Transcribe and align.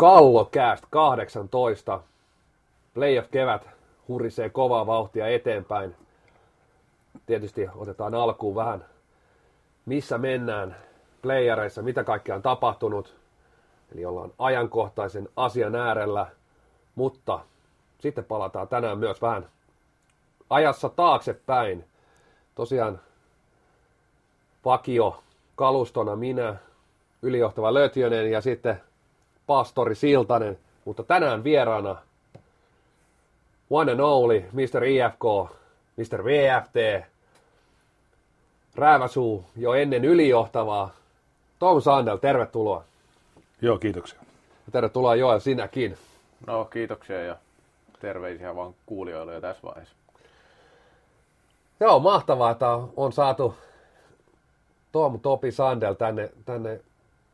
Kallokääst 0.00 0.84
18. 0.90 2.00
Playoff-kevät 2.94 3.68
hurisee 4.08 4.50
kovaa 4.50 4.86
vauhtia 4.86 5.26
eteenpäin. 5.26 5.96
Tietysti 7.26 7.68
otetaan 7.74 8.14
alkuun 8.14 8.54
vähän, 8.54 8.84
missä 9.86 10.18
mennään 10.18 10.76
playareissa, 11.22 11.82
mitä 11.82 12.04
kaikkea 12.04 12.34
on 12.34 12.42
tapahtunut. 12.42 13.16
Eli 13.92 14.04
ollaan 14.04 14.32
ajankohtaisen 14.38 15.28
asian 15.36 15.74
äärellä, 15.74 16.26
mutta 16.94 17.40
sitten 17.98 18.24
palataan 18.24 18.68
tänään 18.68 18.98
myös 18.98 19.22
vähän 19.22 19.48
ajassa 20.50 20.88
taaksepäin. 20.88 21.84
Tosiaan 22.54 23.00
vakio 24.64 25.22
kalustona 25.56 26.16
minä, 26.16 26.56
ylijohtava 27.22 27.74
Lötjönen 27.74 28.30
ja 28.30 28.40
sitten 28.40 28.80
pastori 29.50 29.94
Siltanen, 29.94 30.58
mutta 30.84 31.02
tänään 31.02 31.44
vieraana 31.44 31.96
one 33.70 33.92
and 33.92 34.00
only 34.00 34.44
Mr. 34.52 34.84
IFK, 34.84 35.54
Mr. 35.96 36.24
VFT, 36.24 37.06
Rääväsuu 38.74 39.44
jo 39.56 39.74
ennen 39.74 40.04
ylijohtavaa. 40.04 40.90
Tom 41.58 41.82
Sandel, 41.82 42.16
tervetuloa. 42.16 42.84
Joo, 43.62 43.78
kiitoksia. 43.78 44.18
Ja 44.66 44.72
tervetuloa 44.72 45.14
Joel 45.14 45.38
sinäkin. 45.38 45.96
No 46.46 46.64
kiitoksia 46.64 47.22
ja 47.22 47.36
terveisiä 48.00 48.56
vaan 48.56 48.74
kuulijoille 48.86 49.34
jo 49.34 49.40
tässä 49.40 49.62
vaiheessa. 49.62 49.94
Joo, 51.80 51.98
mahtavaa, 51.98 52.50
että 52.50 52.68
on 52.96 53.12
saatu 53.12 53.54
Tom 54.92 55.20
Topi 55.20 55.52
Sandel 55.52 55.94
tänne, 55.94 56.30
tänne 56.44 56.80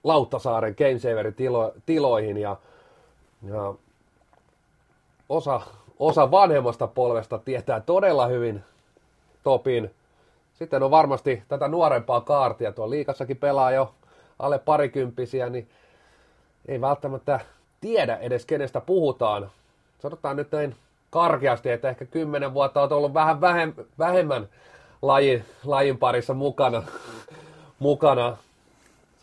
Lauttasaaren 0.06 0.74
Gamesaverin 0.78 1.35
tilo, 1.35 1.73
tiloihin 1.87 2.38
ja, 2.38 2.57
ja 3.43 3.74
osa, 5.29 5.60
osa 5.98 6.30
vanhemmasta 6.30 6.87
polvesta 6.87 7.38
tietää 7.38 7.80
todella 7.80 8.26
hyvin 8.26 8.65
Topin. 9.43 9.90
Sitten 10.54 10.82
on 10.82 10.90
varmasti 10.90 11.43
tätä 11.48 11.68
nuorempaa 11.68 12.21
kaartia, 12.21 12.73
tuo 12.73 12.90
liikassakin 12.90 13.37
pelaa 13.37 13.71
jo 13.71 13.95
alle 14.38 14.59
parikymppisiä, 14.59 15.48
niin 15.48 15.68
ei 16.68 16.80
välttämättä 16.80 17.41
tiedä 17.80 18.16
edes 18.16 18.46
kenestä 18.46 18.80
puhutaan. 18.80 19.51
Sanotaan 19.98 20.37
nyt 20.37 20.52
näin 20.52 20.74
karkeasti, 21.10 21.70
että 21.70 21.88
ehkä 21.88 22.04
kymmenen 22.04 22.54
vuotta 22.54 22.82
on 22.82 22.93
ollut 22.93 23.15
vähän 23.15 23.41
vähemmän 23.98 24.48
lajin, 25.02 25.45
lajin 25.65 25.98
parissa 25.98 26.35
mukana, 26.35 26.82
mukana. 27.79 28.37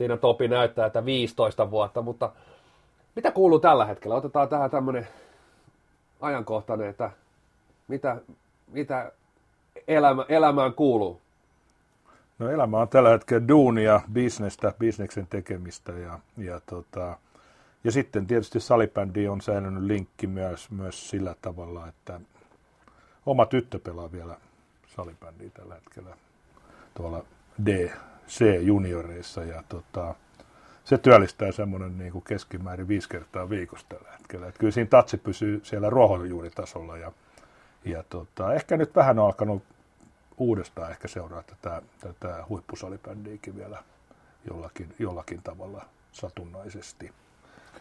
Siinä 0.04 0.18
Topi 0.18 0.48
näyttää, 0.48 0.86
että 0.86 1.06
15 1.06 1.72
vuotta, 1.72 2.02
mutta 2.02 2.32
mitä 3.16 3.32
kuuluu 3.32 3.60
tällä 3.60 3.86
hetkellä? 3.86 4.16
Otetaan 4.16 4.50
tähän 4.50 4.72
tämmöinen 4.72 5.08
ajankohtainen, 6.22 6.90
että 6.90 7.12
mitä, 7.88 8.18
mitä 8.68 9.12
elämä, 9.88 10.26
elämään 10.30 10.74
kuuluu? 10.74 11.22
No 12.40 12.50
elämä 12.50 12.80
on 12.80 12.88
tällä 12.88 13.10
hetkellä 13.10 13.48
duunia, 13.48 14.02
bisnestä, 14.14 14.74
bisneksen 14.80 15.28
tekemistä 15.28 15.92
ja, 15.92 16.20
ja, 16.38 16.62
tota, 16.66 17.18
ja 17.84 17.92
sitten 17.92 18.28
tietysti 18.28 18.60
salibändi 18.60 19.28
on 19.28 19.42
säilynyt 19.42 19.84
linkki 19.84 20.28
myös, 20.28 20.72
myös 20.72 21.10
sillä 21.10 21.36
tavalla, 21.42 21.88
että 21.88 22.20
oma 23.26 23.46
tyttö 23.46 23.80
pelaa 23.80 24.12
vielä 24.12 24.38
salibändiä 24.96 25.50
tällä 25.54 25.76
hetkellä 25.76 26.18
tuolla 26.94 27.24
DC-junioreissa 28.28 29.44
ja 29.44 29.64
tota, 29.70 30.16
se 30.84 30.98
työllistää 30.98 31.52
semmoinen 31.52 31.98
niin 31.98 32.12
kuin 32.12 32.24
keskimäärin 32.24 32.88
viisi 32.88 33.10
kertaa 33.10 33.50
viikossa 33.50 33.86
tällä 33.90 34.12
hetkellä. 34.12 34.48
Et 34.48 34.58
kyllä 34.58 34.72
siinä 34.72 34.90
tatsi 34.90 35.18
pysyy 35.18 35.62
siellä 35.64 35.90
ruohonjuuritasolla 35.90 36.98
ja, 36.98 37.12
ja 37.86 38.04
tota, 38.10 38.54
ehkä 38.54 38.78
nyt 38.78 38.96
vähän 38.96 39.20
on 39.20 39.26
alkanut 39.26 39.64
uudestaan 40.38 40.92
ehkä 40.92 41.08
seuraa 41.08 41.44
tätä, 41.44 41.82
tätä 42.00 42.44
huippusalibändiäkin 42.50 43.56
vielä 43.56 43.84
jollakin, 44.50 44.96
jollakin 45.00 45.42
tavalla 45.44 45.86
satunnaisesti. 46.12 47.12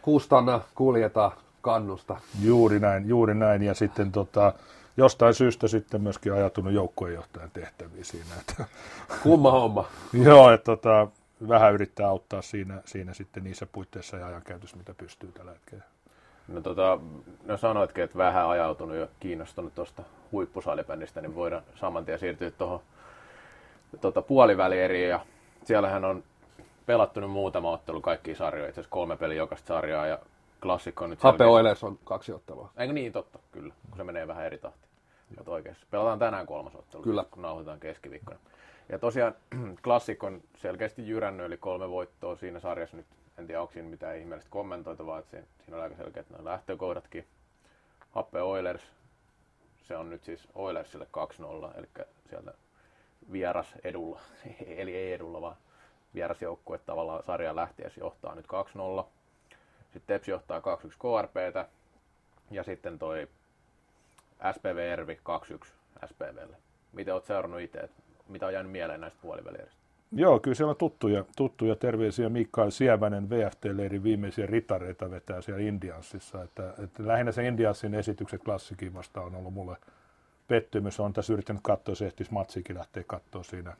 Kustanna 0.02 0.60
kuljetaan 0.74 1.32
kannusta. 1.60 2.16
Juuri 2.40 2.78
näin, 2.78 3.08
juuri 3.08 3.34
näin. 3.34 3.62
Ja 3.62 3.74
sitten 3.74 4.12
tota, 4.12 4.52
jostain 4.96 5.34
syystä 5.34 5.68
sitten 5.68 6.02
myöskin 6.02 6.32
ajatunut 6.32 6.72
joukkueenjohtajan 6.72 7.50
tehtäviin 7.50 8.04
siinä. 8.04 8.34
Että, 8.40 8.64
Kumma 9.22 9.50
homma. 9.50 9.88
joo, 10.24 10.50
että 10.50 10.64
tota, 10.64 11.08
vähän 11.48 11.74
yrittää 11.74 12.08
auttaa 12.08 12.42
siinä, 12.42 12.82
siinä 12.84 13.14
sitten 13.14 13.44
niissä 13.44 13.66
puitteissa 13.66 14.16
ja 14.16 14.26
ajankäytössä, 14.26 14.76
mitä 14.76 14.94
pystyy 14.94 15.32
tällä 15.32 15.50
hetkellä. 15.50 15.84
No, 16.48 16.60
tota, 16.60 16.98
no 17.44 17.56
sanoitkin, 17.56 18.04
että 18.04 18.18
vähän 18.18 18.48
ajautunut 18.48 18.96
ja 18.96 19.08
kiinnostunut 19.20 19.74
tuosta 19.74 20.02
huippusalibändistä, 20.32 21.20
niin 21.20 21.34
voidaan 21.34 21.62
saman 21.74 22.04
tien 22.04 22.18
siirtyä 22.18 22.50
tuohon 22.50 22.80
tota, 24.00 24.22
puolivälieriin. 24.22 25.08
Ja 25.08 25.20
siellähän 25.64 26.04
on 26.04 26.24
pelattu 26.86 27.20
nyt 27.20 27.30
muutama 27.30 27.70
ottelu 27.70 28.00
kaikki 28.00 28.34
sarjoja, 28.34 28.68
itse 28.68 28.80
asiassa 28.80 28.94
kolme 28.94 29.16
peliä 29.16 29.36
jokaista 29.36 29.66
sarjaa 29.66 30.06
ja 30.06 30.18
klassikko 30.62 31.06
nyt... 31.06 31.22
Hape 31.22 31.44
Oilers 31.44 31.84
on 31.84 31.98
kaksi 32.04 32.32
ottelua. 32.32 32.70
Eikö 32.76 32.92
niin, 32.92 33.12
totta, 33.12 33.38
kyllä, 33.52 33.74
kun 33.88 33.96
se 33.96 34.04
menee 34.04 34.28
vähän 34.28 34.46
eri 34.46 34.58
tahtiin. 34.58 34.92
Mutta 35.36 35.52
oikeasti. 35.52 35.86
Pelataan 35.90 36.18
tänään 36.18 36.46
kolmas 36.46 36.74
ottelu, 36.74 37.02
Kyllä. 37.02 37.24
kun 37.30 37.42
nauhoitetaan 37.42 37.80
keskiviikkona. 37.80 38.38
Ja 38.88 38.98
tosiaan 38.98 39.34
klassikon 39.84 40.40
selkeästi 40.56 41.08
jyrännyt, 41.08 41.46
eli 41.46 41.56
kolme 41.56 41.90
voittoa 41.90 42.36
siinä 42.36 42.60
sarjassa 42.60 42.96
nyt. 42.96 43.06
En 43.38 43.46
tiedä, 43.46 43.60
onko 43.60 43.72
siinä 43.72 43.88
mitään 43.88 44.16
ihmeellistä 44.18 44.50
kommentoitavaa, 44.50 45.18
että 45.18 45.30
siinä, 45.30 45.46
siinä 45.64 45.76
on 45.76 45.82
aika 45.82 45.96
selkeät 45.96 46.30
nämä 46.30 46.44
lähtökohdatkin. 46.44 47.26
Happe 48.10 48.42
Oilers, 48.42 48.82
se 49.82 49.96
on 49.96 50.10
nyt 50.10 50.24
siis 50.24 50.48
Oilersille 50.54 51.06
2-0, 51.74 51.78
eli 51.78 51.88
sieltä 52.28 52.54
vieras 53.32 53.74
edulla, 53.84 54.20
eli 54.66 54.96
ei 54.96 55.12
edulla, 55.12 55.40
vaan 55.40 55.56
vierasjoukkue 56.14 56.78
tavallaan 56.78 57.22
sarjan 57.22 57.56
lähtiessä 57.56 58.00
johtaa 58.00 58.34
nyt 58.34 58.46
2-0. 59.02 59.04
Sitten 59.92 60.14
Tepsi 60.14 60.30
johtaa 60.30 60.60
2-1 60.60 60.62
KRPtä, 60.62 61.68
ja 62.50 62.62
sitten 62.62 62.98
toi 62.98 63.28
SPV 64.52 64.76
Ervi 64.76 65.20
2-1 65.64 66.06
SPVlle. 66.06 66.56
Miten 66.92 67.14
oot 67.14 67.24
seurannut 67.24 67.60
itse, 67.60 67.88
mitä 68.28 68.46
on 68.46 68.52
jäänyt 68.52 68.72
mieleen 68.72 69.00
näistä 69.00 69.18
puolivälieristä? 69.22 69.82
Joo, 70.12 70.40
kyllä 70.40 70.54
siellä 70.54 70.70
on 70.70 70.76
tuttuja, 70.76 71.24
tuttuja 71.36 71.76
terveisiä. 71.76 72.28
Mikael 72.28 72.70
Sievänen 72.70 73.30
VFT-leirin 73.30 74.02
viimeisiä 74.02 74.46
ritareita 74.46 75.10
vetää 75.10 75.40
siellä 75.40 75.62
Indiansissa. 75.62 76.42
Että, 76.42 76.74
että 76.84 77.06
lähinnä 77.06 77.32
se 77.32 77.46
Indiansin 77.46 77.94
esitykset 77.94 78.42
klassikin 78.44 78.94
vasta 78.94 79.20
on 79.20 79.34
ollut 79.34 79.54
mulle 79.54 79.76
pettymys. 80.48 81.00
On 81.00 81.12
tässä 81.12 81.32
yrittänyt 81.32 81.62
katsoa, 81.62 81.94
se 81.94 82.06
ehtis 82.06 82.30
matsikin 82.30 82.78
lähteä 82.78 83.04
katsoa 83.06 83.42
siinä, 83.42 83.76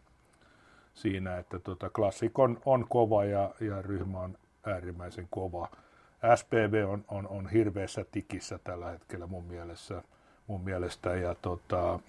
siinä 0.95 1.39
että 1.39 1.59
tota, 1.59 1.91
klassik 1.91 2.39
on, 2.39 2.61
on 2.65 2.87
kova 2.89 3.25
ja, 3.25 3.55
ja 3.61 3.83
ryhmä 3.83 4.21
on 4.21 4.39
äärimmäisen 4.67 5.27
kova. 5.31 5.69
SPV 6.37 6.85
on, 6.89 7.05
on, 7.09 7.29
on 7.29 7.49
hirveässä 7.49 8.05
tikissä 8.13 8.59
tällä 8.65 8.91
hetkellä 8.91 9.27
mun 9.27 9.45
mielestä. 9.45 10.03
Mun 10.47 10.61
mielestä 10.61 11.17
ja 11.17 11.35
tota, 11.43 12.01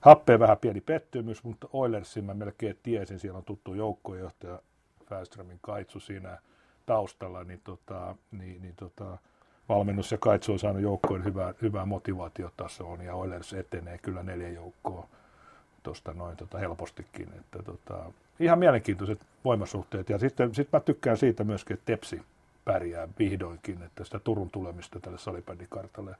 Happeen 0.00 0.40
vähän 0.40 0.58
pieni 0.58 0.80
pettymys, 0.80 1.44
mutta 1.44 1.68
Oilersin 1.72 2.24
mä 2.24 2.34
melkein 2.34 2.78
tiesin, 2.82 3.18
siellä 3.18 3.38
on 3.38 3.44
tuttu 3.44 3.74
joukkojohtaja 3.74 4.58
Fäströmin 5.06 5.58
Kaitsu 5.62 6.00
siinä 6.00 6.38
taustalla, 6.86 7.44
niin, 7.44 7.60
tota, 7.64 8.16
niin, 8.32 8.62
niin 8.62 8.74
tota, 8.76 9.18
valmennus 9.68 10.12
ja 10.12 10.18
Kaitsu 10.18 10.52
on 10.52 10.58
saanut 10.58 10.82
joukkojen 10.82 11.24
hyvää, 11.24 11.54
hyvää 11.62 11.86
motivaatiotasoon 11.86 13.00
ja 13.00 13.14
Oilers 13.14 13.52
etenee 13.52 13.98
kyllä 13.98 14.22
neljä 14.22 14.48
joukkoa 14.48 15.08
tuosta 15.82 16.12
noin 16.12 16.36
tota, 16.36 16.58
helpostikin. 16.58 17.28
Että, 17.38 17.62
tota, 17.62 18.12
ihan 18.40 18.58
mielenkiintoiset 18.58 19.20
voimasuhteet 19.44 20.10
ja 20.10 20.18
sitten 20.18 20.54
sit 20.54 20.68
mä 20.72 20.80
tykkään 20.80 21.16
siitä 21.16 21.44
myöskin, 21.44 21.74
että 21.74 21.86
Tepsi 21.86 22.22
pärjää 22.66 23.08
vihdoinkin, 23.18 23.82
että 23.82 24.04
sitä 24.04 24.18
Turun 24.18 24.50
tulemista 24.50 25.00
tälle 25.00 25.18
salibändikartalle 25.18 26.14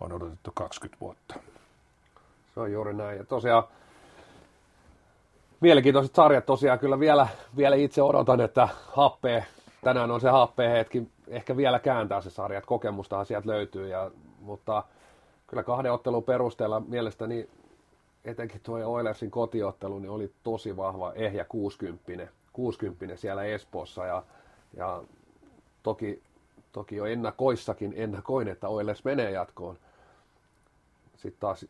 on 0.00 0.12
odotettu 0.12 0.50
20 0.54 1.00
vuotta. 1.00 1.34
Se 2.54 2.60
on 2.60 2.72
juuri 2.72 2.94
näin. 2.94 3.18
Ja 3.18 3.24
tosiaan 3.24 3.64
mielenkiintoiset 5.60 6.14
sarjat 6.14 6.46
tosiaan 6.46 6.78
kyllä 6.78 7.00
vielä, 7.00 7.28
vielä 7.56 7.76
itse 7.76 8.02
odotan, 8.02 8.40
että 8.40 8.68
happee, 8.86 9.46
tänään 9.84 10.10
on 10.10 10.20
se 10.20 10.28
happeen 10.28 10.72
hetki, 10.72 11.08
ehkä 11.28 11.56
vielä 11.56 11.78
kääntää 11.78 12.20
se 12.20 12.30
sarja, 12.30 12.58
että 12.58 12.68
kokemustahan 12.68 13.26
sieltä 13.26 13.48
löytyy, 13.48 13.88
ja, 13.88 14.10
mutta 14.40 14.82
kyllä 15.46 15.62
kahden 15.62 15.92
ottelun 15.92 16.24
perusteella 16.24 16.80
mielestäni 16.80 17.48
etenkin 18.24 18.60
tuo 18.60 18.78
Oilersin 18.78 19.30
kotiottelu 19.30 19.98
niin 19.98 20.10
oli 20.10 20.32
tosi 20.44 20.76
vahva 20.76 21.12
ehjä 21.12 21.44
60, 21.44 22.32
60 22.52 23.16
siellä 23.16 23.44
Espoossa 23.44 24.06
ja, 24.06 24.22
ja 24.76 25.02
toki, 25.88 26.22
toki 26.72 26.96
jo 26.96 27.04
ennakoissakin 27.04 27.92
ennakoin, 27.96 28.48
että 28.48 28.68
Oilers 28.68 29.04
menee 29.04 29.30
jatkoon. 29.30 29.78
Sitten 31.16 31.40
taas 31.40 31.66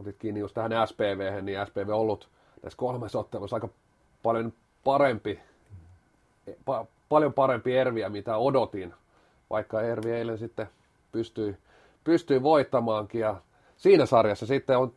otit 0.00 0.16
kiinni 0.18 0.40
just 0.40 0.54
tähän 0.54 0.88
SPV, 0.88 1.42
niin 1.42 1.66
SPV 1.66 1.88
on 1.88 2.00
ollut 2.00 2.28
tässä 2.60 2.76
kolmessa 2.76 3.18
ottelussa 3.18 3.56
aika 3.56 3.68
paljon 4.22 4.52
parempi, 4.84 5.40
pa, 6.64 6.86
paljon 7.08 7.32
parempi 7.32 7.76
erviä, 7.76 8.08
mitä 8.08 8.36
odotin. 8.36 8.94
vaikka 9.50 9.80
Ervi 9.80 10.10
eilen 10.10 10.38
sitten 10.38 10.68
pystyi, 11.12 11.56
pystyi 12.04 12.42
voittamaankin. 12.42 13.20
Ja 13.20 13.36
siinä 13.76 14.06
sarjassa 14.06 14.46
sitten 14.46 14.78
on 14.78 14.92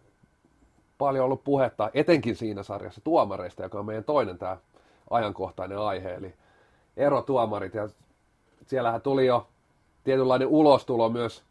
paljon 0.98 1.26
ollut 1.26 1.44
puhetta, 1.44 1.92
etenkin 1.94 2.36
siinä 2.36 2.64
sarjassa, 2.64 3.02
tuomareista, 3.04 3.64
joka 3.64 3.80
on 3.80 3.86
meidän 3.86 4.04
toinen 4.04 4.38
tämä 4.38 4.58
ajankohtainen 5.10 5.78
aihe, 5.80 6.14
eli 6.14 6.34
erotuomarit. 6.98 7.74
Ja 7.74 7.90
siellähän 8.68 9.02
tuli 9.02 9.26
jo 9.26 9.48
tietynlainen 10.04 10.48
ulostulo 10.48 11.10
myös 11.10 11.44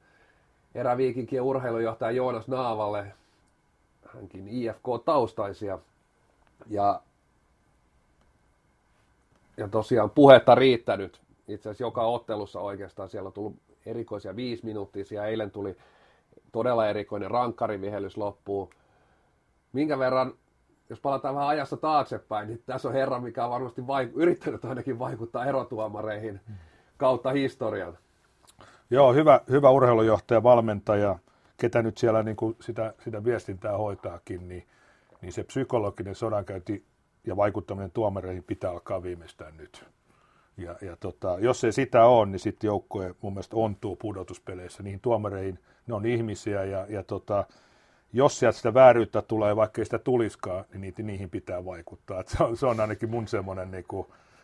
eräviikinkien 0.75 1.43
urheilujohtaja 1.43 2.11
Joonas 2.11 2.49
Naavalle, 2.49 3.13
hänkin 4.15 4.49
IFK-taustaisia. 4.49 5.79
Ja, 6.71 7.01
ja 9.57 9.69
tosiaan 9.69 10.11
puhetta 10.11 10.55
riittänyt 10.55 11.21
itse 11.49 11.69
asiassa 11.69 11.85
joka 11.85 12.03
ottelussa 12.03 12.61
oikeastaan. 12.61 13.09
Siellä 13.09 13.27
on 13.27 13.33
tullut 13.33 13.57
erikoisia 13.87 14.37
viisi 14.37 14.65
minuuttisia. 14.65 15.27
Eilen 15.27 15.51
tuli 15.51 15.77
todella 16.53 16.89
erikoinen 16.89 17.31
rankkarivihellys 17.31 18.17
loppuun. 18.17 18.71
Minkä 19.73 19.99
verran, 19.99 20.35
jos 20.91 21.01
palataan 21.01 21.35
vähän 21.35 21.49
ajassa 21.49 21.77
taaksepäin, 21.77 22.49
niin 22.49 22.63
tässä 22.67 22.89
on 22.89 22.95
herra, 22.95 23.21
mikä 23.21 23.45
on 23.45 23.51
varmasti 23.51 23.83
vaik- 23.83 24.13
yrittänyt 24.15 24.65
ainakin 24.65 24.99
vaikuttaa 24.99 25.47
erotuomareihin 25.47 26.41
kautta 27.03 27.31
historian. 27.31 27.99
Joo, 28.91 29.13
hyvä, 29.15 29.41
hyvä 29.51 29.71
urheilujohtaja, 29.71 30.43
valmentaja, 30.43 31.19
ketä 31.57 31.83
nyt 31.83 31.99
siellä 31.99 32.23
niin 32.23 32.37
kuin 32.37 32.57
sitä, 32.61 32.95
sitä 33.05 33.25
viestintää 33.25 33.77
hoitaakin, 33.77 34.49
niin, 34.49 34.67
niin 35.23 35.33
se 35.33 35.43
psykologinen 35.43 36.15
sodankäynti 36.15 36.85
ja 37.27 37.37
vaikuttaminen 37.37 37.91
tuomareihin 37.91 38.45
pitää 38.45 38.71
alkaa 38.71 39.03
viimeistään 39.03 39.57
nyt. 39.57 39.85
Ja, 40.57 40.77
ja 40.81 40.97
tota, 40.97 41.37
jos 41.41 41.65
ei 41.65 41.73
sitä 41.73 42.05
ole, 42.05 42.27
niin 42.27 42.41
sitten 42.41 42.69
joukkue 42.69 43.15
mun 43.23 43.33
mielestä 43.33 43.57
ontuu 43.57 43.97
pudotuspeleissä 43.97 44.83
niihin 44.83 45.01
tuomareihin. 45.01 45.59
Ne 45.87 45.95
on 45.95 46.07
ihmisiä 46.07 46.65
ja, 46.65 46.87
ja 46.89 47.03
tota, 47.03 47.45
jos 48.13 48.39
sieltä 48.39 48.57
sitä 48.57 48.75
vääryyttä 48.75 49.23
tulee, 49.23 49.57
vaikka 49.57 49.81
ei 49.81 49.85
sitä 49.85 49.99
tuliskaan, 49.99 50.65
niin 50.73 50.81
niitä, 50.81 51.03
niihin 51.03 51.31
pitää 51.31 51.65
vaikuttaa. 51.65 52.21
Et 52.21 52.29
se, 52.29 52.45
on, 52.45 52.57
se 52.57 52.67
on 52.67 52.81
ainakin 52.81 53.11
mun 53.11 53.29
semmoinen 53.29 53.71
niin 53.71 53.85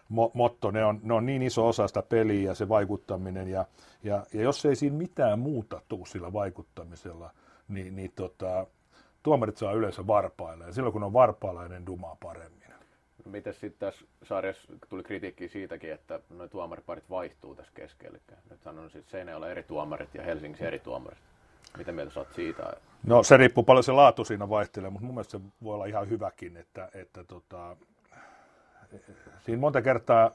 motto. 0.08 0.70
Ne 0.70 0.84
on, 0.84 1.00
ne 1.02 1.14
on 1.14 1.26
niin 1.26 1.42
iso 1.42 1.68
osa 1.68 1.88
sitä 1.88 2.02
peliä 2.02 2.50
ja 2.50 2.54
se 2.54 2.68
vaikuttaminen. 2.68 3.48
Ja, 3.48 3.64
ja, 4.02 4.26
ja 4.32 4.42
jos 4.42 4.66
ei 4.66 4.76
siinä 4.76 4.96
mitään 4.96 5.38
muuta 5.38 5.80
tule 5.88 6.06
sillä 6.06 6.32
vaikuttamisella, 6.32 7.30
niin, 7.68 7.96
niin 7.96 8.12
tota, 8.16 8.66
tuomarit 9.22 9.56
saa 9.56 9.72
yleensä 9.72 10.06
varpailla. 10.06 10.64
Ja 10.64 10.72
silloin 10.72 10.92
kun 10.92 11.02
on 11.02 11.12
varpailla, 11.12 11.68
niin 11.68 11.86
dumaa 11.86 12.16
paremmin. 12.22 12.68
No 13.24 13.30
miten 13.30 13.54
sitten 13.54 13.78
tässä 13.78 14.04
sarjassa 14.22 14.72
tuli 14.88 15.02
kritiikki 15.02 15.48
siitäkin, 15.48 15.92
että 15.92 16.20
nuo 16.30 16.48
tuomariparit 16.48 17.10
vaihtuu 17.10 17.54
tässä 17.54 17.72
keskellä. 17.74 18.18
Nyt 18.50 18.66
on 18.66 18.90
sitten 18.90 19.10
Seinäjoella 19.10 19.48
eri 19.48 19.62
tuomarit 19.62 20.14
ja 20.14 20.22
Helsingissä 20.22 20.66
eri 20.66 20.78
tuomarit. 20.78 21.18
Mitä 21.78 21.92
mieltä 21.92 22.14
sä 22.14 22.26
siitä? 22.34 22.72
No 23.06 23.22
se 23.22 23.36
riippuu 23.36 23.64
paljon 23.64 23.84
se 23.84 23.92
laatu 23.92 24.24
siinä 24.24 24.48
vaihtelee, 24.48 24.90
mutta 24.90 25.06
mun 25.06 25.14
mielestä 25.14 25.38
se 25.38 25.44
voi 25.62 25.74
olla 25.74 25.86
ihan 25.86 26.08
hyväkin, 26.08 26.56
että, 26.56 26.88
että 26.94 27.24
tota, 27.24 27.76
siinä 29.40 29.60
monta 29.60 29.82
kertaa 29.82 30.30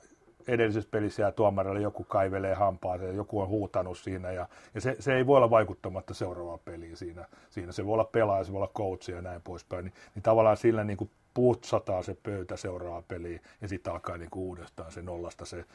edellisessä 0.47 0.89
pelissä 0.91 1.23
ja 1.23 1.31
tuomarilla 1.31 1.79
joku 1.79 2.03
kaivelee 2.03 2.53
hampaa 2.53 2.95
ja 2.95 3.11
joku 3.11 3.41
on 3.41 3.47
huutanut 3.47 3.97
siinä 3.97 4.31
ja, 4.31 4.47
ja 4.75 4.81
se, 4.81 4.95
se, 4.99 5.15
ei 5.15 5.27
voi 5.27 5.37
olla 5.37 5.49
vaikuttamatta 5.49 6.13
seuraavaan 6.13 6.59
peliin 6.65 6.97
siinä. 6.97 7.25
siinä. 7.49 7.71
Se 7.71 7.85
voi 7.85 7.93
olla 7.93 8.03
pelaaja, 8.03 8.43
se 8.43 8.51
voi 8.51 8.57
olla 8.57 8.71
coach 8.75 9.09
ja 9.09 9.21
näin 9.21 9.41
poispäin. 9.41 9.85
Niin, 9.85 9.93
niin 10.15 10.23
tavallaan 10.23 10.57
sillä 10.57 10.83
niin 10.83 10.97
kuin 10.97 11.09
putsataan 11.33 12.03
se 12.03 12.17
pöytä 12.23 12.57
seuraavaan 12.57 13.03
peliin 13.07 13.41
ja 13.61 13.67
sitten 13.67 13.93
alkaa 13.93 14.17
niin 14.17 14.29
kuin 14.29 14.43
uudestaan 14.43 14.91
se 14.91 15.01
nollasta 15.01 15.45
se, 15.45 15.65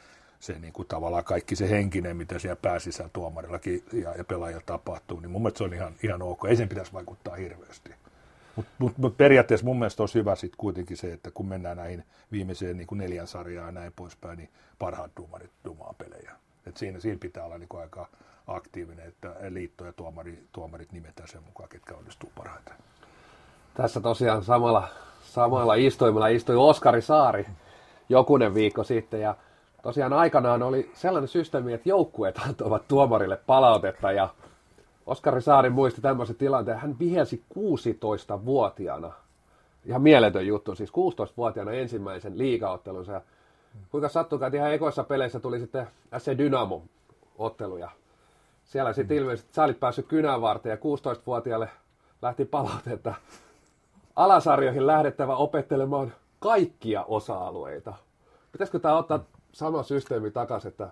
se 0.40 0.58
niin 0.58 0.72
kuin 0.72 0.88
tavallaan 0.88 1.24
kaikki 1.24 1.56
se 1.56 1.70
henkinen, 1.70 2.16
mitä 2.16 2.38
siellä 2.38 2.56
pääsissä 2.62 3.10
tuomarillakin 3.12 3.84
ja, 3.92 4.14
ja 4.14 4.24
pelaajilla 4.24 4.62
tapahtuu, 4.66 5.20
niin 5.20 5.30
mun 5.30 5.42
mielestä 5.42 5.58
se 5.58 5.64
on 5.64 5.74
ihan, 5.74 5.92
ihan 6.02 6.22
ok. 6.22 6.44
Ei 6.44 6.56
sen 6.56 6.68
pitäisi 6.68 6.92
vaikuttaa 6.92 7.34
hirveästi. 7.34 7.90
Mutta 8.58 8.72
mut, 8.78 8.98
mut 8.98 9.16
periaatteessa 9.16 9.66
mun 9.66 9.78
mielestä 9.78 10.02
olisi 10.02 10.18
hyvä 10.18 10.34
sitten 10.34 10.58
kuitenkin 10.58 10.96
se, 10.96 11.12
että 11.12 11.30
kun 11.30 11.46
mennään 11.46 11.76
näihin 11.76 12.04
viimeiseen 12.32 12.76
niin 12.76 12.86
kuin 12.86 12.98
neljän 12.98 13.26
sarjaan 13.26 13.66
ja 13.66 13.80
näin 13.80 13.92
poispäin, 13.96 14.38
niin 14.38 14.48
parhaat 14.78 15.10
dumarit 15.16 15.50
dumaa 15.64 15.94
pelejä. 15.98 16.32
Et 16.66 16.76
siinä, 16.76 17.00
siinä 17.00 17.18
pitää 17.20 17.44
olla 17.44 17.58
niin 17.58 17.68
kuin 17.68 17.80
aika 17.80 18.06
aktiivinen, 18.46 19.08
että 19.08 19.34
liitto 19.48 19.84
ja 19.84 19.92
tuomari, 19.92 20.44
tuomarit 20.52 20.92
nimetään 20.92 21.28
sen 21.28 21.42
mukaan, 21.42 21.68
ketkä 21.68 21.94
onnistuu 21.94 22.32
parhaiten. 22.34 22.74
Tässä 23.74 24.00
tosiaan 24.00 24.44
samalla, 24.44 24.88
samalla 25.22 25.74
istuimella 25.74 26.28
istui 26.28 26.56
Oskari 26.56 27.02
Saari 27.02 27.46
jokunen 28.08 28.54
viikko 28.54 28.84
sitten 28.84 29.20
ja 29.20 29.34
tosiaan 29.82 30.12
aikanaan 30.12 30.62
oli 30.62 30.90
sellainen 30.94 31.28
systeemi, 31.28 31.72
että 31.72 31.88
joukkueet 31.88 32.38
antoivat 32.48 32.88
tuomarille 32.88 33.36
palautetta 33.46 34.12
ja 34.12 34.28
Oskari 35.08 35.42
Saari 35.42 35.70
muisti 35.70 36.00
tämmöisen 36.00 36.36
tilanteen. 36.36 36.78
Hän 36.78 36.98
vihelsi 36.98 37.42
16-vuotiaana, 37.54 39.12
ihan 39.84 40.02
mieletön 40.02 40.46
juttu, 40.46 40.74
siis 40.74 40.90
16-vuotiaana 40.90 41.72
ensimmäisen 41.72 42.38
liigaottelunsa. 42.38 43.12
Ja 43.12 43.20
kuinka 43.90 44.08
sattukaa, 44.08 44.48
että 44.48 44.56
ihan 44.56 44.72
ekoissa 44.72 45.04
peleissä 45.04 45.40
tuli 45.40 45.60
sitten 45.60 45.86
SC 46.18 46.38
Dynamo 46.38 46.82
otteluja. 47.38 47.90
Siellä 48.64 48.92
sitten 48.92 49.16
mm. 49.16 49.22
ilmeisesti 49.22 49.54
sä 49.54 49.64
olit 49.64 49.80
päässyt 49.80 50.06
kynän 50.06 50.40
varten 50.40 50.70
ja 50.70 50.76
16-vuotiaalle 50.76 51.68
lähti 52.22 52.44
palautetta. 52.44 53.14
Alasarjoihin 54.16 54.86
lähdettävä 54.86 55.36
opettelemaan 55.36 56.12
kaikkia 56.38 57.04
osa-alueita. 57.04 57.94
Pitäisikö 58.52 58.78
tämä 58.78 58.98
ottaa 58.98 59.24
sama 59.52 59.82
systeemi 59.82 60.30
takaisin, 60.30 60.68
että 60.68 60.88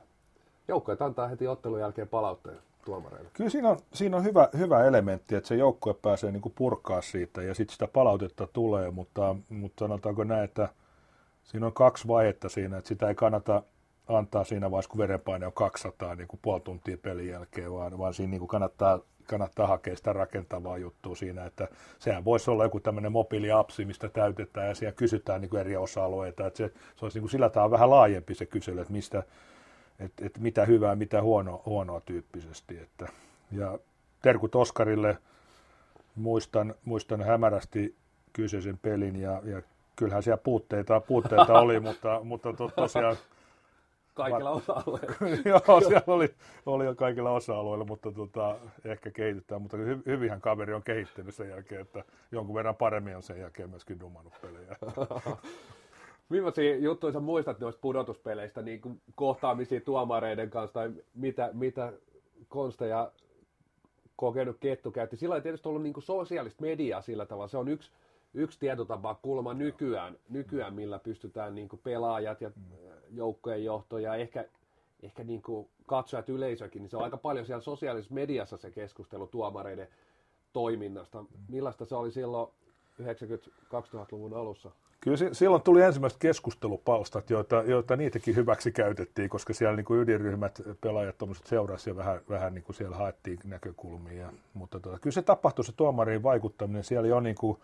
joukkoja 0.68 0.96
antaa 1.00 1.28
heti 1.28 1.48
ottelun 1.48 1.80
jälkeen 1.80 2.08
palautteen? 2.08 2.58
Tuomareille? 2.86 3.30
Kyllä 3.32 3.50
siinä 3.50 3.68
on, 3.68 3.78
siinä 3.92 4.16
on 4.16 4.24
hyvä, 4.24 4.48
hyvä 4.58 4.84
elementti, 4.84 5.34
että 5.34 5.48
se 5.48 5.56
joukkue 5.56 5.94
pääsee 5.94 6.32
niin 6.32 6.52
purkaa 6.54 7.02
siitä 7.02 7.42
ja 7.42 7.54
sitten 7.54 7.72
sitä 7.72 7.88
palautetta 7.88 8.46
tulee, 8.46 8.90
mutta, 8.90 9.36
mutta 9.48 9.84
sanotaanko 9.84 10.24
näin, 10.24 10.44
että 10.44 10.68
siinä 11.42 11.66
on 11.66 11.72
kaksi 11.72 12.08
vaihetta 12.08 12.48
siinä, 12.48 12.78
että 12.78 12.88
sitä 12.88 13.08
ei 13.08 13.14
kannata 13.14 13.62
antaa 14.08 14.44
siinä 14.44 14.70
vaiheessa, 14.70 14.90
kun 14.90 14.98
verenpaine 14.98 15.46
on 15.46 15.52
200 15.52 16.14
niin 16.14 16.28
kuin 16.28 16.40
puoli 16.42 16.60
tuntia 16.60 16.98
pelin 16.98 17.28
jälkeen, 17.28 17.72
vaan, 17.72 17.98
vaan 17.98 18.14
siinä 18.14 18.30
niin 18.30 18.38
kuin 18.38 18.48
kannattaa, 18.48 19.00
kannattaa 19.26 19.66
hakea 19.66 19.96
sitä 19.96 20.12
rakentavaa 20.12 20.78
juttua 20.78 21.14
siinä, 21.14 21.44
että 21.44 21.68
sehän 21.98 22.24
voisi 22.24 22.50
olla 22.50 22.64
joku 22.64 22.80
tämmöinen 22.80 23.12
mobiiliapsi, 23.12 23.84
mistä 23.84 24.08
täytetään 24.08 24.68
ja 24.68 24.74
siellä 24.74 24.96
kysytään 24.96 25.40
niin 25.40 25.50
kuin 25.50 25.60
eri 25.60 25.76
osa-alueita, 25.76 26.46
että 26.46 26.56
se, 26.56 26.72
se 26.96 27.04
olisi 27.04 27.18
niin 27.18 27.22
kuin 27.22 27.30
sillä 27.30 27.50
tavalla 27.50 27.70
vähän 27.70 27.90
laajempi 27.90 28.34
se 28.34 28.46
kysely, 28.46 28.80
että 28.80 28.92
mistä, 28.92 29.22
että 29.98 30.26
et 30.26 30.38
mitä 30.38 30.64
hyvää, 30.64 30.94
mitä 30.94 31.22
huono, 31.22 31.62
huonoa 31.66 32.00
tyyppisesti. 32.00 32.78
Että, 32.78 33.08
ja 33.52 33.78
terkut 34.22 34.54
Oskarille, 34.54 35.18
muistan, 36.16 36.74
muistan 36.84 37.22
hämärästi 37.22 37.94
kyseisen 38.32 38.78
pelin 38.78 39.16
ja, 39.16 39.42
ja 39.44 39.62
kyllähän 39.96 40.22
siellä 40.22 40.42
puutteita, 40.44 41.00
puutteita 41.00 41.58
oli, 41.58 41.80
mutta, 41.88 42.20
mutta 42.24 42.52
to, 42.52 42.70
tosiaan... 42.76 43.16
Kaikilla 44.14 44.50
osa-alueilla. 44.50 45.14
Joo, 45.68 45.80
siellä 45.80 46.02
oli, 46.06 46.34
oli 46.66 46.84
jo 46.84 46.94
kaikilla 46.94 47.30
osa-alueilla, 47.30 47.84
mutta 47.84 48.12
tota, 48.12 48.56
ehkä 48.84 49.10
kehitetään. 49.10 49.62
Mutta 49.62 49.76
hy, 49.76 50.02
hyvinhän 50.06 50.40
kaveri 50.40 50.74
on 50.74 50.82
kehittynyt 50.82 51.34
sen 51.34 51.48
jälkeen, 51.48 51.80
että 51.80 52.04
jonkun 52.32 52.54
verran 52.54 52.76
paremmin 52.76 53.16
on 53.16 53.22
sen 53.22 53.40
jälkeen 53.40 53.70
myöskin 53.70 54.00
dumannut 54.00 54.34
pelejä. 54.42 54.76
Millaisia 56.28 56.76
juttuja 56.76 57.12
sä 57.12 57.20
muistat 57.20 57.60
noista 57.60 57.80
pudotuspeleistä, 57.80 58.62
niin 58.62 58.80
kuin 58.80 59.00
kohtaamisia 59.14 59.80
tuomareiden 59.80 60.50
kanssa 60.50 60.74
tai 60.74 60.92
mitä, 61.14 61.50
mitä 61.52 61.92
konsteja 62.48 63.12
kokenut 64.16 64.56
kettu 64.60 64.90
käytti? 64.90 65.16
Sillä 65.16 65.34
ei 65.34 65.40
tietysti 65.40 65.68
ollut 65.68 65.82
niin 65.82 65.92
kuin 65.92 66.04
sosiaalista 66.04 66.62
mediaa 66.62 67.00
sillä 67.00 67.26
tavalla. 67.26 67.48
Se 67.48 67.58
on 67.58 67.68
yksi, 67.68 67.90
yksi 68.34 68.58
tietotapa 68.58 69.14
kulma 69.14 69.54
nykyään, 69.54 70.18
nykyään 70.28 70.74
millä 70.74 70.98
pystytään 70.98 71.54
niin 71.54 71.68
kuin 71.68 71.80
pelaajat 71.84 72.40
ja 72.40 72.50
joukkojen 73.10 73.64
johto 73.64 73.98
ja 73.98 74.14
ehkä, 74.14 74.44
ehkä 75.02 75.24
niin 75.24 75.42
kuin 75.42 75.68
katsojat 75.86 76.28
yleisökin, 76.28 76.82
niin 76.82 76.90
se 76.90 76.96
on 76.96 77.04
aika 77.04 77.16
paljon 77.16 77.46
siellä 77.46 77.62
sosiaalisessa 77.62 78.14
mediassa 78.14 78.56
se 78.56 78.70
keskustelu 78.70 79.26
tuomareiden 79.26 79.88
toiminnasta. 80.52 81.24
Millaista 81.48 81.84
se 81.84 81.94
oli 81.94 82.12
silloin 82.12 82.52
90-2000-luvun 83.02 84.34
alussa? 84.34 84.70
Kyllä 85.06 85.34
silloin 85.34 85.62
tuli 85.62 85.82
ensimmäiset 85.82 86.18
keskustelupalstat, 86.18 87.30
joita, 87.30 87.62
joita 87.66 87.96
niitäkin 87.96 88.36
hyväksi 88.36 88.72
käytettiin, 88.72 89.28
koska 89.28 89.54
siellä 89.54 89.76
niin 89.76 89.84
kuin 89.84 90.00
ydinryhmät, 90.00 90.62
pelaajat 90.80 91.16
seurasi 91.44 91.90
ja 91.90 91.96
vähän, 91.96 92.20
vähän 92.28 92.54
niin 92.54 92.64
kuin 92.64 92.76
siellä 92.76 92.96
haettiin 92.96 93.38
näkökulmia. 93.44 94.32
mutta 94.54 94.80
tota, 94.80 94.98
kyllä 94.98 95.14
se 95.14 95.22
tapahtui 95.22 95.64
se 95.64 95.72
tuomariin 95.72 96.22
vaikuttaminen. 96.22 96.84
Siellä 96.84 97.08
jo 97.08 97.20
niin 97.20 97.36
kuin, 97.36 97.58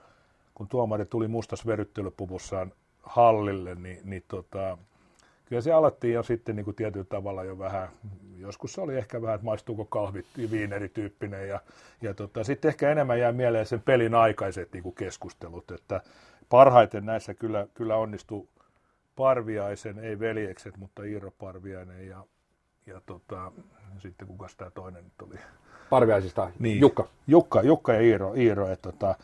kun 0.54 0.68
tuomari 0.68 1.04
tuli 1.04 1.28
mustas 1.28 1.66
veryttelypuvussaan 1.66 2.72
hallille, 3.02 3.74
niin, 3.74 4.00
niin 4.04 4.24
tota, 4.28 4.78
kyllä 5.44 5.62
se 5.62 5.72
alettiin 5.72 6.14
jo 6.14 6.22
sitten 6.22 6.56
niin 6.56 6.64
kuin 6.64 6.76
tietyllä 6.76 7.06
tavalla 7.08 7.44
jo 7.44 7.58
vähän, 7.58 7.88
joskus 8.38 8.72
se 8.72 8.80
oli 8.80 8.96
ehkä 8.96 9.22
vähän, 9.22 9.34
että 9.34 9.44
maistuuko 9.44 9.84
kahvit 9.84 10.26
viinerityyppinen 10.50 11.48
ja, 11.48 11.60
ja 12.02 12.14
tota, 12.14 12.44
sitten 12.44 12.68
ehkä 12.68 12.90
enemmän 12.90 13.18
jää 13.18 13.32
mieleen 13.32 13.66
sen 13.66 13.80
pelin 13.80 14.14
aikaiset 14.14 14.72
niin 14.72 14.82
kuin 14.82 14.94
keskustelut, 14.94 15.70
että 15.70 16.00
parhaiten 16.48 17.06
näissä 17.06 17.34
kyllä, 17.34 17.66
kyllä 17.74 17.96
onnistui 17.96 18.48
Parviaisen, 19.16 19.98
ei 19.98 20.18
veljekset, 20.18 20.76
mutta 20.76 21.02
Iiro 21.02 21.30
Parviainen 21.30 22.08
ja 22.08 22.24
ja 22.86 23.00
tota, 23.06 23.52
sitten 23.98 24.28
kuka 24.28 24.46
tämä 24.56 24.70
toinen 24.70 25.04
nyt 25.04 25.22
oli? 25.22 25.38
Parviaisista, 25.90 26.50
niin. 26.58 26.80
Jukka. 26.80 27.08
Jukka. 27.26 27.62
Jukka 27.62 27.92
ja 27.92 28.00
Iiro. 28.00 28.34
Iiro 28.34 28.68
että 28.68 28.92
tota, 28.92 29.14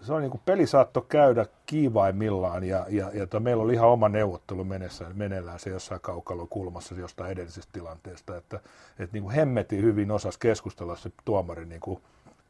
se 0.00 0.12
on 0.12 0.20
niin 0.20 0.30
kuin 0.30 0.40
peli 0.44 0.66
saattoi 0.66 1.04
käydä 1.08 1.46
kiivaimmillaan 1.66 2.64
ja, 2.64 2.86
ja, 2.88 3.10
ja 3.14 3.26
to, 3.26 3.40
meillä 3.40 3.62
oli 3.62 3.72
ihan 3.72 3.88
oma 3.88 4.08
neuvottelu 4.08 4.64
menessä, 4.64 5.06
meneillään 5.14 5.58
se 5.58 5.70
jossain 5.70 6.00
kaukalon 6.00 6.48
kulmassa 6.48 6.94
jostain 6.94 7.30
edellisestä 7.30 7.72
tilanteesta, 7.72 8.36
että, 8.36 8.60
että 8.98 9.12
niin 9.12 9.22
kuin 9.22 9.34
hemmeti 9.34 9.82
hyvin 9.82 10.10
osas 10.10 10.38
keskustella 10.38 10.96
se 10.96 11.12
tuomari 11.24 11.64
niin 11.64 11.80
kuin 11.80 12.00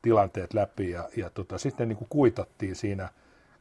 tilanteet 0.03 0.55
läpi 0.55 0.91
ja, 0.91 1.09
ja 1.17 1.31
tota, 1.31 1.59
sitten 1.59 1.89
niin 1.89 1.97
kuin 1.97 2.09
kuitattiin 2.09 2.77
siinä 2.77 3.09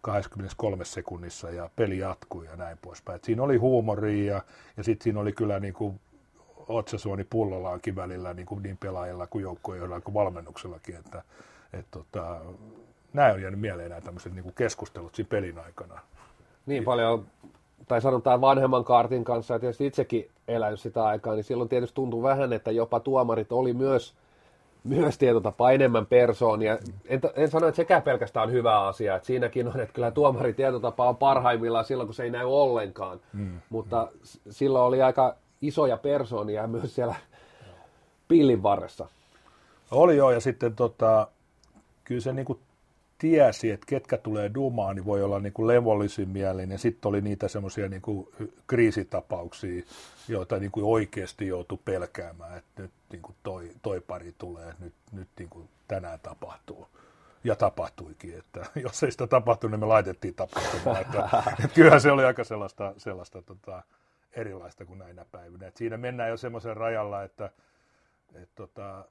23 0.02 0.86
sekunnissa 0.86 1.50
ja 1.50 1.70
peli 1.76 1.98
jatkui 1.98 2.46
ja 2.46 2.56
näin 2.56 2.78
poispäin. 2.82 3.16
Et 3.16 3.24
siinä 3.24 3.44
oli 3.44 3.58
huumoria 3.58 4.34
ja, 4.34 4.42
ja 4.78 4.84
sitten 4.84 5.04
siinä 5.04 5.20
oli 5.20 5.32
kyllä 5.32 5.60
niin 5.60 5.74
kuin 5.74 6.00
otsasuoni 6.68 7.24
pullollaankin 7.24 7.96
välillä 7.96 8.34
niin, 8.34 8.46
kuin 8.46 8.64
niin 8.64 8.78
pelaajilla 8.78 9.28
kuin 9.28 9.42
joukkueilla 9.42 10.02
kuin 10.02 10.14
valmennuksellakin, 10.14 10.96
että 10.96 11.24
et 11.74 11.86
tota, 11.92 12.40
nämä 13.14 13.34
on 13.34 13.42
jäänyt 13.42 13.60
mieleen 13.60 13.90
nämä 13.90 14.02
tämmöiset 14.02 14.34
niin 14.34 14.44
kuin 14.44 14.56
keskustelut 14.56 15.16
siinä 15.16 15.30
pelin 15.30 15.60
aikana. 15.60 16.00
Niin 16.66 16.84
paljon, 16.84 17.26
tai 17.88 18.02
sanotaan 18.02 18.42
vanhemman 18.42 18.84
kaartin 18.84 19.24
kanssa, 19.24 19.54
ja 19.54 19.60
tietysti 19.60 19.86
itsekin 19.86 20.30
elänyt 20.48 20.80
sitä 20.80 21.06
aikaa, 21.06 21.34
niin 21.34 21.44
silloin 21.44 21.70
tietysti 21.70 21.96
tuntui 21.96 22.24
vähän, 22.24 22.54
että 22.54 22.72
jopa 22.72 23.00
tuomarit 23.00 23.52
oli 23.52 23.74
myös 23.74 24.14
myös 24.88 25.18
tietotapa 25.18 25.72
enemmän 25.72 26.06
persoonia. 26.06 26.78
En, 27.06 27.22
en 27.36 27.52
sano, 27.52 27.68
että 27.68 27.76
sekään 27.76 28.02
pelkästään 28.02 28.48
on 28.48 28.54
hyvä 28.54 28.82
asia. 28.82 29.16
Että 29.16 29.26
siinäkin 29.28 29.68
on, 29.68 29.80
että 29.80 29.94
kyllä 29.94 30.12
tuomari 30.12 30.54
tietotapa 30.54 31.10
on 31.10 31.18
parhaimmillaan 31.18 31.86
silloin, 31.86 32.08
kun 32.08 32.14
se 32.14 32.24
ei 32.24 32.30
näy 32.30 32.46
ollenkaan. 32.46 33.20
Mm. 33.34 33.60
Mutta 33.70 34.08
mm. 34.14 34.30
silloin 34.50 34.86
oli 34.86 35.02
aika 35.02 35.36
isoja 35.62 35.98
persoonia 35.98 36.68
myös 36.68 36.96
siellä 36.96 37.16
pillin 38.28 38.64
varressa. 38.64 39.08
Oli 39.92 40.18
joo, 40.18 40.32
ja 40.32 40.40
sitten 40.40 40.76
tota, 40.76 41.28
kyllä 42.04 42.22
se 42.22 42.34
niinku 42.34 42.60
tiesi, 43.18 43.72
että 43.72 43.86
ketkä 43.86 44.18
tulee 44.18 44.52
dumaan, 44.54 44.96
niin 44.96 45.06
voi 45.06 45.24
olla 45.24 45.40
niin 45.40 45.54
kuin 45.54 45.68
levollisin 45.68 46.30
mielin. 46.30 46.72
Ja 46.72 46.78
sitten 46.78 47.10
oli 47.10 47.22
niitä 47.22 47.48
semmoisia 47.48 47.90
niin 47.90 48.02
kuin 48.02 48.28
kriisitapauksia, 48.68 49.84
joita 50.28 50.60
niin 50.60 50.72
kuin 50.72 50.86
oikeasti 50.86 51.48
joutui 51.48 51.80
pelkäämään, 51.86 52.58
että 52.58 52.82
nyt 52.82 52.92
niin 53.12 53.22
kuin 53.22 53.36
toi, 53.44 53.72
toi 53.82 54.02
pari 54.02 54.36
tulee, 54.38 54.74
nyt, 54.80 54.94
nyt 55.12 55.28
niin 55.40 55.50
kuin 55.50 55.70
tänään 55.88 56.20
tapahtuu. 56.20 56.88
Ja 57.44 57.56
tapahtuikin, 57.56 58.38
että 58.38 58.66
jos 58.86 59.04
ei 59.04 59.12
sitä 59.12 59.28
tapahtunut, 59.28 59.72
niin 59.72 59.80
me 59.80 59.86
laitettiin 59.86 60.34
tapahtumaan. 60.34 61.02
Että, 61.02 61.30
että 61.64 61.76
kyllähän 61.76 62.02
se 62.02 62.12
oli 62.12 62.26
aika 62.26 62.44
sellaista, 62.44 62.94
sellaista 62.98 63.42
tota, 63.42 63.84
erilaista 64.32 64.86
kuin 64.86 65.00
näinä 65.00 65.26
päivinä. 65.32 65.68
Että 65.68 65.78
siinä 65.78 65.98
mennään 65.98 66.30
jo 66.30 66.38
semmoisen 66.38 66.78
rajalla, 66.78 67.24
että, 67.24 67.50
että 68.34 68.56
tota, 68.56 69.06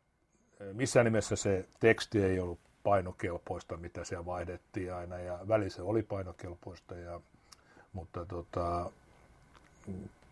missään 0.72 1.04
nimessä 1.04 1.36
se 1.36 1.68
teksti 1.80 2.22
ei 2.22 2.40
ollut 2.40 2.60
painokelpoista, 2.86 3.76
mitä 3.76 4.04
siellä 4.04 4.26
vaihdettiin 4.26 4.94
aina, 4.94 5.18
ja 5.18 5.38
välissä 5.48 5.84
oli 5.84 6.02
painokelpoista, 6.02 6.94
ja, 6.94 7.20
mutta 7.92 8.24
tota, 8.24 8.90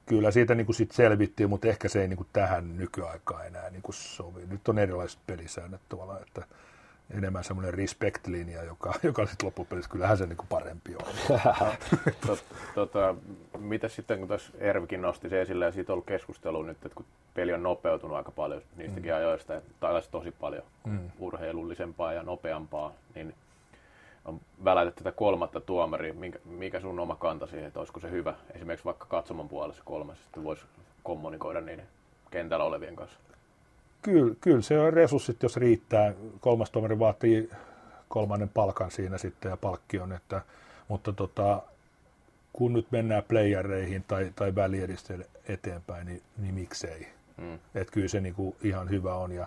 kyllä 0.06 0.30
siitä 0.30 0.54
niin 0.54 0.66
kuin 0.66 0.76
sit 0.76 0.92
selvittiin, 0.92 1.48
mutta 1.48 1.68
ehkä 1.68 1.88
se 1.88 2.00
ei 2.00 2.08
niin 2.08 2.16
kuin 2.16 2.28
tähän 2.32 2.76
nykyaikaan 2.76 3.46
enää 3.46 3.70
niin 3.70 3.82
kuin 3.82 3.94
sovi. 3.94 4.46
Nyt 4.46 4.68
on 4.68 4.78
erilaiset 4.78 5.18
pelisäännöt 5.26 5.80
tuolla, 5.88 6.20
että 6.20 6.46
enemmän 7.10 7.44
semmoinen 7.44 7.74
respect-linja, 7.74 8.62
joka, 8.62 8.94
joka 9.02 9.26
sitten 9.26 9.46
loppupelissä 9.46 9.90
kyllähän 9.90 10.18
se 10.18 10.26
niin 10.26 10.36
kuin 10.36 10.48
parempi 10.48 10.94
on. 10.96 11.38
tota, 12.74 13.14
mitä 13.58 13.88
sitten, 13.88 14.18
kun 14.18 14.28
tässä 14.28 14.52
Ervikin 14.58 15.02
nosti 15.02 15.28
se 15.28 15.42
esille 15.42 15.64
ja 15.64 15.72
siitä 15.72 15.92
on 15.92 15.94
ollut 15.94 16.06
keskustelu 16.06 16.62
nyt, 16.62 16.76
että 16.76 16.94
kun 16.94 17.06
peli 17.34 17.52
on 17.52 17.62
nopeutunut 17.62 18.16
aika 18.16 18.30
paljon 18.30 18.62
niistäkin 18.76 19.12
mm. 19.12 19.16
ajoista, 19.16 19.60
tai 19.80 20.02
tosi 20.10 20.30
paljon 20.30 20.62
mm. 20.84 21.10
urheilullisempaa 21.18 22.12
ja 22.12 22.22
nopeampaa, 22.22 22.92
niin 23.14 23.34
on 24.24 24.40
välätetty 24.64 25.04
tätä 25.04 25.16
kolmatta 25.16 25.60
tuomaria. 25.60 26.14
Mikä, 26.14 26.38
mikä 26.44 26.80
sun 26.80 27.00
oma 27.00 27.16
kanta 27.16 27.46
siihen, 27.46 27.66
että 27.66 27.78
olisiko 27.78 28.00
se 28.00 28.10
hyvä? 28.10 28.34
Esimerkiksi 28.54 28.84
vaikka 28.84 29.06
katsomon 29.06 29.48
puolessa 29.48 29.82
kolmas, 29.84 30.22
sitten 30.22 30.44
voisi 30.44 30.62
kommunikoida 31.02 31.60
niiden 31.60 31.86
kentällä 32.30 32.64
olevien 32.64 32.96
kanssa. 32.96 33.18
Kyllä, 34.04 34.34
kyllä 34.40 34.62
se 34.62 34.78
on 34.78 34.92
resurssit, 34.92 35.42
jos 35.42 35.56
riittää. 35.56 36.14
Kolmas 36.40 36.70
tuomari 36.70 36.98
vaatii 36.98 37.50
kolmannen 38.08 38.48
palkan 38.48 38.90
siinä 38.90 39.18
sitten 39.18 39.50
ja 39.50 39.56
palkkion, 39.56 40.12
että, 40.12 40.42
mutta 40.88 41.12
tota, 41.12 41.62
kun 42.52 42.72
nyt 42.72 42.86
mennään 42.90 43.22
playereihin 43.28 44.04
tai, 44.08 44.32
tai 44.36 44.54
välieristä 44.54 45.14
eteenpäin, 45.48 46.06
niin, 46.06 46.22
niin 46.38 46.54
miksei. 46.54 47.08
Mm. 47.36 47.54
Että 47.54 47.92
kyllä 47.92 48.08
se 48.08 48.20
niinku 48.20 48.56
ihan 48.62 48.90
hyvä 48.90 49.14
on. 49.14 49.32
Ja, 49.32 49.46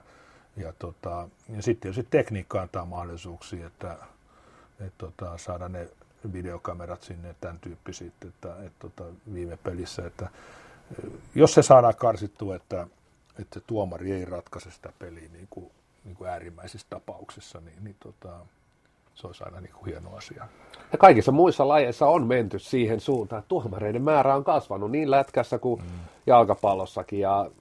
ja, 0.57 0.73
tota, 0.79 1.29
ja 1.55 1.61
sitten 1.61 1.81
tietysti 1.81 2.07
tekniikka 2.09 2.61
antaa 2.61 2.85
mahdollisuuksia, 2.85 3.67
että 3.67 3.97
et 4.79 4.93
tota, 4.97 5.37
saada 5.37 5.69
ne 5.69 5.87
videokamerat 6.33 7.03
sinne, 7.03 7.35
tämän 7.41 7.59
tyyppiset, 7.59 8.13
että 8.27 8.55
et 8.65 8.73
tota, 8.79 9.03
viime 9.33 9.57
pelissä, 9.57 10.07
että 10.07 10.29
jos 11.35 11.53
se 11.53 11.61
saadaan 11.61 11.95
karsittua, 11.95 12.55
että, 12.55 12.87
että 13.39 13.59
tuomari 13.67 14.11
ei 14.11 14.25
ratkaise 14.25 14.71
sitä 14.71 14.93
peliä 14.99 15.29
niin 15.33 15.47
kuin, 15.49 15.71
niin 16.03 16.15
kuin 16.15 16.29
äärimmäisissä 16.29 16.87
tapauksissa, 16.89 17.61
niin, 17.61 17.83
niin 17.83 17.95
tota, 17.99 18.39
se 19.17 19.27
olisi 19.27 19.43
aina 19.43 19.61
niin 19.61 19.73
kuin 19.73 19.85
hieno 19.85 20.15
asia. 20.15 20.47
Ja 20.91 20.97
kaikissa 20.97 21.31
muissa 21.31 21.67
lajeissa 21.67 22.07
on 22.07 22.27
menty 22.27 22.59
siihen 22.59 22.99
suuntaan, 22.99 23.39
että 23.39 23.49
tuomareiden 23.49 24.01
määrä 24.01 24.35
on 24.35 24.43
kasvanut 24.43 24.91
niin 24.91 25.11
lätkässä 25.11 25.59
kuin 25.59 25.81
mm. 25.81 25.87
jalkapallossakin. 26.27 27.19
Ja 27.19 27.51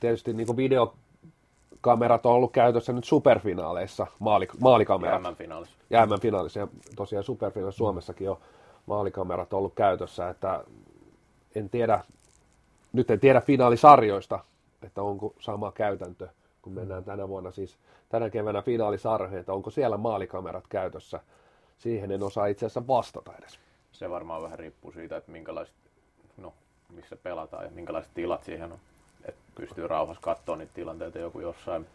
tietysti 0.00 0.32
niin 0.32 0.46
kuin 0.46 0.56
videokamerat 0.56 2.26
on 2.26 2.32
ollut 2.32 2.52
käytössä 2.52 2.92
nyt 2.92 3.04
superfinaaleissa, 3.04 4.06
maali, 4.18 4.48
maalikamerat. 4.60 5.24
Ja 5.24 5.32
finaalissa 5.32 5.76
Ja 5.90 6.08
finaalissa 6.20 6.60
ja 6.60 6.68
tosiaan 6.96 7.24
superfinaalissa 7.24 7.78
Suomessakin 7.78 8.30
on 8.30 8.38
maalikamerat 8.86 9.52
ollut 9.52 9.74
käytössä, 9.74 10.28
että 10.28 10.64
en 11.54 11.70
tiedä, 11.70 12.04
nyt 12.92 13.10
en 13.10 13.20
tiedä 13.20 13.40
finaalisarjoista, 13.40 14.44
että 14.82 15.02
onko 15.02 15.34
sama 15.38 15.72
käytäntö, 15.72 16.28
kun 16.62 16.72
mennään 16.72 17.04
tänä 17.04 17.28
vuonna 17.28 17.50
siis 17.50 17.78
tänä 18.08 18.30
keväänä 18.30 18.62
finaalisarjoihin, 18.62 19.38
että 19.38 19.52
onko 19.52 19.70
siellä 19.70 19.96
maalikamerat 19.96 20.66
käytössä. 20.68 21.20
Siihen 21.78 22.10
en 22.10 22.22
osaa 22.22 22.46
itse 22.46 22.66
asiassa 22.66 22.86
vastata 22.86 23.32
edes. 23.38 23.58
Se 23.92 24.10
varmaan 24.10 24.42
vähän 24.42 24.58
riippuu 24.58 24.92
siitä, 24.92 25.16
että 25.16 25.32
minkälaiset, 25.32 25.74
no, 26.36 26.52
missä 26.92 27.16
pelataan 27.16 27.64
ja 27.64 27.70
minkälaiset 27.70 28.14
tilat 28.14 28.44
siihen 28.44 28.72
on 28.72 28.78
että 29.24 29.40
pystyy 29.54 29.88
rauhassa 29.88 30.22
katsoa 30.22 30.56
niitä 30.56 30.74
tilanteita 30.74 31.18
joku 31.18 31.40
jossain. 31.40 31.86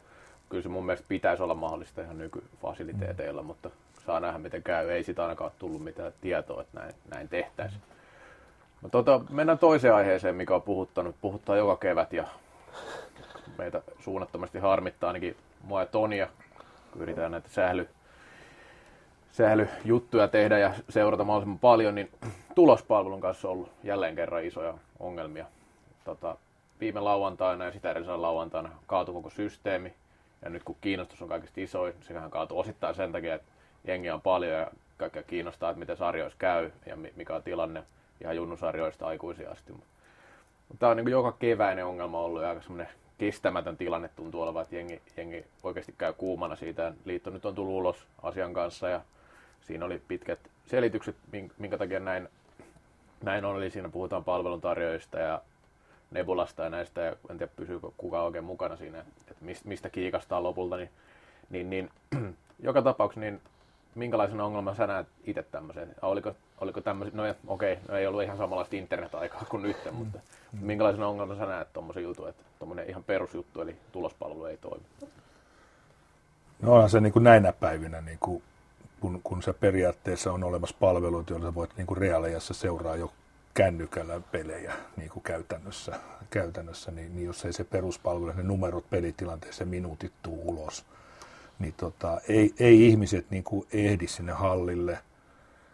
Kyllä 0.49 0.63
se 0.63 0.69
mun 0.69 0.85
mielestä 0.85 1.05
pitäisi 1.07 1.43
olla 1.43 1.53
mahdollista 1.53 2.01
ihan 2.01 2.17
nykyfasiliteeteilla, 2.17 3.41
mm. 3.41 3.47
mutta 3.47 3.69
saa 4.05 4.19
nähdä 4.19 4.37
miten 4.37 4.63
käy. 4.63 4.89
Ei 4.89 5.03
sitä 5.03 5.23
ainakaan 5.23 5.51
tullut 5.59 5.83
mitään 5.83 6.13
tietoa, 6.21 6.61
että 6.61 6.79
näin, 6.79 6.93
näin 7.09 7.29
tehtäisiin. 7.29 7.81
No, 8.81 8.89
tota, 8.89 9.21
mennään 9.29 9.59
toiseen 9.59 9.95
aiheeseen, 9.95 10.35
mikä 10.35 10.55
on 10.55 10.61
puhuttanut. 10.61 11.15
Puhuttaa 11.21 11.57
joka 11.57 11.77
kevät 11.77 12.13
ja 12.13 12.27
meitä 13.57 13.81
suunnattomasti 13.99 14.59
harmittaa 14.59 15.07
ainakin 15.07 15.37
mua 15.63 15.79
ja 15.79 15.85
Tonia, 15.85 16.27
kun 16.91 17.01
yritetään 17.01 17.31
näitä 17.31 17.49
sähly, 17.49 17.89
sählyjuttuja 19.31 20.27
tehdä 20.27 20.57
ja 20.57 20.73
seurata 20.89 21.23
mahdollisimman 21.23 21.59
paljon, 21.59 21.95
niin 21.95 22.11
tulospalvelun 22.55 23.21
kanssa 23.21 23.47
on 23.47 23.51
ollut 23.51 23.71
jälleen 23.83 24.15
kerran 24.15 24.45
isoja 24.45 24.73
ongelmia. 24.99 25.45
Tota, 26.03 26.37
viime 26.79 26.99
lauantaina 26.99 27.65
ja 27.65 27.71
sitä 27.71 27.91
edellisellä 27.91 28.21
lauantaina 28.21 28.69
kaatui 28.87 29.13
koko 29.13 29.29
systeemi. 29.29 29.93
Ja 30.41 30.49
nyt 30.49 30.63
kun 30.63 30.75
kiinnostus 30.81 31.21
on 31.21 31.29
kaikista 31.29 31.61
isoin, 31.61 31.93
niin 31.93 32.03
sehän 32.03 32.31
kaatui 32.31 32.59
osittain 32.59 32.95
sen 32.95 33.11
takia, 33.11 33.35
että 33.35 33.51
jengi 33.83 34.09
on 34.09 34.21
paljon 34.21 34.51
ja 34.51 34.71
kaikkea 34.97 35.23
kiinnostaa, 35.23 35.69
että 35.69 35.79
miten 35.79 35.97
sarjoissa 35.97 36.39
käy 36.39 36.71
ja 36.85 36.95
mikä 37.15 37.35
on 37.35 37.43
tilanne 37.43 37.83
ihan 38.21 38.35
junnusarjoista 38.35 39.07
aikuisia 39.07 39.51
asti. 39.51 39.71
Mutta 39.71 39.94
tämä 40.79 40.89
on 40.89 40.97
niin 40.97 41.07
joka 41.07 41.31
keväinen 41.31 41.85
ongelma 41.85 42.19
ollut 42.19 42.41
ja 42.41 42.49
aika 42.49 42.61
semmoinen 42.61 42.87
kestämätön 43.17 43.77
tilanne 43.77 44.09
tuntuu 44.15 44.41
olevan, 44.41 44.63
että 44.63 44.75
jengi, 44.75 45.01
jengi 45.17 45.45
oikeasti 45.63 45.95
käy 45.97 46.13
kuumana 46.13 46.55
siitä. 46.55 46.93
Liitto 47.05 47.29
nyt 47.29 47.45
on 47.45 47.55
tullut 47.55 47.73
ulos 47.73 48.07
asian 48.21 48.53
kanssa 48.53 48.89
ja 48.89 49.01
siinä 49.61 49.85
oli 49.85 50.01
pitkät 50.07 50.39
selitykset, 50.65 51.15
minkä 51.57 51.77
takia 51.77 51.99
näin, 51.99 52.29
näin 53.23 53.45
on. 53.45 53.57
Eli 53.57 53.69
siinä 53.69 53.89
puhutaan 53.89 54.23
palveluntarjoajista 54.23 55.19
ja 55.19 55.41
Nebulasta 56.11 56.63
ja 56.63 56.69
näistä, 56.69 57.01
ja 57.01 57.15
en 57.29 57.37
tiedä 57.37 57.51
pysyykö 57.55 57.87
kukaan 57.97 58.25
oikein 58.25 58.43
mukana 58.43 58.75
siinä, 58.75 58.99
että 58.99 59.45
mistä 59.65 59.89
kiikastaa 59.89 60.43
lopulta, 60.43 60.77
niin, 60.77 60.89
niin, 61.49 61.69
niin 61.69 61.89
joka 62.59 62.81
tapauksessa, 62.81 63.19
niin 63.19 63.41
minkälaisena 63.95 64.45
ongelman 64.45 64.75
sä 64.75 64.87
näet 64.87 65.07
itse 65.23 65.43
tämmöisen? 65.43 65.95
Oliko, 66.01 66.35
oliko 66.61 66.81
tämmöisiä, 66.81 67.17
no 67.17 67.35
okei, 67.47 67.77
no 67.87 67.97
ei 67.97 68.07
ollut 68.07 68.23
ihan 68.23 68.37
samanlaista 68.37 68.75
internet-aikaa 68.75 69.45
kuin 69.49 69.63
nyt, 69.63 69.77
mm. 69.85 69.93
mutta 69.93 70.19
mm. 70.51 70.59
minkälaisena 70.65 71.07
ongelman 71.07 71.37
sä 71.37 71.45
näet 71.45 71.73
tuommoisen 71.73 72.03
jutun, 72.03 72.29
että 72.29 72.43
tuommoinen 72.59 72.89
ihan 72.89 73.03
perusjuttu, 73.03 73.61
eli 73.61 73.75
tulospalvelu 73.91 74.45
ei 74.45 74.57
toimi? 74.57 74.85
No 76.61 76.73
onhan 76.73 76.89
se 76.89 77.01
niin 77.01 77.13
kuin 77.13 77.23
näinä 77.23 77.53
päivinä, 77.53 78.01
niin 78.01 78.19
kuin, 78.19 78.43
kun, 78.99 79.21
kun 79.23 79.43
se 79.43 79.53
periaatteessa 79.53 80.31
on 80.31 80.43
olemassa 80.43 80.75
palveluita, 80.79 81.33
joilla 81.33 81.47
sä 81.47 81.55
voit 81.55 81.77
niin 81.77 81.87
kuin 81.87 81.97
reaaliassa 81.97 82.53
seuraa 82.53 82.95
jo 82.95 83.11
kännykällä 83.53 84.21
pelejä 84.31 84.73
niin 84.97 85.09
kuin 85.09 85.23
käytännössä, 85.23 85.99
käytännössä 86.29 86.91
niin, 86.91 87.15
niin 87.15 87.25
jos 87.25 87.45
ei 87.45 87.53
se 87.53 87.63
peruspalvelu, 87.63 88.31
ne 88.31 88.43
numerot 88.43 88.89
pelitilanteessa 88.89 89.65
minuutit 89.65 90.13
tuu 90.23 90.41
ulos, 90.45 90.85
niin 91.59 91.73
tota, 91.77 92.21
ei, 92.27 92.53
ei 92.59 92.87
ihmiset 92.87 93.25
niin 93.29 93.43
kuin 93.43 93.67
ehdi 93.73 94.07
sinne 94.07 94.31
hallille 94.31 94.99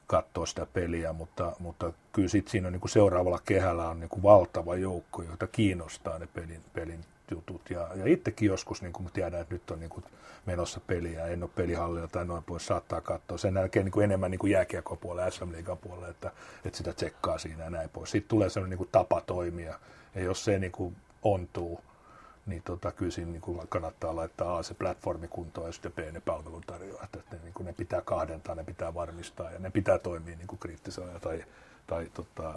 katsoa 0.08 0.46
sitä 0.46 0.66
peliä, 0.66 1.14
mutta, 1.14 1.56
mutta 1.60 1.94
kyllä 2.12 2.30
sitten 2.30 2.52
siinä 2.52 2.70
niin 2.70 2.80
kuin 2.80 2.92
seuraavalla 2.92 3.40
kehällä 3.46 3.90
on 3.90 4.00
niin 4.00 4.10
kuin 4.10 4.24
valtava 4.24 4.76
joukko, 4.76 5.24
joita 5.24 5.48
kiinnostaa 5.48 6.20
ne 6.20 6.28
pelin, 6.34 6.62
pelin 6.74 7.00
jutut. 7.32 7.70
Ja, 7.70 7.88
ja 7.96 8.06
itsekin 8.06 8.48
joskus, 8.48 8.82
niin 8.82 8.94
kun 8.94 9.10
tiedän, 9.14 9.42
että 9.42 9.56
nyt 9.56 9.72
on 9.72 9.80
niin 9.80 9.90
kuin 9.90 10.04
menossa 10.46 10.80
peliä, 10.88 11.26
en 11.26 11.44
ole 11.44 11.52
pelihallilla 11.56 12.08
tai 12.08 12.26
noin 12.26 12.44
pois, 12.44 12.66
saattaa 12.66 13.02
katsoa. 13.02 13.38
Sen 13.38 13.56
jälkeen 13.56 13.86
niin 13.86 13.92
kuin 13.92 14.04
enemmän 14.04 14.32
niin 14.32 14.40
kuin 14.40 14.52
jääkiekkopuolella, 14.52 15.32
SM 15.32 15.52
Liigan 15.52 15.78
puolella, 15.78 16.08
että, 16.08 16.32
että 16.66 16.78
sitä 16.78 16.94
tsekkaa 16.94 17.38
siinä 17.38 17.64
ja 17.64 17.70
näin 17.70 17.90
pois. 17.90 18.12
Sitten 18.12 18.30
tulee 18.30 18.50
sellainen 18.50 18.70
niin 18.70 18.78
kuin 18.78 18.90
tapa 18.92 19.22
toimia. 19.22 19.80
Ja 20.16 20.22
jos 20.22 20.46
se 20.46 20.60
niin 20.60 20.72
kuin 20.72 20.96
ontuu, 21.24 21.82
niin 22.46 22.62
tota, 22.66 22.92
kyllä 22.92 23.12
siinä 23.12 23.32
niin 23.32 23.42
kuin 23.42 23.68
kannattaa 23.70 24.16
laittaa 24.16 24.58
A 24.58 24.64
se 24.64 24.74
platformi 24.74 25.28
kuntoon 25.28 25.68
ja 25.68 25.74
sitten 25.74 25.92
B 25.92 25.98
ne 25.98 26.20
palveluntarjoajat. 26.20 27.16
Että 27.16 27.36
ne, 27.36 27.42
niin 27.44 27.54
kuin 27.54 27.66
ne 27.66 27.74
pitää 27.74 28.02
kahdentaa, 28.02 28.56
ne 28.56 28.64
pitää 28.64 28.94
varmistaa 28.94 29.52
ja 29.52 29.60
ne 29.60 29.70
pitää 29.70 30.00
toimia 30.00 30.36
niin 30.36 30.48
kuin 30.48 30.60
kriittisellä 30.60 31.20
tai, 31.20 31.44
tai 31.88 32.08
tota, 32.14 32.54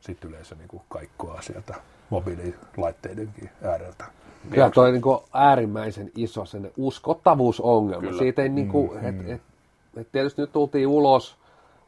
sitten 0.00 0.30
yleensä 0.30 0.54
niin 0.54 0.68
kuin 0.68 0.82
kaikkoa 0.88 1.42
sieltä 1.42 1.74
mobiililaitteidenkin 2.10 3.50
ääreltä. 3.62 4.04
Kyllä 4.50 4.70
toi 4.70 4.92
niin 4.92 5.02
kuin 5.02 5.18
äärimmäisen 5.32 6.10
iso 6.16 6.44
sen 6.44 6.72
uskottavuusongelma. 6.76 8.06
Kyllä. 8.06 8.18
Siitä 8.18 8.42
ei 8.42 8.48
niin 8.48 8.68
kuin, 8.68 8.90
mm, 8.90 9.06
et, 9.06 9.18
mm. 9.18 9.30
et, 9.34 9.42
et 9.96 10.12
tietysti 10.12 10.42
nyt 10.42 10.52
tultiin 10.52 10.86
ulos, 10.86 11.36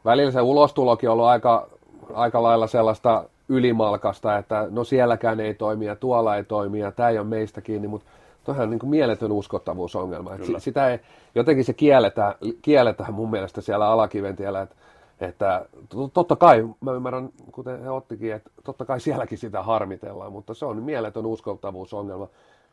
välillä 0.05 0.31
se 0.31 0.41
ulostulokin 0.41 1.09
on 1.09 1.13
ollut 1.13 1.25
aika, 1.25 1.67
aika 2.13 2.43
lailla 2.43 2.67
sellaista 2.67 3.25
ylimalkasta, 3.49 4.37
että 4.37 4.67
no 4.69 4.83
sielläkään 4.83 5.39
ei 5.39 5.53
toimi 5.53 5.85
ja 5.85 5.95
tuolla 5.95 6.35
ei 6.35 6.43
toimi 6.43 6.79
ja 6.79 6.91
tämä 6.91 7.09
ei 7.09 7.19
ole 7.19 7.27
meistä 7.27 7.61
kiinni, 7.61 7.87
mutta 7.87 8.07
toihan 8.43 8.63
on 8.63 8.69
niin 8.69 8.79
kuin 8.79 8.89
mieletön 8.89 9.31
uskottavuusongelma. 9.31 10.35
Että 10.35 10.59
sitä 10.59 10.87
ei, 10.89 10.99
jotenkin 11.35 11.65
se 11.65 11.73
kielletään, 11.73 12.35
kielletään 12.61 13.13
mun 13.13 13.31
mielestä 13.31 13.61
siellä 13.61 13.87
alakiventiellä, 13.87 14.61
että 14.61 14.75
että 15.21 15.65
totta 16.13 16.35
kai, 16.35 16.67
mä 16.81 16.91
ymmärrän, 16.91 17.29
kuten 17.51 17.83
he 17.83 17.89
ottikin, 17.89 18.33
että 18.33 18.49
totta 18.63 18.85
kai 18.85 18.99
sielläkin 18.99 19.37
sitä 19.37 19.63
harmitellaan, 19.63 20.31
mutta 20.31 20.53
se 20.53 20.65
on 20.65 20.83
mieletön 20.83 21.25
uskottavuusongelma. 21.25 22.27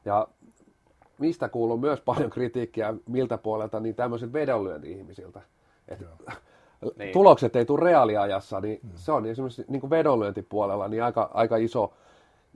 Ja 0.04 0.28
mistä 1.18 1.48
kuuluu 1.48 1.76
myös 1.76 2.00
paljon 2.00 2.30
kritiikkiä, 2.30 2.94
miltä 3.08 3.38
puolelta, 3.38 3.80
niin 3.80 3.94
tämmöiset 3.94 4.32
vedonlyönti-ihmisiltä. 4.32 5.40
Että 5.88 6.06
niin. 6.96 7.12
tulokset 7.12 7.56
ei 7.56 7.64
tule 7.64 7.84
reaaliajassa, 7.84 8.60
niin 8.60 8.80
mm. 8.82 8.90
se 8.94 9.12
on 9.12 9.26
esimerkiksi 9.26 9.64
niin 9.68 9.80
kuin 9.80 9.90
vedonlyöntipuolella 9.90 10.88
niin 10.88 11.04
aika, 11.04 11.30
aika 11.34 11.56
iso, 11.56 11.92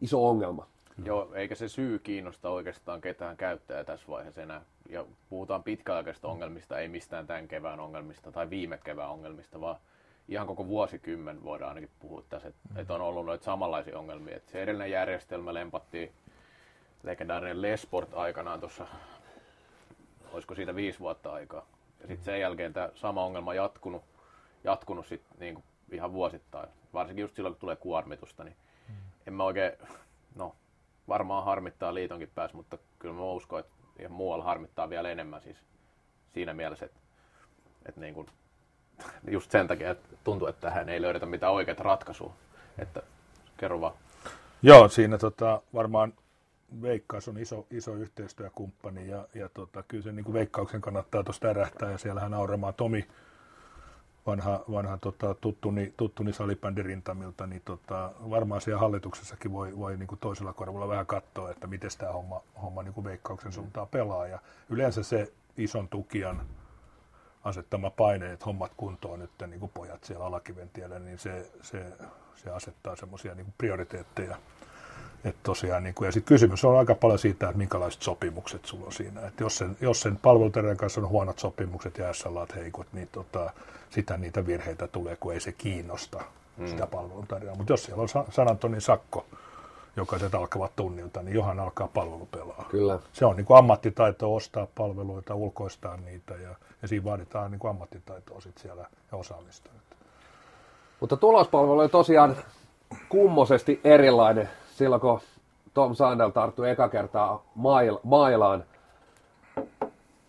iso 0.00 0.28
ongelma. 0.28 0.66
Joo, 1.04 1.34
eikä 1.34 1.54
se 1.54 1.68
syy 1.68 1.98
kiinnosta 1.98 2.50
oikeastaan 2.50 3.00
ketään 3.00 3.36
käyttäjää 3.36 3.84
tässä 3.84 4.08
vaiheessa 4.08 4.42
enää. 4.42 4.62
Ja 4.88 5.04
puhutaan 5.28 5.62
pitkäaikaisista 5.62 6.28
ongelmista, 6.28 6.78
ei 6.78 6.88
mistään 6.88 7.26
tämän 7.26 7.48
kevään 7.48 7.80
ongelmista 7.80 8.32
tai 8.32 8.50
viime 8.50 8.78
kevään 8.84 9.10
ongelmista, 9.10 9.60
vaan 9.60 9.76
ihan 10.28 10.46
koko 10.46 10.66
vuosikymmen 10.66 11.44
voidaan 11.44 11.68
ainakin 11.68 11.90
puhua 11.98 12.22
tässä, 12.28 12.48
että, 12.48 12.60
mm. 12.74 12.80
että 12.80 12.94
on 12.94 13.00
ollut 13.00 13.26
noita 13.26 13.44
samanlaisia 13.44 13.98
ongelmia. 13.98 14.36
Että 14.36 14.52
se 14.52 14.62
edellinen 14.62 14.90
järjestelmä 14.90 15.54
lempattiin 15.54 16.12
legendaarinen 17.02 17.62
Lesport 17.62 18.14
aikanaan 18.14 18.60
tuossa, 18.60 18.86
olisiko 20.32 20.54
siitä 20.54 20.74
viisi 20.74 20.98
vuotta 20.98 21.32
aikaa. 21.32 21.66
Ja 22.00 22.06
sitten 22.06 22.24
sen 22.24 22.40
jälkeen 22.40 22.72
tämä 22.72 22.88
sama 22.94 23.24
ongelma 23.24 23.54
jatkunut, 23.54 24.02
jatkunut 24.64 25.06
sit 25.06 25.22
niin 25.38 25.54
kuin 25.54 25.64
ihan 25.92 26.12
vuosittain. 26.12 26.68
Varsinkin 26.92 27.22
just 27.22 27.36
silloin, 27.36 27.54
kun 27.54 27.60
tulee 27.60 27.76
kuormitusta, 27.76 28.44
niin 28.44 28.56
mm. 28.88 28.94
en 29.26 29.34
mä 29.34 29.44
oikein, 29.44 29.72
no 30.34 30.54
varmaan 31.08 31.44
harmittaa 31.44 31.94
liitonkin 31.94 32.30
päässä, 32.34 32.56
mutta 32.56 32.78
kyllä 32.98 33.14
mä 33.14 33.22
uskon, 33.22 33.60
että 33.60 33.72
ihan 33.98 34.12
muualla 34.12 34.44
harmittaa 34.44 34.90
vielä 34.90 35.10
enemmän 35.10 35.42
siis 35.42 35.56
siinä 36.34 36.54
mielessä, 36.54 36.86
että, 36.86 37.00
että 37.86 38.00
niin 38.00 38.14
kuin, 38.14 38.26
just 39.30 39.50
sen 39.50 39.68
takia, 39.68 39.90
että 39.90 40.16
tuntuu, 40.24 40.48
että 40.48 40.60
tähän 40.60 40.88
ei 40.88 41.02
löydetä 41.02 41.26
mitään 41.26 41.52
oikeaa 41.52 41.76
ratkaisua. 41.78 42.34
Että 42.78 43.02
kerro 43.56 43.80
vaan. 43.80 43.94
Joo, 44.62 44.88
siinä 44.88 45.18
tota, 45.18 45.62
varmaan 45.74 46.14
Veikkaus 46.82 47.28
on 47.28 47.38
iso, 47.38 47.66
iso 47.70 47.94
yhteistyökumppani 47.94 49.08
ja, 49.08 49.28
ja 49.34 49.48
tota, 49.48 49.82
kyllä 49.82 50.02
sen 50.02 50.16
niin 50.16 50.24
kuin 50.24 50.34
Veikkauksen 50.34 50.80
kannattaa 50.80 51.24
tuosta 51.24 51.48
ärähtää 51.48 51.90
ja 51.90 51.98
siellähän 51.98 52.34
Auremaa 52.34 52.72
Tomi 52.72 53.06
vanha, 54.26 54.60
vanha 54.72 54.98
tota, 54.98 55.34
tuttuni, 55.34 55.94
tuttuni 55.96 56.32
salibändirintamilta, 56.32 57.46
niin 57.46 57.62
tota, 57.64 58.12
varmaan 58.30 58.60
siellä 58.60 58.80
hallituksessakin 58.80 59.52
voi, 59.52 59.78
voi 59.78 59.96
niin 59.96 60.06
kuin 60.06 60.18
toisella 60.18 60.52
korvalla 60.52 60.88
vähän 60.88 61.06
katsoa, 61.06 61.50
että 61.50 61.66
miten 61.66 61.90
tämä 61.98 62.12
homma, 62.12 62.42
homma 62.62 62.82
niin 62.82 62.94
kuin 62.94 63.04
veikkauksen 63.04 63.50
mm. 63.50 63.54
suuntaan 63.54 63.88
pelaa. 63.88 64.26
Ja 64.26 64.38
yleensä 64.70 65.02
se 65.02 65.32
ison 65.56 65.88
tukijan 65.88 66.42
asettama 67.44 67.90
paine, 67.90 68.32
että 68.32 68.44
hommat 68.44 68.72
kuntoon 68.76 69.18
nyt 69.18 69.30
niin 69.46 69.60
kuin 69.60 69.72
pojat 69.74 70.04
siellä 70.04 70.26
alakiventiellä, 70.26 70.98
niin 70.98 71.18
se, 71.18 71.50
se, 71.62 71.92
se 72.36 72.50
asettaa 72.50 72.96
semmoisia 72.96 73.34
niin 73.34 73.54
prioriteetteja 73.58 74.36
et 75.24 75.36
tosiaan, 75.42 75.82
niin 75.82 75.94
kuin, 75.94 76.06
ja 76.06 76.12
sitten 76.12 76.34
kysymys 76.34 76.64
on 76.64 76.78
aika 76.78 76.94
paljon 76.94 77.18
siitä, 77.18 77.46
että 77.46 77.58
minkälaiset 77.58 78.02
sopimukset 78.02 78.64
sulla 78.64 78.86
on 78.86 78.92
siinä. 78.92 79.20
Et 79.26 79.40
jos 79.40 79.58
sen, 79.58 79.76
jos 79.80 80.00
sen 80.00 80.16
palveluterveyden 80.16 80.76
kanssa 80.76 81.00
on 81.00 81.08
huonot 81.08 81.38
sopimukset 81.38 81.98
ja 81.98 82.12
SLA 82.12 82.46
heikot, 82.56 82.86
niin 82.92 83.08
tota, 83.12 83.50
sitä 83.90 84.16
niitä 84.16 84.46
virheitä 84.46 84.88
tulee, 84.88 85.16
kun 85.16 85.32
ei 85.32 85.40
se 85.40 85.52
kiinnosta 85.52 86.24
mm. 86.56 86.66
sitä 86.66 86.86
palveluntarjoajaa. 86.86 87.56
Mutta 87.56 87.72
jos 87.72 87.84
siellä 87.84 88.02
on 88.02 88.08
San 88.30 88.50
Antonin 88.50 88.80
sakko, 88.80 89.26
jokaiset 89.96 90.34
alkavat 90.34 90.76
tunnilta, 90.76 91.22
niin 91.22 91.34
johan 91.34 91.60
alkaa 91.60 91.88
palvelu 91.88 92.26
pelaa. 92.26 92.66
Kyllä. 92.70 92.98
Se 93.12 93.26
on 93.26 93.36
niin 93.36 93.46
kuin 93.46 93.58
ammattitaito 93.58 94.34
ostaa 94.34 94.66
palveluita, 94.74 95.34
ulkoistaa 95.34 95.96
niitä 95.96 96.34
ja, 96.34 96.54
ja 96.82 96.88
siinä 96.88 97.04
vaaditaan 97.04 97.50
niin 97.50 97.58
kuin 97.58 97.70
ammattitaitoa 97.70 98.40
sit 98.40 98.58
siellä 98.58 98.86
ja 99.12 99.18
osaamista. 99.18 99.70
Mutta 101.00 101.16
tulospalvelu 101.16 101.78
on 101.78 101.90
tosiaan 101.90 102.36
kummosesti 103.08 103.80
erilainen 103.84 104.48
silloin 104.74 105.00
kun 105.00 105.20
Tom 105.74 105.94
Sandel 105.94 106.30
tarttui 106.30 106.70
eka 106.70 106.88
kertaa 106.88 107.42
mail, 107.54 107.98
mailaan, 108.02 108.64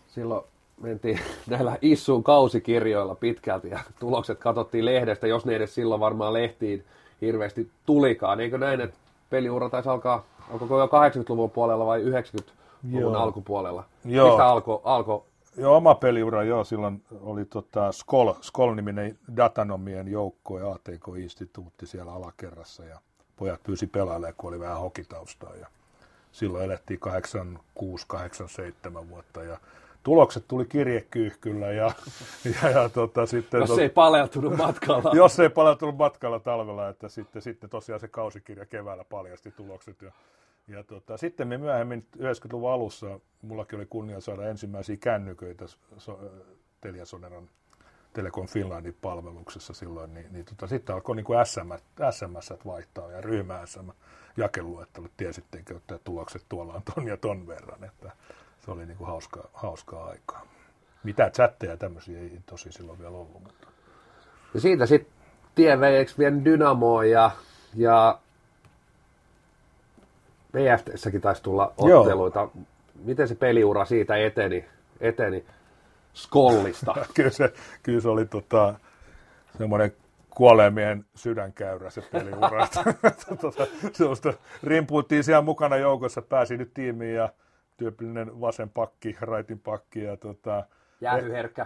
silloin 0.08 0.44
mentiin 0.82 1.20
näillä 1.50 1.78
Issuun 1.82 2.24
kausikirjoilla 2.24 3.16
pitkälti 3.16 3.70
ja 3.70 3.80
tulokset 4.00 4.40
katsottiin 4.40 4.86
lehdestä, 4.86 5.28
jos 5.28 5.46
ne 5.46 5.56
edes 5.56 5.76
silloin 5.76 6.02
varmaan 6.02 6.34
lehtiin 6.34 6.86
hirveästi 7.22 7.72
tulikaan. 7.86 8.40
Eikö 8.40 8.58
näin, 8.58 8.82
että 8.82 8.98
peliura 9.30 9.70
taisi 9.70 9.90
alkaa, 9.90 10.24
alkoiko 10.52 10.80
jo 10.80 10.86
80-luvun 10.86 11.52
puolella 11.52 11.86
vai 11.86 12.04
90-luvun 12.04 13.02
joo. 13.02 13.16
alkupuolella? 13.16 13.84
Joo. 14.06 14.28
Mistä 14.28 14.46
alkoi 14.46 14.82
alko 14.84 15.26
Joo, 15.58 15.76
oma 15.76 15.96
peliura, 15.96 16.44
joo, 16.44 16.64
silloin 16.64 17.04
oli 17.22 17.46
tota 17.46 17.92
Skol, 17.92 18.34
Skol-niminen 18.42 19.18
datanomien 19.38 20.08
joukko 20.08 20.60
ja 20.60 20.72
ATK-instituutti 20.72 21.88
siellä 21.88 22.14
alakerrassa 22.14 22.86
ja 22.86 23.00
pojat 23.38 23.64
pyysi 23.64 23.88
pelaajalle, 23.88 24.34
kun 24.38 24.48
oli 24.48 24.60
vähän 24.60 24.80
hokitaustaa. 24.80 25.56
Ja 25.56 25.68
silloin 26.32 26.66
elettiin 26.66 27.00
86-87 29.04 29.10
vuotta 29.10 29.44
ja 29.44 29.58
tulokset 30.04 30.48
tuli 30.48 30.66
kirjekyyhkyllä 30.66 31.72
ja, 31.72 31.92
ja, 32.62 32.70
ja 32.70 32.90
tota, 32.90 33.26
sitten... 33.26 33.60
Jos 33.60 33.80
ei 33.80 33.90
paleltunut 33.90 34.58
matkalla. 34.58 35.12
jos 35.24 35.40
ei 35.40 35.50
paleltunut 35.50 35.98
matkalla 35.98 36.40
talvella, 36.40 36.90
että 36.90 37.10
sitten, 37.10 37.42
sitten 37.42 37.70
tosiaan 37.70 38.00
se 38.00 38.08
kausikirja 38.08 38.66
keväällä 38.66 39.04
paljasti 39.04 39.52
tulokset. 39.52 40.02
Ja, 40.02 40.12
ja 40.68 40.84
tota, 40.84 41.18
sitten 41.18 41.48
me 41.48 41.58
myöhemmin 41.58 42.06
90-luvun 42.18 42.72
alussa, 42.72 43.20
mullakin 43.42 43.80
oli 43.80 43.86
kunnia 43.86 44.22
saada 44.22 44.50
ensimmäisiä 44.50 44.98
kännyköitä 44.98 45.66
so, 45.98 46.20
Teliasoneran 46.82 47.50
Telecom 48.16 48.48
Finlandin 48.48 48.98
palveluksessa 49.02 49.74
silloin, 49.74 50.14
niin, 50.14 50.26
niin 50.32 50.46
tota, 50.46 50.68
sitten 50.68 50.96
alkoi 50.96 51.16
niin 51.16 51.24
kuin 51.24 51.46
SMS, 51.46 51.84
SMS 52.12 52.54
vaihtaa 52.66 53.12
ja 53.12 53.22
ryhmä 53.22 53.66
SM 53.66 53.90
jakeluettelut, 54.38 55.12
tiesittekö, 55.18 55.78
että 55.78 56.00
tulokset 56.04 56.46
tuolla 56.50 56.74
on 56.74 56.82
ton 56.96 57.08
ja 57.08 57.18
ton 57.18 57.48
verran, 57.48 57.84
että 57.84 58.12
se 58.66 58.72
oli 58.72 58.86
niin 58.86 58.98
kuin 58.98 59.08
hauskaa, 59.08 59.48
hauskaa 59.54 60.06
aikaa. 60.06 60.42
Mitä 61.04 61.30
chatteja 61.30 61.78
tämmöisiä 61.78 62.20
ei 62.20 62.40
tosi 62.46 62.72
silloin 62.72 63.00
vielä 63.00 63.18
ollut. 63.18 63.44
Mutta. 63.44 63.68
Ja 64.54 64.62
siitä 64.62 64.86
sitten 64.86 65.14
tie 65.56 65.80
vei 65.80 66.06
vielä 66.18 66.46
Dynamoon 66.46 67.10
ja, 67.10 67.32
ja 67.76 68.20
VFTssäkin 70.54 71.22
taisi 71.22 71.44
tulla 71.44 71.74
otteluita. 71.78 72.40
Joo. 72.40 72.52
Miten 73.04 73.28
se 73.28 73.36
peliura 73.36 73.86
siitä 73.86 74.16
eteni? 74.16 74.66
eteni? 75.02 75.46
Skollista. 76.16 76.96
kyllä, 77.16 77.30
se, 77.30 77.54
kyllä 77.84 78.02
se 78.02 78.10
oli 78.10 78.26
tota, 78.26 78.76
semmoinen 79.58 79.92
kuoleemien 80.30 81.06
sydänkäyrä 81.16 81.90
se 81.90 82.02
peliura. 82.02 82.68
tota, 83.42 83.68
sellaista 83.92 84.34
rimpuuttiin 84.64 85.24
siellä 85.24 85.42
mukana 85.42 85.78
joukossa, 85.78 86.22
pääsi 86.22 86.58
nyt 86.58 86.74
tiimiin 86.74 87.16
ja 87.16 87.30
tyypillinen 87.78 88.42
vasen 88.42 88.70
pakki, 88.70 89.18
raitin 89.22 89.60
pakki. 89.60 90.04
Ja 90.04 90.18
tota, 90.18 90.64
Jäähyherkkä. 91.02 91.66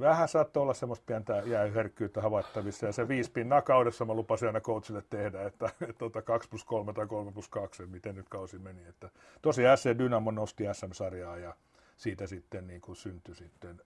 Vähän 0.00 0.28
saattoi 0.28 0.62
olla 0.62 0.74
semmoista 0.74 1.04
pientä 1.06 1.42
jääherkkyyttä 1.46 2.22
havaittavissa, 2.22 2.86
ja 2.86 2.92
se 2.92 3.08
viisi 3.08 3.30
pinnaa 3.30 3.62
kaudessa 3.62 4.04
mä 4.04 4.14
lupasin 4.14 4.48
aina 4.48 4.60
coachille 4.60 5.02
tehdä, 5.10 5.42
että, 5.42 5.70
että, 5.88 6.06
että 6.06 6.22
2 6.22 6.48
plus 6.48 6.64
3 6.64 6.92
tai 6.92 7.06
3 7.06 7.32
plus 7.32 7.48
2, 7.48 7.86
miten 7.86 8.14
nyt 8.14 8.28
kausi 8.28 8.58
meni. 8.58 8.80
Että, 8.88 9.10
tosiaan 9.42 9.78
SC 9.78 9.98
Dynamo 9.98 10.30
nosti 10.30 10.64
SM-sarjaa, 10.72 11.36
ja 11.36 11.54
siitä 11.96 12.26
sitten 12.26 12.66
niin 12.66 12.80
kuin 12.80 12.96
syntyi 12.96 13.34
sitten 13.34 13.80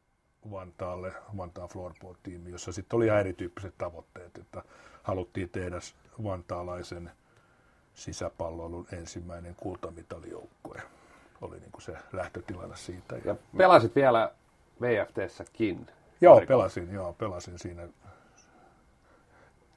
Vantaalle, 0.50 1.12
Vantaan 1.36 1.68
Floorboard-tiimi, 1.68 2.50
jossa 2.50 2.72
sitten 2.72 2.96
oli 2.96 3.06
ihan 3.06 3.20
erityyppiset 3.20 3.74
tavoitteet, 3.78 4.38
että 4.38 4.62
haluttiin 5.02 5.50
tehdä 5.50 5.78
vantaalaisen 6.24 7.10
sisäpalloilun 7.94 8.86
ensimmäinen 8.92 9.54
kultamitalijoukkue. 9.54 10.82
Oli 11.40 11.60
niin 11.60 11.72
kuin 11.72 11.82
se 11.82 11.96
lähtötilanne 12.12 12.76
siitä. 12.76 13.16
Ja 13.24 13.36
pelasit 13.56 13.96
vielä 13.96 14.32
VFTssäkin. 14.80 15.86
Joo, 16.20 16.42
pelasin, 16.48 16.92
joo, 16.92 17.12
pelasin 17.12 17.58
siinä. 17.58 17.88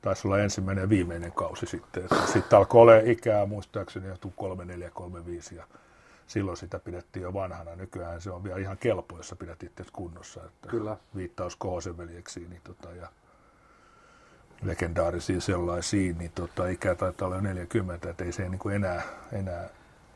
Taisi 0.02 0.28
olla 0.28 0.40
ensimmäinen 0.40 0.82
ja 0.82 0.90
viimeinen 0.90 1.32
kausi 1.32 1.66
sitten. 1.66 2.04
Sitten 2.34 2.58
alkoi 2.60 2.82
olla 2.82 2.96
ikää, 3.04 3.46
muistaakseni, 3.46 4.08
jo 4.08 4.16
3, 4.36 4.66
4, 4.66 4.90
3, 4.90 5.26
5 5.26 5.56
ja 5.56 5.68
silloin 6.28 6.58
sitä 6.58 6.80
pidettiin 6.80 7.24
jo 7.24 7.34
vanhana. 7.34 7.76
Nykyään 7.76 8.22
se 8.22 8.32
on 8.32 8.44
vielä 8.44 8.60
ihan 8.60 8.78
kelpo, 8.78 9.18
jos 9.18 9.30
sä 9.30 9.36
pidät 9.36 9.64
itse 9.64 9.86
kunnossa. 9.94 10.46
Että 10.46 10.70
Kyllä. 10.70 10.98
Viittaus 11.16 11.56
Kohosen 11.56 11.98
veljeksiin 11.98 12.50
niin 12.50 12.62
tota, 12.64 12.92
ja 12.92 13.08
legendaarisiin 14.64 15.42
sellaisiin, 15.42 16.18
niin 16.18 16.32
tota, 16.36 16.68
ikä 16.68 16.96
taitaa 16.96 17.28
olla 17.28 17.42
40, 17.42 18.10
että 18.10 18.24
ei 18.24 18.32
se 18.32 18.50
niin 18.50 18.60
kuin 18.60 18.76
enää, 18.76 19.02
enää 19.32 19.70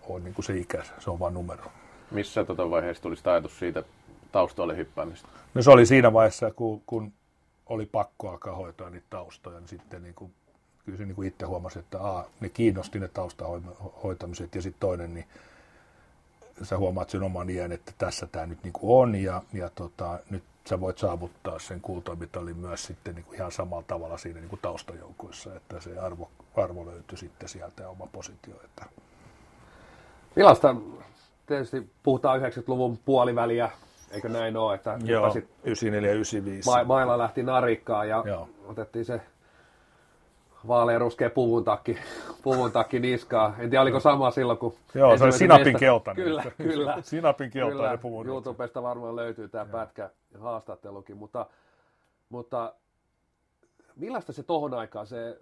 ole 0.03 0.19
niin 0.19 0.33
kuin 0.33 0.45
se 0.45 0.57
ikä, 0.57 0.83
se 0.99 1.09
on 1.09 1.19
vain 1.19 1.33
numero. 1.33 1.71
Missä 2.11 2.43
tota 2.43 2.69
vaiheessa 2.69 3.03
tuli 3.03 3.15
ajatus 3.23 3.59
siitä 3.59 3.83
taustalle 4.31 4.77
hyppäämistä? 4.77 5.27
No 5.53 5.61
se 5.61 5.71
oli 5.71 5.85
siinä 5.85 6.13
vaiheessa, 6.13 6.51
kun, 6.51 6.81
kun 6.85 7.13
oli 7.65 7.85
pakko 7.85 8.29
alkaa 8.29 8.55
hoitaa 8.55 8.89
niitä 8.89 9.07
taustoja, 9.09 9.59
niin 9.59 9.67
sitten 9.67 10.03
niin 10.03 10.15
kuin, 10.15 10.33
kyllä 10.85 10.97
se 10.97 11.05
niin 11.05 11.15
kuin 11.15 11.27
itse 11.27 11.45
huomasi, 11.45 11.79
että 11.79 12.01
a, 12.01 12.25
ne 12.39 12.49
kiinnosti 12.49 12.99
ne 12.99 13.07
taustahoitamiset 13.07 14.55
ja 14.55 14.61
sitten 14.61 14.79
toinen, 14.79 15.13
niin 15.13 15.25
sä 16.63 16.77
huomaat 16.77 17.09
sen 17.09 17.23
oman 17.23 17.49
iän, 17.49 17.71
että 17.71 17.91
tässä 17.97 18.27
tämä 18.27 18.45
nyt 18.45 18.63
niin 18.63 18.73
kuin 18.73 19.01
on 19.01 19.15
ja, 19.15 19.41
ja 19.53 19.69
tota, 19.69 20.19
nyt 20.29 20.43
sä 20.69 20.79
voit 20.79 20.97
saavuttaa 20.97 21.59
sen 21.59 21.81
kultamitalin 21.81 22.57
myös 22.57 22.85
sitten 22.85 23.15
niin 23.15 23.25
kuin 23.25 23.35
ihan 23.35 23.51
samalla 23.51 23.83
tavalla 23.87 24.17
siinä 24.17 24.39
niin 24.39 24.49
kuin 24.49 24.59
taustajoukoissa, 24.61 25.55
että 25.55 25.79
se 25.79 25.99
arvo, 25.99 26.29
arvo 26.57 26.85
löytyy 26.85 27.17
sitten 27.17 27.49
sieltä 27.49 27.83
ja 27.83 27.89
oma 27.89 28.07
positio. 28.11 28.55
Että... 28.65 28.85
Millaista, 30.35 30.75
tietysti 31.45 31.89
puhutaan 32.03 32.41
90-luvun 32.41 32.99
puoliväliä, 33.05 33.71
eikö 34.11 34.29
näin 34.29 34.57
ole, 34.57 34.75
että 34.75 34.99
Joo, 35.03 35.33
94 35.63 36.11
95. 36.11 36.69
Ma- 36.69 36.83
mailla 36.83 37.17
lähti 37.17 37.43
narikkaan 37.43 38.09
ja 38.09 38.23
Joo. 38.25 38.49
otettiin 38.65 39.05
se 39.05 39.21
vaaleanruskea 40.67 41.29
puvun 41.29 41.63
takki, 41.63 41.97
puvun 42.43 42.71
takki 42.71 42.99
niskaa. 42.99 43.55
En 43.59 43.69
tiedä, 43.69 43.81
oliko 43.81 43.99
sama 43.99 44.31
silloin, 44.31 44.59
kun... 44.59 44.73
Joo, 44.93 45.17
se 45.17 45.23
oli 45.23 45.31
sinapin 45.31 45.65
meistä... 45.65 45.79
keltainen. 45.79 46.25
Kyllä, 46.25 46.43
kyllä. 46.57 46.97
sinapin 47.01 47.51
keltainen 47.51 47.79
kyllä. 47.79 47.97
puvun 47.97 48.27
YouTubesta 48.27 48.83
varmaan 48.83 49.15
löytyy 49.15 49.47
tämä 49.47 49.65
pätkä 49.65 50.09
haastattelukin, 50.39 51.17
mutta, 51.17 51.45
mutta 52.29 52.73
millaista 53.95 54.33
se 54.33 54.43
tohon 54.43 54.73
aikaan, 54.73 55.07
se 55.07 55.41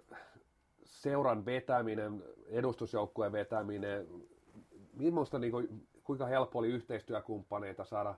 seuran 0.84 1.44
vetäminen, 1.44 2.22
edustusjoukkueen 2.48 3.32
vetäminen, 3.32 4.06
millaista, 4.96 5.38
niin 5.38 5.50
kuin, 5.50 5.86
kuinka 6.04 6.26
helppo 6.26 6.58
oli 6.58 6.68
yhteistyökumppaneita 6.68 7.84
saada, 7.84 8.14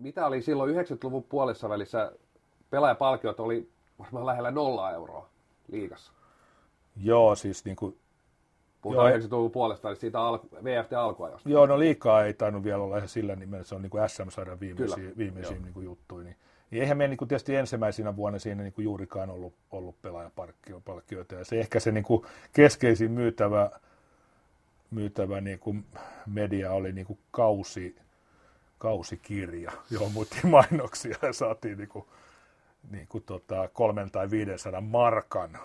mitä 0.00 0.26
oli 0.26 0.42
silloin 0.42 0.74
90-luvun 0.74 1.22
puolessa 1.22 1.68
välissä, 1.68 2.12
pelaajapalkiot 2.70 3.40
oli 3.40 3.68
varmaan 3.98 4.26
lähellä 4.26 4.50
nolla 4.50 4.90
euroa 4.90 5.28
liikassa. 5.72 6.12
Joo, 7.02 7.34
siis 7.34 7.64
niin 7.64 7.76
kuin 7.76 7.96
Puhutaan 8.82 9.12
90-luvun 9.12 9.50
puolesta, 9.50 9.88
eli 9.88 9.96
siitä 9.96 10.20
al- 10.20 10.38
VFT 10.64 10.92
alkuajosta. 10.92 11.48
Joo, 11.48 11.66
no 11.66 11.78
liikaa 11.78 12.24
ei 12.24 12.34
tainnut 12.34 12.64
vielä 12.64 12.82
olla 12.82 12.96
ihan 12.96 13.08
sillä 13.08 13.36
nimellä, 13.36 13.64
se 13.64 13.74
on 13.74 13.82
niin 13.82 13.90
kuin 13.90 14.08
SM-sarjan 14.08 14.60
viimeisiä, 14.60 15.10
viimeisiä 15.18 15.56
niin 15.58 15.74
kuin 15.74 15.84
juttuja. 15.84 16.24
Niin, 16.24 16.36
niin 16.70 16.82
eihän 16.82 16.96
me 16.96 17.08
niin 17.08 17.16
kuin 17.16 17.28
tietysti 17.28 17.56
ensimmäisenä 17.56 18.16
vuonna 18.16 18.38
siinä 18.38 18.62
niin 18.62 18.72
kuin 18.72 18.84
juurikaan 18.84 19.30
ollut, 19.30 19.54
ollut 19.70 20.02
pelaajapalkkioita. 20.02 21.34
Ja 21.34 21.44
se 21.44 21.60
ehkä 21.60 21.80
se 21.80 21.92
niin 21.92 22.04
kuin 22.04 22.22
keskeisin 22.52 23.10
myytävä, 23.10 23.70
myytävä 24.90 25.40
niin 25.40 25.58
kuin 25.58 25.84
media 26.26 26.72
oli 26.72 26.92
niin 26.92 27.06
kuin 27.06 27.18
kausi, 27.30 27.96
kausikirja, 28.78 29.72
johon 29.90 30.12
muuttiin 30.12 30.48
mainoksia 30.56 31.16
ja 31.22 31.32
saatiin 31.32 31.78
niin 31.78 31.88
kuin, 31.88 32.04
niin 32.90 33.06
kuin 33.08 33.24
tota, 33.24 33.68
kolmen 33.72 34.10
tai 34.10 34.30
500 34.30 34.80
markan 34.80 35.58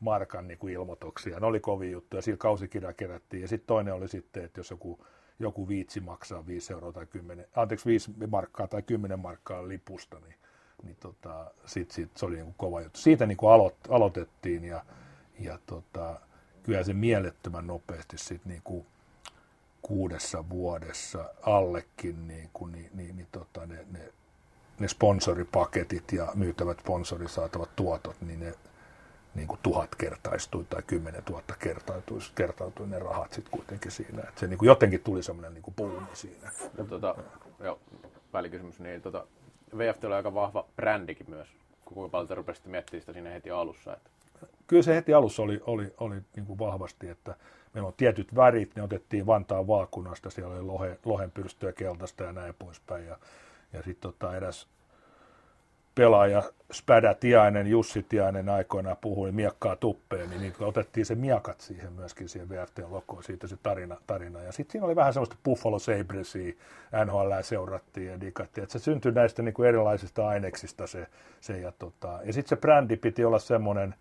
markan 0.00 0.48
niin 0.48 0.58
kuin 0.58 0.72
ilmoituksia. 0.72 1.40
Ne 1.40 1.46
oli 1.46 1.60
kovin 1.60 1.92
juttuja, 1.92 2.22
sillä 2.22 2.36
kausikirja 2.36 2.92
kerättiin. 2.92 3.42
Ja 3.42 3.48
sitten 3.48 3.66
toinen 3.66 3.94
oli 3.94 4.08
sitten, 4.08 4.44
että 4.44 4.60
jos 4.60 4.70
joku, 4.70 5.06
joku 5.38 5.68
viitsi 5.68 6.00
maksaa 6.00 6.46
5 6.46 6.72
euroa 6.72 6.92
tai 6.92 7.06
10, 7.06 7.46
anteeksi 7.56 7.86
5 7.86 8.10
markkaa 8.30 8.66
tai 8.66 8.82
10 8.82 9.18
markkaa 9.18 9.68
lipusta, 9.68 10.20
niin, 10.20 10.34
niin 10.82 10.96
tota, 11.00 11.50
sit, 11.66 11.90
sit, 11.90 12.10
se 12.16 12.26
oli 12.26 12.34
niin 12.34 12.44
kuin 12.44 12.54
kova 12.58 12.80
juttu. 12.80 13.00
Siitä 13.00 13.26
niin 13.26 13.36
kuin 13.36 13.52
aloit, 13.52 13.76
aloitettiin 13.90 14.64
ja, 14.64 14.84
ja 15.38 15.58
tota, 15.66 16.20
kyllä 16.62 16.82
se 16.82 16.92
mielettömän 16.92 17.66
nopeasti 17.66 18.18
sitten 18.18 18.50
niin 18.50 18.62
kuin 18.64 18.86
kuudessa 19.82 20.48
vuodessa 20.48 21.30
allekin 21.42 22.28
niin, 22.28 22.50
kuin, 22.52 22.72
niin, 22.72 22.90
niin, 22.94 23.16
niin 23.16 23.28
tota, 23.32 23.66
ne, 23.66 23.86
ne, 23.90 24.12
ne 24.78 24.88
sponsoripaketit 24.88 26.12
ja 26.12 26.32
myytävät 26.34 26.80
sponsorisaatavat 26.80 27.76
tuotot, 27.76 28.16
niin 28.20 28.40
ne 28.40 28.54
niin 29.36 29.48
kuin 29.48 29.60
tuhat 29.62 29.94
kertaistui 29.94 30.64
tai 30.64 30.82
kymmenen 30.86 31.22
tuhatta 31.24 31.54
kertautui, 31.58 32.18
kertautui 32.34 32.86
ne 32.86 32.98
rahat 32.98 33.32
sitten 33.32 33.50
kuitenkin 33.50 33.90
siinä. 33.90 34.22
Että 34.22 34.40
se 34.40 34.46
niin 34.46 34.58
kuin 34.58 34.66
jotenkin 34.66 35.00
tuli 35.00 35.22
semmoinen 35.22 35.54
niin 35.54 35.74
puumi 35.76 36.06
siinä. 36.12 36.50
Ja, 36.78 36.84
tota, 36.84 37.14
jo, 37.60 37.80
välikysymys, 38.32 38.80
niin 38.80 39.02
tota, 39.02 39.26
VFT 39.76 40.04
oli 40.04 40.14
aika 40.14 40.34
vahva 40.34 40.66
brändikin 40.76 41.30
myös. 41.30 41.48
Kuinka 41.84 42.10
paljon 42.10 42.28
te 42.28 42.34
rupesitte 42.34 42.68
miettimään 42.68 43.02
sitä 43.02 43.12
siinä 43.12 43.30
heti 43.30 43.50
alussa? 43.50 43.96
Että... 43.96 44.10
Kyllä 44.66 44.82
se 44.82 44.94
heti 44.94 45.14
alussa 45.14 45.42
oli, 45.42 45.60
oli, 45.66 45.94
oli 45.98 46.16
niin 46.36 46.46
kuin 46.46 46.58
vahvasti, 46.58 47.08
että 47.08 47.34
meillä 47.74 47.88
on 47.88 47.94
tietyt 47.96 48.34
värit, 48.34 48.76
ne 48.76 48.82
otettiin 48.82 49.26
Vantaan 49.26 49.66
vaakunasta, 49.66 50.30
siellä 50.30 50.54
oli 50.54 50.62
lohe, 50.62 50.98
lohenpyrstöä 51.04 51.72
keltaista 51.72 52.24
ja 52.24 52.32
näin 52.32 52.54
poispäin. 52.58 53.06
Ja, 53.06 53.18
ja 53.72 53.82
sitten 53.82 54.12
tota, 54.12 54.36
eräs 54.36 54.68
pelaaja 55.96 56.42
Spädä 56.72 57.14
Tiainen, 57.14 57.66
Jussi 57.66 58.02
Tiainen 58.02 58.48
aikoinaan 58.48 58.96
puhui 59.00 59.32
miekkaa 59.32 59.76
tuppeen, 59.76 60.30
niin, 60.30 60.54
otettiin 60.60 61.06
se 61.06 61.14
miakat 61.14 61.60
siihen 61.60 61.92
myöskin 61.92 62.28
siihen 62.28 62.48
VFT-lokoon, 62.48 63.22
siitä 63.22 63.46
se 63.46 63.56
tarina. 63.62 63.96
tarina. 64.06 64.42
Ja 64.42 64.52
sitten 64.52 64.72
siinä 64.72 64.86
oli 64.86 64.96
vähän 64.96 65.12
semmoista 65.12 65.36
Buffalo 65.44 65.78
Sabresia, 65.78 66.52
NHL 67.04 67.42
seurattiin 67.42 68.10
ja 68.10 68.20
dikattiin, 68.20 68.62
että 68.62 68.78
se 68.78 68.78
syntyi 68.78 69.12
näistä 69.12 69.42
niin 69.42 69.54
kuin 69.54 69.68
erilaisista 69.68 70.28
aineksista 70.28 70.86
se, 70.86 71.06
se 71.40 71.58
ja, 71.58 71.72
tota, 71.72 72.18
ja 72.24 72.32
sitten 72.32 72.48
se 72.48 72.56
brändi 72.56 72.96
piti 72.96 73.24
olla 73.24 73.38
semmoinen, 73.38 73.94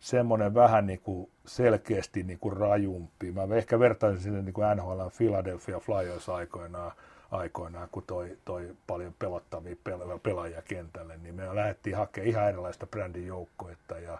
semmoinen 0.00 0.54
vähän 0.54 0.86
niin 0.86 1.00
kuin 1.00 1.30
selkeästi 1.46 2.22
niin 2.22 2.38
kuin 2.38 2.56
rajumpi. 2.56 3.32
Mä 3.32 3.42
ehkä 3.56 3.78
vertaisin 3.78 4.22
sinne 4.22 4.42
niin 4.42 4.54
kuin 4.54 4.66
NHL 4.76 5.08
Philadelphia 5.16 5.80
Flyers 5.80 6.28
aikoinaan, 6.28 6.92
aikoinaan, 7.36 7.88
kun 7.92 8.02
toi, 8.06 8.36
toi 8.44 8.74
paljon 8.86 9.14
pelottavia 9.18 9.76
pelaajia 10.22 10.62
kentälle, 10.62 11.16
niin 11.16 11.34
me 11.34 11.54
lähdettiin 11.54 11.96
hakemaan 11.96 12.28
ihan 12.28 12.48
erilaista 12.48 12.86
brändin 12.86 13.26
joukkoetta 13.26 13.98
ja 13.98 14.18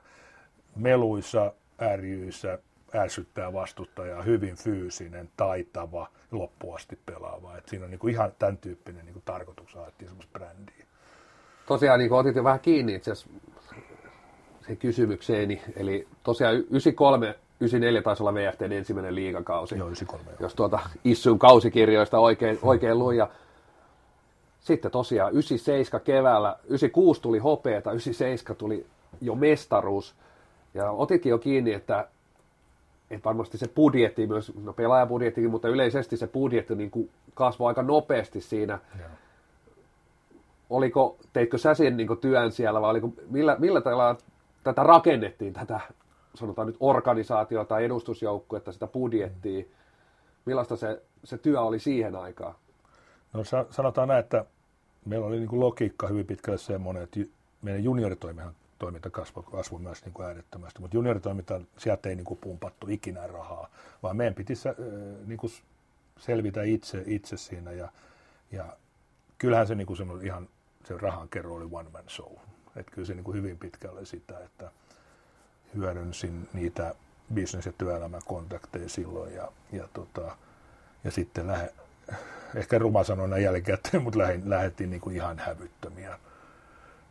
meluissa, 0.77 1.53
ärjyissä 1.81 2.59
ärsyttää 2.95 3.53
vastustajaa, 3.53 4.23
hyvin 4.23 4.57
fyysinen, 4.57 5.29
taitava, 5.37 6.09
loppuasti 6.31 6.99
pelaava. 7.07 7.57
Et 7.57 7.69
siinä 7.69 7.85
on 7.85 7.91
niinku 7.91 8.09
ihan 8.09 8.33
tämän 8.39 8.59
tyyppinen 8.59 9.05
niinku 9.05 9.23
tarkoitus 9.25 9.75
haettiin 9.75 10.09
semmoista 10.09 10.39
brändiä. 10.39 10.87
Tosiaan 11.67 11.99
niin 11.99 12.13
otit 12.13 12.37
jo 12.37 12.45
vähän 12.45 12.61
kiinni 12.61 12.95
itse 12.95 13.13
asiassa 13.13 13.31
se 14.67 14.77
kysymykseeni, 14.77 15.63
eli 15.77 16.09
tosiaan 16.23 16.55
93 16.55 17.35
94 17.61 18.03
taisi 18.03 18.23
olla 18.23 18.35
VFTn 18.35 18.73
ensimmäinen 18.73 19.15
liigakausi. 19.15 19.79
Joo, 19.79 19.87
93. 19.87 20.37
Jos 20.41 20.55
tuota 20.55 20.79
Issun 21.05 21.39
kausikirjoista 21.39 22.19
oikein, 22.19 22.59
oikein 22.63 22.99
luin. 22.99 23.19
Ja 23.19 23.29
sitten 24.61 24.91
tosiaan 24.91 25.33
97 25.33 26.01
keväällä, 26.01 26.57
96 26.65 27.23
tuli 27.23 27.39
hopeeta, 27.39 27.93
97 27.93 28.57
tuli 28.57 28.87
jo 29.21 29.35
mestaruus. 29.35 30.15
Ja 30.75 30.91
otitkin 30.91 31.31
jo 31.31 31.39
kiinni, 31.39 31.73
että, 31.73 32.09
että 33.11 33.25
varmasti 33.25 33.59
se 33.59 33.69
budjetti 33.69 34.27
myös, 34.27 34.53
no 34.65 34.73
pelaajabudjettikin, 34.73 35.51
mutta 35.51 35.69
yleisesti 35.69 36.17
se 36.17 36.27
budjetti 36.27 36.75
niin 36.75 36.91
kuin 36.91 37.11
kasvoi 37.35 37.69
aika 37.69 37.83
nopeasti 37.83 38.41
siinä. 38.41 38.79
Ja. 38.99 39.05
Oliko, 40.71 41.17
teitkö 41.33 41.59
sä 41.59 41.75
sen 41.75 41.97
niin 41.97 42.19
työn 42.21 42.53
siellä 42.53 42.81
vai 42.81 42.91
oliko, 42.91 43.11
millä, 43.31 43.57
millä 43.59 43.81
tavalla 43.81 44.17
tätä 44.65 44.83
rakennettiin, 44.83 45.53
tätä 45.53 45.81
sanotaan 46.37 46.67
nyt 46.67 46.77
organisaatiota, 46.81 47.79
edustusjoukkuetta, 47.79 48.73
sitä 48.73 48.87
budjettia. 48.87 49.65
Millaista 50.45 50.77
se, 50.77 51.03
se 51.25 51.39
työ 51.39 51.61
oli 51.61 51.79
siihen 51.79 52.17
aikaan? 52.17 52.55
No 53.33 53.43
sanotaan 53.71 54.09
näin, 54.09 54.21
että 54.21 54.45
meillä 55.05 55.27
oli 55.27 55.39
niin 55.39 55.49
kuin 55.49 55.61
logiikka 55.61 56.07
hyvin 56.07 56.27
pitkälle 56.27 56.59
semmoinen, 56.59 57.03
että 57.03 57.21
meidän 57.63 57.85
junioritoimihan 57.85 58.55
toiminta 58.79 59.11
kasvoi, 59.11 59.45
kasvoi 59.51 59.81
myös 59.81 60.05
niin 60.05 60.13
kuin 60.13 60.27
äärettömästi, 60.27 60.81
mutta 60.81 60.97
junioritoiminta, 60.97 61.61
sieltä 61.79 62.09
ei 62.09 62.17
niin 62.17 62.25
kuin 62.25 62.39
pumpattu 62.41 62.87
ikinä 62.91 63.27
rahaa, 63.27 63.69
vaan 64.03 64.17
meidän 64.17 64.35
piti 64.35 64.55
niin 65.27 65.39
kuin 65.39 65.53
selvitä 66.19 66.63
itse, 66.63 67.03
itse 67.07 67.37
siinä 67.37 67.73
ja, 67.73 67.89
ja 68.53 68.77
kyllähän 69.39 69.67
se, 69.67 69.75
niin 69.75 69.87
kuin 69.87 69.99
ihan 70.23 70.49
se 70.85 70.99
rahankerro 70.99 71.55
oli 71.55 71.69
one 71.73 71.89
man 71.93 72.09
show. 72.09 72.33
Että 72.77 72.93
kyllä 72.93 73.07
se 73.07 73.15
niin 73.15 73.25
kuin 73.25 73.37
hyvin 73.37 73.59
pitkälle 73.59 74.05
sitä, 74.05 74.39
että 74.39 74.71
hyödynsin 75.75 76.49
niitä 76.53 76.95
business- 77.35 77.67
ja 77.67 77.73
työelämän 77.79 78.23
kontakteja 78.27 78.89
silloin 78.89 79.35
ja, 79.35 79.53
ja, 79.73 79.89
tota, 79.93 80.37
ja 81.05 81.11
sitten 81.11 81.47
lähe, 81.47 81.73
ehkä 82.55 82.79
ruma 82.79 83.05
sanona 83.05 83.39
jälkikäteen, 83.39 84.03
mutta 84.03 84.19
lähdettiin 84.45 84.91
niin 84.91 85.01
kuin 85.01 85.17
ihan 85.17 85.39
hävyttömiä 85.39 86.19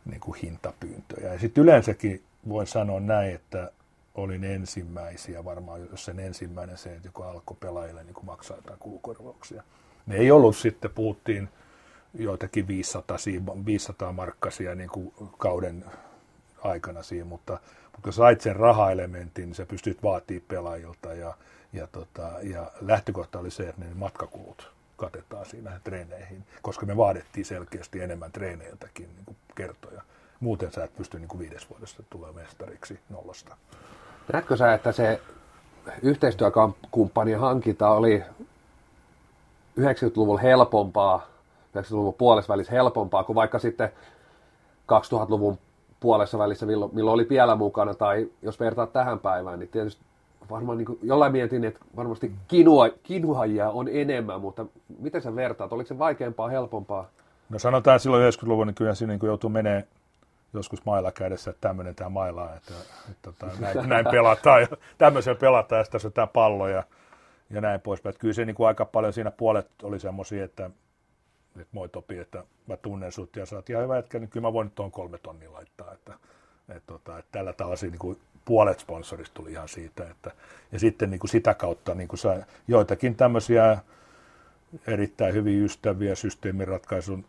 niin 0.04 0.20
kuin 0.20 0.38
hintapyyntöjä. 0.42 1.32
Ja 1.32 1.38
sitten 1.38 1.64
yleensäkin 1.64 2.22
voin 2.48 2.66
sanoa 2.66 3.00
näin, 3.00 3.34
että 3.34 3.70
olin 4.14 4.44
ensimmäisiä, 4.44 5.44
varmaan 5.44 5.80
jos 5.90 6.04
sen 6.04 6.20
ensimmäinen 6.20 6.78
se, 6.78 6.94
että 6.94 7.08
joku 7.08 7.22
alkoi 7.22 7.56
pelaajille 7.60 8.04
niin 8.04 8.14
kuin 8.14 8.26
maksaa 8.26 8.56
jotain 8.56 8.78
kulukorvauksia. 8.78 9.62
Ne 10.06 10.16
ei 10.16 10.30
ollut 10.30 10.56
sitten, 10.56 10.90
puhuttiin 10.90 11.48
joitakin 12.14 12.68
500, 12.68 13.16
500 13.66 14.12
markkasia 14.12 14.74
niin 14.74 14.90
kuin 14.90 15.12
kauden 15.38 15.84
aikana 16.64 17.02
siinä, 17.02 17.24
mutta, 17.24 17.52
mutta 17.82 17.98
kun 18.02 18.12
sait 18.12 18.40
sen 18.40 18.56
rahaelementin, 18.56 19.44
niin 19.44 19.54
sä 19.54 19.66
pystyt 19.66 20.02
vaatimaan 20.02 20.44
pelaajilta 20.48 21.14
ja, 21.14 21.34
ja, 21.72 21.86
tota, 21.86 22.30
ja 22.42 22.70
lähtökohta 22.80 23.38
oli 23.38 23.50
se, 23.50 23.68
että 23.68 23.84
ne 23.84 23.94
matkakulut 23.94 24.72
katetaan 24.96 25.46
siinä 25.46 25.80
treeneihin, 25.84 26.44
koska 26.62 26.86
me 26.86 26.96
vaadittiin 26.96 27.44
selkeästi 27.44 28.00
enemmän 28.00 28.32
treeneiltäkin 28.32 29.08
niin 29.14 29.24
kuin 29.24 29.36
kertoja. 29.54 30.02
Muuten 30.40 30.72
sä 30.72 30.84
et 30.84 30.96
pysty 30.96 31.18
niin 31.18 31.28
kuin 31.28 31.38
viides 31.38 31.70
vuodesta 31.70 32.02
tulee 32.10 32.32
mestariksi 32.32 33.00
nollasta. 33.08 33.56
Näetkö 34.32 34.56
sä, 34.56 34.74
että 34.74 34.92
se 34.92 35.20
yhteistyökumppanien 36.02 37.40
hankinta 37.40 37.88
oli 37.88 38.22
90-luvulla 39.80 40.40
helpompaa, 40.40 41.26
90-luvun 41.76 42.14
puolessa 42.14 42.52
helpompaa 42.70 43.24
kuin 43.24 43.36
vaikka 43.36 43.58
sitten 43.58 43.88
2000-luvun 44.92 45.58
puolessa 46.06 46.38
välissä, 46.38 46.66
milloin, 46.66 46.94
milloin 46.94 47.14
oli 47.14 47.26
vielä 47.28 47.56
mukana, 47.56 47.94
tai 47.94 48.28
jos 48.42 48.60
vertaat 48.60 48.92
tähän 48.92 49.18
päivään, 49.18 49.58
niin 49.58 49.68
tietysti 49.68 50.04
varmaan 50.50 50.78
niin 50.78 50.86
kuin, 50.86 50.98
jollain 51.02 51.32
mietin, 51.32 51.64
että 51.64 51.80
varmasti 51.96 52.32
kinua, 52.48 52.88
kinuajia 53.02 53.70
on 53.70 53.88
enemmän, 53.92 54.40
mutta 54.40 54.66
miten 54.98 55.22
sä 55.22 55.36
vertaat? 55.36 55.72
Oliko 55.72 55.88
se 55.88 55.98
vaikeampaa, 55.98 56.48
helpompaa? 56.48 57.08
No 57.48 57.58
sanotaan 57.58 58.00
silloin 58.00 58.32
90-luvun, 58.32 58.66
niin 58.66 58.74
kyllä 58.74 58.94
siinä 58.94 59.12
niin 59.12 59.26
joutuu 59.26 59.50
menee 59.50 59.84
joskus 60.54 60.84
mailla 60.84 61.12
kädessä, 61.12 61.50
että 61.50 61.68
tämmöinen 61.68 61.94
tämä 61.94 62.10
maila, 62.10 62.44
että, 62.44 62.74
että, 62.80 62.94
että 63.10 63.32
tota, 63.32 63.46
näin, 63.60 63.88
näin, 63.88 64.06
pelataan 64.10 64.60
ja 64.60 64.68
tämmöisen 64.98 65.36
pelataan 65.36 65.84
ja 65.92 65.98
sitten 65.98 66.12
tämä 66.12 66.26
pallo 66.26 66.68
ja, 66.68 66.82
ja 67.50 67.60
näin 67.60 67.80
poispäin. 67.80 68.14
Kyllä 68.18 68.34
se 68.34 68.44
niin 68.44 68.56
kuin 68.56 68.66
aika 68.66 68.84
paljon 68.84 69.12
siinä 69.12 69.30
puolet 69.30 69.68
oli 69.82 70.00
semmoisia, 70.00 70.44
että, 70.44 70.70
että 71.60 71.74
moi 71.74 71.88
Topi, 71.88 72.18
että 72.18 72.44
mä 72.66 72.76
tunnen 72.76 73.12
sut 73.12 73.36
ja 73.36 73.46
sä 73.46 73.56
oot 73.56 73.70
ihan 73.70 73.82
hyvä 73.82 73.96
jätkä, 73.96 74.18
niin 74.18 74.30
kyllä 74.30 74.46
mä 74.46 74.52
voin 74.52 74.70
tuon 74.70 74.90
kolme 74.90 75.18
tonnia 75.18 75.52
laittaa. 75.52 75.92
Että, 75.92 76.14
että, 76.68 76.94
että, 76.94 77.18
että 77.18 77.32
tällä 77.32 77.52
tavalla 77.52 77.76
niin 77.82 78.18
puolet 78.44 78.78
sponsorista 78.78 79.34
tuli 79.34 79.52
ihan 79.52 79.68
siitä. 79.68 80.10
Että, 80.10 80.30
ja 80.72 80.78
sitten 80.78 81.10
niin 81.10 81.20
kuin 81.20 81.30
sitä 81.30 81.54
kautta 81.54 81.94
niin 81.94 82.08
kuin 82.08 82.20
joitakin 82.68 83.14
tämmöisiä 83.14 83.78
erittäin 84.86 85.34
hyviä 85.34 85.64
ystäviä 85.64 86.14
systeemiratkaisun 86.14 87.24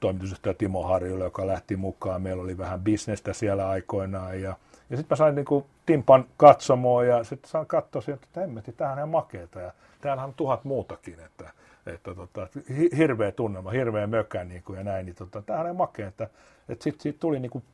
toimitusjohtaja 0.00 0.54
Timo 0.54 0.82
Harjulle, 0.82 1.24
joka 1.24 1.46
lähti 1.46 1.76
mukaan. 1.76 2.22
Meillä 2.22 2.42
oli 2.42 2.58
vähän 2.58 2.80
bisnestä 2.80 3.32
siellä 3.32 3.68
aikoinaan 3.68 4.42
ja, 4.42 4.56
ja 4.90 4.96
sitten 4.96 5.06
mä 5.10 5.16
sain 5.16 5.34
niin 5.34 5.44
kuin 5.44 5.64
Timpan 5.86 6.24
katsomoa 6.36 7.04
ja 7.04 7.24
sitten 7.24 7.50
saan 7.50 7.66
katsoa 7.66 8.02
sieltä, 8.02 8.24
että 8.24 8.40
hemmetti, 8.40 8.72
tämähän 8.72 9.02
on 9.02 9.08
makeeta 9.08 9.60
ja 9.60 9.72
täällähän 10.00 10.28
on 10.28 10.34
tuhat 10.34 10.64
muutakin, 10.64 11.20
että, 11.20 11.50
että 11.86 12.14
tota, 12.14 12.48
hirveä 12.96 13.32
tunnelma, 13.32 13.70
hirveä 13.70 14.06
mökä 14.06 14.44
niin 14.44 14.62
kuin 14.62 14.76
ja 14.76 14.84
näin, 14.84 15.06
niin 15.06 15.16
tota, 15.16 15.42
tämähän 15.42 15.70
on 15.70 15.76
makeeta. 15.76 16.24
Että 16.68 16.84
sitten 16.84 17.02
siitä 17.02 17.18
tuli 17.18 17.40
niin 17.40 17.50
kuin 17.50 17.64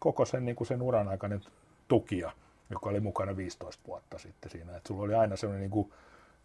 koko 0.00 0.24
sen, 0.24 0.44
niin 0.44 0.56
kuin 0.56 0.68
sen 0.68 0.82
uran 0.82 1.08
aikainen 1.08 1.40
tukia, 1.88 2.32
joka 2.70 2.90
oli 2.90 3.00
mukana 3.00 3.36
15 3.36 3.82
vuotta 3.86 4.18
sitten 4.18 4.50
siinä. 4.50 4.76
Että 4.76 4.88
sulla 4.88 5.02
oli 5.02 5.14
aina 5.14 5.36
sellainen 5.36 5.60
niin 5.60 5.70
kuin 5.70 5.92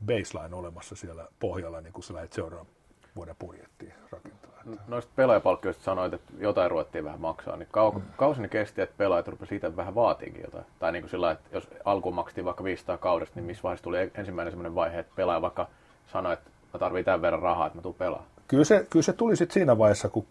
baseline 0.05 0.55
olemassa 0.55 0.95
siellä 0.95 1.27
pohjalla, 1.39 1.81
niin 1.81 1.93
kuin 1.93 2.03
sä 2.03 2.13
lähdet 2.13 2.33
seuraavan 2.33 2.67
vuoden 3.15 3.36
budjettiin 3.39 3.93
rakentaa. 4.12 4.51
Noista 4.88 5.12
pelaajapalkkioista 5.15 5.83
sanoit, 5.83 6.13
että 6.13 6.33
jotain 6.38 6.71
ruvettiin 6.71 7.03
vähän 7.03 7.21
maksaa, 7.21 7.57
niin 7.57 7.67
kau- 7.67 7.95
mm. 7.95 8.01
kausi 8.17 8.41
ne 8.41 8.47
kesti, 8.47 8.81
että 8.81 8.97
pelaajat 8.97 9.27
rupesivat 9.27 9.49
siitä 9.49 9.75
vähän 9.75 9.95
vaatiinkin 9.95 10.43
jotain. 10.43 10.65
Tai 10.79 10.91
niin 10.91 11.03
kuin 11.03 11.09
sillä 11.09 11.31
että 11.31 11.49
jos 11.51 11.69
alkuun 11.86 12.15
maksettiin 12.15 12.45
vaikka 12.45 12.63
500 12.63 12.97
kaudesta, 12.97 13.36
niin 13.36 13.45
missä 13.45 13.63
vaiheessa 13.63 13.83
tuli 13.83 14.12
ensimmäinen 14.15 14.51
sellainen 14.51 14.75
vaihe, 14.75 14.99
että 14.99 15.13
pelaaja 15.15 15.41
vaikka 15.41 15.67
sanoi, 16.07 16.33
että 16.33 16.49
mä 16.73 16.79
tarvitsen 16.79 17.05
tämän 17.05 17.21
verran 17.21 17.41
rahaa, 17.41 17.67
että 17.67 17.77
mä 17.77 17.81
tuun 17.81 17.95
pelaamaan. 17.95 18.31
Kyllä 18.47 18.63
se, 18.63 18.88
kyllä 18.89 19.03
se 19.03 19.13
tuli 19.13 19.36
sitten 19.36 19.53
siinä 19.53 19.77
vaiheessa, 19.77 20.09
kun 20.09 20.25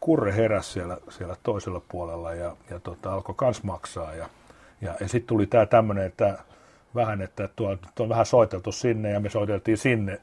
Kurre 0.00 0.36
heräsi 0.36 0.70
siellä, 0.70 0.98
siellä 1.10 1.36
toisella 1.42 1.82
puolella 1.88 2.34
ja, 2.34 2.56
ja 2.70 2.80
tota, 2.80 3.14
alkoi 3.14 3.34
kans 3.38 3.62
maksaa. 3.62 4.14
Ja, 4.14 4.28
ja, 4.80 4.94
ja 5.00 5.08
sitten 5.08 5.28
tuli 5.28 5.46
tämä 5.46 5.66
tämmöinen, 5.66 6.06
että 6.06 6.38
vähän, 6.94 7.22
että 7.22 7.48
tuo, 7.56 7.76
tuo 7.94 8.04
on 8.04 8.08
vähän 8.08 8.26
soiteltu 8.26 8.72
sinne 8.72 9.10
ja 9.10 9.20
me 9.20 9.30
soiteltiin 9.30 9.78
sinne 9.78 10.20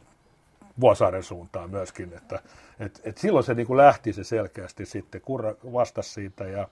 Vuosaaren 0.82 1.24
suuntaan 1.24 1.70
myöskin, 1.70 2.14
että 2.14 2.40
et, 2.80 3.02
et 3.04 3.18
silloin 3.18 3.44
se 3.44 3.54
niin 3.54 3.68
kuin 3.68 3.78
lähti 3.78 4.14
se 4.14 4.24
selkeästi 4.24 4.86
sitten, 4.86 5.22
Kurra 5.22 5.54
vastasi 5.74 6.10
siitä 6.10 6.44
ja 6.44 6.68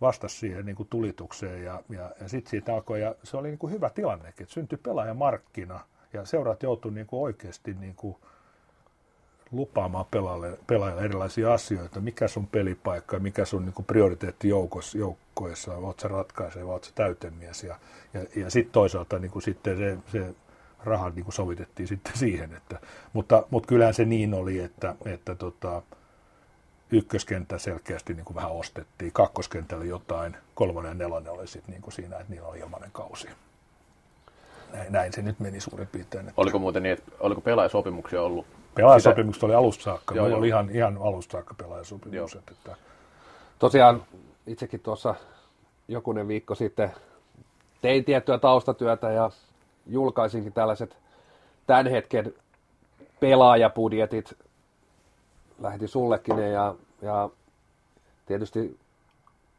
vastasi 0.00 0.36
siihen 0.36 0.66
niin 0.66 0.76
kuin 0.76 0.88
tulitukseen 0.88 1.64
ja, 1.64 1.82
ja, 1.88 2.10
ja 2.20 2.28
sitten 2.28 2.50
siitä 2.50 2.74
alkoi, 2.74 3.00
ja 3.00 3.14
se 3.22 3.36
oli 3.36 3.48
niin 3.48 3.58
kuin 3.58 3.72
hyvä 3.72 3.90
tilanne, 3.90 4.28
että 4.28 4.44
syntyi 4.46 4.78
pelaajamarkkina 4.78 5.80
ja 6.12 6.24
seurat 6.24 6.62
joutui 6.62 6.92
niin 6.92 7.06
kuin 7.06 7.22
oikeasti 7.22 7.74
niin 7.74 7.94
kuin 7.94 8.16
lupaamaan 9.52 10.06
pelaajalle, 10.10 10.58
pelaajalle 10.66 11.02
erilaisia 11.02 11.54
asioita, 11.54 12.00
mikä 12.00 12.28
sun 12.28 12.46
pelipaikka, 12.46 13.18
mikä 13.18 13.44
sun 13.44 13.64
niin 13.64 13.84
prioriteetti 13.86 14.48
joukkoissa, 14.94 15.74
oot 15.76 16.00
sä 16.00 16.08
ratkaiseva, 16.08 16.72
oot 16.72 16.84
sä 16.84 16.92
täytemies 16.94 17.64
ja, 17.64 17.78
ja, 18.14 18.20
ja 18.36 18.50
sitten 18.50 18.72
toisaalta 18.72 19.18
niin 19.18 19.30
kuin 19.30 19.42
sitten 19.42 19.78
se, 19.78 19.98
se 20.12 20.34
rahat 20.84 21.14
niin 21.14 21.24
kuin 21.24 21.34
sovitettiin 21.34 21.88
sitten 21.88 22.12
siihen. 22.16 22.54
Että, 22.54 22.80
mutta, 23.12 23.46
mutta 23.50 23.66
kyllähän 23.66 23.94
se 23.94 24.04
niin 24.04 24.34
oli, 24.34 24.58
että, 24.58 24.94
että 25.04 25.34
tota, 25.34 25.82
ykköskenttä 26.90 27.58
selkeästi 27.58 28.14
niin 28.14 28.24
kuin 28.24 28.34
vähän 28.34 28.52
ostettiin, 28.52 29.12
kakkoskentällä 29.12 29.84
jotain, 29.84 30.36
kolmonen 30.54 30.88
ja 30.88 30.94
nelonen 30.94 31.32
oli 31.32 31.46
sitten 31.46 31.72
niin 31.72 31.82
kuin 31.82 31.92
siinä, 31.92 32.16
että 32.16 32.32
niillä 32.32 32.48
oli 32.48 32.58
ilmainen 32.58 32.90
kausi. 32.92 33.28
Näin, 34.72 34.92
näin 34.92 35.12
se 35.12 35.22
nyt 35.22 35.40
meni 35.40 35.60
suurin 35.60 35.88
piirtein. 35.88 36.28
Että... 36.28 36.40
Oliko 36.40 36.58
muuten 36.58 36.82
niin, 36.82 36.92
että 36.92 37.12
oliko 37.20 37.40
pelaajasopimuksia 37.40 38.22
ollut? 38.22 38.46
Pelaajasopimukset 38.74 39.38
sitä... 39.38 39.46
oli 39.46 39.54
alusta 39.54 39.84
saakka. 39.84 40.14
Joo, 40.14 40.28
joo. 40.28 40.38
oli 40.38 40.48
ihan, 40.48 40.70
ihan 40.70 40.98
alusta 41.00 41.32
saakka 41.32 41.54
pelaajasopimus. 41.54 42.34
Että... 42.34 42.76
Tosiaan 43.58 44.02
itsekin 44.46 44.80
tuossa 44.80 45.14
jokunen 45.88 46.28
viikko 46.28 46.54
sitten 46.54 46.92
tein 47.82 48.04
tiettyä 48.04 48.38
taustatyötä 48.38 49.10
ja 49.10 49.30
julkaisinkin 49.86 50.52
tällaiset 50.52 50.96
tämän 51.66 51.86
hetken 51.86 52.34
pelaajapudjetit, 53.20 54.34
lähetin 55.60 55.88
sullekin 55.88 56.36
ne 56.36 56.48
ja, 56.48 56.74
ja 57.02 57.30
tietysti 58.26 58.78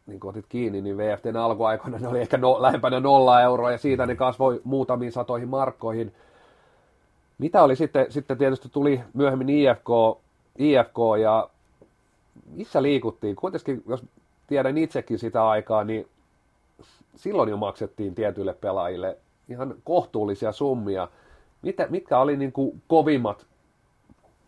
niin 0.10 0.20
otit 0.24 0.46
kiinni, 0.50 0.82
niin 0.82 0.98
VFTn 0.98 1.36
alkuaikoina 1.36 1.98
ne 1.98 2.08
oli 2.08 2.22
ehkä 2.22 2.38
no, 2.38 2.62
lähempänä 2.62 3.00
nolla 3.00 3.42
euroa 3.42 3.72
ja 3.72 3.78
siitä 3.78 4.06
ne 4.06 4.16
kasvoi 4.16 4.62
muutamiin 4.64 5.12
satoihin 5.12 5.50
markkoihin. 5.50 6.14
Mitä 7.38 7.64
oli 7.64 7.76
sitten, 7.76 8.12
sitten 8.12 8.38
tietysti 8.38 8.70
tuli 8.70 9.02
myöhemmin 9.14 9.50
IFK, 9.50 9.88
IFK 10.58 10.98
ja 11.22 11.50
missä 12.52 12.82
liikuttiin? 12.82 13.36
Kuitenkin, 13.36 13.84
jos 13.88 14.04
tiedän 14.48 14.78
itsekin 14.78 15.20
sitä 15.20 15.48
aikaa, 15.48 15.84
niin 15.84 16.08
silloin 17.16 17.50
jo 17.50 17.58
maksettiin 17.58 18.16
tietyille 18.16 18.54
pelaajille 18.54 19.18
ihan 19.50 19.76
kohtuullisia 19.84 20.52
summia. 20.52 21.08
Mitä, 21.62 21.88
mitkä 21.90 22.20
oli 22.20 22.38
niin 22.38 22.52
kuin 22.52 22.82
kovimmat 22.88 23.46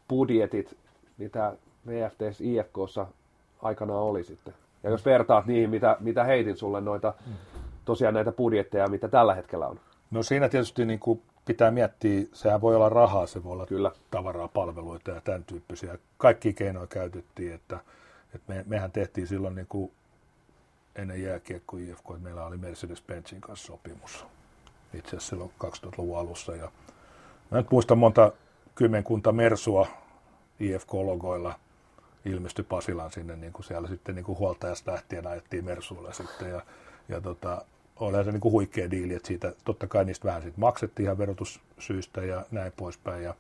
budjetit, 0.09 0.77
mitä 1.17 1.53
VFTS 1.87 2.41
IFKssa 2.41 3.07
aikana 3.61 3.97
oli 3.97 4.23
sitten? 4.23 4.53
Ja 4.83 4.89
jos 4.89 5.05
vertaat 5.05 5.45
niihin, 5.45 5.69
mitä, 5.69 5.97
mitä 5.99 6.23
heitin 6.23 6.57
sulle 6.57 6.81
noita, 6.81 7.13
tosiaan 7.85 8.13
näitä 8.13 8.31
budjetteja, 8.31 8.87
mitä 8.87 9.07
tällä 9.07 9.35
hetkellä 9.35 9.67
on. 9.67 9.79
No 10.11 10.23
siinä 10.23 10.49
tietysti 10.49 10.85
niin 10.85 10.99
kuin 10.99 11.21
pitää 11.45 11.71
miettiä, 11.71 12.25
sehän 12.33 12.61
voi 12.61 12.75
olla 12.75 12.89
rahaa, 12.89 13.27
se 13.27 13.43
voi 13.43 13.51
olla 13.51 13.65
Kyllä. 13.65 13.91
tavaraa, 14.11 14.47
palveluita 14.47 15.11
ja 15.11 15.21
tämän 15.21 15.43
tyyppisiä. 15.43 15.97
Kaikki 16.17 16.53
keinoja 16.53 16.87
käytettiin, 16.87 17.53
että, 17.53 17.79
että 18.35 18.53
me, 18.53 18.63
mehän 18.67 18.91
tehtiin 18.91 19.27
silloin 19.27 19.55
niin 19.55 19.67
kuin 19.67 19.91
ennen 20.95 21.23
jääkiekko 21.23 21.77
IFK, 21.77 22.05
että 22.09 22.23
meillä 22.23 22.45
oli 22.45 22.57
Mercedes-Benzin 22.57 23.39
kanssa 23.39 23.67
sopimus 23.67 24.25
itse 24.93 25.09
asiassa 25.09 25.29
silloin 25.29 25.51
2000-luvun 25.65 26.19
alussa. 26.19 26.55
Ja 26.55 26.71
mä 27.51 27.57
nyt 27.57 27.71
muistan 27.71 27.97
monta 27.97 28.31
kymmenkunta 28.75 29.31
Mersua 29.31 29.87
IFK-logoilla 30.59 31.53
ilmestyi 32.25 32.65
Pasilan 32.69 33.11
sinne, 33.11 33.35
niin 33.35 33.53
kuin 33.53 33.65
siellä 33.65 33.87
sitten 33.87 34.15
niin 34.15 34.25
kuin 34.25 34.37
huoltajasta 34.37 34.91
lähtien 34.91 35.27
ajettiin 35.27 35.65
Mersuilla 35.65 36.13
sitten. 36.13 36.49
Ja, 36.49 36.61
ja 37.09 37.21
tota, 37.21 37.65
olihan 37.99 38.25
se 38.25 38.31
niin 38.31 38.41
kuin 38.41 38.51
huikea 38.51 38.91
diili, 38.91 39.13
että 39.13 39.27
siitä 39.27 39.53
totta 39.65 39.87
kai 39.87 40.05
niistä 40.05 40.27
vähän 40.27 40.41
sit 40.41 40.57
maksettiin 40.57 41.03
ihan 41.03 41.17
verotussyistä 41.17 42.21
ja 42.21 42.45
näin 42.51 42.71
poispäin, 42.77 43.23
ja, 43.23 43.35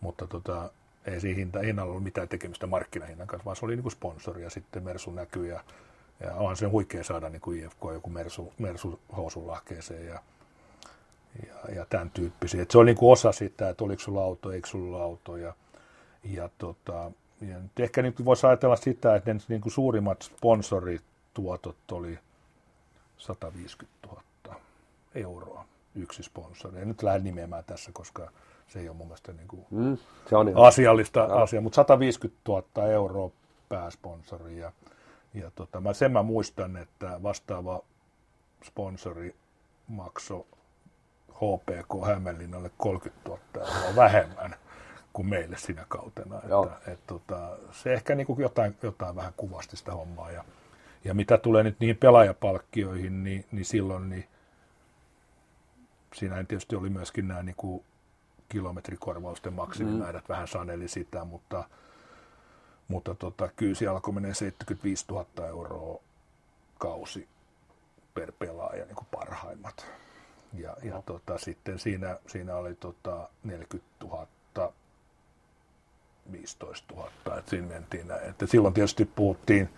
mutta 0.00 0.26
tota, 0.26 0.70
ei 1.06 1.20
siinä 1.20 1.38
hinta, 1.38 1.58
hinnalla 1.58 1.90
ollut 1.90 2.04
mitään 2.04 2.28
tekemistä 2.28 2.66
markkinahinnan 2.66 3.26
kanssa, 3.26 3.44
vaan 3.44 3.56
se 3.56 3.64
oli 3.64 3.74
niin 3.76 3.82
kuin 3.82 3.92
sponsori 3.92 4.42
ja 4.42 4.50
sitten 4.50 4.82
Mersu 4.82 5.10
näkyy 5.10 5.46
ja, 5.46 5.60
ja 6.20 6.34
onhan 6.34 6.56
se 6.56 6.66
huikea 6.66 7.04
saada 7.04 7.28
niin 7.28 7.40
kuin 7.40 7.64
IFK 7.64 7.80
joku 7.92 8.10
Mersu, 8.10 8.52
Mersu 8.58 9.00
housun 9.16 9.46
lahkeeseen 9.46 10.06
ja, 10.06 10.22
ja, 11.46 11.74
ja 11.74 11.86
tämän 11.90 12.10
tyyppisiä. 12.10 12.62
Et 12.62 12.70
se 12.70 12.78
oli 12.78 12.86
niin 12.86 12.96
kuin 12.96 13.12
osa 13.12 13.32
sitä, 13.32 13.68
että 13.68 13.84
oliko 13.84 14.02
sulla 14.02 14.22
auto, 14.22 14.52
eikö 14.52 14.68
sulla 14.68 15.02
auto. 15.02 15.36
Ja, 15.36 15.54
ja, 16.24 16.50
tota, 16.58 17.10
ja 17.40 17.58
nyt 17.58 17.80
ehkä 17.80 18.02
nyt 18.02 18.24
voisi 18.24 18.46
ajatella 18.46 18.76
sitä, 18.76 19.14
että 19.16 19.34
ne 19.34 19.40
niin 19.48 19.60
kuin 19.60 19.72
suurimmat 19.72 20.22
sponsorituotot 20.22 21.92
oli 21.92 22.18
150 23.16 24.08
000 24.08 24.22
euroa 25.14 25.64
yksi 25.94 26.22
sponsori. 26.22 26.80
En 26.80 26.88
nyt 26.88 27.02
lähde 27.02 27.18
nimeämään 27.18 27.64
tässä, 27.66 27.90
koska 27.92 28.30
se 28.68 28.80
ei 28.80 28.88
ole 28.88 28.96
mun 28.96 29.06
mielestä 29.06 29.32
niin 29.32 29.48
kuin 29.48 29.66
Mm, 29.70 29.98
se 30.28 30.36
on 30.36 30.52
asiallista 30.66 31.26
no. 31.26 31.34
asiaa, 31.34 31.62
mutta 31.62 31.76
150 31.76 32.40
000 32.48 32.88
euroa 32.88 33.30
pääsponsori. 33.68 34.58
Ja, 34.58 34.72
ja 35.34 35.50
tota, 35.54 35.80
mä, 35.80 35.92
sen 35.92 36.12
mä 36.12 36.22
muistan, 36.22 36.76
että 36.76 37.22
vastaava 37.22 37.80
sponsori 38.64 39.34
maksoi 39.88 40.44
HPK 41.30 42.06
Hämeenlinnalle 42.06 42.70
30 42.76 43.28
000 43.28 43.40
euroa 43.56 43.96
vähemmän 43.96 44.56
kuin 45.14 45.28
meille 45.28 45.56
sinä 45.56 45.84
kautena. 45.88 46.40
Joo. 46.48 46.64
Että, 46.64 46.92
et, 46.92 47.06
tota, 47.06 47.58
se 47.72 47.94
ehkä 47.94 48.14
niin 48.14 48.26
kuin 48.26 48.40
jotain, 48.40 48.76
jotain 48.82 49.16
vähän 49.16 49.32
kuvasti 49.36 49.76
sitä 49.76 49.92
hommaa. 49.92 50.30
Ja, 50.30 50.44
ja 51.04 51.14
mitä 51.14 51.38
tulee 51.38 51.62
nyt 51.62 51.80
niihin 51.80 51.96
pelaajapalkkioihin, 51.96 53.24
niin, 53.24 53.44
niin 53.52 53.64
silloin 53.64 54.08
niin 54.08 54.28
siinä 56.14 56.44
tietysti 56.44 56.76
oli 56.76 56.90
myöskin 56.90 57.28
nämä 57.28 57.42
niin 57.42 57.56
kuin 57.56 57.84
kilometrikorvausten 58.48 59.52
maksimimäärät, 59.52 60.24
mm. 60.24 60.32
vähän 60.32 60.48
saneli 60.48 60.88
sitä, 60.88 61.24
mutta, 61.24 61.64
mutta 62.88 63.14
tota, 63.14 63.48
kyllä 63.56 63.74
siellä 63.74 63.94
alkoi 63.94 64.14
menee 64.14 64.34
75 64.34 65.04
000 65.08 65.48
euroa 65.48 66.00
kausi 66.78 67.28
per 68.14 68.32
pelaaja, 68.38 68.84
niin 68.84 68.96
kuin 68.96 69.08
parhaimmat. 69.10 69.86
Ja, 70.52 70.76
ja 70.82 71.02
tota, 71.06 71.38
sitten 71.38 71.78
siinä, 71.78 72.18
siinä 72.26 72.56
oli 72.56 72.74
tota 72.74 73.28
40 73.44 73.90
000, 74.04 74.26
15 76.32 76.94
000, 76.94 77.38
että 77.38 77.50
siinä 77.50 77.66
mentiin 77.66 78.08
näin. 78.08 78.28
Että 78.30 78.46
silloin 78.46 78.74
tietysti 78.74 79.04
puhuttiin 79.04 79.68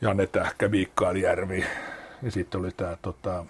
Janne 0.00 0.26
Tähkä, 0.26 0.68
Mikael 0.68 1.16
Järvi 1.16 1.64
ja 2.22 2.30
sitten 2.30 2.60
oli 2.60 2.70
tämä 2.76 2.96
tota, 3.02 3.44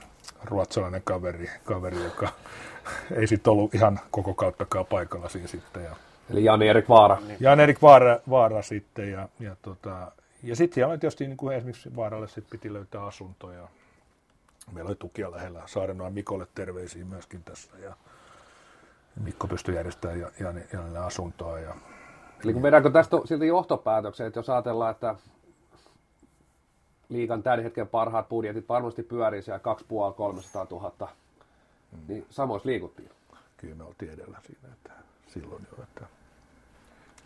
ruotsalainen 0.45 1.03
kaveri, 1.05 1.51
kaveri 1.65 2.05
joka 2.05 2.29
ei 3.17 3.27
sitten 3.27 3.51
ollut 3.51 3.75
ihan 3.75 4.01
koko 4.11 4.35
kauttakaan 4.35 4.87
paikalla 4.87 5.29
siinä 5.29 5.49
sitten. 5.49 5.85
Ja, 5.85 5.97
Eli 6.31 6.45
Jani-Erik 6.45 6.89
Vaara. 6.89 7.19
Jan 7.41 7.61
Erik 7.61 7.83
Vaara, 7.83 8.19
Vaara 8.31 8.63
sitten 8.63 9.11
ja, 9.11 9.29
ja, 9.41 9.57
tota, 9.63 10.13
ja 10.43 10.57
sitten 10.57 10.75
siellä 10.75 10.91
oli 10.91 10.99
tietysti 10.99 11.27
niin 11.27 11.37
kuin 11.37 11.57
esimerkiksi 11.57 11.97
Vaaralle 11.97 12.29
sit 12.29 12.51
piti 12.51 12.73
löytää 12.73 13.05
asuntoja. 13.07 13.69
Meillä 14.73 14.89
oli 14.89 14.97
tukia 14.97 15.31
lähellä. 15.31 15.63
Saarenoa 15.67 16.11
Mikolle 16.11 16.47
terveisiä 16.55 17.05
myöskin 17.05 17.43
tässä 17.45 17.79
ja 17.79 17.97
Mikko 19.21 19.49
pystyi 19.49 19.75
järjestämään 19.75 20.21
ja, 20.21 20.31
ja, 20.41 20.55
Janille 20.73 20.99
asuntoa. 20.99 21.59
Ja, 21.59 21.75
Eli 22.45 22.53
kun 22.53 22.63
vedäänkö 22.63 22.91
tästä 22.91 23.17
silti 23.25 23.47
johtopäätöksen, 23.47 24.27
että 24.27 24.39
jos 24.39 24.51
ajatellaan, 24.51 24.91
että 24.91 25.15
liikan 27.09 27.43
tämän 27.43 27.63
hetken 27.63 27.89
parhaat 27.89 28.29
budjetit 28.29 28.69
varmasti 28.69 29.03
pyörii 29.03 29.43
siellä 29.43 29.61
2,5-300 30.63 30.67
000, 30.71 31.09
mm. 31.93 31.99
niin 32.09 32.27
samoissa 32.31 32.69
liikuttiin. 32.69 33.11
kyllä 33.57 33.75
me 33.75 33.85
oltiin 33.85 34.13
edellä 34.13 34.39
siinä, 34.47 34.69
että 34.73 34.93
silloin 35.27 35.67
jo, 35.73 35.83
että 35.83 36.07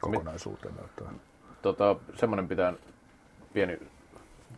kokonaisuutena. 0.00 0.84
Että, 0.84 1.04
Tota, 1.62 1.96
semmoinen 2.14 2.48
pitää 2.48 2.72
pieni 3.52 3.78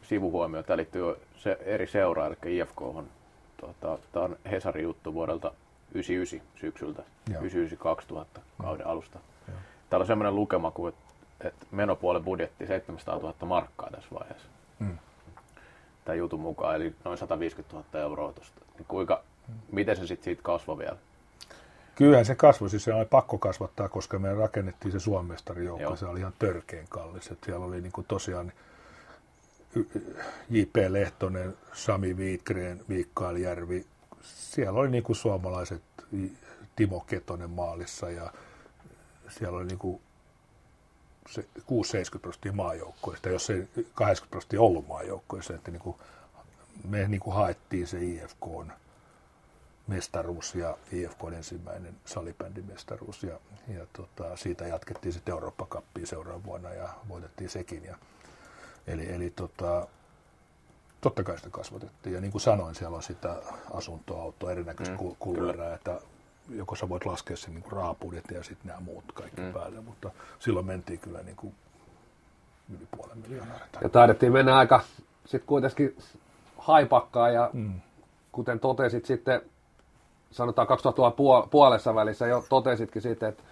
sivuhuomio. 0.02 0.62
Tämä 0.62 0.76
liittyy 0.76 1.04
se 1.36 1.58
eri 1.60 1.86
seuraa, 1.86 2.26
eli 2.26 2.58
IFK 2.58 2.82
on, 2.82 3.08
tota, 3.60 3.98
tämä 4.12 4.24
on 4.24 4.36
Hesarin 4.50 4.84
juttu 4.84 5.14
vuodelta 5.14 5.52
99 5.94 6.40
syksyltä, 6.60 7.02
Joo. 7.32 7.42
99-2000 7.42 8.40
kauden 8.62 8.86
alusta. 8.86 9.18
Joo. 9.48 9.56
Täällä 9.90 10.02
on 10.02 10.06
semmoinen 10.06 10.34
lukema 10.34 10.70
kuin, 10.70 10.94
että, 11.40 11.66
menopuolen 11.70 12.24
budjetti 12.24 12.66
700 12.66 13.18
000 13.18 13.34
markkaa 13.46 13.90
tässä 13.90 14.08
vaiheessa. 14.12 14.48
Mm. 14.78 14.98
Tämän 16.04 16.18
jutun 16.18 16.40
mukaan, 16.40 16.76
eli 16.76 16.94
noin 17.04 17.18
150 17.18 17.76
000 17.76 18.00
euroa 18.00 18.32
tuosta. 18.32 18.60
Niin 18.78 18.86
kuinka, 18.88 19.22
miten 19.72 19.96
se 19.96 20.06
sitten 20.06 20.24
siitä 20.24 20.42
kasvoi 20.42 20.78
vielä? 20.78 20.96
Kyllähän 21.94 22.24
se 22.24 22.34
kasvoi, 22.34 22.70
siis 22.70 22.84
se 22.84 22.94
oli 22.94 23.04
pakko 23.04 23.38
kasvattaa, 23.38 23.88
koska 23.88 24.18
me 24.18 24.34
rakennettiin 24.34 24.92
se 24.92 24.98
Suomestarijoukko, 24.98 25.82
Joo. 25.82 25.96
se 25.96 26.06
oli 26.06 26.20
ihan 26.20 26.32
törkeen 26.38 26.86
kallis. 26.88 27.30
että 27.30 27.46
siellä 27.46 27.66
oli 27.66 27.80
niin 27.80 27.92
kuin 27.92 28.06
tosiaan 28.06 28.52
J.P. 30.50 30.76
Lehtonen, 30.88 31.54
Sami 31.72 32.16
Viikreen, 32.16 32.84
Mikael 32.88 33.36
Järvi, 33.36 33.86
siellä 34.22 34.80
oli 34.80 34.90
niin 34.90 35.02
kuin 35.02 35.16
suomalaiset, 35.16 35.82
Timo 36.76 37.00
Ketonen 37.00 37.50
maalissa 37.50 38.10
ja 38.10 38.32
siellä 39.28 39.58
oli 39.58 39.66
niin 39.66 39.78
kuin 39.78 40.00
se 41.28 41.46
6-70 41.58 42.18
prosenttia 42.20 42.52
maajoukkoista, 42.52 43.28
jos 43.28 43.50
ei 43.50 43.68
80 43.94 44.30
prosenttia 44.30 44.60
ollut 44.60 44.88
maajoukkoissa, 44.88 45.54
että 45.54 45.70
niin 45.70 45.82
kuin 45.82 45.96
me 46.88 47.08
niin 47.08 47.20
kuin 47.20 47.34
haettiin 47.34 47.86
se 47.86 47.98
IFKn 48.00 48.72
mestaruus 49.86 50.54
ja 50.54 50.76
IFK 50.92 51.18
ensimmäinen 51.36 51.94
salibändimestaruus 52.04 53.22
ja, 53.22 53.40
ja 53.68 53.86
tota, 53.92 54.36
siitä 54.36 54.66
jatkettiin 54.66 55.12
sitten 55.12 55.32
Eurooppa-kappiin 55.32 56.06
seuraavana 56.06 56.44
vuonna 56.44 56.70
ja 56.70 56.88
voitettiin 57.08 57.50
sekin. 57.50 57.84
Ja, 57.84 57.96
eli 58.86 59.12
eli 59.12 59.30
tota, 59.30 59.88
totta 61.00 61.22
kai 61.22 61.38
sitä 61.38 61.50
kasvatettiin 61.50 62.14
ja 62.14 62.20
niin 62.20 62.32
kuin 62.32 62.42
sanoin, 62.42 62.74
siellä 62.74 62.96
on 62.96 63.02
sitä 63.02 63.36
asuntoa, 63.74 64.22
autoa, 64.22 64.50
erinäköistä 64.50 64.94
Mm, 65.00 65.16
kuluerää, 65.18 65.74
että 65.74 66.00
joko 66.50 66.74
sä 66.76 66.88
voit 66.88 67.06
laskea 67.06 67.36
sen 67.36 67.54
niin 67.54 67.62
kuin 67.62 67.72
rahapudjetin 67.72 68.36
ja 68.36 68.42
sitten 68.42 68.66
nämä 68.68 68.80
muut 68.80 69.04
kaikki 69.14 69.40
Mm. 69.40 69.52
päälle, 69.52 69.80
mutta 69.80 70.10
silloin 70.38 70.66
mentiin 70.66 70.98
kyllä 71.00 71.22
niin 71.22 71.36
kuin 71.36 71.54
yli 72.78 72.88
puolen 72.96 73.18
miljoonaa. 73.18 73.58
Ja 73.82 73.88
taidettiin 73.88 74.32
mennä 74.32 74.56
aika 74.58 74.80
sitten 75.24 75.46
kuitenkin 75.48 75.96
haipakkaan 76.58 77.34
ja 77.34 77.50
Mm. 77.52 77.80
kuten 78.32 78.60
totesit 78.60 79.06
sitten, 79.06 79.42
sanotaan 80.30 80.66
2000 80.68 81.16
puolessa 81.50 81.94
välissä 81.94 82.26
jo 82.26 82.44
totesitkin 82.48 83.02
sitten, 83.02 83.28
että 83.28 83.42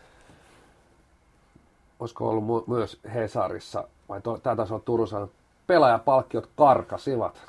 olisiko 2.01 2.29
ollut 2.29 2.45
mu- 2.45 2.65
myös 2.71 3.01
Hesarissa, 3.15 3.89
vai 4.09 4.21
to, 4.21 4.39
tämä 4.39 4.57
taisi 4.57 4.73
olla 4.73 4.83
Turussa, 4.85 5.29
pelaajapalkkiot 5.69 6.49
karkasivat 6.57 7.43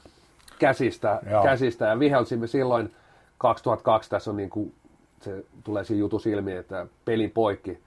käsistä, 0.59 1.19
Joo. 1.31 1.43
käsistä 1.43 1.85
ja 1.85 1.99
vihelsimme 1.99 2.47
silloin 2.47 2.93
2002, 3.37 4.09
tässä 4.09 4.31
on 4.31 4.37
niin 4.37 4.49
kuin, 4.49 4.73
se 5.21 5.45
tulee 5.63 5.83
siinä 5.83 5.99
jutussa 5.99 6.29
ilmi, 6.29 6.51
että 6.55 6.85
peli 7.05 7.27
poikki. 7.27 7.79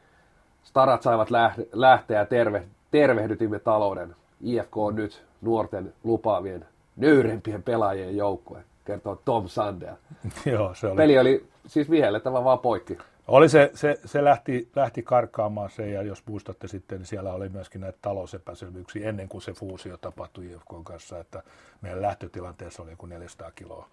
Starat 0.64 1.02
saivat 1.02 1.28
läht- 1.30 1.66
lähteä 1.72 2.18
ja 2.18 2.26
terve, 2.26 2.62
tervehdytimme 2.90 3.58
talouden. 3.58 4.16
IFK 4.40 4.76
on 4.76 4.96
nyt 4.96 5.22
nuorten 5.42 5.92
lupaavien 6.04 6.66
nöyrempien 6.96 7.62
pelaajien 7.62 8.16
joukkue, 8.16 8.64
kertoo 8.84 9.20
Tom 9.24 9.48
Sandel. 9.48 9.94
Joo, 10.52 10.74
se 10.74 10.86
oli. 10.86 10.96
Peli 10.96 11.18
oli 11.18 11.46
siis 11.66 11.90
vihellettävä 11.90 12.44
vaan 12.44 12.58
poikki. 12.58 12.98
Oli 13.28 13.48
se, 13.48 13.70
se, 13.74 14.00
se 14.04 14.24
lähti, 14.24 14.70
lähti 14.76 15.02
karkaamaan 15.02 15.70
se, 15.70 15.90
ja 15.90 16.02
jos 16.02 16.26
muistatte 16.26 16.68
sitten, 16.68 16.98
niin 16.98 17.06
siellä 17.06 17.32
oli 17.32 17.48
myöskin 17.48 17.80
näitä 17.80 17.98
talousepäselvyyksiä 18.02 19.08
ennen 19.08 19.28
kuin 19.28 19.42
se 19.42 19.52
fuusio 19.52 19.96
tapahtui 19.96 20.46
IFK 20.46 20.84
kanssa, 20.84 21.18
että 21.18 21.42
meidän 21.80 22.02
lähtötilanteessa 22.02 22.82
oli 22.82 22.90
joku 22.90 23.06
400 23.06 23.50
kiloa 23.50 23.88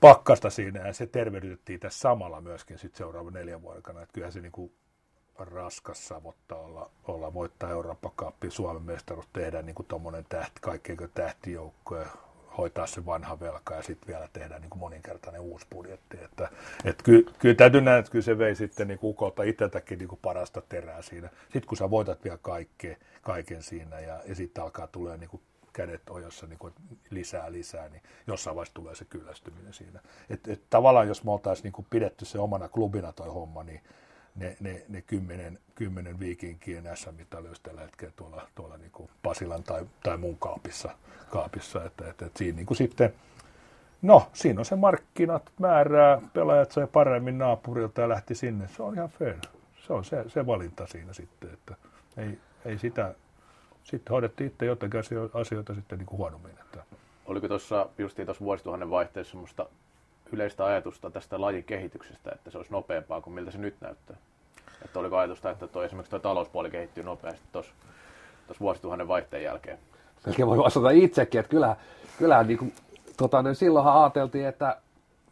pakkasta 0.00 0.50
siinä, 0.50 0.86
ja 0.86 0.92
se 0.92 1.06
tervehdytettiin 1.06 1.80
tässä 1.80 2.00
samalla 2.00 2.40
myöskin 2.40 2.78
sitten 2.78 2.98
seuraavan 2.98 3.32
neljän 3.32 3.62
vuoden 3.62 3.78
aikana, 3.78 4.02
että 4.02 4.12
kyllähän 4.12 4.32
se 4.32 4.40
niin 4.40 4.52
kuin 4.52 4.72
raskas 5.38 6.08
savottaa 6.08 6.58
olla, 6.58 6.90
olla 7.04 7.34
voittaa 7.34 7.70
Eurooppa 7.70 8.12
Cupin, 8.16 8.50
Suomen 8.50 8.82
mestaruus, 8.82 9.28
tehdä 9.32 9.62
niin 9.62 9.74
kuin 9.74 9.86
tuommoinen 9.86 10.26
tähti, 10.28 10.60
kaikkein 10.60 10.98
tähtijoukko 11.14 11.96
ja 11.96 12.06
hoitaa 12.58 12.86
se 12.86 13.06
vanha 13.06 13.40
velka 13.40 13.74
ja 13.74 13.82
sitten 13.82 14.08
vielä 14.08 14.28
tehdä 14.32 14.58
niin 14.58 14.70
kuin 14.70 14.80
moninkertainen 14.80 15.40
uusi 15.40 15.66
budjetti. 15.70 16.18
Että, 16.24 16.48
et 16.84 17.02
kyllä, 17.02 17.30
kyllä 17.38 17.54
täytyy 17.54 17.80
nähdä, 17.80 17.98
että 17.98 18.10
kyllä 18.10 18.22
se 18.22 18.38
vei 18.38 18.54
sitten 18.54 18.88
niin 18.88 18.98
kuin 18.98 19.10
ukolta 19.10 19.42
itseltäkin 19.42 19.98
niin 19.98 20.08
kuin 20.08 20.18
parasta 20.22 20.62
terää 20.68 21.02
siinä. 21.02 21.28
Sitten 21.42 21.66
kun 21.66 21.76
sä 21.76 21.90
voitat 21.90 22.24
vielä 22.24 22.38
kaikkea, 22.42 22.96
kaiken 23.22 23.62
siinä 23.62 24.00
ja, 24.00 24.20
ja 24.26 24.34
sitten 24.34 24.64
alkaa 24.64 24.86
tulee 24.86 25.16
niin 25.16 25.30
kuin 25.30 25.42
kädet 25.72 26.10
ojossa 26.10 26.46
niin 26.46 26.58
kuin 26.58 26.74
lisää 27.10 27.52
lisää, 27.52 27.88
niin 27.88 28.02
jossain 28.26 28.56
vaiheessa 28.56 28.74
tulee 28.74 28.94
se 28.94 29.04
kyllästyminen 29.04 29.72
siinä. 29.72 30.00
Et, 30.30 30.48
et 30.48 30.62
tavallaan 30.70 31.08
jos 31.08 31.24
me 31.24 31.32
oltaisiin 31.32 31.64
niin 31.64 31.72
kuin 31.72 31.86
pidetty 31.90 32.24
se 32.24 32.38
omana 32.38 32.68
klubina 32.68 33.12
toi 33.12 33.28
homma, 33.28 33.64
niin 33.64 33.80
ne, 34.36 34.56
ne, 34.60 34.82
ne 34.88 35.02
kymmenen, 35.02 35.58
kymmenen 35.74 36.20
viikinkien 36.20 36.84
SM-mitali 36.94 37.48
olisi 37.48 37.62
tällä 37.62 37.80
hetkellä 37.80 38.12
tuolla, 38.16 38.48
tuolla 38.54 38.76
niin 38.76 38.90
kuin 38.90 39.10
Pasilan 39.22 39.62
tai, 39.62 39.86
tai 40.02 40.16
muun 40.16 40.38
kaapissa. 40.38 40.90
kaapissa 41.30 41.84
että, 41.84 42.10
että, 42.10 42.26
että 42.26 42.38
siinä 42.38 42.56
niin 42.56 42.66
kuin 42.66 42.76
sitten, 42.76 43.14
no 44.02 44.30
siinä 44.32 44.60
on 44.60 44.64
se 44.64 44.76
markkinat 44.76 45.52
määrää, 45.60 46.20
pelaajat 46.32 46.72
sai 46.72 46.86
paremmin 46.86 47.38
naapurilta 47.38 48.00
ja 48.00 48.08
lähti 48.08 48.34
sinne. 48.34 48.68
Se 48.68 48.82
on 48.82 48.94
ihan 48.94 49.08
fair. 49.08 49.36
Se 49.86 49.92
on 49.92 50.04
se, 50.04 50.24
se 50.28 50.46
valinta 50.46 50.86
siinä 50.86 51.12
sitten, 51.12 51.50
että 51.52 51.74
ei, 52.16 52.38
ei 52.64 52.78
sitä, 52.78 53.14
sitten 53.84 54.10
hoidettiin 54.10 54.50
itse 54.50 54.66
jotenkin 54.66 55.00
asioita 55.34 55.74
sitten 55.74 55.98
niin 55.98 56.06
kuin 56.06 56.18
huonommin. 56.18 56.52
Että. 56.60 56.84
Oliko 57.26 57.48
tuossa 57.48 57.88
justiin 57.98 58.26
tuossa 58.26 58.44
vuosituhannen 58.44 58.90
vaihteessa 58.90 59.30
semmoista 59.30 59.68
yleistä 60.36 60.64
ajatusta 60.64 61.10
tästä 61.10 61.40
lajin 61.40 61.64
kehityksestä, 61.64 62.30
että 62.34 62.50
se 62.50 62.58
olisi 62.58 62.72
nopeampaa 62.72 63.20
kuin 63.20 63.34
miltä 63.34 63.50
se 63.50 63.58
nyt 63.58 63.74
näyttää? 63.80 64.16
Että 64.84 64.98
oliko 64.98 65.16
ajatusta, 65.16 65.50
että 65.50 65.66
toi, 65.66 65.84
esimerkiksi 65.84 66.10
tuo 66.10 66.18
talouspuoli 66.18 66.70
kehittyy 66.70 67.04
nopeasti 67.04 67.46
tuossa 67.52 67.72
vuosituhannen 68.60 69.08
vaihteen 69.08 69.42
jälkeen? 69.42 69.78
Melkein 70.26 70.48
voi 70.48 70.58
vastata 70.58 70.90
itsekin, 70.90 71.40
että 71.40 71.50
kyllähän, 71.50 71.76
kyllähän 72.18 72.46
niin 72.46 72.58
kuin, 72.58 72.74
tota, 73.16 73.42
niin 73.42 73.54
silloinhan 73.54 74.02
ajateltiin, 74.02 74.46
että 74.46 74.76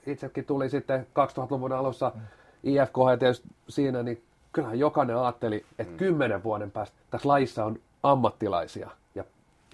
itsekin 0.06 0.44
tuli 0.44 0.70
sitten 0.70 1.06
2000-luvun 1.06 1.72
alussa 1.72 2.12
mm. 2.14 2.20
IFK 2.62 2.94
tietysti 3.18 3.48
siinä, 3.68 4.02
niin 4.02 4.22
kyllähän 4.52 4.78
jokainen 4.78 5.16
ajatteli, 5.16 5.64
että 5.78 5.92
mm. 5.92 5.96
kymmenen 5.96 6.42
vuoden 6.42 6.70
päästä 6.70 6.96
tässä 7.10 7.28
lajissa 7.28 7.64
on 7.64 7.78
ammattilaisia. 8.02 8.90
Ja 9.14 9.24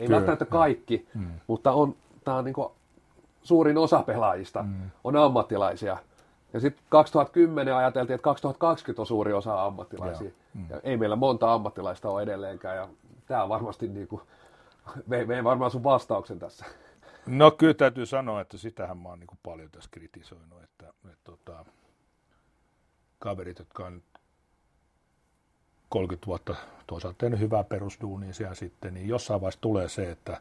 ei 0.00 0.06
Kyllä. 0.06 0.16
välttämättä 0.16 0.44
kaikki, 0.44 1.08
mm. 1.14 1.26
mutta 1.46 1.72
on, 1.72 1.94
tämä 2.24 2.36
on 2.36 2.44
niin 2.44 2.54
kuin 2.54 2.68
suurin 3.42 3.78
osa 3.78 4.02
pelaajista 4.02 4.62
mm. 4.62 4.90
on 5.04 5.16
ammattilaisia. 5.16 5.96
Ja 6.52 6.60
sitten 6.60 6.84
2010 6.88 7.76
ajateltiin, 7.76 8.14
että 8.14 8.24
2020 8.24 9.02
on 9.02 9.06
suuri 9.06 9.32
osa 9.32 9.64
ammattilaisia. 9.64 10.30
Mm. 10.54 10.66
Ja 10.70 10.80
ei 10.82 10.96
meillä 10.96 11.16
monta 11.16 11.52
ammattilaista 11.52 12.10
ole 12.10 12.22
edelleenkään. 12.22 12.76
Ja 12.76 12.88
tämä 13.26 13.42
on 13.42 13.48
varmasti 13.48 13.88
niin 13.88 14.08
kuin, 14.08 14.22
vei, 15.10 15.44
varmaan 15.44 15.70
sun 15.70 15.84
vastauksen 15.84 16.38
tässä. 16.38 16.66
No 17.26 17.50
kyllä 17.50 17.74
täytyy 17.74 18.06
sanoa, 18.06 18.40
että 18.40 18.58
sitähän 18.58 18.98
mä 18.98 19.08
oon 19.08 19.20
niin 19.20 19.26
kuin 19.26 19.38
paljon 19.42 19.70
tässä 19.70 19.90
kritisoinut, 19.92 20.62
että, 20.62 20.88
että 20.88 21.24
tota, 21.24 21.64
kaverit, 23.18 23.58
jotka 23.58 23.86
on 23.86 24.02
30 25.88 26.26
vuotta 26.26 26.54
toisaalta 26.86 27.18
tehnyt 27.18 27.40
hyvää 27.40 27.64
perusduunia 27.64 28.34
siellä 28.34 28.54
sitten, 28.54 28.94
niin 28.94 29.08
jossain 29.08 29.40
vaiheessa 29.40 29.60
tulee 29.60 29.88
se, 29.88 30.10
että 30.10 30.40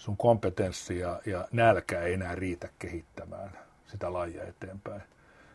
sun 0.00 0.16
kompetenssi 0.16 0.98
ja, 0.98 1.20
ja 1.26 1.48
nälkä 1.52 2.00
ei 2.00 2.14
enää 2.14 2.34
riitä 2.34 2.68
kehittämään 2.78 3.58
sitä 3.86 4.12
lajia 4.12 4.44
eteenpäin. 4.44 5.02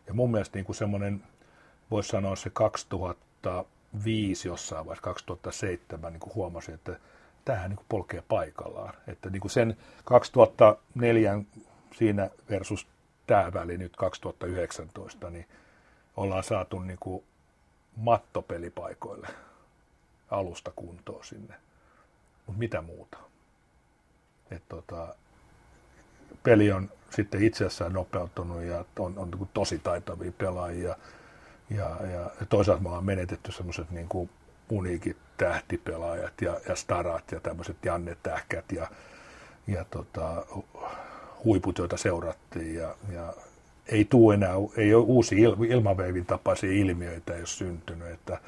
Ja 0.08 0.14
mun 0.14 0.32
mielestä 0.32 0.58
niin 0.58 0.66
kuin 0.66 0.76
semmoinen, 0.76 1.24
voisi 1.92 2.10
sanoa 2.10 2.36
se 2.36 2.50
2005 2.50 4.48
jossain 4.48 4.86
vaiheessa, 4.86 5.04
2007 5.04 6.14
niin 6.14 6.20
kuin 6.20 6.36
huomasin, 6.36 6.76
että 6.76 7.00
tämähän 7.46 7.70
niin 7.70 7.78
kuin 7.78 7.86
polkee 7.90 8.24
paikallaan. 8.28 8.94
Että 9.08 9.30
niin 9.30 9.42
kuin 9.42 9.52
sen 9.52 9.78
2004 10.04 11.42
siinä 11.96 12.30
versus 12.50 12.88
tämä 13.28 13.54
väli 13.54 13.78
nyt 13.78 13.96
2019, 13.96 15.30
niin 15.30 15.48
ollaan 16.18 16.44
saatu 16.44 16.80
niin 16.80 17.00
kuin 17.00 17.24
mattopelipaikoille 17.96 19.28
alusta 20.32 20.72
kuntoon 20.76 21.24
sinne. 21.24 21.56
Mutta 22.46 22.60
mitä 22.60 22.82
muuta? 22.82 23.18
Et 24.52 24.64
tota, 24.70 25.16
peli 26.44 26.72
on 26.72 26.90
sitten 27.10 27.44
itse 27.44 27.66
asiassa 27.66 27.90
nopeutunut 27.90 28.62
ja 28.62 28.86
on, 29.00 29.18
on 29.18 29.32
niin 29.32 29.50
tosi 29.54 29.80
taitavia 29.80 30.32
pelaajia. 30.38 30.96
Ja, 31.70 31.98
ja 32.12 32.46
toisaalta 32.50 32.84
me 32.84 32.90
ollaan 32.90 33.06
menetetty 33.06 33.52
semmoiset 33.52 33.92
niin 33.92 34.08
kuin 34.08 34.30
uniikit 34.70 35.18
tähtipelaajat 35.38 36.42
ja, 36.42 36.60
ja 36.70 36.76
starat 36.76 37.32
ja 37.32 37.40
tämmöiset 37.40 37.78
Janne 37.86 38.18
Tähkät 38.24 38.72
ja, 38.72 38.88
ja 39.68 39.86
tota, 39.86 40.46
huiput, 41.44 41.78
joita 41.78 41.98
seurattiin. 41.98 42.76
Ja, 42.76 42.96
ja 43.12 43.34
ei 43.88 44.06
tuu 44.06 44.32
enää, 44.32 44.54
ei 44.78 44.94
ole 44.94 45.04
uusi 45.04 45.42
il, 45.42 45.56
ilmaveivin 45.64 46.26
tapaisia 46.26 46.72
ilmiöitä 46.72 47.36
ole 47.36 47.46
syntynyt, 47.46 48.08
että 48.08 48.40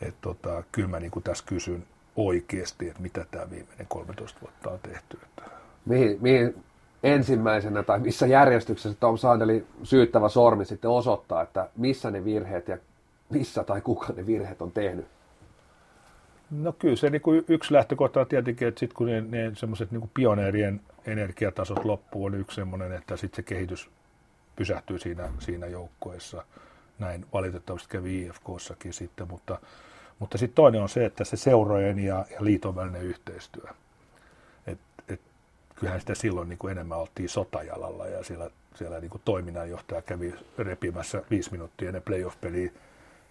et 0.00 0.14
tota, 0.20 0.62
kyllä 0.72 0.88
mä 0.88 1.00
niin 1.00 1.10
kuin 1.10 1.22
tässä 1.22 1.44
kysyn 1.46 1.86
oikeasti, 2.18 2.88
että 2.88 3.02
mitä 3.02 3.26
tämä 3.30 3.50
viimeinen 3.50 3.86
13 3.88 4.40
vuotta 4.40 4.70
on 4.70 4.78
tehty. 4.82 5.18
Että... 5.22 5.42
Mihin, 5.86 6.18
mihin 6.20 6.64
ensimmäisenä 7.02 7.82
tai 7.82 7.98
missä 8.00 8.26
järjestyksessä 8.26 8.98
Tom 9.00 9.18
Sandelin 9.18 9.66
syyttävä 9.82 10.28
sormi 10.28 10.64
sitten 10.64 10.90
osoittaa, 10.90 11.42
että 11.42 11.68
missä 11.76 12.10
ne 12.10 12.24
virheet 12.24 12.68
ja 12.68 12.78
missä 13.30 13.64
tai 13.64 13.80
kuka 13.80 14.12
ne 14.16 14.26
virheet 14.26 14.62
on 14.62 14.72
tehnyt? 14.72 15.06
No 16.50 16.72
kyllä 16.72 16.96
se 16.96 17.10
niin 17.10 17.22
kuin 17.22 17.44
yksi 17.48 17.74
lähtökohta 17.74 18.20
on 18.20 18.26
tietenkin, 18.26 18.68
että 18.68 18.80
sitten 18.80 18.96
kun 18.96 19.06
ne, 19.06 19.20
ne 19.20 19.50
semmoiset 19.54 19.90
niin 19.90 20.10
pioneerien 20.14 20.80
energiatasot 21.06 21.84
loppuu, 21.84 22.24
on 22.24 22.34
yksi 22.34 22.54
semmoinen, 22.54 22.92
että 22.92 23.16
sitten 23.16 23.36
se 23.36 23.42
kehitys 23.42 23.90
pysähtyy 24.56 24.98
siinä, 24.98 25.28
siinä 25.38 25.66
joukkoessa. 25.66 26.44
Näin 26.98 27.26
valitettavasti 27.32 27.88
kävi 27.88 28.22
IFKssakin 28.22 28.92
sitten, 28.92 29.28
mutta, 29.28 29.58
mutta 30.18 30.38
sitten 30.38 30.54
toinen 30.54 30.82
on 30.82 30.88
se, 30.88 31.04
että 31.04 31.24
se 31.24 31.36
seurojen 31.36 31.98
ja, 31.98 32.24
ja 32.30 32.44
liiton 32.44 32.76
välinen 32.76 33.02
yhteistyö. 33.02 33.70
Et, 34.66 34.78
et, 35.08 35.20
kyllähän 35.74 36.00
sitä 36.00 36.14
silloin 36.14 36.48
niin 36.48 36.58
kuin 36.58 36.72
enemmän 36.72 36.98
oltiin 36.98 37.28
sotajalalla 37.28 38.06
ja 38.06 38.24
siellä, 38.24 38.50
siellä 38.74 39.00
niin 39.00 39.10
kuin 39.10 39.22
toiminnanjohtaja 39.24 40.02
kävi 40.02 40.34
repimässä 40.58 41.22
viisi 41.30 41.52
minuuttia 41.52 41.88
ennen 41.88 42.02
playoff-peliä 42.02 42.70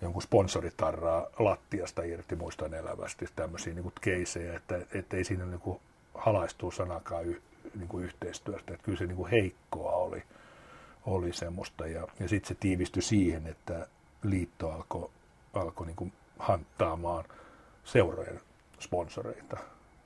jonkun 0.01 0.21
sponsoritarraa 0.21 1.27
lattiasta 1.39 2.03
irti, 2.03 2.35
muistan 2.35 2.73
elävästi 2.73 3.25
tämmöisiä 3.35 3.73
niin 3.73 3.83
kuin 3.83 3.93
keisejä, 4.01 4.55
että, 4.55 4.79
että 4.93 5.17
ei 5.17 5.23
siinä 5.23 5.45
niin 5.45 5.59
kuin 5.59 5.79
halaistuu 6.13 6.71
sanakaan 6.71 7.25
y, 7.25 7.41
niin 7.75 7.87
kuin 7.87 8.05
yhteistyöstä, 8.05 8.73
että 8.73 8.83
kyllä 8.83 8.97
se 8.97 9.05
niin 9.05 9.17
kuin 9.17 9.31
heikkoa 9.31 9.91
oli 9.91 10.23
oli 11.07 11.33
semmoista. 11.33 11.87
Ja, 11.87 12.07
ja 12.19 12.27
sitten 12.27 12.47
se 12.47 12.55
tiivistyi 12.59 13.01
siihen, 13.01 13.47
että 13.47 13.87
liitto 14.23 14.71
alkoi 14.71 15.09
alko 15.53 15.85
niin 15.85 16.13
hanttaamaan 16.39 17.25
seurojen 17.83 18.41
sponsoreita. 18.79 19.57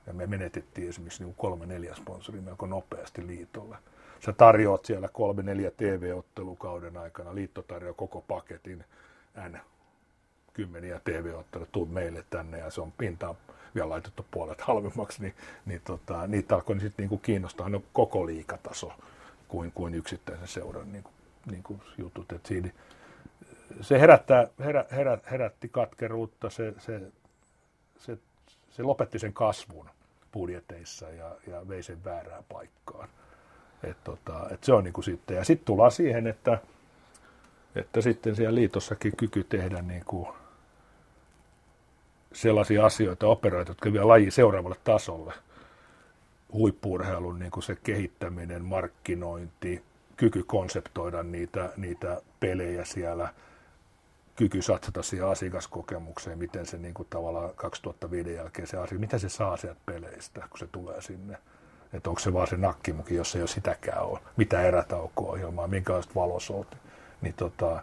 Ja 0.06 0.12
me 0.12 0.26
menetettiin 0.26 0.88
esimerkiksi 0.88 1.24
niin 1.24 1.34
kolme 1.34 1.66
neljä 1.66 1.94
sponsoria 1.94 2.42
melko 2.42 2.66
nopeasti 2.66 3.26
liitolle. 3.26 3.76
Sä 4.20 4.32
tarjoat 4.32 4.84
siellä 4.84 5.08
kolme 5.08 5.42
neljä 5.42 5.70
TV-ottelukauden 5.70 6.96
aikana, 6.96 7.34
liitto 7.34 7.62
tarjoaa 7.62 7.94
koko 7.94 8.20
paketin, 8.20 8.84
N 9.48 9.58
kymmeniä 10.52 11.00
TV-otteluja, 11.04 11.70
tuu 11.72 11.86
meille 11.86 12.24
tänne 12.30 12.58
ja 12.58 12.70
se 12.70 12.80
on 12.80 12.92
pintaan 12.92 13.34
vielä 13.74 13.88
laitettu 13.88 14.26
puolet 14.30 14.60
halvemmaksi, 14.60 15.22
niin, 15.22 15.34
niin 15.66 15.80
tota, 15.84 16.26
niitä 16.26 16.54
alkoi 16.54 16.80
sitten 16.80 17.02
niinku 17.02 17.18
kiinnostaa 17.18 17.68
no, 17.68 17.82
koko 17.92 18.26
liikataso 18.26 18.92
kuin, 19.48 19.72
kuin 19.72 19.94
yksittäisen 19.94 20.48
seuran 20.48 20.92
niin 20.92 21.02
kuin, 21.02 21.14
niin 21.50 21.62
kuin 21.62 21.80
jutut. 21.98 22.32
Et 22.32 22.46
siinä, 22.46 22.70
se 23.80 24.00
herättää, 24.00 24.48
herä, 24.58 24.84
herä, 24.90 25.18
herätti 25.30 25.68
katkeruutta, 25.68 26.50
se, 26.50 26.74
se, 26.78 27.00
se, 27.98 28.18
se 28.70 28.82
lopetti 28.82 29.18
sen 29.18 29.32
kasvun 29.32 29.90
budjeteissa 30.32 31.10
ja, 31.10 31.36
ja 31.46 31.68
vei 31.68 31.82
sen 31.82 32.04
väärään 32.04 32.44
paikkaan. 32.52 33.08
Et 33.84 34.04
tota, 34.04 34.48
et 34.50 34.64
se 34.64 34.72
on 34.72 34.84
niin 34.84 34.92
kuin 34.92 35.04
sitten. 35.04 35.36
Ja 35.36 35.44
sitten 35.44 35.66
tullaan 35.66 35.92
siihen, 35.92 36.26
että, 36.26 36.58
että 37.74 38.00
sitten 38.00 38.36
siellä 38.36 38.54
liitossakin 38.54 39.16
kyky 39.16 39.44
tehdä 39.44 39.82
niin 39.82 40.04
kuin 40.04 40.28
sellaisia 42.32 42.86
asioita, 42.86 43.26
operoita, 43.26 43.70
jotka 43.70 43.92
vie 43.92 44.04
laji 44.04 44.30
seuraavalle 44.30 44.76
tasolle– 44.84 45.32
huippuurheilun 46.52 47.38
niin 47.38 47.50
kuin 47.50 47.62
se 47.62 47.76
kehittäminen, 47.82 48.64
markkinointi, 48.64 49.82
kyky 50.16 50.42
konseptoida 50.42 51.22
niitä, 51.22 51.72
niitä 51.76 52.22
pelejä 52.40 52.84
siellä, 52.84 53.34
kyky 54.36 54.62
satsata 54.62 55.02
siihen 55.02 55.28
asiakaskokemukseen, 55.28 56.38
miten 56.38 56.66
se 56.66 56.78
niin 56.78 56.94
kuin 56.94 57.08
tavallaan 57.10 57.50
2005 57.56 58.34
jälkeen 58.34 58.68
se 58.68 58.76
asia, 58.76 58.98
mitä 58.98 59.18
se 59.18 59.28
saa 59.28 59.56
sieltä 59.56 59.80
peleistä, 59.86 60.46
kun 60.50 60.58
se 60.58 60.66
tulee 60.66 61.00
sinne. 61.02 61.38
Että 61.92 62.10
onko 62.10 62.20
se 62.20 62.32
vaan 62.32 62.46
se 62.46 62.56
nakkimuki, 62.56 63.14
jos 63.14 63.36
ei 63.36 63.42
ole 63.42 63.48
sitäkään 63.48 64.02
ole, 64.02 64.20
mitä 64.36 64.62
erätauko-ohjelmaa, 64.62 65.66
minkälaiset 65.68 66.14
valosouti, 66.14 66.76
niin 67.20 67.34
tota, 67.34 67.82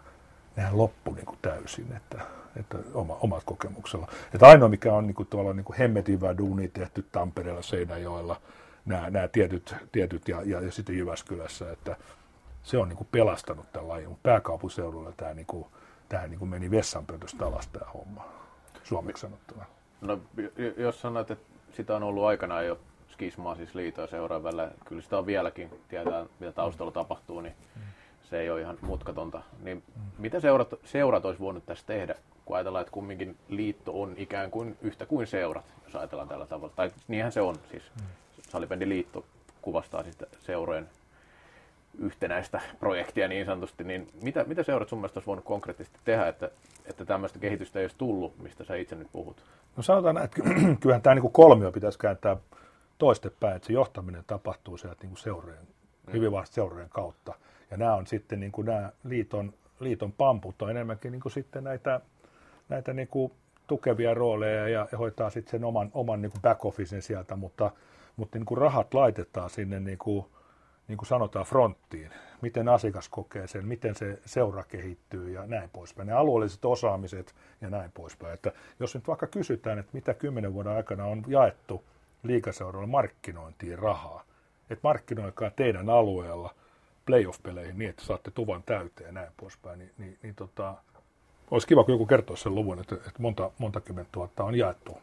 nehän 0.56 0.78
loppu 0.78 1.14
niin 1.14 1.26
kuin 1.26 1.38
täysin, 1.42 1.92
että, 1.96 2.20
että 2.56 2.78
oma, 2.94 3.16
omat 3.20 3.42
kokemuksella. 3.44 4.08
Että 4.34 4.46
ainoa, 4.46 4.68
mikä 4.68 4.92
on 4.92 5.06
niin 5.06 5.14
kuin, 5.14 5.28
tuolla 5.28 5.52
niin 5.52 5.64
kuin 5.64 5.78
hemmetin 5.78 6.20
duuni 6.38 6.68
tehty 6.68 7.06
Tampereella, 7.12 7.62
Seinäjoella, 7.62 8.40
nämä, 8.84 9.10
nämä 9.10 9.28
tietyt, 9.28 9.74
tietyt 9.92 10.28
ja, 10.28 10.42
ja, 10.44 10.60
ja 10.60 10.72
sitten 10.72 10.98
Jyväskylässä, 10.98 11.72
että 11.72 11.96
se 12.62 12.78
on 12.78 12.88
niin 12.88 12.96
kuin 12.96 13.08
pelastanut 13.12 13.72
tämän 13.72 13.88
lajin. 13.88 14.16
Pääkaupunkiseudulla 14.22 15.12
tämä, 15.16 15.34
niin 15.34 15.46
kuin, 15.46 15.66
tämä 16.10 16.26
niin 16.26 16.38
kuin 16.38 16.48
meni 16.48 16.70
vessanpöntöstä 16.70 17.46
alas 17.46 17.68
tämä 17.68 17.90
homma, 17.90 18.28
suomeksi 18.84 19.20
sanottuna. 19.20 19.64
No, 20.00 20.20
jos 20.76 21.00
sanoit, 21.00 21.30
että 21.30 21.44
sitä 21.72 21.96
on 21.96 22.02
ollut 22.02 22.24
aikanaan 22.24 22.66
jo 22.66 22.78
skismaa 23.08 23.56
siis 23.56 23.74
liitoa 23.74 24.06
seuraavalle, 24.06 24.68
kyllä 24.84 25.02
sitä 25.02 25.18
on 25.18 25.26
vieläkin, 25.26 25.70
tietää 25.88 26.26
mitä 26.40 26.52
taustalla 26.52 26.92
tapahtuu, 26.92 27.40
niin 27.40 27.54
se 28.22 28.40
ei 28.40 28.50
ole 28.50 28.60
ihan 28.60 28.78
mutkatonta. 28.80 29.42
Niin 29.62 29.82
mitä 30.18 30.40
seurat, 30.40 30.68
seurat 30.84 31.24
olisi 31.24 31.40
voinut 31.40 31.66
tässä 31.66 31.86
tehdä, 31.86 32.14
kun 32.44 32.56
ajatellaan, 32.56 32.82
että 32.82 32.92
kumminkin 32.92 33.36
liitto 33.48 34.02
on 34.02 34.14
ikään 34.16 34.50
kuin 34.50 34.76
yhtä 34.82 35.06
kuin 35.06 35.26
seurat, 35.26 35.64
jos 35.84 35.96
ajatellaan 35.96 36.28
tällä 36.28 36.46
tavalla. 36.46 36.74
Tai 36.76 36.90
niinhän 37.08 37.32
se 37.32 37.40
on, 37.40 37.56
siis 37.70 37.82
mm. 38.00 38.88
liitto 38.88 39.24
kuvastaa 39.62 40.02
sitten 40.04 40.28
seurojen 40.38 40.88
yhtenäistä 41.98 42.60
projektia 42.80 43.28
niin 43.28 43.46
sanotusti, 43.46 43.84
niin 43.84 44.08
mitä, 44.22 44.44
mitä 44.44 44.62
seurat 44.62 44.88
sun 44.88 44.98
mielestä 44.98 45.18
olisi 45.18 45.26
voinut 45.26 45.44
konkreettisesti 45.44 45.98
tehdä, 46.04 46.28
että, 46.28 46.50
että 46.86 47.04
tämmöistä 47.04 47.38
kehitystä 47.38 47.78
ei 47.78 47.84
olisi 47.84 47.96
tullut, 47.98 48.38
mistä 48.38 48.64
sä 48.64 48.76
itse 48.76 48.96
nyt 48.96 49.08
puhut? 49.12 49.36
No 49.76 49.82
sanotaan, 49.82 50.18
että 50.18 50.42
kyllähän 50.80 51.02
tämä 51.02 51.14
niin 51.14 51.32
kolmio 51.32 51.72
pitäisi 51.72 51.98
kääntää 51.98 52.36
toistepäin, 52.98 53.56
että 53.56 53.66
se 53.66 53.72
johtaminen 53.72 54.24
tapahtuu 54.26 54.76
sieltä 54.76 55.06
niin 55.06 55.16
seurojen, 55.16 55.62
mm. 56.06 56.12
hyvin 56.12 56.32
vasta 56.32 56.54
seurojen 56.54 56.88
kautta. 56.88 57.34
Ja 57.70 57.76
nämä 57.76 57.94
on 57.94 58.06
sitten 58.06 58.40
niin 58.40 58.52
kuin 58.52 58.66
nämä 58.66 58.92
liiton, 59.04 59.52
liiton 59.80 60.12
pamput 60.12 60.62
on 60.62 60.70
enemmänkin 60.70 61.12
niin 61.12 61.22
kuin 61.22 61.32
sitten 61.32 61.64
näitä, 61.64 62.00
näitä 62.68 62.92
niin 62.92 63.08
kuin 63.08 63.32
tukevia 63.66 64.14
rooleja 64.14 64.68
ja, 64.68 64.88
ja 64.92 64.98
hoitaa 64.98 65.30
sitten 65.30 65.50
sen 65.50 65.64
oman, 65.64 65.90
oman 65.94 66.22
niin 66.22 66.32
kuin 66.32 66.42
back 66.42 66.64
officen 66.64 67.02
sieltä, 67.02 67.36
mutta, 67.36 67.70
mutta 68.16 68.38
niin 68.38 68.46
kuin 68.46 68.58
rahat 68.58 68.94
laitetaan 68.94 69.50
sinne 69.50 69.80
niin 69.80 69.98
kuin, 69.98 70.26
niin 70.90 70.98
kuin 70.98 71.06
sanotaan 71.06 71.46
fronttiin, 71.46 72.10
miten 72.40 72.68
asiakas 72.68 73.08
kokee 73.08 73.46
sen, 73.46 73.66
miten 73.66 73.94
se 73.94 74.18
seura 74.24 74.64
kehittyy 74.64 75.30
ja 75.30 75.46
näin 75.46 75.70
poispäin. 75.70 76.06
Ne 76.06 76.12
alueelliset 76.12 76.64
osaamiset 76.64 77.34
ja 77.60 77.70
näin 77.70 77.92
poispäin. 77.92 78.34
Että 78.34 78.52
jos 78.80 78.94
nyt 78.94 79.08
vaikka 79.08 79.26
kysytään, 79.26 79.78
että 79.78 79.90
mitä 79.92 80.14
kymmenen 80.14 80.54
vuoden 80.54 80.72
aikana 80.72 81.04
on 81.04 81.24
jaettu 81.26 81.84
liikaseuralle 82.22 82.86
markkinointiin 82.86 83.78
rahaa, 83.78 84.24
että 84.70 84.88
markkinoikaa 84.88 85.50
teidän 85.50 85.90
alueella 85.90 86.54
playoff-peleihin 87.06 87.78
niin, 87.78 87.90
että 87.90 88.04
saatte 88.04 88.30
tuvan 88.30 88.62
täyteen 88.62 89.06
ja 89.06 89.12
näin 89.12 89.32
poispäin, 89.36 89.78
niin, 89.78 89.90
niin, 89.98 90.18
niin 90.22 90.34
tota, 90.34 90.74
olisi 91.50 91.66
kiva, 91.66 91.84
kun 91.84 91.94
joku 91.94 92.06
kertoisi 92.06 92.42
sen 92.42 92.54
luvun, 92.54 92.80
että, 92.80 92.94
että 92.94 93.22
monta, 93.22 93.50
monta 93.58 93.80
kymmentä 93.80 94.08
tuhatta 94.12 94.44
on 94.44 94.54
jaettu 94.54 94.98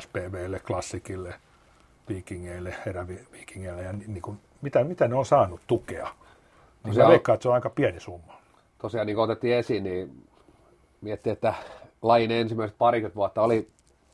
SPVlle, 0.00 0.60
klassikille, 0.60 1.34
viikingeille, 2.08 2.74
eräviikingeille 2.86 3.82
ja 3.82 3.92
niin 3.92 4.22
kuin, 4.22 4.40
mitä, 4.62 4.84
mitä 4.84 5.08
ne 5.08 5.14
on 5.14 5.26
saanut 5.26 5.60
tukea. 5.66 6.08
Niin 6.84 6.94
se 6.94 7.06
veikkaa, 7.08 7.34
että 7.34 7.42
se 7.42 7.48
on 7.48 7.54
aika 7.54 7.70
pieni 7.70 8.00
summa. 8.00 8.38
Tosiaan 8.78 9.06
niin 9.06 9.16
kuin 9.16 9.24
otettiin 9.24 9.56
esiin, 9.56 9.84
niin 9.84 10.28
miettii, 11.00 11.32
että 11.32 11.54
lajin 12.02 12.30
ensimmäiset 12.30 12.78
parikymmentä 12.78 13.16
vuotta 13.16 13.42
oli, 13.42 13.68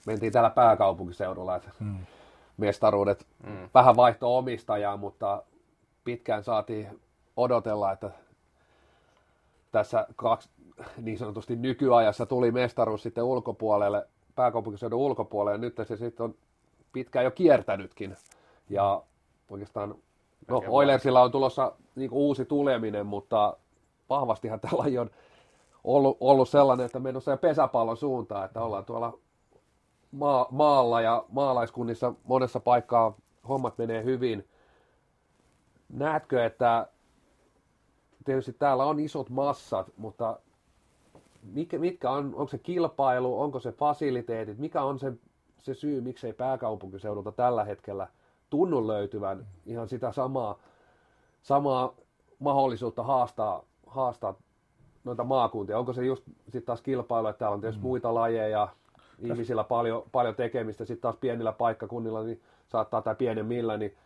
mentiin 0.07 0.33
täällä 0.33 0.51
pääkaupunkiseudulla, 0.51 1.57
että 1.57 1.71
hmm. 1.81 1.99
mestaruudet 2.57 3.27
hmm. 3.47 3.69
vähän 3.75 3.97
vaihto 3.97 4.37
omistajaa, 4.37 4.97
mutta 4.97 5.43
pitkään 6.05 6.45
saatiin 6.45 7.01
odotella, 7.37 7.93
että 7.93 8.11
tässä 9.73 10.07
kaksi, 10.17 10.49
niin 10.97 11.19
sanotusti 11.19 11.57
nykyajassa 11.57 12.27
tuli 12.27 12.53
mestaruus 12.53 13.03
sitten 13.03 13.25
ulkopuolelle, 13.25 14.07
pääkaupunkiseudun 14.35 15.01
ulkopuolelle, 15.01 15.55
ja 15.55 15.59
nyt 15.59 15.77
se 15.89 15.97
sitten 15.97 16.25
on 16.25 16.35
pitkään 16.93 17.25
jo 17.25 17.31
kiertänytkin. 17.31 18.17
Ja 18.71 19.03
oikeastaan, 19.51 19.95
no 20.49 20.63
Oilersilla 20.69 21.23
on 21.23 21.31
tulossa 21.31 21.73
niin 21.95 22.11
uusi 22.13 22.45
tuleminen, 22.45 23.07
mutta 23.07 23.57
vahvastihan 24.11 24.61
tällä 24.61 25.01
on 25.01 25.11
ollut, 25.85 26.17
ollut 26.21 26.49
sellainen, 26.49 26.87
että 26.87 27.01
menossa 27.01 27.37
pesäpallon 27.37 27.97
suuntaan, 27.97 28.45
että 28.45 28.61
ollaan 28.61 28.85
tuolla 28.85 29.19
maa, 30.13 30.47
maalla 30.51 31.01
ja 31.01 31.25
maalaiskunnissa 31.29 32.15
monessa 32.25 32.61
paikkaa 32.61 33.17
hommat 33.49 33.79
menee 33.79 34.05
hyvin. 34.05 34.49
Näetkö, 35.89 36.45
että 36.45 36.89
tietysti 38.25 38.53
täällä 38.53 38.85
on 38.85 39.01
isot 39.01 39.31
massat, 39.31 39.87
mutta 39.97 40.39
mitkä, 41.43 41.79
mitkä 41.79 42.11
on, 42.11 42.25
onko 42.25 42.49
se 42.49 42.59
kilpailu, 42.59 43.41
onko 43.41 43.61
se 43.61 43.73
fasiliteetit, 43.73 44.59
mikä 44.59 44.83
on 44.83 44.99
se, 44.99 45.13
se 45.59 45.75
syy, 45.75 46.01
miksei 46.01 46.33
pääkaupunkiseudulta 46.33 47.33
tällä 47.33 47.65
hetkellä 47.65 48.09
tunnu 48.51 48.87
löytyvän 48.87 49.47
ihan 49.67 49.89
sitä 49.89 50.13
samaa, 50.13 50.59
samaa 51.43 51.95
mahdollisuutta 52.39 53.03
haastaa, 53.03 53.65
haastaa 53.87 54.35
noita 55.05 55.25
maakuntia. 55.25 55.79
Onko 55.79 55.93
se 55.93 56.05
just 56.05 56.25
sitten 56.45 56.63
taas 56.63 56.83
kilpailu, 56.83 57.29
että 57.29 57.39
täällä 57.39 57.55
on 57.55 57.61
tietysti 57.61 57.83
mm. 57.83 57.87
muita 57.87 58.15
lajeja, 58.15 58.69
ihmisillä 59.19 59.65
paljon, 59.65 60.03
paljon 60.13 60.35
tekemistä, 60.35 60.85
sitten 60.85 61.03
taas 61.03 61.17
pienillä 61.17 61.53
paikkakunnilla, 61.53 62.23
niin 62.23 62.43
saattaa 62.69 63.03
tai 63.03 63.15
pienemmillä, 63.15 63.77
niin 63.77 63.97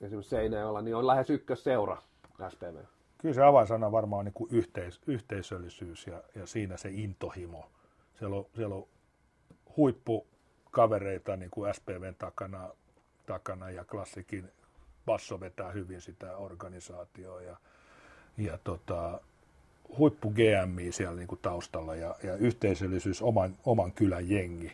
esimerkiksi 0.00 0.30
Seinäjoella, 0.30 0.82
niin 0.82 0.96
on 0.96 1.06
lähes 1.06 1.30
ykkösseura 1.30 1.96
SPV. 2.48 2.76
Kyllä 3.18 3.34
se 3.34 3.42
avainsana 3.42 3.92
varmaan 3.92 4.18
on 4.18 4.24
niin 4.24 4.32
kuin 4.32 4.50
yhteis, 4.52 5.00
yhteisöllisyys 5.06 6.06
ja, 6.06 6.22
ja 6.34 6.46
siinä 6.46 6.76
se 6.76 6.88
intohimo. 6.92 7.66
Siellä 8.14 8.36
on, 8.36 8.46
siellä 8.56 8.74
on 8.74 8.86
huippukavereita 9.76 11.36
niin 11.36 11.50
kuin 11.50 11.74
SPVn 11.74 12.14
takana, 12.18 12.68
takana 13.26 13.70
ja 13.70 13.84
klassikin 13.84 14.52
basso 15.06 15.40
vetää 15.40 15.70
hyvin 15.70 16.00
sitä 16.00 16.36
organisaatioa 16.36 17.42
ja, 17.42 17.56
ja 18.36 18.58
tota, 18.64 19.20
huippu 19.98 20.30
GMI 20.30 20.92
siellä 20.92 21.16
niin 21.16 21.28
kuin 21.28 21.40
taustalla 21.42 21.94
ja, 21.94 22.14
ja 22.22 22.36
yhteisöllisyys 22.36 23.22
oman, 23.22 23.56
oman 23.64 23.92
kylän 23.92 24.30
jengi. 24.30 24.72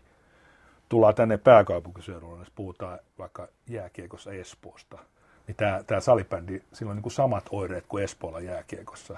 Tullaan 0.88 1.14
tänne 1.14 1.38
pääkaupunkiseudulle, 1.38 2.38
jos 2.38 2.50
puhutaan 2.50 2.98
vaikka 3.18 3.48
jääkiekossa 3.66 4.32
Espoosta– 4.32 4.98
niin 5.46 5.56
tämä, 5.56 5.82
tämä 5.86 6.00
salibändi, 6.00 6.62
sillä 6.72 6.90
on 6.90 6.96
niin 6.96 7.02
kuin 7.02 7.12
samat 7.12 7.44
oireet 7.50 7.84
kuin 7.88 8.04
Espoolla 8.04 8.40
jääkiekossa. 8.40 9.16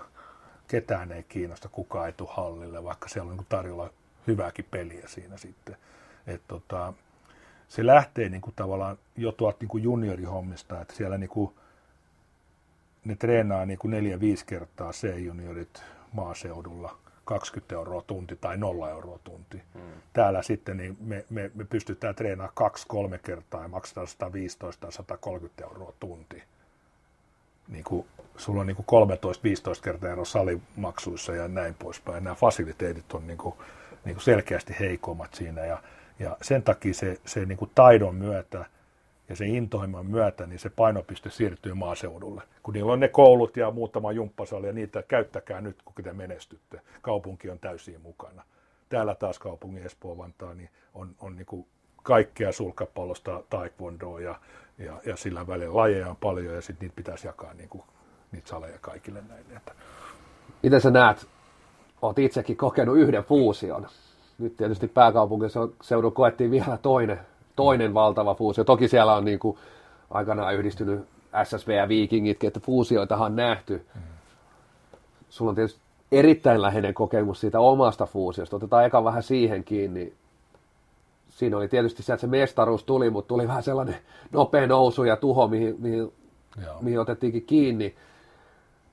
Ketään 0.69 1.13
ei 1.13 1.23
kiinnosta, 1.23 1.69
kukaan 1.69 2.07
ei 2.07 2.13
tule 2.13 2.29
hallille, 2.33 2.85
vaikka 2.85 3.09
siellä 3.09 3.25
on 3.25 3.31
niin 3.31 3.39
kuin 3.39 3.47
tarjolla 3.49 3.91
hyvääkin 4.27 4.67
peliä 4.71 5.09
siinä 5.09 5.37
sitten. 5.37 5.77
Et 6.27 6.43
tota, 6.49 6.93
se 7.69 7.87
lähtee 7.87 8.29
niin 8.29 8.41
kuin 8.41 8.55
tavallaan 8.57 8.99
jo 9.17 9.33
tuolta 9.33 9.59
niin 9.61 9.69
kuin 9.69 9.83
juniorihommista, 9.83 10.81
että 10.81 10.95
siellä 10.95 11.19
niin 11.19 11.31
kuin, 11.31 11.55
ne 13.05 13.17
treenaa 13.17 13.67
niin 13.67 13.79
kuin 13.79 13.91
neljä-viisi 13.91 14.47
kertaa 14.47 14.93
C-juniorit 14.93 15.83
maaseudulla– 16.13 16.97
20 17.25 17.75
euroa 17.75 18.03
tunti 18.03 18.37
tai 18.37 18.57
0 18.57 18.91
euroa 18.91 19.19
tunti. 19.25 19.63
Hmm. 19.75 19.83
Täällä 20.13 20.43
sitten 20.43 20.77
niin 20.77 20.97
me, 21.01 21.25
me, 21.31 21.51
me 21.55 21.65
pystytään 21.65 22.15
treenaamaan 22.15 22.55
kaksi-kolme 22.55 23.19
kertaa 23.19 23.63
ja 23.63 23.69
maksetaan 23.69 24.07
115 24.07 24.91
130 24.91 25.65
euroa 25.65 25.93
tunti. 26.01 26.43
Niin 27.69 27.85
kuin, 27.85 28.07
sulla 28.37 28.61
on 28.61 28.67
niin 28.67 28.77
kuin 28.77 29.09
13-15 29.79 29.83
kertaa 29.83 30.11
ero 30.11 30.25
salimaksuissa 30.25 31.35
ja 31.35 31.49
näin 31.49 31.75
poispäin. 31.75 32.25
Nämä 32.25 32.35
fasiliteetit 32.35 33.13
on 33.13 33.27
niin 33.27 33.39
kuin, 33.39 33.55
niin 34.05 34.15
kuin 34.15 34.25
selkeästi 34.25 34.77
heikommat 34.81 35.35
siinä 35.35 35.65
ja, 35.65 35.83
ja 36.19 36.37
sen 36.43 36.63
takia 36.63 36.95
se, 36.95 37.21
se 37.27 37.45
niin 37.45 37.59
kuin 37.59 37.71
taidon 37.75 38.15
myötä 38.15 38.65
ja 39.29 39.37
sen 39.37 39.49
intohimon 39.49 40.07
myötä, 40.07 40.47
niin 40.47 40.59
se 40.59 40.71
painopiste 40.71 41.31
siirtyy 41.31 41.75
maaseudulle. 41.75 42.43
Kun 42.63 42.75
niillä 42.75 42.93
on 42.93 43.01
ne 43.01 43.09
koulut 43.09 43.57
ja 43.57 43.71
muutama 43.71 44.13
jumppasali 44.13 44.67
ja 44.67 44.73
niitä 44.73 45.03
käyttäkää 45.03 45.61
nyt, 45.61 45.77
kun 45.85 46.05
te 46.05 46.13
menestytte. 46.13 46.81
Kaupunki 47.03 47.51
on 47.51 47.59
täysin 47.59 48.01
mukana. 48.01 48.43
Täällä 48.89 49.15
taas 49.15 49.39
kaupungin 49.39 49.87
Espoo 49.87 50.19
Vantaa 50.19 50.55
niin 50.55 50.71
on, 50.95 51.15
on 51.21 51.37
niin 51.37 51.47
kuin 51.47 51.67
kaikkea 52.03 52.53
sulkapallosta 52.53 53.43
taekwondoa 53.51 54.21
ja, 54.21 54.41
ja, 54.79 55.01
ja 55.07 55.17
sillä 55.17 55.47
välillä 55.47 55.77
lajeja 55.77 56.11
on 56.11 56.17
paljon 56.17 56.55
ja 56.55 56.61
sitten 56.61 56.87
niitä 56.87 56.97
pitäisi 56.97 57.27
jakaa 57.27 57.55
niin 57.55 57.69
kuin, 57.69 57.83
niitä 58.33 58.49
saleja 58.49 58.79
kaikille 58.79 59.23
näille. 59.29 59.61
Miten 60.63 60.81
sä 60.81 60.91
näet, 60.91 61.27
oot 62.03 62.19
itsekin 62.19 62.57
kokenut 62.57 62.99
yhden 62.99 63.25
fuusion. 63.25 63.87
Nyt 64.39 64.57
tietysti 64.57 64.89
pääkaupunkiseudun 64.89 66.13
koettiin 66.13 66.51
vielä 66.51 66.79
toinen 66.83 67.21
toinen 67.57 67.95
valtava 67.95 68.35
fuusio. 68.35 68.65
Toki 68.65 68.89
siellä 68.89 69.15
on 69.15 69.25
niin 69.25 69.39
kuin 69.39 69.59
aikanaan 70.11 70.55
yhdistynyt 70.55 71.07
SSV 71.45 71.71
ja 71.71 71.89
Vikingitkin, 71.89 72.49
että 72.49 72.61
fuusioitahan 72.61 73.27
on 73.27 73.37
nähty. 73.37 73.87
Mm. 73.95 74.01
Sulla 75.31 75.49
on 75.49 75.55
tietysti 75.55 75.81
erittäin 76.13 76.63
läheinen 76.63 76.95
kokemus 76.95 77.41
siitä 77.41 77.61
omasta 77.61 78.07
fuusiosta. 78.07 78.57
Otetaan 78.57 78.85
eka 78.85 79.05
vähän 79.05 79.23
siihen 79.23 79.65
kiinni. 79.65 80.13
Siinä 81.29 81.57
oli 81.57 81.69
tietysti 81.69 82.03
se, 82.03 82.13
että 82.13 82.21
se 82.21 82.27
mestaruus 82.27 82.85
tuli, 82.85 83.11
mutta 83.11 83.29
tuli 83.29 83.49
vähän 83.49 83.63
sellainen 83.63 83.97
nopea 84.33 84.67
nousu 84.67 85.05
ja 85.05 85.17
tuho, 85.17 85.49
mihin, 85.49 85.77
mihin, 85.79 86.13
mihin 86.81 87.01
otettiinkin 87.01 87.45
kiinni. 87.47 87.95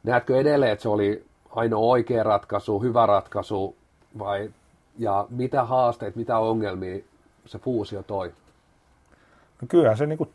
Näetkö 0.03 0.37
edelleen, 0.37 0.71
että 0.71 0.83
se 0.83 0.89
oli 0.89 1.25
ainoa 1.49 1.79
oikea 1.79 2.23
ratkaisu, 2.23 2.79
hyvä 2.79 3.05
ratkaisu, 3.05 3.75
vai, 4.19 4.51
ja 4.99 5.27
mitä 5.29 5.63
haasteita, 5.63 6.19
mitä 6.19 6.37
ongelmia 6.37 7.03
se 7.45 7.59
fuusio 7.59 8.03
toi? 8.03 8.33
No 9.61 9.67
kyllähän 9.67 9.97
se 9.97 10.05
niin 10.05 10.29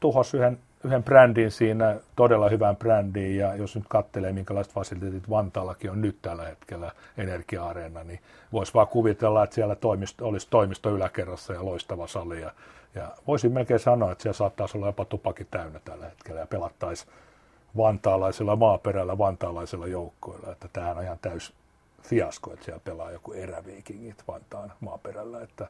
tuhosi 0.00 0.36
yhden, 0.36 0.58
yhden 0.84 1.04
brändin 1.04 1.50
siinä, 1.50 1.96
todella 2.16 2.48
hyvän 2.48 2.76
brändin, 2.76 3.36
ja 3.36 3.54
jos 3.54 3.76
nyt 3.76 3.84
katselee, 3.88 4.32
minkälaiset 4.32 4.72
fasiliteetit 4.72 5.30
Vantaallakin 5.30 5.90
on 5.90 6.02
nyt 6.02 6.16
tällä 6.22 6.44
hetkellä 6.44 6.90
Energia-areena, 7.16 8.04
niin 8.04 8.20
voisi 8.52 8.74
vaan 8.74 8.88
kuvitella, 8.88 9.44
että 9.44 9.54
siellä 9.54 9.74
toimisto, 9.74 10.26
olisi 10.26 10.46
toimisto 10.50 10.90
yläkerrassa 10.90 11.52
ja 11.52 11.64
loistava 11.64 12.06
sali, 12.06 12.40
ja, 12.40 12.52
ja 12.94 13.08
voisin 13.26 13.52
melkein 13.52 13.80
sanoa, 13.80 14.12
että 14.12 14.22
siellä 14.22 14.36
saattaisi 14.36 14.78
olla 14.78 14.86
jopa 14.86 15.04
tupaki 15.04 15.44
täynnä 15.44 15.80
tällä 15.84 16.04
hetkellä, 16.04 16.40
ja 16.40 16.46
pelattaisi 16.46 17.06
vantaalaisella 17.76 18.56
maaperällä 18.56 19.18
vantaalaisella 19.18 19.86
joukkoilla, 19.86 20.52
että 20.52 20.68
tämähän 20.72 20.96
on 20.96 21.02
ihan 21.02 21.18
täys 21.22 21.52
fiasko, 22.02 22.52
että 22.52 22.64
siellä 22.64 22.80
pelaa 22.84 23.10
joku 23.10 23.32
eräviikingit 23.32 24.24
Vantaan 24.28 24.72
maaperällä, 24.80 25.42
että 25.42 25.68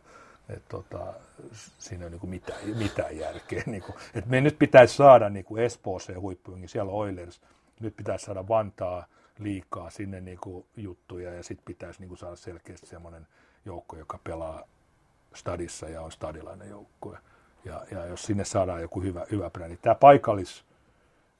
et 0.49 0.63
tota, 0.69 1.15
siinä 1.79 2.05
ei 2.05 2.09
ole 2.09 2.19
niin 2.23 2.31
mitään, 2.31 2.61
mitään 2.79 3.19
järkeä. 3.19 3.63
Niin 3.67 3.83
kuin, 3.83 3.97
että 4.15 4.31
me 4.31 4.41
nyt 4.41 4.59
pitäisi 4.59 4.97
saada 4.97 5.31
niin 5.31 5.45
kuin 5.45 5.63
Espooseen 5.63 6.21
huippujengi, 6.21 6.69
siellä 6.69 6.93
Oilers, 6.93 7.41
nyt 7.81 7.97
pitäisi 7.97 8.25
saada 8.25 8.49
Vantaa 8.49 9.07
liikaa 9.39 9.91
sinne 9.91 10.21
niin 10.21 10.39
kuin 10.39 10.67
juttuja 10.77 11.35
ja 11.35 11.43
sitten 11.43 11.65
pitäisi 11.65 12.01
niin 12.01 12.09
kuin 12.09 12.19
saada 12.19 12.37
selkeästi 12.37 12.87
semmoinen 12.87 13.27
joukko, 13.65 13.97
joka 13.97 14.19
pelaa 14.25 14.63
stadissa 15.35 15.89
ja 15.89 16.03
on 16.03 16.13
stadilainen 16.13 16.69
joukkue. 16.69 17.19
Ja, 17.65 17.87
ja 17.91 18.07
jos 18.07 18.23
sinne 18.23 18.45
saadaan 18.45 18.83
joku 18.83 19.03
hyvä, 19.03 19.27
hyvä 19.31 19.51
brändi. 19.51 19.77
Tämä 19.77 19.95
paikallis 19.95 20.65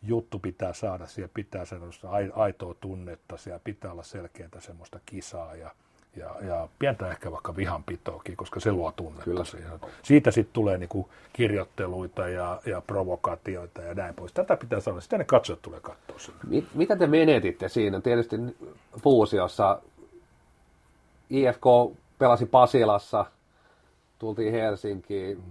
juttu 0.03 0.39
pitää 0.39 0.73
saada, 0.73 1.07
siellä 1.07 1.31
pitää 1.35 1.65
sellaista 1.65 2.09
aitoa 2.35 2.75
tunnetta, 2.81 3.37
siellä 3.37 3.61
pitää 3.65 3.93
olla 3.93 4.03
selkeää 4.03 4.49
semmoista 4.59 5.01
kisaa 5.07 5.57
ja, 5.57 5.71
ja, 6.17 6.37
ja 6.47 6.69
pientä 6.79 7.11
ehkä 7.11 7.31
vaikka 7.31 7.57
vihanpitoakin, 7.57 8.37
koska 8.37 8.61
se 8.61 8.73
luo 8.73 8.93
tunnetta 8.93 9.25
Kyllä. 9.25 9.45
siihen. 9.45 9.81
Siitä 10.03 10.31
sitten 10.31 10.53
tulee 10.53 10.79
niinku 10.79 11.09
kirjoitteluita 11.33 12.29
ja, 12.29 12.61
ja 12.67 12.81
provokaatioita 12.81 13.83
ja 13.83 13.95
näin 13.95 14.15
pois. 14.15 14.33
Tätä 14.33 14.57
pitää 14.57 14.81
saada, 14.81 15.01
sitten 15.01 15.19
ne 15.19 15.25
katsojat 15.25 15.63
tulee 15.63 15.81
katsoa 15.81 16.19
sinne. 16.19 16.39
Mit, 16.49 16.75
mitä 16.75 16.97
te 16.97 17.07
menetitte 17.07 17.69
siinä? 17.69 18.01
Tietysti 18.01 18.37
fuusiossa 19.03 19.81
IFK 21.31 21.65
pelasi 22.19 22.47
Pasilassa, 22.47 23.27
tultiin 24.19 24.53
Helsinkiin. 24.53 25.43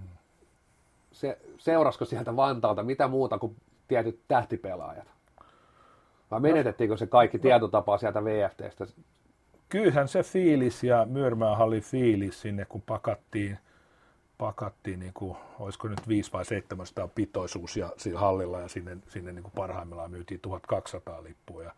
Se, 1.11 1.37
seurasko 1.57 2.05
sieltä 2.05 2.35
Vantaalta 2.35 2.83
mitä 2.83 3.07
muuta 3.07 3.37
kuin 3.37 3.55
tietyt 3.91 4.19
tähtipelaajat? 4.27 5.07
Vai 6.31 6.39
menetettiinkö 6.39 6.97
se 6.97 7.07
kaikki 7.07 7.37
no, 7.37 7.41
tietotapa 7.41 7.97
sieltä 7.97 8.23
VFTstä? 8.23 8.85
Kyllähän 9.69 10.07
se 10.07 10.23
fiilis 10.23 10.83
ja 10.83 11.05
Myyrmäänhalli 11.05 11.81
fiilis 11.81 12.41
sinne, 12.41 12.65
kun 12.65 12.81
pakattiin, 12.81 13.57
pakattiin 14.37 14.99
niin 14.99 15.13
kuin, 15.13 15.37
olisiko 15.59 15.87
nyt 15.87 16.07
5 16.07 16.33
vai 16.33 16.45
700 16.45 17.07
pitoisuus 17.07 17.77
ja 17.77 17.89
siinä 17.97 18.19
hallilla 18.19 18.59
ja 18.59 18.67
sinne, 18.67 18.97
sinne 19.07 19.31
niin 19.31 19.43
kuin 19.43 19.53
parhaimmillaan 19.55 20.11
myytiin 20.11 20.39
1200 20.39 21.23
lippua 21.23 21.63
ja 21.63 21.71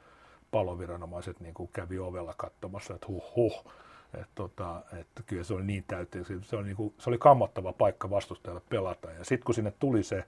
paloviranomaiset 0.52 1.40
niin 1.40 1.54
kuin 1.54 1.70
kävi 1.74 2.00
ovella 2.00 2.34
katsomassa, 2.38 2.94
että 2.94 3.08
huh 3.08 3.36
huh, 3.36 3.66
että 4.14 4.32
tota, 4.36 4.82
että 5.00 5.24
kyllä 5.26 5.44
se 5.44 5.54
oli 5.54 5.64
niin 5.64 5.84
täyteen, 5.88 6.26
se 6.42 6.56
oli, 6.56 6.66
niin 6.66 6.78
kuin, 6.78 6.94
se 6.98 7.10
oli 7.10 7.18
kammottava 7.18 7.74
paikka 7.74 8.10
vastustajalle 8.10 8.62
pelata. 8.70 9.12
Ja 9.12 9.26
sitten 9.26 9.46
kun 9.46 9.56
sinne 9.56 9.74
tuli 9.80 10.04
se 10.04 10.26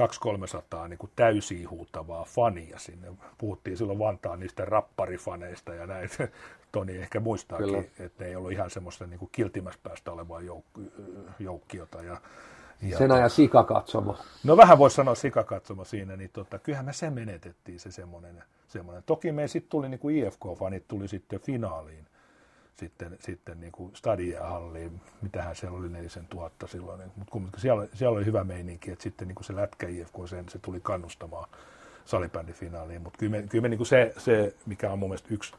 200-300 0.00 0.88
niin 0.88 0.98
täysiä 1.16 1.68
huutavaa 1.68 2.24
fania 2.24 2.78
sinne. 2.78 3.08
Puhuttiin 3.38 3.76
silloin 3.76 3.98
Vantaan 3.98 4.40
niistä 4.40 4.64
rapparifaneista 4.64 5.74
ja 5.74 5.86
näin. 5.86 6.08
Toni 6.72 6.96
ehkä 6.96 7.20
muistaakin, 7.20 7.66
Kyllä. 7.66 7.84
että 7.98 8.24
ne 8.24 8.30
ei 8.30 8.36
ollut 8.36 8.52
ihan 8.52 8.70
semmoista 8.70 9.06
niin 9.06 9.28
kiltimässä 9.32 9.80
päästä 9.82 10.12
olevaa 10.12 10.40
jouk- 10.40 10.80
joukkiota. 11.38 12.02
Ja, 12.02 12.16
ja 12.82 12.98
sen 12.98 13.12
ajan 13.12 13.30
sikakatsomo. 13.30 14.16
No 14.44 14.56
vähän 14.56 14.78
voisi 14.78 14.96
sanoa 14.96 15.14
sikakatsomo 15.14 15.84
siinä, 15.84 16.16
niin 16.16 16.30
tota, 16.32 16.58
kyllähän 16.58 16.86
me 16.86 16.92
se 16.92 17.10
menetettiin 17.10 17.80
se 17.80 17.90
semmoinen. 17.90 18.42
semmoinen. 18.68 19.02
Toki 19.06 19.32
me 19.32 19.48
sitten 19.48 19.70
tuli, 19.70 19.88
niin 19.88 20.00
kuin 20.00 20.16
IFK-fanit 20.16 20.84
tuli 20.88 21.08
sitten 21.08 21.40
finaaliin 21.40 22.06
sitten, 22.76 23.16
sitten 23.20 23.60
niin 23.60 23.72
kuin 23.72 23.96
Stadia-halliin, 23.96 25.00
mitähän 25.22 25.56
siellä 25.56 25.78
oli 25.78 25.88
nelisen 25.88 26.26
tuhatta 26.26 26.66
silloin, 26.66 26.98
niin, 26.98 27.12
mutta 27.16 27.32
kumminkin 27.32 27.60
siellä, 27.60 27.86
siellä 27.94 28.16
oli 28.16 28.24
hyvä 28.24 28.44
meininki, 28.44 28.90
että 28.90 29.02
sitten 29.02 29.28
niin 29.28 29.34
kuin 29.34 29.44
se 29.44 29.56
lätkä 29.56 29.88
IFK, 29.88 30.14
sen, 30.26 30.48
se 30.48 30.58
tuli 30.58 30.80
kannustamaan 30.80 31.48
salibändifinaaliin, 32.04 33.02
mutta 33.02 33.18
kyllä 33.18 33.30
me, 33.30 33.42
kyllä 33.42 33.62
me 33.62 33.68
niin 33.68 33.78
kuin 33.78 33.86
se, 33.86 34.14
se, 34.18 34.54
mikä 34.66 34.90
on 34.90 34.98
mun 34.98 35.08
mielestä 35.08 35.28
yksi 35.30 35.54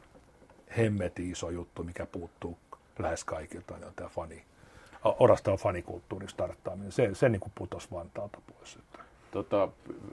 hemmeti 0.76 1.30
iso 1.30 1.50
juttu, 1.50 1.84
mikä 1.84 2.06
puuttuu 2.06 2.58
lähes 2.98 3.24
kaikilta, 3.24 3.74
niin 3.74 3.86
on 3.86 3.92
tämä 3.96 4.08
fani, 4.08 4.44
orastaa 5.04 5.56
fanikulttuurin 5.56 6.28
starttaaminen. 6.28 6.92
Se, 6.92 7.10
se 7.14 7.28
niin 7.28 7.40
kuin 7.40 7.52
putosi 7.54 7.88
Vantaalta 7.92 8.38
pois. 8.52 8.78
Tota, 9.30 9.68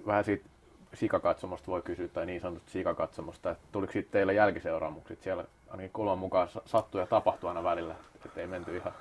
vähän 0.05 0.23
siitä 0.23 0.45
sikakatsomosta 0.93 1.71
voi 1.71 1.81
kysyä, 1.81 2.07
tai 2.07 2.25
niin 2.25 2.41
sanotusta 2.41 2.71
sikakatsomosta, 2.71 3.51
että 3.51 3.63
tuliko 3.71 3.93
sitten 3.93 4.11
teille 4.11 4.33
jälkiseuraamukset? 4.33 5.21
Siellä 5.21 5.45
ainakin 5.69 5.91
kulman 5.93 6.19
mukaan 6.19 6.47
sattuu 6.65 7.01
ja 7.01 7.07
tapahtui 7.07 7.47
aina 7.47 7.63
välillä, 7.63 7.95
että 8.25 8.41
ei 8.41 8.47
menty 8.47 8.77
ihan, 8.77 8.93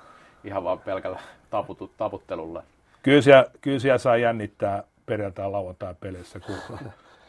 ihan 0.43 0.63
vaan 0.63 0.79
pelkällä 0.79 1.19
taputu, 1.49 1.91
taputtelulla. 1.97 2.63
Kyllä 3.03 3.21
siellä, 3.21 3.45
kyllä 3.61 3.79
siellä 3.79 3.97
saa 3.97 4.17
jännittää 4.17 4.83
perjantai 5.05 5.51
lauantai 5.51 5.95
pelissä, 5.99 6.39
kun 6.39 6.79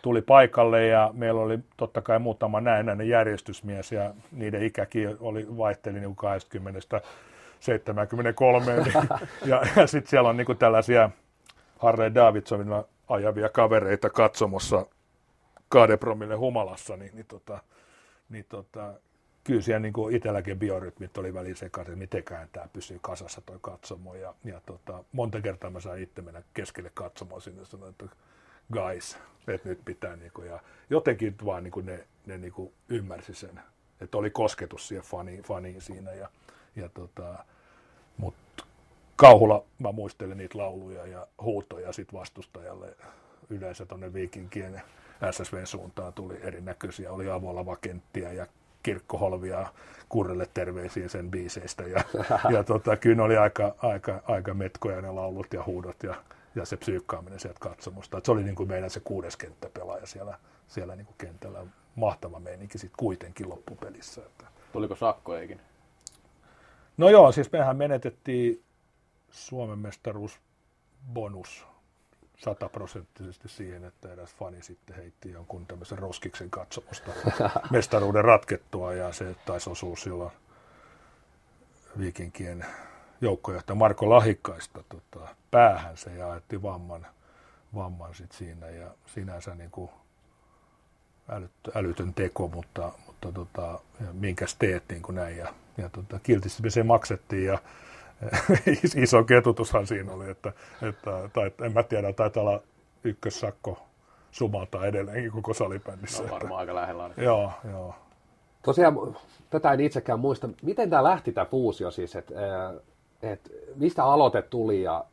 tuli 0.03 0.23
paikalle 0.23 0.87
ja 0.87 1.11
meillä 1.13 1.41
oli 1.41 1.59
totta 1.77 2.03
kai 2.03 2.19
muutama 2.19 2.61
näennäinen 2.61 3.09
järjestysmies 3.09 3.93
ja 3.93 4.15
niiden 4.33 4.63
ikäkin 4.63 5.17
oli 5.21 5.47
vaihteli 5.57 6.01
niin 6.01 6.17
20 6.17 6.81
73. 7.61 8.73
ja, 9.45 9.63
ja 9.77 9.87
sitten 9.87 10.11
siellä 10.11 10.29
on 10.29 10.37
niin 10.37 10.59
tällaisia 10.59 11.11
Harley 11.79 12.15
Davidsonilla 12.15 12.85
ajavia 13.13 13.49
kavereita 13.49 14.11
katsomossa 14.11 14.87
kahden 15.69 15.99
promille 15.99 16.35
humalassa, 16.35 16.97
niin, 16.97 17.11
niin, 17.15 17.27
tota, 17.27 17.59
niin 18.29 18.47
tota, 18.49 18.95
kyllä 19.45 19.63
siellä 19.63 19.81
niin 19.81 19.95
itselläkin 20.11 20.59
biorytmit 20.59 21.19
oli 21.19 21.35
väliin 21.35 21.57
sekaisin, 21.57 21.99
mitenkään 21.99 22.49
tämä 22.53 22.69
pysyy 22.73 22.99
kasassa 23.03 23.41
toi 23.41 23.59
katsomo. 23.61 24.15
Ja, 24.15 24.35
ja 24.45 24.61
tota, 24.67 25.05
monta 25.13 25.41
kertaa 25.41 25.71
mä 25.71 25.81
sain 25.81 26.03
itse 26.03 26.23
mennä 26.23 26.43
keskelle 26.55 26.91
katsomoa 26.95 27.41
sinne 27.41 27.61
ja 27.61 27.67
sanoin, 27.67 27.91
että 27.91 28.17
guys, 28.73 29.19
että 29.49 29.69
nyt 29.69 29.81
pitää. 29.85 30.17
Niin 30.17 30.33
kuin, 30.35 30.49
ja 30.49 30.61
jotenkin 30.91 31.35
vaan 31.45 31.63
niin 31.63 31.73
kuin 31.73 31.87
ne, 31.87 32.05
ne 32.27 32.39
niin 32.39 32.53
kuin 32.53 32.73
ymmärsi 32.89 33.35
sen, 33.35 33.61
että 34.01 34.19
oli 34.19 34.31
kosketus 34.31 34.89
siihen 34.89 35.05
faniin, 35.05 35.43
faniin 35.43 35.81
siinä. 35.81 36.13
Ja, 36.13 36.29
ja 36.77 36.89
tota, 36.89 37.45
kauhulla 39.17 39.65
mä 39.79 39.93
muistelen 39.93 40.37
niitä 40.37 40.59
lauluja 40.59 41.07
ja 41.07 41.27
huutoja 41.43 41.93
sit 41.93 42.13
vastustajalle 42.13 42.97
yleensä 43.51 43.87
tuonne 43.87 44.13
viikinkien 44.13 44.83
SSV-suuntaan 45.31 46.13
tuli 46.13 46.39
erinäköisiä, 46.43 47.13
oli 47.13 47.31
avolavakenttiä 47.31 48.33
ja 48.33 48.47
kirkkoholvia 48.83 49.67
Kurrelle 50.09 50.49
terveisiin 50.55 51.11
sen 51.11 51.31
biiseistä. 51.31 51.83
Ja, 51.83 52.05
ja 52.51 52.65
tota, 52.65 52.97
kyllä 52.97 53.17
ne 53.17 53.23
oli 53.23 53.37
aika, 53.37 53.75
aika, 53.79 54.23
aika 54.25 54.55
metkoja 54.55 55.01
ne 55.03 55.11
laulut 55.11 55.53
ja 55.53 55.65
huudot 55.65 56.03
ja, 56.03 56.15
ja 56.55 56.65
se 56.65 56.77
psyykkaaminen 56.77 57.41
sieltä 57.41 57.61
katsomusta. 57.61 58.19
Et 58.19 58.25
se 58.25 58.33
oli 58.33 58.43
niin 58.43 58.55
kuin 58.55 58.69
meidän 58.69 58.91
se 58.91 59.01
kuudes 59.01 59.37
kenttäpelaaja 59.37 60.07
siellä, 60.07 60.39
siellä 60.69 60.97
niin 60.97 61.07
kuin 61.07 61.17
kentällä. 61.19 61.67
Mahtava 61.95 62.41
meininki 62.41 62.79
sitten 62.79 62.97
kuitenkin 62.99 63.49
loppupelissä. 63.49 64.21
Että. 64.27 64.45
Tuliko 64.73 64.97
sakkojakin? 64.97 65.61
No 66.97 67.09
joo, 67.09 67.33
siis 67.33 67.53
mehän 67.53 67.77
menetettiin 67.77 68.63
Suomen 69.33 69.78
mestaruus 69.78 70.41
bonus 71.12 71.66
sataprosenttisesti 72.39 73.49
siihen, 73.49 73.85
että 73.85 74.12
eräs 74.12 74.35
fani 74.35 74.62
sitten 74.62 74.97
heitti 74.97 75.30
jonkun 75.30 75.66
tämmöisen 75.66 75.99
roskiksen 75.99 76.51
katsomusta 76.51 77.11
mestaruuden 77.70 78.24
ratkettua 78.24 78.95
ja 78.95 79.12
se 79.12 79.37
taisi 79.47 79.70
osua 79.70 79.97
silloin 79.97 80.33
viikinkien 81.99 82.66
joukkojohtaja 83.20 83.74
Marko 83.74 84.11
Lahikkaista 84.11 84.85
tota, 84.89 85.28
päähän. 85.51 85.97
Se 85.97 86.14
ja 86.14 86.33
ajetti 86.33 86.62
vamman, 86.62 87.07
vamman 87.74 88.14
sit 88.14 88.33
siinä 88.33 88.66
ja 88.66 88.91
sinänsä 89.07 89.55
niin 89.55 89.70
kuin 89.70 89.91
älyt, 91.28 91.51
älytön 91.74 92.14
teko, 92.14 92.49
mutta, 92.49 92.93
mutta 93.07 93.33
tota, 93.33 93.80
minkäs 94.12 94.57
teet 94.57 94.85
niin 94.89 95.03
kuin 95.03 95.16
näin. 95.16 95.37
Ja, 95.37 95.55
ja 95.76 95.89
tota, 95.89 96.18
kiltisti 96.18 96.62
me 96.62 96.70
se 96.70 96.83
maksettiin 96.83 97.45
ja 97.45 97.59
iso 98.97 99.25
ketutushan 99.25 99.87
siinä 99.87 100.12
oli, 100.12 100.31
että, 100.31 100.53
että 100.89 101.31
tai, 101.33 101.53
en 101.62 101.73
mä 101.73 101.83
tiedä, 101.83 102.12
taitaa 102.12 102.43
olla 102.43 102.62
ykkössakko 103.05 103.79
sumalta 104.31 104.87
edelleenkin 104.87 105.33
koko 105.33 105.55
salibändissä. 105.55 106.23
No 106.23 106.31
varmaan 106.31 106.61
aika 106.61 106.75
lähellä 106.75 107.03
ainakin. 107.03 107.25
Joo, 107.25 107.53
joo. 107.70 107.95
Tosiaan, 108.62 108.95
tätä 109.51 109.73
en 109.73 109.81
itsekään 109.81 110.20
muista. 110.20 110.49
Miten 110.62 110.91
tämä 110.91 111.05
lähti 111.05 111.33
tämä 111.33 111.45
fuusio 111.45 111.91
siis, 111.91 112.16
että 112.16 112.35
et, 113.23 113.53
mistä 113.77 114.05
aloite 114.05 114.43
tuli 114.43 114.83
ja 114.83 115.05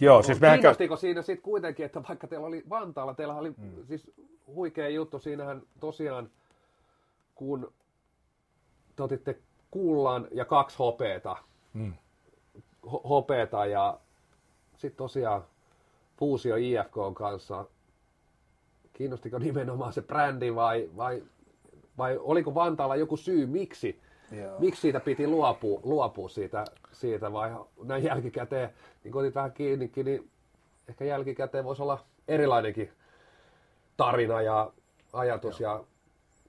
Joo, 0.00 0.22
siis 0.22 0.40
mehän 0.40 0.58
Kiinnostiko 0.58 0.96
siinä 0.96 1.22
sitten 1.22 1.42
kuitenkin, 1.42 1.86
että 1.86 2.02
vaikka 2.08 2.26
teillä 2.26 2.46
oli 2.46 2.64
Vantaalla, 2.70 3.14
teillä 3.14 3.34
oli 3.34 3.50
mm. 3.50 3.86
siis 3.88 4.10
huikea 4.54 4.88
juttu, 4.88 5.18
siinähän 5.18 5.62
tosiaan 5.80 6.30
kun 7.34 7.72
te 8.96 9.02
otitte 9.02 9.38
kullan 9.70 10.28
ja 10.32 10.44
kaksi 10.44 10.78
hopeeta, 10.78 11.36
mm. 11.74 11.92
hopeeta 12.82 13.66
ja 13.66 14.00
sitten 14.76 14.96
tosiaan 14.96 15.44
fuusio 16.16 16.56
IFK 16.56 16.94
kanssa. 17.14 17.64
Kiinnostiko 18.92 19.38
nimenomaan 19.38 19.92
se 19.92 20.02
brändi 20.02 20.54
vai, 20.54 20.90
vai, 20.96 21.22
vai 21.98 22.18
oliko 22.18 22.54
Vantaalla 22.54 22.96
joku 22.96 23.16
syy, 23.16 23.46
miksi, 23.46 24.00
Joo. 24.32 24.58
miksi 24.58 24.80
siitä 24.80 25.00
piti 25.00 25.26
luopua, 25.26 25.80
luopua 25.82 26.28
siitä, 26.28 26.64
siitä 26.92 27.32
vai 27.32 27.50
näin 27.82 28.04
jälkikäteen, 28.04 28.70
niin 29.04 29.12
kun 29.12 29.20
otit 29.20 29.34
vähän 29.34 29.52
kiinnikin, 29.52 30.04
niin 30.04 30.30
ehkä 30.88 31.04
jälkikäteen 31.04 31.64
voisi 31.64 31.82
olla 31.82 32.04
erilainenkin 32.28 32.90
tarina 33.96 34.42
ja 34.42 34.72
ajatus 35.12 35.60
Joo. 35.60 35.72
ja 35.72 35.84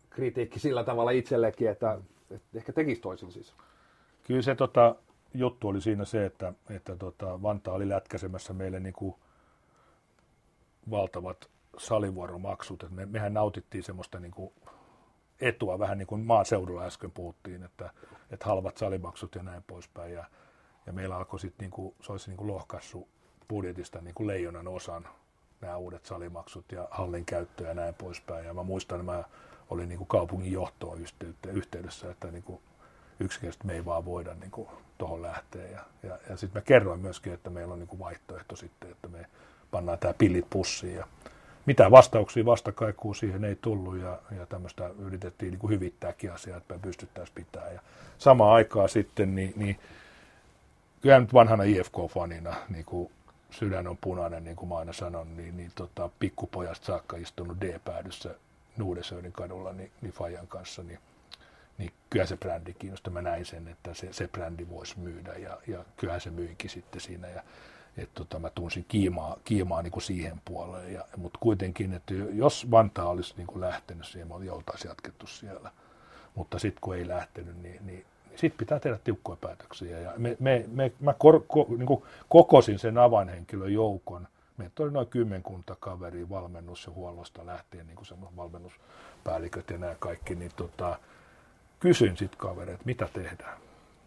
kritiikki 0.10 0.60
sillä 0.60 0.84
tavalla 0.84 1.12
itsellekin, 1.12 1.70
että, 1.70 1.98
että 2.32 2.58
ehkä 2.58 2.74
tekisi 2.74 3.02
toisin 3.02 3.32
siis. 3.32 3.54
Kyllä 4.24 4.42
se 4.42 4.56
tota, 4.56 4.96
juttu 5.34 5.68
oli 5.68 5.82
siinä 5.82 6.06
se, 6.06 6.26
että, 6.26 6.54
että 6.70 6.96
tota, 6.96 7.42
Vantaa 7.42 7.74
oli 7.74 7.90
lätkäsemässä 7.90 8.54
meille 8.54 8.80
niin 8.80 8.94
kuin 8.94 9.16
valtavat 10.90 11.50
salivuoromaksut. 11.78 12.84
Et 12.84 12.92
me, 12.92 13.06
mehän 13.06 13.34
nautittiin 13.34 13.84
semmoista 13.84 14.20
niin 14.20 14.32
kuin 14.32 14.54
etua, 15.42 15.80
vähän 15.80 15.98
niin 15.98 16.08
kuin 16.08 16.22
maaseudulla 16.22 16.84
äsken 16.84 17.12
puhuttiin, 17.12 17.64
että, 17.64 17.90
että 18.32 18.46
halvat 18.46 18.78
salimaksut 18.78 19.36
ja 19.36 19.44
näin 19.44 19.64
poispäin. 19.64 20.14
Ja, 20.14 20.26
ja 20.86 20.94
meillä 20.94 21.16
alkoi 21.16 21.40
sitten, 21.40 21.64
niin 21.64 21.72
kuin, 21.72 21.96
se 22.02 22.12
olisi 22.12 22.30
niin 22.30 22.38
kuin 22.38 22.48
lohkassu 22.48 23.08
budjetista 23.50 24.02
niin 24.02 24.16
kuin 24.16 24.28
leijonan 24.28 24.68
osan 24.68 25.08
nämä 25.62 25.78
uudet 25.78 26.06
salimaksut 26.06 26.72
ja 26.72 26.88
hallin 26.92 27.26
käyttö 27.26 27.68
ja 27.68 27.74
näin 27.74 27.94
poispäin. 27.94 28.46
Ja 28.46 28.54
mä 28.54 28.64
muistan, 28.64 29.00
että 29.00 29.12
mä 29.12 29.24
olin 29.70 29.90
niin 29.90 29.98
kuin 29.98 30.08
kaupungin 30.08 30.52
johtoon 30.52 30.98
yhteydessä, 31.48 32.12
että 32.12 32.32
niin 32.32 32.44
kuin 32.44 32.62
yksinkertaisesti 33.20 33.68
me 33.68 33.74
ei 33.74 33.86
vaan 33.86 34.06
voida 34.06 34.34
niin 34.34 34.52
tuohon 35.02 35.22
lähteä. 35.22 35.68
Ja, 35.68 35.80
ja, 36.04 36.18
ja 36.30 36.38
sitten 36.38 36.62
mä 36.62 36.66
kerroin 36.66 37.00
myöskin, 37.00 37.34
että 37.34 37.50
meillä 37.50 37.74
on 37.74 37.80
niin 37.80 37.88
kuin 37.88 38.00
vaihtoehto 38.00 38.56
sitten, 38.56 38.92
että 38.92 39.08
me 39.08 39.26
pannaan 39.72 40.00
tämä 40.00 40.14
pillit 40.14 40.46
pussiin. 40.50 40.96
Ja 40.96 41.08
mitään 41.66 41.92
vastauksia 41.92 42.46
vastakaikua 42.46 43.14
siihen 43.14 43.44
ei 43.44 43.56
tullut 43.56 43.98
ja, 43.98 44.20
ja 44.38 44.46
tämmöistä 44.46 44.90
yritettiin 45.00 45.52
niin 45.52 45.60
kuin 45.60 45.72
hyvittääkin 45.72 46.32
asiaa, 46.32 46.58
että 46.58 46.74
me 46.74 46.80
pystyttäisiin 46.80 47.36
pitää. 47.36 47.72
Ja 47.72 47.82
samaan 48.18 48.54
aikaan 48.54 48.90
sitten, 48.90 49.36
niin, 49.36 49.54
niin 49.56 49.80
kyllä 51.02 51.20
nyt 51.20 51.34
vanhana 51.34 51.64
IFK-fanina, 51.64 52.56
niin 52.70 52.86
kuin 52.86 53.12
sydän 53.50 53.88
on 53.88 53.98
punainen, 54.02 54.44
niin 54.44 54.56
kuin 54.56 54.70
mä 54.70 54.78
aina 54.78 54.94
sanon, 54.94 55.38
niin, 55.38 55.58
niin 55.58 55.72
tota, 55.76 56.10
pikkupojasta 56.20 56.86
saakka 56.86 57.18
istunut 57.18 57.62
D-päädyssä 57.62 58.36
Nuudesöönin 58.78 59.32
kadulla 59.32 59.74
niin, 59.74 59.92
niin 60.02 60.14
Fajan 60.14 60.48
kanssa, 60.48 60.84
niin, 60.84 61.00
niin 61.82 61.94
kyllä 62.10 62.26
se 62.26 62.38
brändi 62.38 62.74
kiinnostaa. 62.74 63.14
Mä 63.14 63.22
näin 63.22 63.46
sen, 63.46 63.68
että 63.68 63.94
se, 63.94 64.14
se 64.14 64.28
brändi 64.28 64.68
voisi 64.70 65.00
myydä 65.00 65.34
ja, 65.34 65.58
ja 65.68 65.86
kyllähän 65.98 66.22
se 66.22 66.30
myikin 66.30 66.70
sitten 66.70 67.02
siinä. 67.02 67.28
Ja, 67.28 67.44
et 67.98 68.10
tota, 68.14 68.40
mä 68.40 68.50
tunsin 68.50 68.86
kiimaa, 68.88 69.38
kiimaa 69.44 69.82
niin 69.82 69.92
kuin 69.92 70.04
siihen 70.04 70.42
puoleen, 70.46 70.94
ja, 70.94 71.06
mutta 71.18 71.40
kuitenkin, 71.42 71.94
että 71.94 72.14
jos 72.14 72.72
Vantaa 72.72 73.10
olisi 73.10 73.34
niin 73.38 73.48
kuin 73.48 73.62
lähtenyt 73.62 74.06
siihen, 74.06 74.28
me 74.28 74.52
oltaisiin 74.52 74.90
jatkettu 74.90 75.28
siellä. 75.28 75.72
Mutta 76.36 76.60
sitten 76.60 76.82
kun 76.82 76.96
ei 76.96 77.08
lähtenyt, 77.08 77.62
niin, 77.62 77.86
niin 77.86 78.06
sitten 78.36 78.58
pitää 78.58 78.80
tehdä 78.80 79.00
tiukkoja 79.04 79.38
päätöksiä. 79.42 80.00
Ja 80.00 80.14
me, 80.18 80.38
me, 80.40 80.66
me, 80.68 80.92
mä 81.00 81.14
kor, 81.14 81.44
ko, 81.48 81.66
niin 81.70 81.86
kuin 81.86 82.04
kokosin 82.30 82.80
sen 82.80 82.98
avainhenkilön 82.98 83.74
joukon. 83.74 84.28
Meitä 84.58 84.84
oli 84.84 84.92
noin 84.92 85.08
kymmenkunta 85.08 85.76
kaveria 85.80 86.30
valmennus- 86.30 86.86
ja 86.86 86.94
huollosta 86.94 87.46
lähtien, 87.46 87.88
niin 87.88 87.96
kuin 87.96 88.08
valmennuspäälliköt 88.36 89.70
ja 89.70 89.78
nämä 89.78 89.96
kaikki. 90.00 90.36
Niin 90.36 90.52
tota, 90.56 91.00
kysyin 91.82 92.18
sitten 92.18 92.40
kavereita, 92.40 92.84
mitä 92.86 93.10
tehdään. 93.14 93.58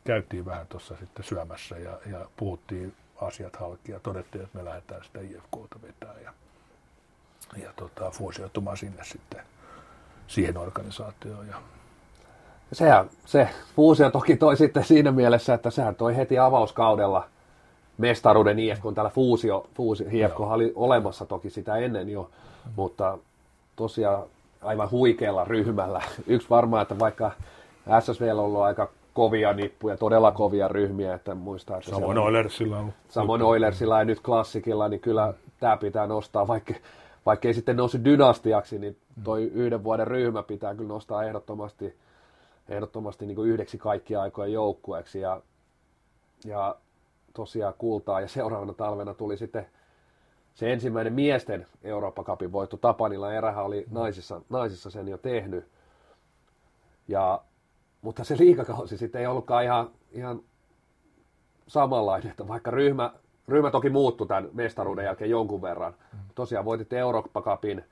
Käytiin 0.04 0.44
vähän 0.44 0.66
tuossa 0.66 0.96
sitten 1.00 1.24
syömässä 1.24 1.78
ja, 1.78 1.98
ja 2.10 2.26
puhuttiin 2.36 2.94
asiat 3.20 3.56
halki 3.56 3.92
ja 3.92 4.00
todettiin, 4.00 4.44
että 4.44 4.58
me 4.58 4.64
lähdetään 4.64 5.04
sitä 5.04 5.20
IFKta 5.20 5.78
vetää 5.82 6.14
ja, 6.24 6.32
ja 7.62 7.72
tota, 7.76 8.10
fuusioitumaan 8.10 8.76
sinne 8.76 9.04
sitten 9.04 9.42
siihen 10.26 10.58
organisaatioon. 10.58 11.48
Ja 11.48 11.56
Sehän, 12.72 13.10
se 13.26 13.48
fuusio 13.76 14.10
toki 14.10 14.36
toi 14.36 14.56
sitten 14.56 14.84
siinä 14.84 15.12
mielessä, 15.12 15.54
että 15.54 15.70
sehän 15.70 15.94
toi 15.94 16.16
heti 16.16 16.38
avauskaudella 16.38 17.28
mestaruuden 17.98 18.58
IFK, 18.58 18.82
kun 18.82 18.94
täällä 18.94 19.10
fuusio, 19.10 19.66
fuusio 19.74 20.06
IFK 20.10 20.40
oli 20.40 20.72
olemassa 20.74 21.26
toki 21.26 21.50
sitä 21.50 21.76
ennen 21.76 22.08
jo, 22.08 22.30
mm. 22.64 22.72
mutta 22.76 23.18
tosiaan 23.76 24.22
aivan 24.62 24.90
huikealla 24.90 25.44
ryhmällä. 25.44 26.02
Yksi 26.26 26.50
varmaan, 26.50 26.82
että 26.82 26.98
vaikka 26.98 27.30
SSV 28.00 28.28
on 28.32 28.38
ollut 28.38 28.62
aika 28.62 28.88
kovia 29.14 29.52
nippuja, 29.52 29.96
todella 29.96 30.32
kovia 30.32 30.68
ryhmiä, 30.68 31.14
että 31.14 31.34
muistaa, 31.34 31.78
että 31.78 31.90
Samoin 31.90 32.18
Oilersilla 32.18 32.78
on. 32.78 32.92
Samoin 33.08 33.42
Oilersilla 33.42 33.98
ja 33.98 34.04
nyt 34.04 34.20
klassikilla, 34.20 34.88
niin 34.88 35.00
kyllä 35.00 35.34
tämä 35.60 35.76
pitää 35.76 36.06
nostaa, 36.06 36.48
vaikka, 36.48 36.74
vaikka 37.26 37.48
ei 37.48 37.54
sitten 37.54 37.76
nousi 37.76 38.04
dynastiaksi, 38.04 38.78
niin 38.78 38.96
toi 39.24 39.42
yhden 39.42 39.84
vuoden 39.84 40.06
ryhmä 40.06 40.42
pitää 40.42 40.74
kyllä 40.74 40.88
nostaa 40.88 41.24
ehdottomasti, 41.24 41.96
ehdottomasti 42.68 43.26
niin 43.26 43.36
kuin 43.36 43.50
yhdeksi 43.50 43.78
kaikkia 43.78 44.22
aikojen 44.22 44.52
joukkueeksi 44.52 45.20
ja, 45.20 45.40
ja 46.44 46.76
tosiaan 47.34 47.74
kultaa 47.78 48.20
ja 48.20 48.28
seuraavana 48.28 48.72
talvena 48.72 49.14
tuli 49.14 49.36
sitten 49.36 49.66
se 50.54 50.72
ensimmäinen 50.72 51.12
miesten 51.12 51.66
Eurooppa 51.84 52.24
Cupin 52.24 52.52
voitto 52.52 52.76
Tapanilla, 52.76 53.32
erähän 53.32 53.64
oli 53.64 53.84
naisissa, 53.90 54.40
naisissa 54.48 54.90
sen 54.90 55.08
jo 55.08 55.18
tehnyt. 55.18 55.64
Ja 57.08 57.40
mutta 58.04 58.24
se 58.24 58.38
liikakausi 58.38 58.98
sitten 58.98 59.20
ei 59.20 59.26
ollutkaan 59.26 59.64
ihan, 59.64 59.90
ihan 60.12 60.40
samanlainen, 61.66 62.30
että 62.30 62.48
vaikka 62.48 62.70
ryhmä, 62.70 63.12
ryhmä 63.48 63.70
toki 63.70 63.90
muuttui 63.90 64.26
tämän 64.26 64.48
mestaruuden 64.52 65.04
jälkeen 65.04 65.30
jonkun 65.30 65.62
verran. 65.62 65.94
Tosiaan 66.34 66.64
voititte 66.64 66.98
Eurooppa 66.98 67.42
Cupin. 67.42 67.84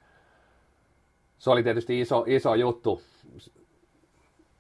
Se 1.39 1.51
oli 1.51 1.63
tietysti 1.63 2.01
iso, 2.01 2.25
iso 2.27 2.55
juttu. 2.55 3.03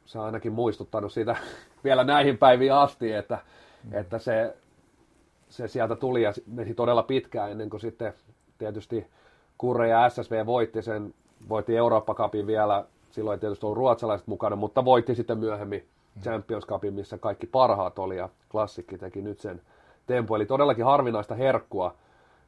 Se 0.04 0.18
on 0.18 0.24
ainakin 0.24 0.52
muistuttanut 0.52 1.12
siitä 1.12 1.36
vielä 1.84 2.04
näihin 2.04 2.38
päiviin 2.38 2.72
asti, 2.72 3.12
että, 3.12 3.38
mm. 3.84 3.94
että 3.94 4.18
se, 4.18 4.56
se 5.48 5.68
sieltä 5.68 5.96
tuli 5.96 6.22
ja 6.22 6.32
meni 6.46 6.74
todella 6.74 7.02
pitkään 7.02 7.50
ennen 7.50 7.70
kuin 7.70 7.80
sitten 7.80 8.14
tietysti 8.58 9.06
Kurre 9.58 9.88
ja 9.88 10.08
SSV 10.08 10.46
voitti 10.46 10.82
sen, 10.82 11.14
voitti 11.48 11.76
Eurooppa 11.76 12.14
Cupin 12.14 12.46
vielä 12.46 12.84
silloin 13.12 13.36
ei 13.36 13.40
tietysti 13.40 13.66
ollut 13.66 13.78
ruotsalaiset 13.78 14.26
mukana, 14.26 14.56
mutta 14.56 14.84
voitti 14.84 15.14
sitten 15.14 15.38
myöhemmin 15.38 15.88
Champions 16.22 16.66
Cupin, 16.66 16.94
missä 16.94 17.18
kaikki 17.18 17.46
parhaat 17.46 17.98
oli 17.98 18.16
ja 18.16 18.28
klassikki 18.50 18.98
teki 18.98 19.22
nyt 19.22 19.40
sen 19.40 19.60
tempo. 20.06 20.36
Eli 20.36 20.46
todellakin 20.46 20.84
harvinaista 20.84 21.34
herkkua, 21.34 21.94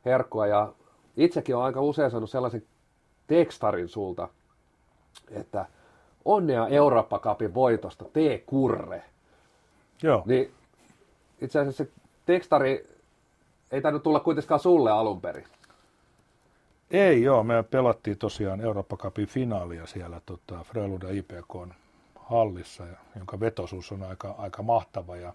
herkkua 0.05 0.47
ja 0.47 0.73
itsekin 1.17 1.57
olen 1.57 1.67
aika 1.67 1.81
usein 1.81 2.11
saanut 2.11 2.31
sellaisen 2.31 2.63
tekstarin 3.27 3.89
sulta, 3.89 4.29
että 5.31 5.67
onnea 6.25 6.69
Eurooppa 6.69 7.19
Cupin 7.19 7.55
voitosta, 7.55 8.05
tee 8.13 8.39
kurre. 8.39 9.03
Joo. 10.03 10.23
Niin 10.27 10.53
itse 11.41 11.59
asiassa 11.59 11.85
se 11.85 11.91
tekstari 12.27 12.87
ei 13.71 13.81
tainnut 13.81 14.03
tulla 14.03 14.21
kuitenkaan 14.21 14.61
sulle 14.61 14.91
alun 14.91 15.21
perin. 15.21 15.45
Ei 16.95 17.23
joo, 17.23 17.43
me 17.43 17.63
pelattiin 17.63 18.19
tosiaan 18.19 18.61
Eurooppa 18.61 18.97
Cupin 18.97 19.27
finaalia 19.27 19.87
siellä 19.87 20.21
tota, 20.27 20.65
Fröluda 20.65 21.11
IPK 21.11 21.75
hallissa, 22.17 22.85
jonka 23.17 23.41
vetosuus 23.41 23.93
on 23.93 24.03
aika, 24.03 24.35
aika 24.39 24.63
mahtava 24.63 25.17
ja 25.17 25.33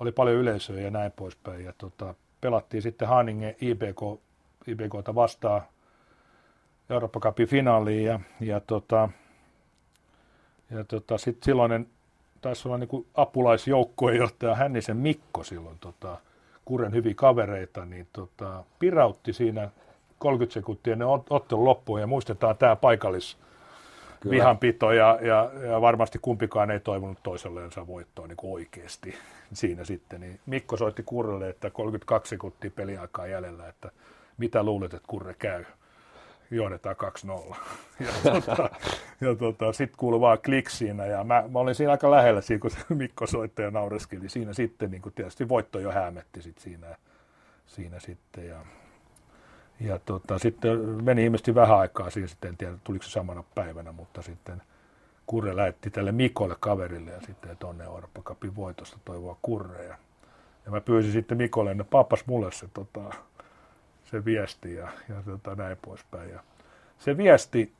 oli 0.00 0.12
paljon 0.12 0.36
yleisöä 0.36 0.80
ja 0.80 0.90
näin 0.90 1.12
poispäin. 1.12 1.64
Ja 1.64 1.72
tota, 1.78 2.14
pelattiin 2.40 2.82
sitten 2.82 3.08
Haninge 3.08 3.56
IPK, 3.60 4.20
IPKta 4.66 5.14
vastaan 5.14 5.62
Eurooppa 6.90 7.20
Cupin 7.20 7.48
finaaliin 7.48 8.04
ja, 8.04 8.20
ja, 8.40 8.60
tota, 8.60 9.08
ja 10.70 10.84
tota, 10.84 11.18
sitten 11.18 11.44
silloinen 11.44 11.86
taisi 12.40 12.68
olla 12.68 12.78
niin 12.78 13.06
apulaisjoukkuejohtaja 13.14 14.54
Hännisen 14.54 14.96
Mikko 14.96 15.44
silloin, 15.44 15.78
tota, 15.78 16.18
Kuren 16.64 16.92
hyviä 16.92 17.14
kavereita, 17.14 17.84
niin 17.84 18.08
tota, 18.12 18.64
pirautti 18.78 19.32
siinä 19.32 19.70
30 20.18 20.54
sekuntia 20.54 20.96
ne 20.96 21.04
ottelun 21.30 21.64
loppuun 21.64 22.00
ja 22.00 22.06
muistetaan 22.06 22.56
tämä 22.56 22.76
paikallis 22.76 23.36
Kyllä. 24.20 24.34
vihanpito 24.34 24.92
ja, 24.92 25.18
ja, 25.22 25.50
ja, 25.68 25.80
varmasti 25.80 26.18
kumpikaan 26.22 26.70
ei 26.70 26.80
toivonut 26.80 27.18
toiselleensa 27.22 27.86
voittoa 27.86 28.26
niin 28.26 28.36
kuin 28.36 28.52
oikeasti 28.52 29.14
siinä 29.52 29.84
sitten. 29.84 30.20
Niin 30.20 30.40
Mikko 30.46 30.76
soitti 30.76 31.02
Kurrelle, 31.02 31.48
että 31.48 31.70
32 31.70 32.30
sekuntia 32.30 32.70
peliaikaa 32.70 33.26
jäljellä, 33.26 33.68
että 33.68 33.90
mitä 34.38 34.62
luulet, 34.62 34.94
että 34.94 35.08
Kurre 35.08 35.34
käy? 35.34 35.64
Johdetaan 36.50 36.96
2-0. 37.50 37.56
Ja, 38.00 38.32
tota, 38.32 38.70
ja 39.20 39.34
tota, 39.34 39.72
sitten 39.72 39.98
kuului 39.98 40.20
vaan 40.20 40.38
klik 40.44 40.70
siinä 40.70 41.06
ja 41.06 41.24
mä, 41.24 41.44
mä, 41.48 41.58
olin 41.58 41.74
siinä 41.74 41.92
aika 41.92 42.10
lähellä 42.10 42.40
siinä, 42.40 42.60
kun 42.60 42.70
Mikko 42.98 43.26
soitti 43.26 43.62
ja 43.62 43.70
naureskeli. 43.70 44.28
Siinä 44.28 44.52
sitten 44.52 44.90
niin 44.90 45.02
kuin 45.02 45.14
tietysti 45.14 45.48
voitto 45.48 45.78
jo 45.78 45.92
häämetti 45.92 46.42
sit 46.42 46.58
siinä, 46.58 46.96
siinä 47.66 48.00
sitten 48.00 48.46
ja 48.46 48.56
ja 49.80 49.98
tota, 49.98 50.38
sitten 50.38 50.78
meni 51.04 51.24
ilmeisesti 51.24 51.54
vähän 51.54 51.78
aikaa 51.78 52.10
siihen, 52.10 52.28
sitten 52.28 52.48
en 52.48 52.56
tiedä 52.56 52.74
tuliko 52.84 53.04
se 53.04 53.10
samana 53.10 53.44
päivänä, 53.54 53.92
mutta 53.92 54.22
sitten 54.22 54.62
Kurre 55.26 55.56
lähetti 55.56 55.90
tälle 55.90 56.12
Mikolle 56.12 56.56
kaverille 56.60 57.10
ja 57.10 57.20
sitten, 57.20 57.50
että 57.50 57.66
onne 57.66 57.88
Orpa 57.88 58.22
Cupin 58.22 58.56
voitosta 58.56 58.98
toivoa 59.04 59.38
Kurre. 59.42 59.84
Ja, 59.84 59.98
ja 60.64 60.70
mä 60.70 60.80
pyysin 60.80 61.12
sitten 61.12 61.38
Mikolle, 61.38 61.70
että 61.70 61.84
pappas 61.84 62.26
mulle 62.26 62.52
se, 62.52 62.68
tota, 62.74 63.00
se 64.04 64.24
viesti 64.24 64.74
ja, 64.74 64.88
ja 65.08 65.22
tota, 65.24 65.54
näin 65.54 65.76
poispäin. 65.82 66.30
Ja 66.30 66.40
se 66.98 67.16
viesti 67.16 67.72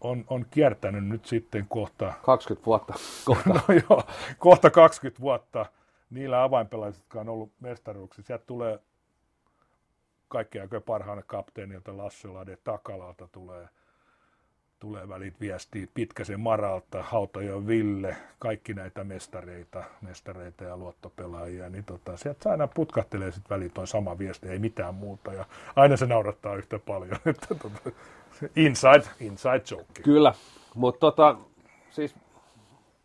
on, 0.00 0.24
on 0.28 0.46
kiertänyt 0.50 1.04
nyt 1.04 1.26
sitten 1.26 1.66
kohta... 1.68 2.12
20 2.22 2.66
vuotta. 2.66 2.94
Kohta. 3.24 3.48
no 3.54 3.62
joo, 3.90 4.02
kohta 4.38 4.70
20 4.70 5.20
vuotta 5.20 5.66
niillä 6.10 6.42
avainpelaajilla, 6.42 6.98
jotka 6.98 7.20
on 7.20 7.28
ollut 7.28 7.52
mestaruuksissa. 7.60 8.26
Sieltä 8.26 8.44
tulee 8.46 8.78
kaikki 10.28 10.60
aikojen 10.60 10.82
parhaana 10.82 11.22
kapteenilta 11.22 11.96
Lasse 11.96 12.28
Lade 12.28 12.58
Takalalta 12.64 13.28
tulee, 13.32 13.68
tulee 14.78 15.08
välit 15.08 15.40
viestiä 15.40 15.86
Pitkäsen 15.94 16.40
Maralta, 16.40 17.02
Hautajo 17.02 17.66
Ville, 17.66 18.16
kaikki 18.38 18.74
näitä 18.74 19.04
mestareita, 19.04 19.84
mestareita 20.00 20.64
ja 20.64 20.76
luottopelaajia, 20.76 21.70
niin 21.70 21.84
tota, 21.84 22.16
sieltä 22.16 22.50
aina 22.50 22.66
putkahtelee 22.66 23.30
sitten 23.30 23.56
väliin 23.56 23.70
toi 23.70 23.86
sama 23.86 24.18
viesti, 24.18 24.48
ei 24.48 24.58
mitään 24.58 24.94
muuta, 24.94 25.32
ja 25.32 25.44
aina 25.76 25.96
se 25.96 26.06
naurattaa 26.06 26.56
yhtä 26.56 26.78
paljon, 26.78 27.18
että 27.26 27.54
tota, 27.54 27.90
inside, 28.56 29.04
inside 29.20 29.62
joke. 29.70 30.02
Kyllä, 30.02 30.34
mutta 30.74 31.00
tota, 31.00 31.36
siis 31.90 32.14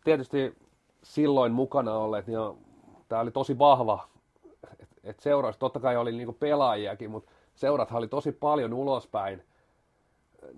tietysti 0.04 0.56
silloin 1.02 1.52
mukana 1.52 1.92
olleet, 1.92 2.26
niin 2.26 2.38
tämä 3.08 3.20
oli 3.20 3.30
tosi 3.30 3.58
vahva, 3.58 4.08
että 5.04 5.10
et 5.10 5.20
seurasi, 5.20 5.58
totta 5.58 5.80
kai 5.80 5.96
oli 5.96 6.12
niinku 6.12 6.32
pelaajiakin, 6.32 7.10
mutta 7.10 7.32
seurathan 7.54 7.98
oli 7.98 8.08
tosi 8.08 8.32
paljon 8.32 8.72
ulospäin 8.72 9.42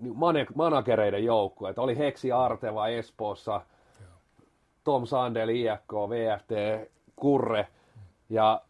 niin 0.01 0.15
managereiden 0.55 1.25
joukkue. 1.25 1.69
Että 1.69 1.81
oli 1.81 1.97
Heksi 1.97 2.31
Arteva 2.31 2.87
Espoossa, 2.87 3.61
Tom 4.83 5.05
Sandel, 5.05 5.49
IFK, 5.49 5.93
VFT, 6.09 6.51
Kurre 7.15 7.67
ja 8.29 8.61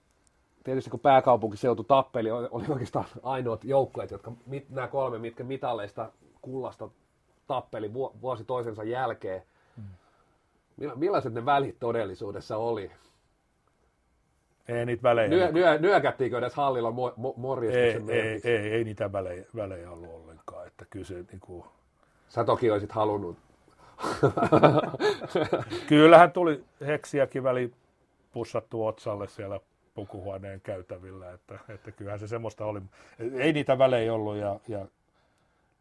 tietysti 0.64 0.90
kun 0.90 1.00
pääkaupunkiseutu 1.00 1.84
tappeli 1.84 2.32
oli 2.32 2.66
oikeastaan 2.70 3.06
ainoat 3.24 3.64
joukkueet, 3.64 4.12
jotka 4.12 4.32
mit, 4.46 4.70
nämä 4.70 4.88
kolme, 4.88 5.18
mitkä 5.18 5.44
mitalleista 5.44 6.12
kullasta 6.42 6.90
tappeli 7.48 7.94
vuosi 7.94 8.44
toisensa 8.44 8.84
jälkeen. 8.84 9.44
Hmm. 9.76 9.86
Millaiset 10.96 11.34
ne 11.34 11.46
välit 11.46 11.80
todellisuudessa 11.80 12.58
oli? 12.58 12.92
Ei 14.68 14.86
niitä 14.86 15.04
välejä. 15.04 15.28
Nyö, 15.28 15.52
nyö, 15.52 15.78
nyökättiinkö 15.80 16.38
edes 16.38 16.56
hallilla 16.56 16.92
mo, 16.92 17.14
mo, 17.16 17.34
morjestuksen 17.38 18.10
ei, 18.10 18.22
ei, 18.22 18.42
ei, 18.44 18.72
ei, 18.72 18.84
niitä 18.84 19.12
välejä, 19.12 19.46
välejä 19.56 19.92
ollut 19.92 20.10
ollenkaan. 20.10 20.68
Että 20.68 20.86
kyllä 20.90 21.06
se, 21.06 21.14
niin 21.14 21.40
kuin... 21.40 21.64
Sä 22.28 22.44
toki 22.44 22.72
olisit 22.72 22.92
halunnut. 22.92 23.38
Kyllähän 25.90 26.32
tuli 26.32 26.64
heksiäkin 26.88 27.44
väli 27.44 27.72
pussattu 28.32 28.86
otsalle 28.86 29.28
siellä 29.28 29.60
pukuhuoneen 29.94 30.62
käytävillä, 30.62 31.32
että, 31.32 31.60
että 31.70 31.92
kyllähän 31.92 32.20
se 32.20 32.28
semmoista 32.28 32.66
oli. 32.66 32.82
Ei 33.34 33.54
niitä 33.54 33.78
välejä 33.78 34.14
ollut 34.14 34.38
ja, 34.38 34.60
ja 34.68 34.86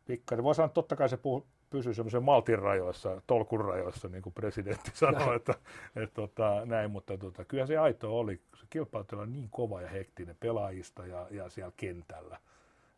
pikkasen. 0.06 0.44
Voi 0.44 0.54
sanoa, 0.54 0.66
että 0.66 0.74
totta 0.74 0.96
kai 0.96 1.08
se 1.08 1.16
puhu, 1.16 1.46
pysyy 1.70 1.94
semmoisen 1.94 2.22
maltin 2.22 2.58
rajoissa, 2.58 3.22
tolkun 3.26 3.64
rajoissa, 3.64 4.08
niin 4.08 4.22
kuin 4.22 4.32
presidentti 4.32 4.90
sanoi, 4.94 5.36
että, 5.36 5.54
että 5.96 6.14
tota, 6.14 6.62
näin, 6.64 6.90
mutta 6.90 7.18
tota, 7.18 7.44
kyllä 7.44 7.66
se 7.66 7.78
aito 7.78 8.18
oli, 8.18 8.40
se 8.60 8.66
kilpailu 8.70 9.06
oli 9.12 9.26
niin 9.26 9.48
kova 9.50 9.82
ja 9.82 9.88
hektinen 9.88 10.36
pelaajista 10.40 11.06
ja, 11.06 11.26
ja 11.30 11.50
siellä 11.50 11.72
kentällä, 11.76 12.38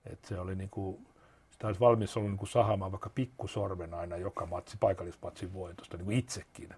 että 0.06 0.28
se 0.28 0.40
oli 0.40 0.54
niin 0.54 0.70
kuin, 0.70 1.06
sitä 1.50 1.66
olisi 1.66 1.80
valmis 1.80 2.16
ollut 2.16 2.30
niin 2.30 2.38
kuin 2.38 2.48
sahamaan 2.48 2.92
vaikka 2.92 3.10
pikkusormen 3.14 3.94
aina 3.94 4.16
joka 4.16 4.46
matsi, 4.46 4.76
paikallispatsin 4.80 5.52
voitosta, 5.52 5.96
niin 5.96 6.04
kuin 6.04 6.18
itsekin. 6.18 6.74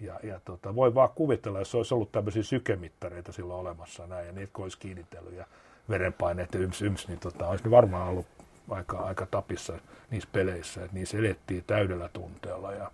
Ja, 0.00 0.20
ja 0.22 0.40
tota, 0.44 0.74
voi 0.74 0.94
vaan 0.94 1.10
kuvitella, 1.14 1.58
jos 1.58 1.74
olisi 1.74 1.94
ollut 1.94 2.12
tämmöisiä 2.12 2.42
sykemittareita 2.42 3.32
silloin 3.32 3.60
olemassa 3.60 4.06
näin, 4.06 4.26
ja 4.26 4.32
niitä 4.32 4.62
olisi 4.62 4.78
kiinnitellyt 4.78 5.34
ja 5.34 5.46
verenpaineet 5.88 6.54
ja 6.54 6.60
yms, 6.60 6.82
yms 6.82 7.08
niin 7.08 7.20
tota, 7.20 7.48
olisi 7.48 7.64
ne 7.64 7.70
varmaan 7.70 8.08
ollut 8.08 8.26
aika, 8.70 8.98
aika 8.98 9.26
tapissa 9.26 9.72
niissä 10.10 10.28
peleissä, 10.32 10.84
että 10.84 10.94
niissä 10.94 11.18
elettiin 11.18 11.64
täydellä 11.66 12.08
tunteella 12.12 12.72
ja 12.72 12.90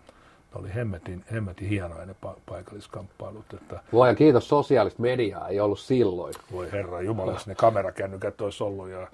ne 0.54 0.60
oli 0.60 0.74
hemmetin, 0.74 1.24
hemmetin 1.32 1.68
hienoja 1.68 2.06
ne 2.06 2.14
pa- 2.26 2.38
paikalliskamppailut. 2.46 3.54
Että... 3.54 3.80
Luoja 3.92 4.14
kiitos, 4.14 4.48
sosiaalista 4.48 5.02
mediaa 5.02 5.48
ei 5.48 5.60
ollut 5.60 5.78
silloin. 5.78 6.34
Voi 6.52 6.72
herra 6.72 7.02
Jumala, 7.02 7.40
ne 7.46 7.54
kamerakännykät 7.54 8.40
olisi 8.40 8.64
ollut 8.64 8.88
ja 8.88 9.06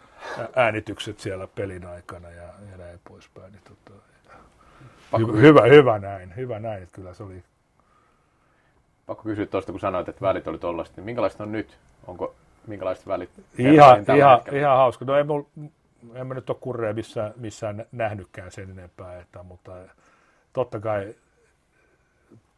äänitykset 0.56 1.20
siellä 1.20 1.46
pelin 1.46 1.86
aikana 1.86 2.30
ja, 2.30 2.42
ja 2.42 2.76
näin 2.78 3.00
poispäin. 3.08 3.52
Niin 3.52 3.62
tota, 3.64 4.02
hy- 5.18 5.40
hyvä, 5.40 5.62
hyvä 5.62 5.98
näin, 5.98 6.36
hyvä 6.36 6.58
näin, 6.58 6.82
että 6.82 6.94
kyllä 6.94 7.14
se 7.14 7.22
oli. 7.22 7.42
Pakko 9.06 9.22
kysyä 9.22 9.46
tuosta, 9.46 9.72
kun 9.72 9.80
sanoit, 9.80 10.08
että 10.08 10.20
välit 10.20 10.48
oli 10.48 10.58
tollaista, 10.58 10.96
niin 10.96 11.04
minkälaiset 11.04 11.40
on 11.40 11.52
nyt? 11.52 11.78
Onko 12.06 12.34
minkälaiset 12.66 13.06
välit? 13.06 13.30
Ihan, 13.58 14.04
ihan, 14.16 14.40
ihan 14.52 14.76
hauska. 14.76 15.04
No 15.04 15.16
ei 15.16 15.24
mulla 15.24 15.46
en 16.14 16.26
mä 16.26 16.34
nyt 16.34 16.50
ole 16.50 16.58
kurreja 16.60 16.94
missään, 16.94 17.32
missään 17.36 17.86
nähnytkään 17.92 18.52
sen 18.52 18.70
enempää, 18.70 19.20
että, 19.20 19.42
mutta 19.42 19.72
totta 20.52 20.80
kai 20.80 21.14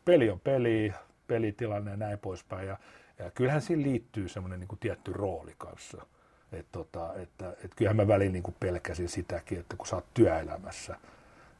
peli 0.04 0.30
on 0.30 0.40
peli, 0.40 0.92
pelitilanne 1.26 1.90
ja 1.90 1.96
näin 1.96 2.18
poispäin. 2.18 2.68
Ja, 2.68 2.78
ja 3.18 3.30
kyllähän 3.30 3.62
siinä 3.62 3.82
liittyy 3.82 4.28
semmoinen 4.28 4.60
niin 4.60 4.78
tietty 4.80 5.12
rooli 5.12 5.54
kanssa. 5.58 6.06
Et 6.52 6.66
tota, 6.72 7.14
että, 7.14 7.56
et 7.64 7.74
kyllähän 7.76 7.96
mä 7.96 8.08
väliin 8.08 8.32
niin 8.32 8.56
pelkäsin 8.60 9.08
sitäkin, 9.08 9.60
että 9.60 9.76
kun 9.76 9.86
sä 9.86 9.96
oot 9.96 10.14
työelämässä, 10.14 10.96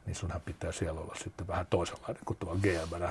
niin 0.07 0.15
sunhan 0.15 0.41
pitää 0.41 0.73
siellä 0.73 1.01
olla 1.01 1.15
sitten 1.15 1.49
vähän 1.49 1.67
toisenlainen 1.71 2.23
kuin 2.25 2.37
tuolla 2.37 2.61
gm 2.61 3.05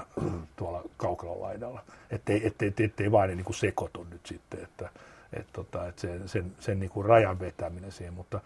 tuolla 0.56 0.84
kaukalon 0.98 1.42
laidalla. 1.42 1.84
Ettei, 2.10 2.48
ettei, 2.48 2.74
ettei, 2.80 3.12
vain 3.12 3.38
niin 3.38 3.54
sekoitu 3.54 4.08
nyt 4.12 4.26
sitten, 4.26 4.64
että, 4.64 4.90
et 5.34 5.48
tota, 5.54 5.88
et 5.88 6.00
sen, 6.00 6.30
sen, 6.30 6.52
sen 6.60 6.80
niin 6.80 6.90
kuin 6.90 7.06
rajan 7.06 7.40
vetäminen 7.40 7.92
siihen, 7.92 8.14
mutta, 8.14 8.40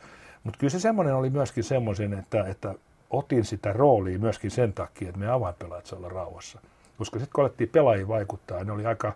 mutta 0.44 0.60
kyllä 0.60 0.72
se 0.72 0.80
semmoinen 0.80 1.16
oli 1.16 1.30
myöskin 1.30 1.64
semmoisen, 1.64 2.14
että, 2.14 2.44
että 2.48 2.76
otin 3.10 3.46
sitä 3.46 3.74
roolia 3.74 4.20
myöskin 4.20 4.52
sen 4.52 4.74
takia, 4.74 5.10
että 5.10 5.20
me 5.20 5.28
avainpelaajat 5.28 5.86
saa 5.86 6.00
olla 6.00 6.10
rauhassa. 6.10 6.60
Koska 6.98 7.20
sitten 7.20 7.34
kun 7.36 7.44
alettiin 7.44 7.70
pelaajia 7.70 8.08
vaikuttaa, 8.08 8.64
ne 8.64 8.72
oli 8.72 8.86
aika 8.86 9.14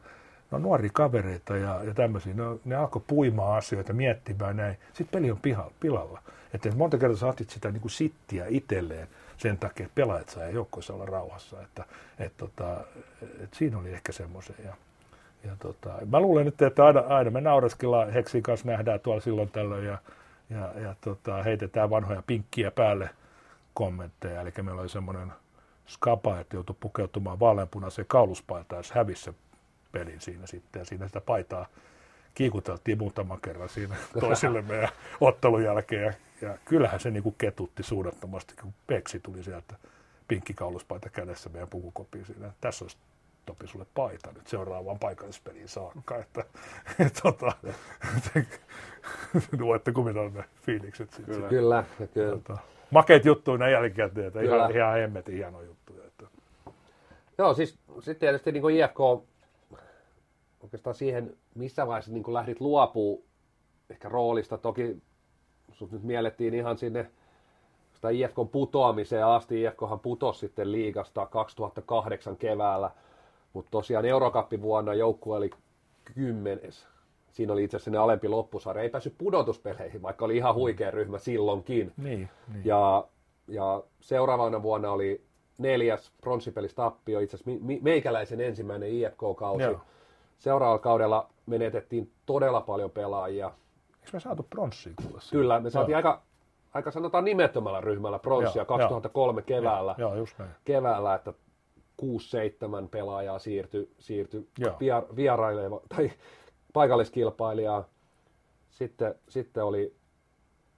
no, 0.52 0.58
nuoria 0.58 0.90
kavereita 0.94 1.58
ja, 1.58 1.84
ja 1.84 1.94
tämmöisiä, 1.94 2.34
ne, 2.34 2.44
ne 2.66 2.76
alkoi 2.76 3.02
puimaan 3.08 3.58
asioita, 3.58 3.94
miettimään 3.94 4.58
näin. 4.58 4.78
Sitten 4.94 5.20
peli 5.20 5.32
on 5.32 5.40
pihalla, 5.40 5.72
pilalla. 5.80 6.22
Että 6.54 6.72
monta 6.76 6.98
kertaa 6.98 7.18
sä 7.18 7.28
otit 7.28 7.50
sitä 7.50 7.72
niin 7.72 7.82
kuin 7.82 7.92
sittiä 7.92 8.46
itselleen 8.48 9.08
sen 9.38 9.58
takia, 9.58 9.86
että 9.86 9.96
pelaajat 9.96 10.30
saa 10.30 10.44
ja 10.44 10.50
joukkoissa 10.50 10.94
olla 10.94 11.06
rauhassa. 11.06 11.62
Että, 11.62 11.86
et, 12.20 12.34
tota, 12.38 12.78
et 13.44 13.54
siinä 13.54 13.78
oli 13.78 13.94
ehkä 13.94 14.12
semmoisen. 14.12 14.56
Ja 15.44 15.56
tota, 15.60 15.90
mä 16.10 16.20
luulen 16.20 16.46
nyt, 16.46 16.62
että 16.62 16.86
aina, 16.86 17.00
aina 17.00 17.32
me 17.32 17.42
naureskellaan 17.42 18.12
Heksin 18.12 18.44
kanssa 18.44 18.68
nähdään 18.68 19.00
tuolla 19.00 19.22
silloin 19.22 19.50
tällöin 19.50 19.86
ja, 19.86 19.98
ja, 20.50 20.82
ja 20.82 20.96
tota, 21.02 21.44
heitetään 21.44 21.90
vanhoja 21.90 22.24
pinkkiä 22.28 22.72
päälle 22.72 23.10
kommentteja. 23.74 24.42
Eli 24.42 24.52
meillä 24.62 24.82
oli 24.82 24.90
semmoinen 24.90 25.34
skapa, 25.88 26.40
että 26.40 26.56
joutui 26.56 26.76
pukeutumaan 26.80 27.40
vaaleanpunaiseen 27.40 28.08
kauluspaitaan, 28.08 28.80
jos 28.80 28.92
hävisi 28.92 29.24
se 29.24 29.34
pelin 29.92 30.22
siinä 30.22 30.48
sitten. 30.48 30.80
Ja 30.80 30.86
siinä 30.86 31.08
sitä 31.08 31.22
paitaa 31.22 31.68
kiikuteltiin 32.36 32.98
muutaman 32.98 33.42
kerran 33.42 33.70
siinä 33.70 33.96
toisille 34.20 34.62
meidän 34.62 34.90
ottelun 35.22 35.64
jälkeen. 35.64 36.04
Ja, 36.04 36.14
ja 36.50 36.58
kyllähän 36.66 37.00
se 37.00 37.12
niinku 37.12 37.32
ketutti 37.32 37.84
suunnattomasti, 37.84 38.54
kun 38.62 38.74
Peksi 38.88 39.20
tuli 39.20 39.44
sieltä 39.44 39.76
kauluspaita 40.56 41.10
kädessä 41.10 41.50
meidän 41.50 41.70
pukukopiin 41.70 42.26
siinä. 42.26 42.52
Tässä 42.62 42.86
olisi 42.86 42.98
Topi 43.50 43.68
sulle 43.68 43.86
paita 43.94 44.32
nyt 44.32 44.48
seuraavaan 44.48 45.00
paikallispeliin 45.00 45.68
saakka. 45.68 46.16
Että, 46.18 46.46
et, 47.00 47.20
tota, 47.24 47.52
voitte 49.66 49.92
kuvitella 49.92 50.30
ne 50.30 50.44
fiilikset. 50.62 51.14
Sit, 51.14 51.26
kyllä. 51.26 51.48
kyllä, 51.48 51.84
kyllä. 52.14 52.32
Tota, 52.32 52.58
makeet 52.92 53.26
juttuja 53.26 53.58
näin 53.58 53.72
jälkikäteen, 53.72 54.28
että 54.28 54.42
ihan, 54.42 54.76
ihan 54.76 54.94
hemmetin 54.94 55.36
hieno 55.36 55.62
juttu. 55.62 55.94
Että. 56.08 56.26
Joo, 57.38 57.54
siis 57.54 57.80
sitten 58.00 58.16
tietysti 58.16 58.52
niin 58.52 58.62
kuin 58.62 58.76
IFK 58.76 59.00
oikeastaan 60.64 60.96
siihen, 60.96 61.38
missä 61.56 61.88
vaiheessa 61.88 62.12
niin 62.12 62.34
lähdit 62.34 62.62
luopuu 62.62 63.26
ehkä 63.90 64.10
roolista. 64.10 64.58
Toki 64.58 64.98
sut 65.72 65.92
nyt 65.92 66.04
miellettiin 66.04 66.54
ihan 66.54 66.78
sinne 66.78 67.12
sitä 67.94 68.10
IFKn 68.10 68.48
putoamiseen 68.52 69.26
asti. 69.26 69.64
IFKhan 69.64 70.00
putosi 70.00 70.40
sitten 70.40 70.72
liigasta 70.72 71.26
2008 71.26 72.38
keväällä– 72.38 72.92
mutta 73.54 73.72
tosiaan 73.72 74.06
vuonna 74.62 74.94
joukkue 74.94 75.38
oli 75.38 75.50
kymmenes. 76.16 76.88
Siinä 77.32 77.54
oli 77.54 77.64
itse 77.64 77.78
asiassa 77.78 77.92
ne 77.92 77.98
alempi 77.98 78.28
loppusarja. 78.28 78.84
Ei 78.84 78.90
päässyt 78.90 79.16
pudotuspeleihin, 79.18 80.02
vaikka 80.02 80.26
oli 80.26 80.38
ihan 80.38 80.56
huikea 80.56 80.92
ryhmä 80.92 81.18
silloinkin. 81.18 81.94
Niin, 81.98 82.30
niin. 82.54 82.66
Ja, 82.66 83.08
ja 83.48 83.84
seuraavana 84.00 84.64
vuonna 84.64 84.92
oli 84.92 85.22
neljäs 85.58 86.12
pronssipelistappio, 86.22 87.20
itse 87.20 87.38
asiassa 87.38 87.62
meikäläisen 87.82 88.42
ensimmäinen 88.42 88.90
IFK-kausi. 88.90 89.64
Joo. 89.64 89.80
Seuraavalla 90.38 90.80
kaudella 90.80 91.30
menetettiin 91.46 92.12
todella 92.26 92.62
paljon 92.62 92.92
pelaajia. 92.92 93.52
Eikö 94.00 94.10
me 94.14 94.20
saatu 94.20 94.44
pronssia 94.50 94.94
kuulla? 95.04 95.20
Kyllä, 95.32 95.60
me 95.60 95.70
saatiin 95.70 95.96
aika, 95.96 96.22
aika 96.74 96.92
sanotaan 96.92 97.26
nimettömällä 97.26 97.82
ryhmällä 97.82 98.20
pronssia 98.20 98.66
2003 98.66 99.42
keväällä. 99.42 99.96
Joo, 99.98 100.16
just 100.16 100.40
näin. 100.40 100.52
Keväällä, 100.66 101.16
että 101.16 101.34
6-7 102.02 102.88
pelaajaa 102.92 103.40
siirtyi 103.40 103.92
siirty 104.00 104.48
vier, 104.80 105.04
vieraileva 105.16 105.82
tai 105.96 106.12
paikalliskilpailijaa. 106.74 107.88
Sitten, 108.70 109.16
sitten 109.30 109.64
oli 109.64 109.96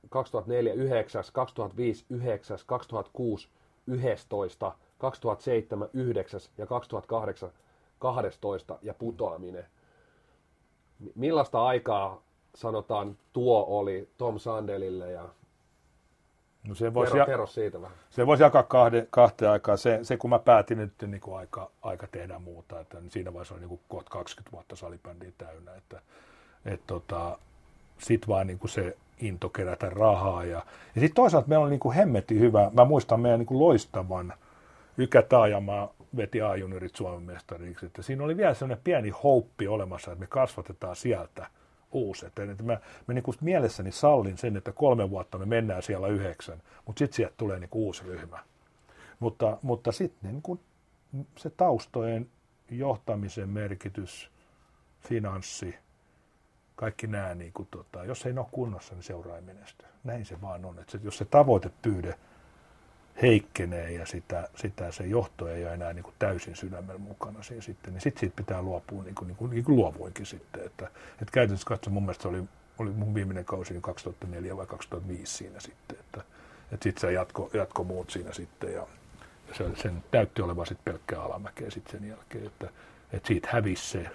2004 0.09 0.73
9, 0.73 1.23
2005 1.33 2.05
9, 2.09 2.59
2006 2.65 3.49
11, 3.87 4.75
2007 4.97 5.89
9 5.93 6.39
ja 6.57 6.67
2008 6.67 7.51
12 7.99 8.79
ja 8.81 8.93
putoaminen. 8.93 9.65
Millaista 11.15 11.65
aikaa 11.65 12.21
sanotaan 12.55 13.17
tuo 13.33 13.65
oli 13.67 14.09
Tom 14.17 14.39
Sandelille 14.39 15.11
ja 15.11 15.29
No 16.67 16.75
se 16.75 16.93
voisi, 16.93 17.11
kerro, 17.11 17.21
ja, 17.21 17.25
kerro 17.25 17.45
siitä 17.45 17.81
vähän. 17.81 17.97
se 18.09 18.27
voisi 18.27 18.43
jakaa 18.43 18.63
kahde, 18.63 19.07
kahteen 19.09 19.51
aikaan. 19.51 19.77
Se, 19.77 19.99
se, 20.03 20.17
kun 20.17 20.29
mä 20.29 20.39
päätin 20.39 20.77
nyt 20.77 20.93
niin 21.07 21.21
kuin 21.21 21.37
aika, 21.37 21.71
aika 21.81 22.07
tehdä 22.07 22.39
muuta, 22.39 22.79
että 22.79 22.99
niin 22.99 23.11
siinä 23.11 23.33
vaiheessa 23.33 23.53
oli 23.53 23.61
niin 23.61 23.69
kuin 23.69 23.81
kohta 23.87 24.09
20 24.09 24.51
vuotta 24.51 24.75
salibändiä 24.75 25.31
täynnä. 25.37 25.75
Että, 25.75 26.01
et 26.65 26.81
tota, 26.87 27.37
sitten 27.97 28.27
vaan 28.27 28.47
niin 28.47 28.59
kuin 28.59 28.71
se 28.71 28.97
into 29.19 29.49
kerätä 29.49 29.89
rahaa. 29.89 30.43
Ja, 30.43 30.63
ja 30.95 31.01
sitten 31.01 31.15
toisaalta 31.15 31.47
meillä 31.47 31.63
on 31.63 31.69
niin 31.69 31.79
kuin 31.79 31.95
hemmetin 31.95 32.39
hyvä. 32.39 32.71
Mä 32.73 32.85
muistan 32.85 33.19
meidän 33.19 33.39
niin 33.39 33.47
kuin 33.47 33.59
loistavan 33.59 34.33
Ykä 34.97 35.21
Taajamaa 35.21 35.93
veti 36.17 36.41
A-juniorit 36.41 36.95
Suomen 36.95 37.23
mestariksi. 37.23 37.85
Että 37.85 38.01
siinä 38.01 38.23
oli 38.23 38.37
vielä 38.37 38.53
sellainen 38.53 38.83
pieni 38.83 39.09
houppi 39.09 39.67
olemassa, 39.67 40.11
että 40.11 40.19
me 40.19 40.27
kasvatetaan 40.27 40.95
sieltä 40.95 41.47
uusi. 41.91 42.25
Että, 42.25 42.43
että 42.51 42.63
mä, 42.63 42.77
mä 43.07 43.13
niin 43.13 43.23
kuin 43.23 43.37
mielessäni 43.41 43.91
sallin 43.91 44.37
sen, 44.37 44.57
että 44.57 44.71
kolme 44.71 45.09
vuotta 45.09 45.37
me 45.37 45.45
mennään 45.45 45.83
siellä 45.83 46.07
yhdeksän, 46.07 46.61
mutta 46.85 46.99
sitten 46.99 47.15
sieltä 47.15 47.33
tulee 47.37 47.59
niin 47.59 47.69
kuin 47.69 47.83
uusi 47.83 48.03
ryhmä. 48.03 48.39
Mutta, 49.19 49.57
mutta 49.61 49.91
sitten 49.91 50.31
niin 50.31 50.59
se 51.37 51.49
taustojen 51.49 52.29
johtamisen 52.69 53.49
merkitys, 53.49 54.31
finanssi, 54.99 55.75
kaikki 56.75 57.07
nämä, 57.07 57.35
niin 57.35 57.53
kuin, 57.53 57.67
tota, 57.71 58.03
jos 58.03 58.25
ei 58.25 58.33
ne 58.33 58.39
ole 58.39 58.47
kunnossa, 58.51 58.93
niin 58.93 59.03
seuraa 59.03 59.35
ei 59.35 59.41
menesty. 59.41 59.85
Näin 60.03 60.25
se 60.25 60.41
vaan 60.41 60.65
on. 60.65 60.79
Että 60.79 60.99
jos 61.03 61.17
se 61.17 61.25
tavoitepyyde 61.25 62.15
heikkenee 63.21 63.91
ja 63.91 64.05
sitä, 64.05 64.49
sitä 64.55 64.91
se 64.91 65.03
johto 65.03 65.47
ei 65.47 65.65
ole 65.65 65.73
enää 65.73 65.93
niin 65.93 66.03
kuin 66.03 66.15
täysin 66.19 66.55
sydämellä 66.55 66.99
mukana 66.99 67.43
siinä 67.43 67.61
sitten, 67.61 67.93
niin 67.93 68.01
sitten 68.01 68.19
siitä 68.19 68.35
pitää 68.35 68.61
luopua 68.61 69.03
niin 69.03 69.15
kuin, 69.15 69.27
niin 69.27 69.37
kuin, 69.37 69.51
niin 69.51 69.63
kuin 69.63 69.75
luovuinkin 69.75 70.25
sitten. 70.25 70.65
Että, 70.65 70.85
että 71.11 71.31
käytännössä 71.31 71.67
katsoen 71.67 71.93
mun 71.93 72.03
mielestä 72.03 72.21
se 72.21 72.27
oli, 72.27 72.43
oli 72.79 72.89
mun 72.89 73.13
viimeinen 73.13 73.45
kausi 73.45 73.77
2004 73.81 74.57
vai 74.57 74.65
2005 74.65 75.37
siinä 75.37 75.59
sitten, 75.59 75.97
että, 75.99 76.21
että 76.71 76.83
sitten 76.83 77.01
se 77.01 77.11
jatko, 77.11 77.49
jatko 77.53 77.83
muut 77.83 78.09
siinä 78.09 78.33
sitten 78.33 78.73
ja, 78.73 78.87
ja 79.47 79.53
se, 79.53 79.65
sen 79.75 80.03
täytti 80.11 80.41
olevan 80.41 80.65
sitten 80.65 80.93
pelkkää 80.93 81.21
alamäkeä 81.21 81.69
sitten 81.69 81.99
sen 81.99 82.09
jälkeen, 82.09 82.45
että, 82.45 82.69
että 83.13 83.27
siitä 83.27 83.49
hävisi 83.51 83.89
se, 83.89 84.09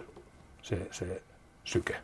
se, 0.62 0.88
se 0.90 1.22
syke. 1.64 1.96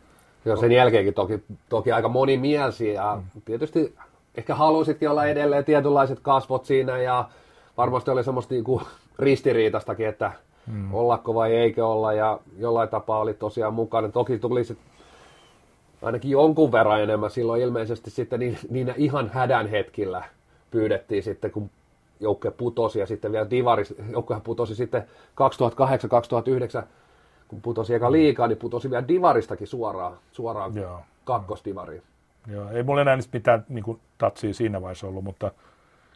Joo, 0.45 0.57
sen 0.57 0.71
jälkeenkin 0.71 1.13
toki, 1.13 1.43
toki 1.69 1.91
aika 1.91 2.09
monimielisiä 2.09 2.93
ja 2.93 3.21
mm. 3.35 3.41
tietysti 3.41 3.95
ehkä 4.35 4.55
halusitkin 4.55 5.09
olla 5.09 5.25
edelleen 5.25 5.65
tietynlaiset 5.65 6.19
kasvot 6.19 6.65
siinä 6.65 6.97
ja 6.97 7.29
varmasti 7.77 8.11
oli 8.11 8.23
semmoista 8.23 8.53
niinku 8.53 8.81
ristiriitastakin, 9.19 10.07
että 10.07 10.31
mm. 10.67 10.93
ollako 10.93 11.33
vai 11.33 11.55
eikö 11.55 11.87
olla 11.87 12.13
ja 12.13 12.39
jollain 12.57 12.89
tapaa 12.89 13.19
oli 13.19 13.33
tosiaan 13.33 13.73
mukana. 13.73 14.09
Toki 14.09 14.39
tuli 14.39 14.63
sit 14.63 14.77
ainakin 16.01 16.31
jonkun 16.31 16.71
verran 16.71 17.01
enemmän 17.01 17.31
silloin 17.31 17.61
ilmeisesti 17.61 18.11
sitten 18.11 18.39
niin, 18.39 18.57
niin 18.69 18.93
ihan 18.97 19.31
hädän 19.33 19.67
hetkillä 19.67 20.23
pyydettiin 20.71 21.23
sitten, 21.23 21.51
kun 21.51 21.69
joukkue 22.19 22.51
putosi 22.51 22.99
ja 22.99 23.05
sitten 23.05 23.31
vielä 23.31 23.49
Divaris, 23.49 23.95
joukkue 24.11 24.41
putosi 24.43 24.75
sitten 24.75 25.03
2008-2009, 26.83 26.85
kun 27.47 27.61
putosi 27.61 27.93
eka 27.93 28.11
liikaa, 28.11 28.47
niin 28.47 28.57
putosi 28.57 28.89
vielä 28.89 29.07
Divaristakin 29.07 29.67
suoraan, 29.67 30.17
suoraan 30.31 30.75
Joo. 30.75 30.99
kakkosdivariin. 31.25 32.03
Joo, 32.47 32.69
ei 32.69 32.83
mulla 32.83 33.01
enää 33.01 33.17
mitään 33.33 33.65
niin 33.69 33.83
kuin, 33.83 34.01
tatsia 34.17 34.53
siinä 34.53 34.81
vaiheessa 34.81 35.07
ollut, 35.07 35.23
mutta 35.23 35.51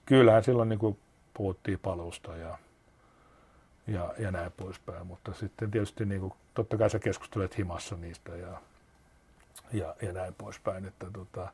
kyllähän 0.06 0.44
silloin 0.44 0.70
niin 0.70 0.80
kuin, 0.80 0.98
puhuttiin 1.34 1.80
palusta 1.80 2.36
ja, 2.38 2.58
ja, 3.88 4.14
ja 4.20 4.32
näin 4.32 4.52
poispäin. 4.58 5.08
Mutta 5.08 5.34
sitten 5.34 5.72
tietysti 5.72 6.06
niin 6.06 6.22
kuin, 6.22 6.34
totta 6.54 6.78
kai 6.78 6.90
sä 6.90 7.00
keskustelet 7.00 7.58
himassa 7.58 7.96
niistä 7.96 8.36
ja, 8.36 8.62
ja, 9.74 9.96
ja 10.02 10.14
näin 10.14 10.34
poispäin. 10.34 10.86
Että, 10.86 11.08
tota, 11.14 11.48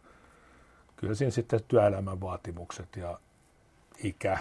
kyllä 0.95 1.15
siinä 1.15 1.31
sitten 1.31 1.63
työelämän 1.67 2.21
vaatimukset 2.21 2.95
ja 2.95 3.19
ikä, 4.03 4.37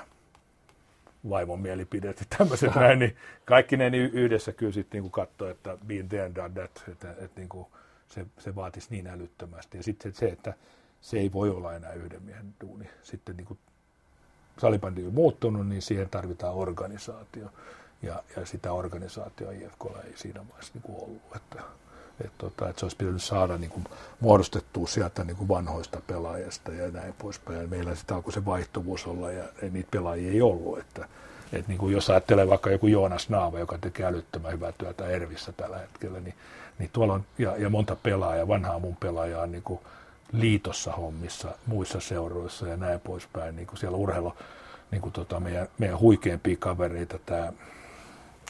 vaimon 1.28 1.60
mielipidet 1.60 2.20
ja 2.20 2.26
tämmöiset 2.38 2.74
näin, 2.74 2.98
niin 2.98 3.16
kaikki 3.44 3.76
ne 3.76 3.90
niin 3.90 4.10
yhdessä 4.10 4.52
kyllä 4.52 4.72
sitten 4.72 5.02
niin 5.02 5.12
katsoo, 5.12 5.48
että 5.48 5.78
being 5.86 6.08
there 6.08 6.34
done 6.34 6.50
that, 6.54 6.76
että, 6.76 6.92
että, 6.92 7.24
että 7.24 7.40
niin 7.40 7.48
kuin, 7.48 7.66
se, 8.14 8.26
se 8.38 8.54
vaatisi 8.54 8.86
niin 8.90 9.06
älyttömästi. 9.06 9.76
Ja 9.76 9.82
sitten 9.82 10.14
se, 10.14 10.28
että 10.28 10.54
se 11.00 11.18
ei 11.18 11.32
voi 11.32 11.50
olla 11.50 11.74
enää 11.74 11.92
yhden 11.92 12.22
miehen 12.22 12.54
duuni. 12.60 12.90
Sitten 13.02 13.36
niin 13.36 13.46
kuin 13.46 13.58
on 14.62 15.14
muuttunut, 15.14 15.68
niin 15.68 15.82
siihen 15.82 16.08
tarvitaan 16.08 16.54
organisaatio. 16.54 17.46
Ja, 18.02 18.22
ja 18.36 18.46
sitä 18.46 18.72
organisaatioa 18.72 19.52
IFKlla 19.52 20.02
ei 20.02 20.16
siinä 20.16 20.40
vaiheessa 20.48 20.72
niin 20.74 20.82
kuin 20.82 20.98
ollut. 21.02 21.22
Että, 21.36 21.62
että, 22.20 22.38
tota, 22.38 22.68
että 22.68 22.80
se 22.80 22.84
olisi 22.84 22.96
pitänyt 22.96 23.22
saada 23.22 23.58
niin 23.58 23.70
kuin, 23.70 23.84
muodostettua 24.20 24.86
sieltä 24.86 25.24
niin 25.24 25.36
kuin 25.36 25.48
vanhoista 25.48 26.00
pelaajista 26.06 26.72
ja 26.72 26.90
näin 26.90 27.14
poispäin. 27.18 27.70
Meillä 27.70 27.94
sitten 27.94 28.16
alkoi 28.16 28.32
se 28.32 28.44
vaihtuvuus 28.44 29.06
olla 29.06 29.30
ja 29.30 29.44
niitä 29.70 29.88
pelaajia 29.90 30.32
ei 30.32 30.42
ollut. 30.42 30.78
Että, 30.78 31.08
että 31.52 31.68
niin 31.68 31.78
kuin 31.78 31.92
jos 31.92 32.10
ajattelee 32.10 32.48
vaikka 32.48 32.70
joku 32.70 32.86
Joonas 32.86 33.28
Naava, 33.28 33.58
joka 33.58 33.78
tekee 33.78 34.06
älyttömän 34.06 34.52
hyvää 34.52 34.72
työtä 34.72 35.06
Ervissä 35.06 35.52
tällä 35.52 35.78
hetkellä, 35.78 36.20
niin 36.20 36.34
niin 36.78 36.90
tuolla 36.92 37.14
on, 37.14 37.24
ja, 37.38 37.56
ja 37.56 37.70
monta 37.70 37.96
pelaajaa, 37.96 38.48
vanhaa 38.48 38.78
mun 38.78 38.96
pelaajaa 38.96 39.46
niin 39.46 39.62
kuin 39.62 39.80
liitossa 40.32 40.92
hommissa, 40.92 41.48
muissa 41.66 42.00
seuroissa 42.00 42.68
ja 42.68 42.76
näin 42.76 43.00
poispäin, 43.00 43.56
niin 43.56 43.66
kuin 43.66 43.78
siellä 43.78 43.96
urheilu, 43.96 44.32
niin 44.90 45.02
kuin 45.02 45.12
tota 45.12 45.40
meidän, 45.40 45.68
meidän 45.78 46.00
huikeampia 46.00 46.56
kavereita, 46.58 47.18
tämä, 47.26 47.52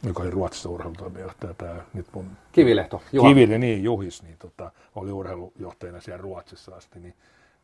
joka 0.02 0.22
oli 0.22 0.30
Ruotsissa 0.30 0.68
urheilutoimijohtaja, 0.68 1.54
tämä 1.54 1.74
nyt 1.94 2.06
mun... 2.12 2.30
Kivilehto, 2.52 3.02
Juha. 3.12 3.28
Kivile, 3.28 3.58
niin, 3.58 3.84
Juhis, 3.84 4.22
niin 4.22 4.36
tota, 4.38 4.70
oli 4.94 5.12
urheilujohtajana 5.12 6.00
siellä 6.00 6.22
Ruotsissa 6.22 6.76
asti, 6.76 7.00
niin, 7.00 7.14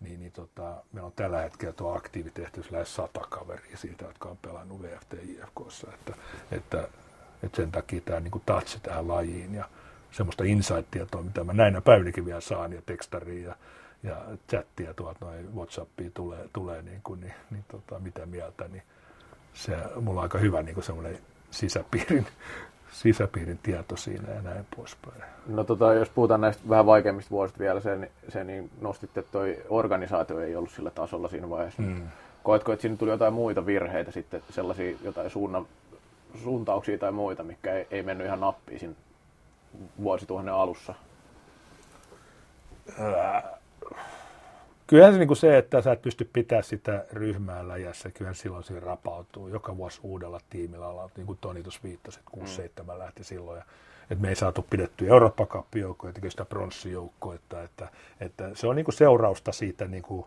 niin, 0.00 0.20
niin 0.20 0.32
tota, 0.32 0.82
meillä 0.92 1.06
on 1.06 1.12
tällä 1.16 1.38
hetkellä 1.38 1.72
tuo 1.72 1.96
aktiivitehtävyys 1.96 2.70
lähes 2.70 2.94
sata 2.94 3.20
kaveria 3.20 3.76
siitä, 3.76 4.04
jotka 4.04 4.28
on 4.28 4.36
pelannut 4.36 4.82
VFT 4.82 5.14
IFKssa, 5.22 5.86
että, 5.94 6.14
että, 6.52 6.88
että 7.42 7.56
sen 7.56 7.72
takia 7.72 8.00
tämä 8.00 8.20
niin 8.20 8.42
tatsi 8.46 8.80
tähän 8.80 9.08
lajiin 9.08 9.54
ja, 9.54 9.68
semmoista 10.10 10.44
insight-tietoa, 10.44 11.22
mitä 11.22 11.44
mä 11.44 11.52
näinä 11.52 11.80
päivinäkin 11.80 12.26
vielä 12.26 12.40
saan, 12.40 12.72
ja 12.72 12.82
tekstaria 12.86 13.48
ja, 13.48 13.56
ja 14.02 14.16
chattia 14.50 14.94
tuolta 14.94 15.24
noin 15.24 15.54
Whatsappia 15.54 16.10
tulee, 16.14 16.48
tulee 16.52 16.82
niin 16.82 17.00
kuin, 17.04 17.20
niin, 17.20 17.34
niin 17.50 17.64
tota, 17.68 17.98
mitä 17.98 18.26
mieltä, 18.26 18.68
niin 18.68 18.82
se 19.54 19.76
mulla 20.00 20.20
on 20.20 20.22
aika 20.22 20.38
hyvä 20.38 20.62
niin 20.62 20.82
semmoinen 20.82 21.18
sisäpiirin, 21.50 22.26
sisäpiirin 22.92 23.58
tieto 23.62 23.96
siinä 23.96 24.34
ja 24.34 24.42
näin 24.42 24.66
poispäin. 24.76 25.22
No 25.46 25.64
tota, 25.64 25.94
jos 25.94 26.08
puhutaan 26.08 26.40
näistä 26.40 26.62
vähän 26.68 26.86
vaikeimmista 26.86 27.30
vuosista 27.30 27.58
vielä, 27.58 27.80
se, 27.80 28.10
se 28.28 28.44
niin 28.44 28.70
nostitte, 28.80 29.20
että 29.20 29.32
toi 29.32 29.64
organisaatio 29.68 30.40
ei 30.40 30.56
ollut 30.56 30.70
sillä 30.70 30.90
tasolla 30.90 31.28
siinä 31.28 31.50
vaiheessa. 31.50 31.82
Mm. 31.82 32.08
Koetko, 32.42 32.72
että 32.72 32.80
siinä 32.82 32.96
tuli 32.96 33.10
jotain 33.10 33.32
muita 33.32 33.66
virheitä 33.66 34.12
sitten, 34.12 34.42
sellaisia 34.50 34.96
jotain 35.02 35.30
suunnan, 35.30 35.66
suuntauksia 36.42 36.98
tai 36.98 37.12
muita, 37.12 37.42
mikä 37.42 37.72
ei, 37.72 37.86
ei 37.90 38.02
mennyt 38.02 38.26
ihan 38.26 38.40
nappiin 38.40 38.80
siinä 38.80 38.94
vuosituhannen 40.02 40.54
alussa? 40.54 40.94
Kyllähän 44.88 45.14
se, 45.14 45.18
niin 45.18 45.28
kuin 45.28 45.36
se, 45.36 45.58
että 45.58 45.82
sä 45.82 45.92
et 45.92 46.02
pysty 46.02 46.30
pitämään 46.32 46.64
sitä 46.64 47.04
ryhmää 47.12 47.68
läjässä, 47.68 48.10
kyllähän 48.10 48.34
silloin 48.34 48.64
se 48.64 48.80
rapautuu. 48.80 49.48
Joka 49.48 49.76
vuosi 49.76 50.00
uudella 50.02 50.40
tiimillä 50.50 50.86
ollaan, 50.88 51.10
niin 51.16 51.26
kuin 51.26 51.38
Toni 51.40 51.62
tuossa 51.62 51.80
viittasi, 51.84 52.20
että 52.20 52.82
6-7 52.82 52.92
mm. 52.92 52.98
lähti 52.98 53.24
silloin. 53.24 53.58
Ja, 53.58 53.64
että 54.10 54.22
me 54.22 54.28
ei 54.28 54.36
saatu 54.36 54.66
pidettyä 54.70 55.08
eurooppa 55.08 55.64
joukkoa 55.74 56.10
ja 56.22 56.30
sitä 56.30 56.44
pronssijoukkoa, 56.44 57.34
että, 57.34 57.62
että, 57.62 57.88
että, 58.20 58.50
se 58.54 58.66
on 58.66 58.76
niin 58.76 58.84
kuin 58.84 58.94
seurausta 58.94 59.52
siitä 59.52 59.84
niin 59.84 60.02
kuin 60.02 60.26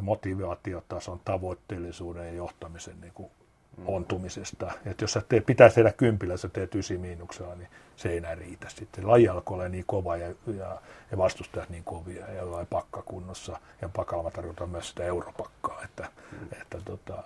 motivaatiotason, 0.00 1.20
tavoitteellisuuden 1.24 2.26
ja 2.26 2.32
johtamisen 2.32 3.00
niin 3.00 3.12
kuin 3.14 3.30
Mm. 3.76 3.84
ontumisesta. 3.86 4.72
Että 4.86 5.04
jos 5.04 5.12
sä 5.12 5.22
te, 5.28 5.40
pitäisi 5.40 5.74
tehdä 5.74 5.92
kympillä, 5.92 6.36
sä 6.36 6.48
teet 6.48 6.74
ysi 6.74 6.98
miinuksella, 6.98 7.54
niin 7.54 7.68
se 8.02 8.08
ei 8.08 8.16
enää 8.16 8.34
riitä 8.34 8.68
sitten. 8.68 9.08
Laji 9.08 9.28
alkoi 9.28 9.54
olla 9.54 9.68
niin 9.68 9.84
kova 9.86 10.16
ja, 10.16 10.28
ja, 10.28 10.80
ja 11.10 11.18
vastustajat 11.18 11.70
niin 11.70 11.84
kovia 11.84 12.26
ja 12.26 12.34
jollain 12.34 12.66
pakkakunnossa. 12.66 13.58
Ja 13.82 13.88
pakalla 13.88 14.30
tarkoitan 14.30 14.68
myös 14.68 14.88
sitä 14.88 15.04
europakkaa, 15.04 15.82
että, 15.84 16.08
mm. 16.32 16.46
että, 16.60 16.78
tota, 16.84 17.22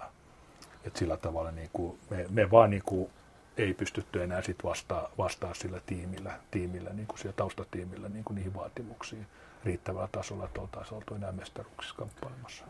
että 0.85 0.99
sillä 0.99 1.17
tavalla 1.17 1.51
niin 1.51 1.71
kuin, 1.73 1.99
me, 2.11 2.27
me 2.31 2.51
vaan 2.51 2.71
niin 2.71 2.83
kuin, 2.87 3.11
ei 3.57 3.75
pystytty 3.75 4.23
enää 4.23 4.43
sit 4.43 4.65
vastaa, 4.65 5.11
vastaa 5.19 5.55
sillä 5.55 5.81
tiimillä, 5.87 6.33
tiimillä 6.51 6.91
niin 6.91 7.07
kuin 7.07 7.19
siellä 7.19 7.37
taustatiimillä 7.37 8.09
niin 8.09 8.25
kuin 8.25 8.35
niihin 8.35 8.55
vaatimuksiin 8.55 9.27
riittävällä 9.65 10.09
tasolla, 10.13 10.45
että 10.45 10.61
oltaisiin 10.61 10.97
oltu 10.97 11.15
enää 11.15 11.33
mestaruuksissa 11.33 11.97
kamppailemassa. 11.99 12.65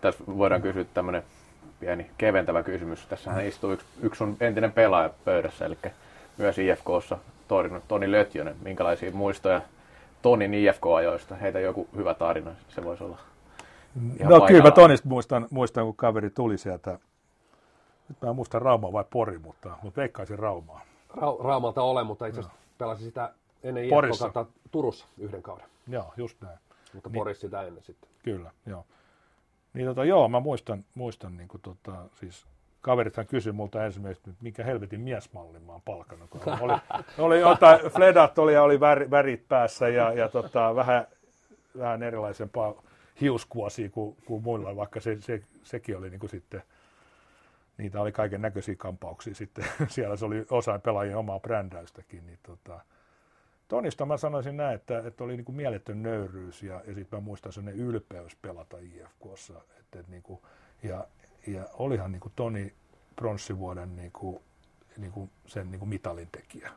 Tässä 0.00 0.24
voidaan 0.26 0.62
kysyä 0.62 0.84
tämmöinen 0.84 1.22
pieni 1.80 2.10
keventävä 2.18 2.62
kysymys. 2.62 3.06
Tässähän 3.06 3.46
istuu 3.46 3.72
yksi, 3.72 3.86
yksi 4.02 4.18
sun 4.18 4.36
entinen 4.40 4.72
pelaaja 4.72 5.10
pöydässä, 5.24 5.66
eli 5.66 5.78
myös 6.38 6.58
IFKssa 6.58 7.18
Toni, 7.48 7.68
Toni 7.88 8.12
Lötjönen. 8.12 8.56
Minkälaisia 8.62 9.12
muistoja 9.12 9.60
Tonin 10.22 10.54
IFK-ajoista? 10.54 11.34
Heitä 11.34 11.60
joku 11.60 11.88
hyvä 11.96 12.14
tarina, 12.14 12.50
se 12.68 12.84
voisi 12.84 13.04
olla 13.04 13.18
ihan 14.20 14.32
No 14.32 14.40
kyllä 14.40 14.62
mä 14.62 14.70
Tonista 14.70 15.08
muistan, 15.08 15.46
muistan, 15.50 15.84
kun 15.84 15.96
kaveri 15.96 16.30
tuli 16.30 16.58
sieltä, 16.58 16.98
nyt 18.08 18.22
mä 18.22 18.28
en 18.28 18.36
muista 18.36 18.58
Rauma 18.58 18.92
vai 18.92 19.04
Pori, 19.10 19.38
mutta, 19.38 19.76
mutta 19.82 20.00
veikkaisin 20.00 20.38
Raumaa. 20.38 20.80
Ra- 21.16 21.44
Raumalta 21.44 21.82
olen, 21.82 22.06
mutta 22.06 22.26
itse 22.26 22.40
asiassa 22.40 22.58
pelasin 22.78 23.04
sitä 23.04 23.32
ennen 23.62 23.88
Porissa. 23.88 24.26
IFK 24.26 24.50
Turussa 24.70 25.06
yhden 25.18 25.42
kauden, 25.42 25.66
Joo, 25.88 26.12
just 26.16 26.40
näin. 26.40 26.58
mutta 26.94 27.08
Niin. 27.08 27.18
Porissa 27.18 27.40
sitä 27.40 27.62
ennen 27.62 27.84
sitten. 27.84 28.10
Kyllä, 28.24 28.50
joo. 28.66 28.84
Niin 29.74 29.86
tota, 29.86 30.04
joo, 30.04 30.28
mä 30.28 30.40
muistan, 30.40 30.84
muistan 30.94 31.36
niin 31.36 31.48
kuin, 31.48 31.60
tota, 31.60 31.92
siis 32.14 32.46
kaverithan 32.82 33.26
kysyi 33.26 33.52
multa 33.52 33.84
ensimmäisenä, 33.84 34.30
että 34.30 34.42
mikä 34.42 34.64
helvetin 34.64 35.00
miesmallin 35.00 35.62
mä 35.62 35.72
oon 35.72 35.82
palkannut. 35.84 36.30
Kun 36.30 36.42
oli, 36.60 36.72
oli 37.18 37.40
jotain, 37.40 37.80
Fledat 37.80 38.38
oli 38.38 38.54
ja 38.54 38.62
oli 38.62 38.80
väri, 38.80 39.10
värit 39.10 39.48
päässä 39.48 39.88
ja, 39.88 40.12
ja 40.12 40.28
tota, 40.28 40.74
vähän, 40.74 41.06
vähän 41.78 42.02
erilaisempaa 42.02 42.82
hiuskuosia 43.20 43.90
kuin, 43.90 44.16
kuin 44.26 44.42
muilla, 44.42 44.76
vaikka 44.76 45.00
se, 45.00 45.20
se, 45.20 45.42
sekin 45.62 45.96
oli 45.96 46.10
niin 46.10 46.20
kuin 46.20 46.30
sitten, 46.30 46.62
niitä 47.78 48.00
oli 48.00 48.12
kaiken 48.12 48.42
näköisiä 48.42 48.74
kampauksia 48.78 49.34
sitten. 49.34 49.64
Siellä 49.88 50.16
se 50.16 50.24
oli 50.24 50.46
osa 50.50 50.78
pelaajien 50.78 51.16
omaa 51.16 51.40
brändäystäkin. 51.40 52.26
Niin 52.26 52.38
tota, 52.42 52.80
Tonista 53.68 54.06
mä 54.06 54.16
sanoisin 54.16 54.56
näin, 54.56 54.74
että, 54.74 55.02
että 55.06 55.24
oli 55.24 55.36
niin 55.36 55.44
kuin 55.44 55.56
mieletön 55.56 56.02
nöyryys 56.02 56.62
ja, 56.62 56.82
ja 56.86 56.94
sitten 56.94 57.18
mä 57.18 57.20
muistan 57.20 57.52
sellainen 57.52 57.80
ylpeys 57.80 58.36
pelata 58.36 58.76
IFKssa. 58.78 59.54
Että, 59.80 59.98
että 59.98 60.10
niin 60.10 60.22
kuin, 60.22 60.40
ja, 60.82 61.06
ja 61.46 61.62
olihan 61.72 62.12
niin 62.12 62.20
kuin 62.20 62.32
Toni 62.36 62.72
pronssivuoden 63.16 63.96
niin 63.96 64.12
kuin, 64.12 64.42
niin 64.96 65.12
kuin 65.12 65.30
sen 65.46 65.70
niin 65.70 65.78
kuin 65.78 65.88
mitalin 65.88 66.28
tekijä 66.32 66.70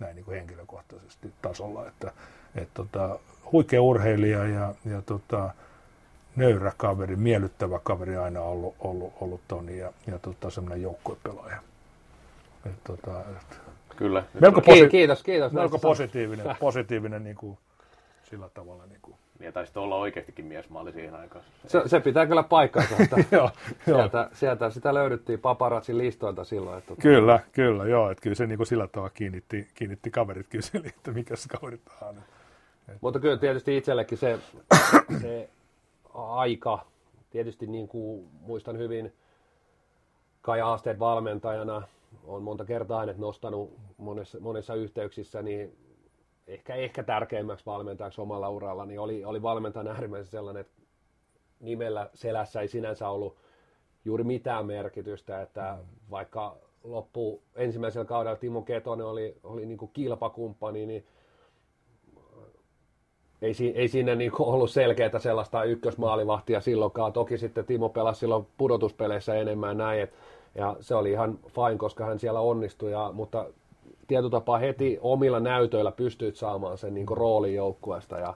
näin 0.00 0.16
niin 0.16 0.24
kuin 0.24 0.36
henkilökohtaisesti 0.36 1.32
tasolla. 1.42 1.88
Että, 1.88 2.12
et 2.54 2.68
tota, 2.74 3.18
huikea 3.52 3.82
urheilija 3.82 4.44
ja, 4.46 4.74
ja 4.84 5.02
tota, 5.02 5.50
nöyrä 6.36 6.72
kaveri, 6.76 7.16
miellyttävä 7.16 7.78
kaveri 7.78 8.16
aina 8.16 8.40
ollut, 8.40 8.74
ollut, 8.78 9.12
ollut 9.20 9.40
Toni 9.48 9.78
ja, 9.78 9.92
ja 10.06 10.18
tota, 10.18 10.50
semmoinen 10.50 10.82
joukkuepelaaja. 10.82 11.62
Et, 12.66 12.84
tota, 12.84 13.20
et, 13.20 13.60
Kyllä. 13.96 14.24
melko, 14.40 14.60
posi- 14.60 14.88
kiitos, 14.88 15.22
kiitos. 15.22 15.52
melko 15.52 15.78
positiivinen, 15.78 16.56
positiivinen 16.60 17.24
niin 17.24 17.36
kuin, 17.36 17.58
sillä 18.30 18.48
tavalla. 18.48 18.86
Niin 18.86 19.00
kuin. 19.02 19.16
Ja 19.44 19.52
taisi 19.52 19.78
olla 19.78 19.96
oikeastikin 19.96 20.44
miesmaali 20.44 20.92
siihen 20.92 21.14
aikaan. 21.14 21.44
Se, 21.66 21.82
se 21.86 22.00
pitää 22.00 22.26
kyllä 22.26 22.42
paikkansa, 22.42 22.96
että 23.02 23.16
joo, 23.36 23.50
joo. 23.86 23.98
sieltä, 23.98 24.28
sieltä 24.32 24.70
sitä 24.70 24.94
löydettiin 24.94 25.40
paparazzi 25.40 25.98
listoilta 25.98 26.44
silloin. 26.44 26.78
Että, 26.78 26.94
Kyllä, 27.02 27.40
kyllä, 27.52 27.86
joo, 27.86 28.10
että 28.10 28.22
kyllä 28.22 28.34
se 28.34 28.46
niin 28.46 28.56
kuin 28.56 28.66
sillä 28.66 28.86
tavalla 28.86 29.10
kiinnitti, 29.10 29.68
kiinnitti 29.74 30.10
kaverit 30.10 30.46
kyseli, 30.48 30.88
että 30.88 31.10
mikä 31.10 31.36
se 31.36 31.48
kaveri 31.48 31.80
on. 32.02 32.16
Mutta 33.00 33.20
kyllä 33.20 33.36
tietysti 33.36 33.76
itsellekin 33.76 34.18
se, 34.18 34.38
se 35.20 35.48
aika, 36.14 36.86
tietysti 37.30 37.66
niin 37.66 37.88
kuin 37.88 38.28
muistan 38.40 38.78
hyvin 38.78 39.12
Kai 40.42 40.60
Aasteet 40.60 40.98
valmentajana, 40.98 41.82
on 42.26 42.42
monta 42.42 42.64
kertaa 42.64 43.00
hänet 43.00 43.18
nostanut 43.18 43.76
monessa, 43.98 44.40
monissa 44.40 44.74
yhteyksissä, 44.74 45.42
niin 45.42 45.76
ehkä, 46.46 46.74
ehkä 46.74 47.02
tärkeimmäksi 47.02 47.66
valmentajaksi 47.66 48.20
omalla 48.20 48.48
uralla, 48.48 48.86
niin 48.86 49.00
oli, 49.00 49.24
oli 49.24 49.42
valmentajana 49.42 49.90
äärimmäisen 49.90 50.30
sellainen, 50.30 50.60
että 50.60 50.82
nimellä 51.60 52.10
selässä 52.14 52.60
ei 52.60 52.68
sinänsä 52.68 53.08
ollut 53.08 53.36
juuri 54.04 54.24
mitään 54.24 54.66
merkitystä, 54.66 55.42
että 55.42 55.78
vaikka 56.10 56.56
loppu 56.84 57.42
ensimmäisellä 57.56 58.04
kaudella 58.04 58.36
Timo 58.36 58.62
Ketonen 58.62 59.06
oli, 59.06 59.36
oli 59.42 59.66
niin 59.66 59.78
kuin 59.78 59.90
kilpakumppani, 59.92 60.86
niin 60.86 61.06
ei, 63.42 63.54
ei 63.74 63.88
siinä 63.88 64.14
niin 64.14 64.32
ollut 64.38 64.70
selkeää 64.70 65.18
sellaista 65.18 65.64
ykkösmaalivahtia 65.64 66.60
silloinkaan. 66.60 67.12
Toki 67.12 67.38
sitten 67.38 67.66
Timo 67.66 67.88
pelasi 67.88 68.20
silloin 68.20 68.46
pudotuspeleissä 68.56 69.34
enemmän 69.34 69.78
näin, 69.78 70.00
et, 70.00 70.14
ja 70.54 70.76
se 70.80 70.94
oli 70.94 71.10
ihan 71.10 71.38
fine, 71.48 71.78
koska 71.78 72.04
hän 72.04 72.18
siellä 72.18 72.40
onnistui, 72.40 72.92
ja, 72.92 73.10
mutta 73.12 73.46
tietyllä 74.06 74.30
tapaa 74.30 74.58
heti 74.58 74.98
omilla 75.00 75.40
näytöillä 75.40 75.92
pystyit 75.92 76.36
saamaan 76.36 76.78
sen 76.78 76.94
niin 76.94 77.06
roolin 77.10 77.54
joukkueesta. 77.54 78.18
Ja, 78.18 78.34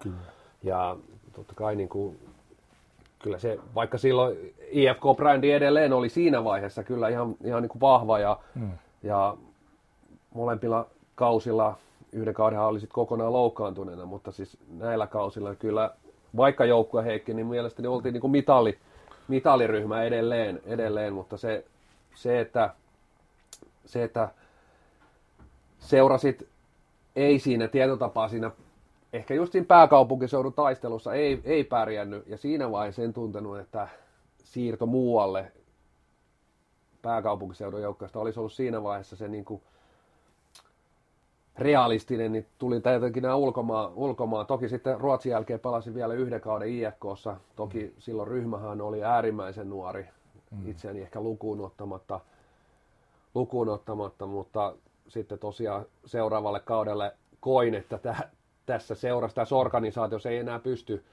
ja 0.62 0.96
totta 1.32 1.54
kai 1.54 1.76
niin 1.76 1.88
kuin, 1.88 2.18
kyllä 3.18 3.38
se, 3.38 3.58
vaikka 3.74 3.98
silloin 3.98 4.54
IFK-brändi 4.70 5.50
edelleen 5.50 5.92
oli 5.92 6.08
siinä 6.08 6.44
vaiheessa 6.44 6.82
kyllä 6.82 7.08
ihan, 7.08 7.36
ihan 7.44 7.62
niin 7.62 7.70
kuin 7.70 7.80
vahva 7.80 8.18
ja, 8.18 8.38
mm. 8.54 8.70
ja 9.02 9.36
molempilla 10.34 10.86
kausilla 11.14 11.76
yhden 12.12 12.34
kauden 12.34 12.60
oli 12.60 12.80
sit 12.80 12.92
kokonaan 12.92 13.32
loukkaantuneena, 13.32 14.06
mutta 14.06 14.32
siis 14.32 14.58
näillä 14.78 15.06
kausilla 15.06 15.54
kyllä, 15.54 15.90
vaikka 16.36 16.64
joukkue 16.64 17.04
heikki, 17.04 17.34
niin 17.34 17.46
mielestäni 17.46 17.88
oltiin 17.88 18.12
niin 18.12 18.20
kuin 18.20 18.30
mitali, 18.30 18.78
mitaliryhmä 19.28 20.02
edelleen, 20.02 20.60
edelleen 20.66 21.12
mutta 21.12 21.36
se, 21.36 21.64
se, 22.14 22.40
että, 22.40 22.74
se, 23.86 24.04
että 24.04 24.28
seurasit 25.78 26.48
ei 27.16 27.38
siinä 27.38 27.68
tietotapaa 27.68 28.28
siinä 28.28 28.50
ehkä 29.12 29.34
just 29.34 29.52
siinä 29.52 29.66
pääkaupunkiseudun 29.66 30.52
taistelussa 30.52 31.14
ei, 31.14 31.40
ei 31.44 31.64
pärjännyt 31.64 32.26
ja 32.26 32.36
siinä 32.36 32.70
vaiheessa 32.70 33.02
en 33.02 33.12
tuntenut, 33.12 33.58
että 33.58 33.88
siirto 34.44 34.86
muualle 34.86 35.52
pääkaupunkiseudun 37.02 37.82
joukkueesta 37.82 38.20
olisi 38.20 38.38
ollut 38.38 38.52
siinä 38.52 38.82
vaiheessa 38.82 39.16
se 39.16 39.28
niin 39.28 39.44
kuin 39.44 39.62
realistinen, 41.58 42.32
niin 42.32 42.46
tuli 42.58 42.80
tietenkin 42.80 43.22
nämä 43.22 43.34
ulkomaan, 43.34 43.92
ulkomaan. 43.94 44.46
Toki 44.46 44.68
sitten 44.68 45.00
Ruotsin 45.00 45.30
jälkeen 45.30 45.60
pelasin 45.60 45.94
vielä 45.94 46.14
yhden 46.14 46.40
kauden 46.40 46.68
IFKssa. 46.68 47.36
Toki 47.56 47.84
mm. 47.84 47.92
silloin 47.98 48.28
ryhmähän 48.28 48.80
oli 48.80 49.04
äärimmäisen 49.04 49.70
nuori, 49.70 50.08
mm. 50.50 50.70
itseäni 50.70 51.00
ehkä 51.00 51.20
lukuun 51.20 51.60
ottamatta, 51.60 52.20
lukuun 53.34 53.68
ottamatta, 53.68 54.26
mutta 54.26 54.74
sitten 55.08 55.38
tosiaan 55.38 55.86
seuraavalle 56.04 56.60
kaudelle 56.60 57.12
koin, 57.40 57.74
että 57.74 57.98
täh, 57.98 58.24
tässä 58.66 58.94
seurassa, 58.94 59.34
tässä 59.34 59.56
organisaatiossa 59.56 60.30
ei 60.30 60.38
enää 60.38 60.58
pysty, 60.58 61.04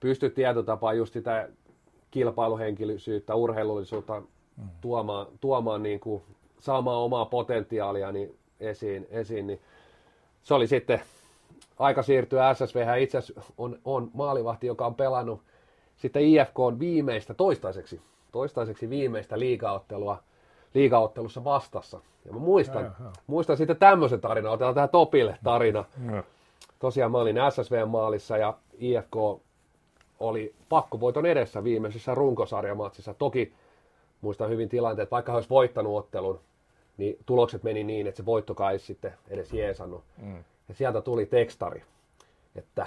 pysty 0.00 0.30
tietotapaa 0.30 0.92
just 0.92 1.12
sitä 1.12 1.48
kilpailuhenkilöisyyttä, 2.10 3.34
urheilullisuutta 3.34 4.20
mm. 4.20 4.68
tuomaan, 4.80 5.26
tuomaan 5.40 5.82
niin 5.82 6.00
kuin, 6.00 6.22
saamaan 6.60 6.98
omaa 6.98 7.24
potentiaalia 7.24 8.12
niin 8.12 8.38
esiin, 8.60 9.06
esiin, 9.10 9.46
niin 9.46 9.60
se 10.42 10.54
oli 10.54 10.66
sitten 10.66 11.00
aika 11.78 12.02
siirtyä 12.02 12.54
SSV. 12.54 12.84
Hän 12.84 13.00
itse 13.00 13.18
asiassa 13.18 13.52
on, 13.58 13.78
on 13.84 14.10
maalivahti, 14.14 14.66
joka 14.66 14.86
on 14.86 14.94
pelannut 14.94 15.42
sitten 15.98 16.22
IFK 16.22 16.58
on 16.58 16.78
viimeistä, 16.78 17.34
toistaiseksi, 17.34 18.00
toistaiseksi 18.32 18.90
viimeistä 18.90 19.38
liigaottelua, 19.38 20.22
liigaottelussa 20.74 21.44
vastassa. 21.44 22.00
Ja 22.24 22.32
mä 22.32 22.38
muistan, 22.38 22.84
Ja, 22.84 22.90
ja. 23.04 23.10
muistan 23.26 23.56
sitten 23.56 23.76
tämmöisen 23.76 24.20
tarinan, 24.20 24.52
otetaan 24.52 24.74
tähän 24.74 24.88
Topille 24.88 25.38
tarina. 25.44 25.84
Joo. 26.12 26.22
Tosiaan 26.78 27.12
mä 27.12 27.18
olin 27.18 27.36
SSV-maalissa 27.50 28.36
ja 28.36 28.54
IFK 28.78 29.16
oli 30.20 30.54
pakkovoiton 30.68 31.26
edessä 31.26 31.64
viimeisessä 31.64 32.14
runkosarjamatsissa. 32.14 33.14
Toki 33.14 33.52
muistan 34.20 34.50
hyvin 34.50 34.68
tilanteet, 34.68 35.10
vaikka 35.10 35.32
he 35.32 35.36
olisi 35.36 35.50
voittanut 35.50 35.96
ottelun, 35.96 36.40
niin 36.96 37.18
tulokset 37.26 37.62
meni 37.62 37.84
niin, 37.84 38.06
että 38.06 38.16
se 38.16 38.26
voittokaan 38.26 38.72
ei 38.72 38.78
sitten 38.78 39.12
edes 39.28 39.52
jeesannut. 39.52 40.02
Mm. 40.22 40.44
Ja 40.68 40.74
sieltä 40.74 41.00
tuli 41.00 41.26
tekstari, 41.26 41.82
että 42.56 42.86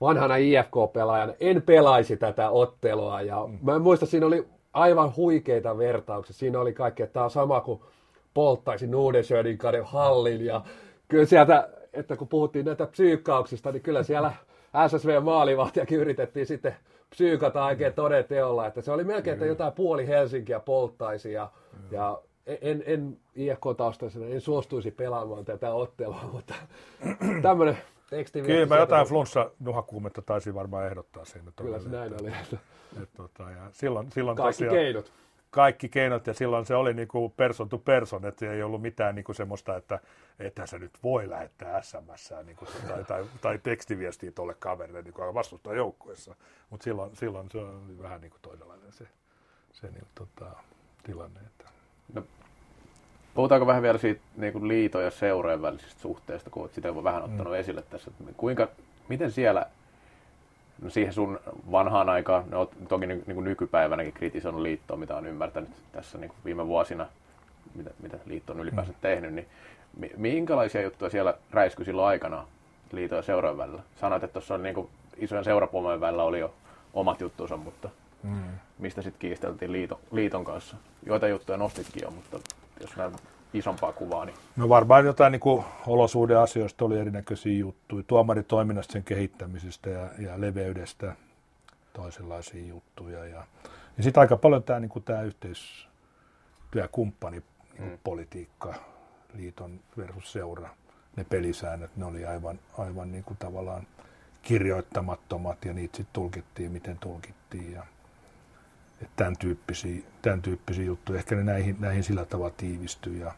vanhana 0.00 0.36
IFK-pelaajana 0.36 1.34
en 1.40 1.62
pelaisi 1.62 2.16
tätä 2.16 2.50
ottelua. 2.50 3.20
Ja 3.20 3.46
mm. 3.46 3.58
mä 3.62 3.74
en 3.74 3.82
muista, 3.82 4.06
siinä 4.06 4.26
oli 4.26 4.46
aivan 4.78 5.16
huikeita 5.16 5.78
vertauksia. 5.78 6.34
Siinä 6.34 6.60
oli 6.60 6.72
kaikki, 6.72 7.02
että 7.02 7.12
tämä 7.12 7.24
on 7.24 7.30
sama 7.30 7.60
kuin 7.60 7.80
polttaisi 8.34 8.86
Nudesjödin 8.86 9.58
kadin 9.58 9.84
hallin. 9.84 10.44
Ja 10.44 10.62
kyllä 11.08 11.24
sieltä, 11.24 11.68
että 11.92 12.16
kun 12.16 12.28
puhuttiin 12.28 12.64
näitä 12.66 12.86
psyykkauksista, 12.86 13.72
niin 13.72 13.82
kyllä 13.82 14.02
siellä 14.02 14.32
SSV-maalivahtiakin 14.88 15.98
yritettiin 15.98 16.46
sitten 16.46 16.76
psyykata 17.10 17.64
oikein 17.64 17.92
toden 17.92 18.24
teolla, 18.24 18.66
että 18.66 18.80
se 18.80 18.92
oli 18.92 19.04
melkein, 19.04 19.34
että 19.34 19.46
jotain 19.46 19.72
puoli 19.72 20.06
Helsinkiä 20.06 20.60
polttaisi 20.60 21.32
ja, 21.32 21.50
ja 21.90 22.20
en, 22.46 22.82
en 22.86 23.16
IFK-taustaisena 23.34 24.26
en 24.26 24.40
suostuisi 24.40 24.90
pelaamaan 24.90 25.44
tätä 25.44 25.72
ottelua, 25.74 26.30
mutta 26.32 26.54
tämmöinen. 27.42 27.78
Kyllä 28.46 28.66
mä 28.66 28.76
jotain 28.76 29.06
flunssa 29.06 29.50
nuhakuumetta 29.60 30.22
taisin 30.22 30.54
varmaan 30.54 30.86
ehdottaa 30.86 31.24
siinä. 31.24 31.52
Kyllä 31.56 31.78
se 31.78 31.88
näin 31.88 32.12
oli. 32.20 32.28
että, 32.28 32.56
että, 33.02 33.16
tota, 33.16 33.50
ja 33.50 33.68
silloin, 33.72 34.12
silloin 34.12 34.36
Kaikki 34.36 34.52
tosiaan, 34.52 34.76
keinot. 34.76 35.12
kaikki 35.50 35.88
keinot 35.88 36.26
ja 36.26 36.34
silloin 36.34 36.66
se 36.66 36.74
oli 36.74 36.94
niinku 36.94 37.28
person 37.36 37.68
to 37.68 37.78
person, 37.78 38.26
että 38.26 38.52
ei 38.52 38.62
ollut 38.62 38.82
mitään 38.82 39.14
niinku 39.14 39.34
semmoista, 39.34 39.76
että 39.76 39.98
että 40.38 40.66
sä 40.66 40.78
nyt 40.78 40.98
voi 41.02 41.30
lähettää 41.30 41.82
SMS 41.82 42.34
niinku, 42.44 42.66
tai, 42.88 43.04
tai, 43.04 43.24
tai 43.40 43.58
tekstiviestiä 43.58 44.32
tuolle 44.32 44.54
kaverille 44.58 45.02
niinku, 45.02 45.20
vastustaa 45.34 45.74
joukkueessa. 45.74 46.34
Mutta 46.70 46.84
silloin, 46.84 47.16
silloin 47.16 47.50
se 47.50 47.58
oli 47.58 48.02
vähän 48.02 48.20
niinku 48.20 48.36
toisenlainen 48.42 48.92
se, 48.92 49.04
se 49.72 49.90
niinku, 49.90 50.08
tota, 50.14 50.50
tilanne. 51.02 51.40
Että. 51.40 51.64
No, 52.14 52.22
puhutaanko 53.38 53.66
vähän 53.66 53.82
vielä 53.82 53.98
siitä 53.98 54.20
niin 54.36 54.52
kuin 54.52 54.68
liiton 54.68 55.04
ja 55.04 55.10
seurojen 55.10 55.62
välisestä 55.62 56.00
suhteesta, 56.00 56.50
kun 56.50 56.62
olet 56.62 56.74
sitä 56.74 56.88
jo 56.88 57.04
vähän 57.04 57.22
ottanut 57.22 57.52
mm. 57.52 57.58
esille 57.58 57.82
tässä. 57.82 58.10
Että 58.10 58.32
kuinka, 58.36 58.68
miten 59.08 59.30
siellä, 59.30 59.66
no 60.82 60.90
siihen 60.90 61.12
sun 61.12 61.40
vanhaan 61.70 62.08
aikaan, 62.08 62.44
ne 62.50 62.56
olet 62.56 62.70
toki 62.88 63.06
niin 63.06 63.34
kuin 63.34 63.44
nykypäivänäkin 63.44 64.12
kritisoinut 64.12 64.62
liittoa, 64.62 64.96
mitä 64.96 65.16
on 65.16 65.26
ymmärtänyt 65.26 65.70
tässä 65.92 66.18
niin 66.18 66.28
kuin 66.28 66.38
viime 66.44 66.66
vuosina. 66.66 67.06
mitä, 67.74 67.90
mitä 68.02 68.18
liitto 68.26 68.52
on 68.52 68.60
ylipäänsä 68.60 68.92
mm. 68.92 68.98
tehnyt, 69.00 69.34
niin 69.34 69.46
mi- 69.98 70.12
minkälaisia 70.16 70.82
juttuja 70.82 71.10
siellä 71.10 71.34
räiskyi 71.50 71.84
silloin 71.84 72.08
aikana 72.08 72.46
liiton 72.92 73.16
ja 73.16 73.22
seurojen 73.22 73.58
välillä? 73.58 73.82
Sanoit, 74.00 74.24
että 74.24 74.32
tuossa 74.32 74.54
on 74.54 74.62
niin 74.62 74.74
kuin, 74.74 74.88
isojen 75.16 75.44
seurapuomojen 75.44 76.00
välillä 76.00 76.22
oli 76.22 76.40
jo 76.40 76.54
omat 76.94 77.20
juttuunsa, 77.20 77.56
mutta 77.56 77.88
mm. 78.22 78.42
mistä 78.78 79.02
sitten 79.02 79.20
kiisteltiin 79.20 79.72
liiton, 79.72 79.98
liiton 80.12 80.44
kanssa? 80.44 80.76
Joita 81.06 81.28
juttuja 81.28 81.58
nostitkin 81.58 82.02
jo, 82.02 82.10
mutta 82.10 82.38
jos 82.80 82.96
näin 82.96 83.12
isompaa 83.54 83.92
kuvaa. 83.92 84.24
Niin... 84.24 84.36
No 84.56 84.68
varmaan 84.68 85.04
jotain 85.04 85.32
niin 85.32 85.64
olosuhdeasioista 85.86 86.84
oli 86.84 86.98
erinäköisiä 86.98 87.58
juttuja. 87.58 88.04
Tuomaritoiminnasta 88.06 88.92
sen 88.92 89.04
kehittämisestä 89.04 89.90
ja, 89.90 90.08
ja 90.18 90.40
leveydestä 90.40 91.16
toisenlaisia 91.92 92.66
juttuja. 92.66 93.24
Ja, 93.24 93.46
ja 93.96 94.02
sitten 94.02 94.20
aika 94.20 94.36
paljon 94.36 94.62
tämä, 94.62 94.80
niin 94.80 94.90
tämä 95.04 95.22
yhteistyökumppani 95.22 97.42
niin 97.78 97.90
mm. 97.90 97.98
politiikka, 98.04 98.74
liiton 99.34 99.80
versus 99.96 100.32
seura, 100.32 100.68
ne 101.16 101.24
pelisäännöt, 101.24 101.96
ne 101.96 102.04
oli 102.04 102.24
aivan, 102.24 102.60
aivan 102.78 103.12
niin 103.12 103.24
kuin 103.24 103.36
tavallaan 103.36 103.86
kirjoittamattomat 104.42 105.64
ja 105.64 105.72
niitä 105.72 105.96
sitten 105.96 106.12
tulkittiin, 106.12 106.72
miten 106.72 106.98
tulkittiin. 106.98 107.72
Ja, 107.72 107.86
että 109.02 109.16
tämän, 109.16 109.36
tyyppisiä, 109.36 110.02
tämän 110.22 110.42
tyyppisiä 110.42 110.84
juttuja. 110.84 111.18
Ehkä 111.18 111.36
ne 111.36 111.42
näihin, 111.42 111.76
näihin 111.80 112.04
sillä 112.04 112.24
tavalla 112.24 112.54
tiivistyy. 112.56 113.18
Ja, 113.18 113.34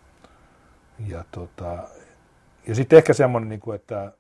ja, 1.07 1.25
tota, 1.31 1.89
ja 2.67 2.75
sitten 2.75 2.97
ehkä 2.97 3.13
semmoinen, 3.13 3.49
niin 3.49 3.61
kuin, 3.61 3.75
että 3.75 4.13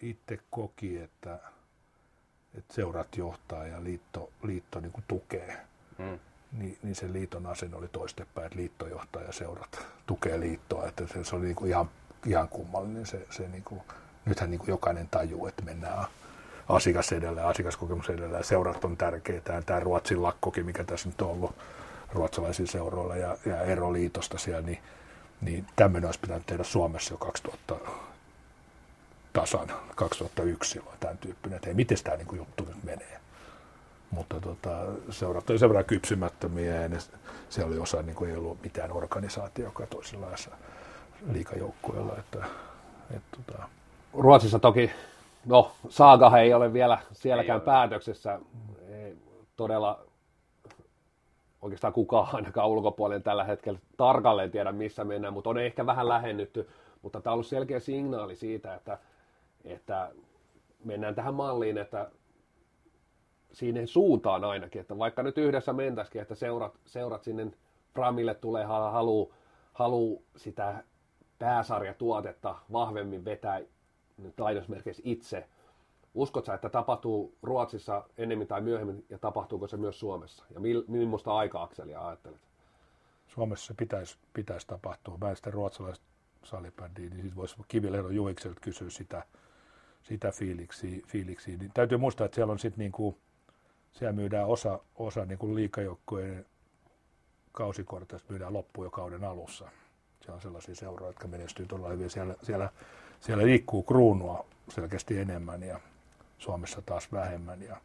itse 0.00 0.38
koki, 0.50 0.98
että, 0.98 1.38
että 2.54 2.74
seurat 2.74 3.16
johtaa 3.16 3.66
ja 3.66 3.84
liitto, 3.84 4.30
liitto 4.42 4.80
niin 4.80 4.92
kuin 4.92 5.04
tukee. 5.08 5.56
Mm. 5.98 6.18
Niin, 6.52 6.78
niin 6.82 6.94
se 6.94 7.12
liiton 7.12 7.46
asenne 7.46 7.76
oli 7.76 7.88
toistepäin, 7.88 8.46
että 8.46 8.58
liitto 8.58 8.86
johtaa 8.86 9.22
ja 9.22 9.32
seurat 9.32 9.86
tukee 10.06 10.40
liittoa. 10.40 10.86
Että 10.86 11.06
se, 11.06 11.24
se 11.24 11.36
oli 11.36 11.44
niin 11.44 11.56
kuin 11.56 11.70
ihan, 11.70 11.90
ihan 12.26 12.48
kummallinen. 12.48 13.06
Se, 13.06 13.26
se 13.30 13.48
niin 13.48 13.64
kuin, 13.64 13.80
nythän 14.24 14.50
niin 14.50 14.58
kuin 14.58 14.70
jokainen 14.70 15.08
tajuu, 15.08 15.46
että 15.46 15.62
mennään 15.62 16.06
asiakas 16.68 17.12
edellä, 17.12 17.46
asiakaskokemus 17.46 18.10
edellä 18.10 18.42
seurat 18.42 18.84
on 18.84 18.96
tärkeitä. 18.96 19.62
Tämä 19.66 19.80
Ruotsin 19.80 20.22
lakkokin, 20.22 20.66
mikä 20.66 20.84
tässä 20.84 21.08
nyt 21.08 21.22
on 21.22 21.30
ollut 21.30 21.54
ruotsalaisilla 22.12 22.70
seuroilla 22.70 23.16
ja, 23.16 23.36
ja 23.46 23.62
eroliitosta 23.62 24.38
siellä, 24.38 24.66
niin, 24.66 24.78
niin 25.40 25.66
tämmöinen 25.76 26.08
olisi 26.08 26.20
pitänyt 26.20 26.46
tehdä 26.46 26.64
Suomessa 26.64 27.14
jo 27.14 27.18
2000 27.18 27.76
tasan, 29.32 29.72
2001 29.94 30.70
silloin 30.70 30.96
tämän 31.00 31.18
tyyppinen, 31.18 31.56
että 31.56 31.68
ei 31.68 31.74
miten 31.74 31.98
tämä 32.04 32.16
niin 32.16 32.36
juttu 32.36 32.64
nyt 32.64 32.84
menee. 32.84 33.20
Mutta 34.10 34.40
tota, 34.40 34.70
seurat 35.10 35.50
oli 35.50 35.58
sen 35.58 35.68
verran 35.68 35.84
kypsymättömiä 35.84 36.82
ja 36.82 36.88
ne, 36.88 36.98
siellä 37.48 37.70
oli 37.70 37.78
osa, 37.78 38.02
niin 38.02 38.16
kuin 38.16 38.30
ei 38.30 38.36
ollut 38.36 38.62
mitään 38.62 38.92
organisaatio, 38.92 39.64
joka 39.64 39.86
toisenlaisessa 39.86 40.50
liikajoukkueella. 41.32 42.16
Että, 42.18 42.46
et, 43.16 43.22
tota. 43.30 43.68
Ruotsissa 44.14 44.58
toki 44.58 44.90
No, 45.46 45.70
Saaga 45.88 46.38
ei 46.38 46.54
ole 46.54 46.72
vielä 46.72 46.98
sielläkään 47.12 47.60
ei 47.60 47.64
päätöksessä. 47.64 48.40
Ei 48.88 49.16
todella 49.56 50.04
oikeastaan 51.62 51.92
kukaan 51.92 52.28
ainakaan 52.32 52.68
ulkopuolinen 52.68 53.22
tällä 53.22 53.44
hetkellä 53.44 53.78
tarkalleen 53.96 54.50
tiedä, 54.50 54.72
missä 54.72 55.04
mennään, 55.04 55.34
mutta 55.34 55.50
on 55.50 55.58
ehkä 55.58 55.86
vähän 55.86 56.08
lähennytty. 56.08 56.68
Mutta 57.02 57.20
tämä 57.20 57.32
on 57.32 57.34
ollut 57.34 57.46
selkeä 57.46 57.80
signaali 57.80 58.36
siitä, 58.36 58.74
että, 58.74 58.98
että 59.64 60.10
mennään 60.84 61.14
tähän 61.14 61.34
malliin, 61.34 61.78
että 61.78 62.10
siihen 63.52 63.86
suuntaan 63.86 64.44
ainakin, 64.44 64.80
että 64.80 64.98
vaikka 64.98 65.22
nyt 65.22 65.38
yhdessä 65.38 65.72
mentäisikin, 65.72 66.22
että 66.22 66.34
seurat, 66.34 66.74
seurat 66.84 67.22
sinne 67.22 67.52
Framille 67.94 68.34
tulee 68.34 68.64
halu, 68.64 69.32
halu 69.72 70.22
sitä 70.36 70.84
pääsarjatuotetta 71.38 72.54
vahvemmin 72.72 73.24
vetää 73.24 73.60
nyt 74.18 74.40
lainausmerkeissä 74.40 75.02
itse. 75.06 75.48
Uskotko 76.14 76.52
että 76.52 76.68
tapahtuu 76.68 77.34
Ruotsissa 77.42 78.04
ennemmin 78.18 78.48
tai 78.48 78.60
myöhemmin 78.60 79.04
ja 79.10 79.18
tapahtuuko 79.18 79.68
se 79.68 79.76
myös 79.76 80.00
Suomessa? 80.00 80.44
Ja 80.50 80.60
millaista 80.86 81.36
aika-akselia 81.36 82.06
ajattelet? 82.06 82.40
Suomessa 83.28 83.74
pitäisi, 83.76 84.18
pitäisi 84.32 84.66
tapahtua. 84.66 85.18
Mä 85.18 85.34
sitä 85.34 85.50
ruotsalaista 85.50 86.04
salibändiä, 86.44 87.10
niin 87.10 87.22
sitten 87.22 87.36
voisi 87.36 87.56
Kivilehdon 87.68 88.14
Juikselta 88.14 88.60
kysyä 88.60 88.90
sitä, 88.90 89.22
sitä 90.02 90.32
fiiliksiä, 90.32 91.00
fiiliksiä. 91.06 91.56
Niin 91.56 91.70
täytyy 91.74 91.98
muistaa, 91.98 92.24
että 92.24 92.34
siellä 92.34 92.52
on 92.52 92.58
sitten 92.58 92.78
niinku, 92.78 93.18
siellä 93.92 94.12
myydään 94.12 94.46
osa, 94.46 94.80
osa 94.94 95.24
niinku 95.24 95.54
liikajoukkojen 95.54 96.46
kausikorteista 97.52 98.30
myydään 98.30 98.52
loppuun 98.52 98.86
jo 98.86 98.90
kauden 98.90 99.24
alussa. 99.24 99.68
Siellä 100.20 100.34
on 100.34 100.42
sellaisia 100.42 100.74
seuroja, 100.74 101.08
jotka 101.08 101.28
menestyy 101.28 101.66
todella 101.66 101.88
hyvin. 101.88 102.10
Siellä, 102.10 102.34
siellä 102.42 102.70
siellä 103.22 103.46
liikkuu 103.46 103.82
kruunua 103.82 104.44
selkeästi 104.68 105.18
enemmän 105.18 105.62
ja 105.62 105.80
Suomessa 106.38 106.82
taas 106.82 107.12
vähemmän. 107.12 107.62
Ja, 107.62 107.76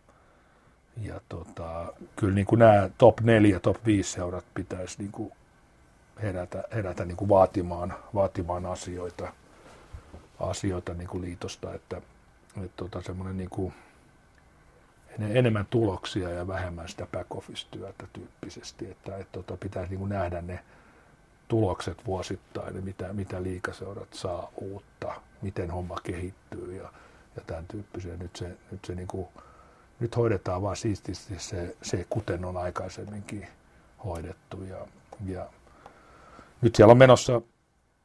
ja 1.02 1.22
tota, 1.30 1.94
kyllä 2.16 2.34
niin 2.34 2.46
kuin 2.46 2.60
nämä 2.60 2.90
top 2.98 3.22
4, 3.22 3.60
top 3.60 3.86
5 3.86 4.12
seurat 4.12 4.46
pitäisi 4.54 4.96
niin 5.00 5.12
kuin 5.12 5.32
herätä, 6.22 6.64
herätä 6.76 7.06
niin 7.06 7.18
kuin 7.18 7.30
vaatimaan, 7.30 7.94
vaatimaan 8.14 8.66
asioita, 8.66 9.34
asioita 10.40 10.94
niin 10.94 11.08
kuin 11.08 11.22
liitosta, 11.22 11.74
että, 11.74 11.98
että 12.58 12.78
tota, 12.78 13.02
semmoinen 13.02 13.38
niin 13.38 13.50
kuin, 13.50 13.74
enemmän 15.20 15.68
tuloksia 15.70 16.30
ja 16.30 16.48
vähemmän 16.48 16.90
sitä 16.90 17.08
back 17.12 17.36
office-työtä 17.36 18.08
tyyppisesti, 18.14 18.92
että, 18.92 19.18
että 19.18 19.32
tota, 19.32 19.58
pitäisi 19.58 19.90
niin 19.90 20.00
kuin 20.00 20.10
nähdä 20.10 20.42
ne 20.42 20.60
tulokset 21.48 22.06
vuosittain, 22.06 22.84
mitä, 22.84 23.14
mitä 23.14 23.44
liikaseurat 23.44 24.14
saa 24.14 24.50
uutta, 24.62 25.22
miten 25.42 25.72
homma 25.72 25.96
kehittyy 26.04 26.76
ja, 26.76 26.92
ja 27.36 27.42
tämän 27.48 27.66
tyyppisiä. 27.68 28.18
Nyt 28.18 28.36
se, 28.36 28.58
nyt 28.72 28.86
se 28.86 28.96
niin 28.96 29.08
kuin, 29.08 29.28
nyt 30.00 30.16
hoidetaan 30.16 30.62
vaan 30.62 30.76
siististi 30.76 31.40
se, 31.40 31.76
se, 31.82 32.06
kuten 32.10 32.46
on 32.46 32.58
aikaisemminkin 32.58 33.48
hoidettu. 34.06 34.64
Ja, 34.64 34.88
ja 35.26 35.50
nyt 36.62 36.76
siellä 36.76 36.92
on 36.92 36.98
menossa 36.98 37.42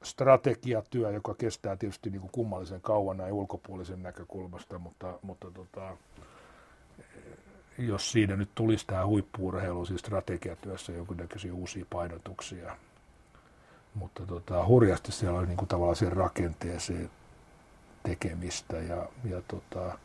strategiatyö, 0.02 1.10
joka 1.10 1.34
kestää 1.34 1.76
tietysti 1.76 2.10
niin 2.10 2.20
kuin 2.20 2.32
kummallisen 2.32 2.80
kauan 2.80 3.16
näin 3.16 3.32
ulkopuolisen 3.32 4.02
näkökulmasta, 4.02 4.78
mutta, 4.78 5.18
mutta 5.22 5.50
tota, 5.50 5.96
jos 7.78 8.12
siinä 8.12 8.36
nyt 8.36 8.50
tulisi 8.54 8.86
tämä 8.86 9.06
huippuurheilu 9.06 9.84
siis 9.84 10.00
strategiatyössä 10.00 10.92
jonkinnäköisiä 10.92 11.54
uusia 11.54 11.86
painotuksia, 11.90 12.76
mutta 13.94 14.26
tota, 14.26 14.66
hurjasti 14.66 15.12
siellä 15.12 15.38
oli 15.38 15.46
niin 15.46 15.56
kuin 15.56 15.68
tavallaan 15.68 15.96
siihen 15.96 16.16
rakenteeseen 16.16 17.10
tekemistä 18.02 18.76
ja, 18.76 19.06
ja 19.24 19.42
tota, 19.48 19.98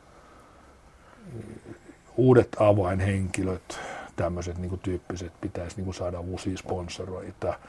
uudet 2.17 2.55
avainhenkilöt, 2.59 3.79
tämmöiset 4.15 4.57
niin 4.57 4.69
kuin 4.69 4.81
tyyppiset, 4.81 5.41
pitäisi 5.41 5.75
niin 5.75 5.85
kuin 5.85 5.95
saada 5.95 6.19
uusia 6.19 6.57
sponsoroita, 6.57 7.59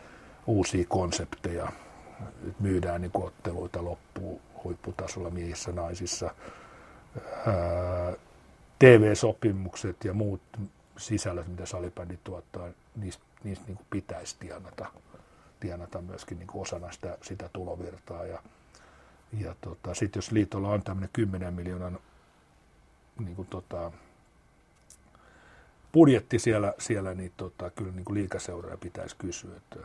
uusia 0.47 0.85
konsepteja, 0.89 1.73
nyt 2.43 2.61
myydään 2.61 3.01
niin 3.01 3.11
kuin 3.11 3.27
otteluita 3.27 3.85
loppuun 3.85 4.41
huipputasolla 4.65 5.31
miehissä, 5.31 5.73
naisissa. 5.73 6.35
TV-sopimukset 8.79 10.05
ja 10.05 10.15
muut 10.15 10.41
sisällöt, 10.97 11.49
mitä 11.49 11.67
salibändi 11.67 12.19
tuottaa, 12.25 12.69
niistä, 12.97 13.25
niistä 13.45 13.65
niin 13.67 13.77
kuin 13.77 13.87
pitäisi 13.91 14.37
tienata 14.41 14.87
tienata 15.61 16.01
myöskin 16.01 16.39
niin 16.39 16.47
kuin 16.47 16.63
osana 16.63 16.93
sitä, 16.93 17.19
sitä 17.23 17.51
tulovirtaa. 17.53 18.25
Ja, 18.25 18.43
ja 19.33 19.55
tota, 19.61 19.95
sitten 19.95 20.19
jos 20.19 20.33
liitolla 20.33 20.69
on 20.69 20.83
tämmöinen 20.83 21.11
10 21.13 21.55
miljoonan 21.55 21.99
niin 23.19 23.37
kuin 23.37 23.49
tota, 23.49 23.93
budjetti 25.93 26.39
siellä, 26.39 26.75
siellä 26.79 27.15
niin 27.15 27.33
tota, 27.37 27.71
kyllä 27.71 27.93
niin 27.93 28.05
kuin 28.05 28.15
liikaseuraa 28.15 28.77
pitäisi 28.77 29.17
kysyä, 29.17 29.57
että 29.57 29.81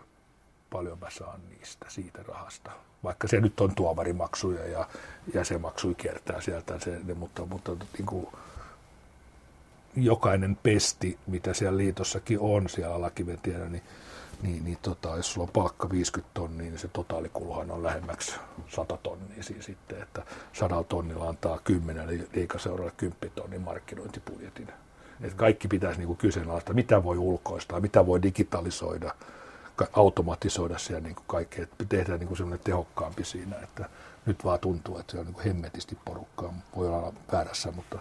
paljon 0.70 1.00
mä 1.00 1.10
saan 1.10 1.40
niistä, 1.50 1.86
siitä 1.90 2.24
rahasta. 2.28 2.72
Vaikka 3.04 3.28
se 3.28 3.42
nyt 3.42 3.60
on 3.60 3.76
tuomarimaksuja 3.76 4.66
ja 4.66 4.88
jäsenmaksuja 5.34 5.96
kiertää 5.96 6.42
sieltä, 6.42 6.80
se, 6.80 7.00
mutta, 7.16 7.46
mutta 7.46 7.72
niin 7.98 8.06
kuin, 8.06 8.28
jokainen 9.96 10.58
pesti, 10.64 11.18
mitä 11.28 11.54
siellä 11.54 11.78
liitossakin 11.78 12.40
on 12.40 12.70
siellä 12.70 12.96
alakiven 12.96 13.40
tiedä, 13.44 13.66
niin 13.66 13.84
niin, 14.44 14.66
niin 14.66 14.78
tota, 14.82 15.18
jos 15.18 15.34
sulla 15.34 15.48
on 15.48 15.54
palkka 15.54 15.90
50 15.90 16.32
tonnia, 16.34 16.70
niin 16.70 16.80
se 16.80 16.88
totaalikuluhan 16.88 17.72
on 17.72 17.84
lähemmäksi 17.84 18.36
100 18.68 18.98
tonnia 18.98 19.44
siis 19.44 19.66
sitten, 19.66 20.02
että 20.02 20.24
100 20.54 20.84
tonnilla 20.84 21.30
antaa 21.30 21.60
10 21.64 22.10
eli 22.10 22.28
liikaseuralle 22.34 22.92
10 22.98 23.32
tonnin 23.36 23.62
markkinointibudjetin. 23.62 24.68
Että 25.22 25.38
kaikki 25.38 25.68
pitäisi 25.68 26.00
niin 26.00 26.18
kyseenalaista, 26.18 26.74
mitä 26.74 27.04
voi 27.04 27.18
ulkoistaa, 27.18 27.80
mitä 27.80 28.06
voi 28.06 28.22
digitalisoida, 28.22 29.16
automatisoida 29.94 30.78
siellä 30.78 31.02
niin 31.02 31.16
kaikkea, 31.28 31.64
että 31.64 31.86
tehdään 31.90 32.20
niin 32.20 32.38
semmoinen 32.38 32.64
tehokkaampi 32.64 33.24
siinä, 33.24 33.56
että 33.56 33.90
nyt 34.26 34.46
vaan 34.46 34.60
tuntuu, 34.60 34.98
että 34.98 35.12
se 35.12 35.20
on 35.20 35.26
niin 35.26 35.44
hemmetisti 35.46 35.98
porukkaa, 36.06 36.54
voi 36.76 36.88
olla 36.88 37.14
väärässä, 37.32 37.72
mutta 37.72 38.00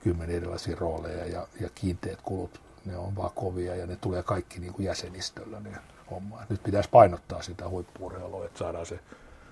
kymmenen 0.00 0.36
erilaisia 0.36 0.76
rooleja 0.80 1.26
ja, 1.26 1.46
ja 1.60 1.68
kiinteät 1.74 2.22
kulut 2.22 2.60
ne 2.84 2.96
on 2.96 3.16
vaan 3.16 3.30
kovia 3.34 3.76
ja 3.76 3.86
ne 3.86 3.96
tulee 3.96 4.22
kaikki 4.22 4.60
niin 4.60 4.72
kuin 4.72 4.86
jäsenistöllä 4.86 5.60
ne 5.60 5.70
homma. 6.10 6.38
Nyt 6.48 6.62
pitäisi 6.62 6.88
painottaa 6.90 7.42
sitä 7.42 7.68
huippuurheilua, 7.68 8.44
että 8.44 8.58
saadaan 8.58 8.86
se, 8.86 9.00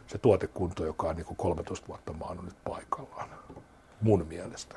se 0.07 0.19
tuotekunto, 0.19 0.85
joka 0.85 1.09
on 1.09 1.16
niin 1.16 1.27
kuin 1.27 1.36
13 1.36 1.89
vuotta 1.89 2.12
maannut 2.12 2.44
nyt 2.44 2.57
paikallaan, 2.65 3.28
mun 4.01 4.27
mielestä. 4.27 4.74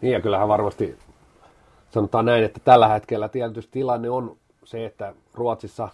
Niin 0.00 0.12
ja 0.12 0.20
kyllähän 0.20 0.48
varmasti 0.48 0.98
sanotaan 1.90 2.24
näin, 2.24 2.44
että 2.44 2.60
tällä 2.64 2.88
hetkellä 2.88 3.28
tietysti 3.28 3.72
tilanne 3.72 4.10
on 4.10 4.36
se, 4.64 4.86
että 4.86 5.14
Ruotsissa, 5.34 5.88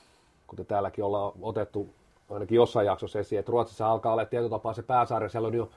kuten 0.46 0.66
täälläkin 0.66 1.04
ollaan 1.04 1.32
otettu 1.42 1.94
ainakin 2.30 2.56
jossain 2.56 2.86
jaksossa 2.86 3.18
esiin, 3.18 3.38
että 3.38 3.52
Ruotsissa 3.52 3.90
alkaa 3.90 4.12
olla 4.12 4.24
tietyllä 4.24 4.50
tapaa 4.50 4.74
se 4.74 4.82
pääsarja, 4.82 5.28
siellä 5.28 5.48
on 5.48 5.54
jo 5.54 5.70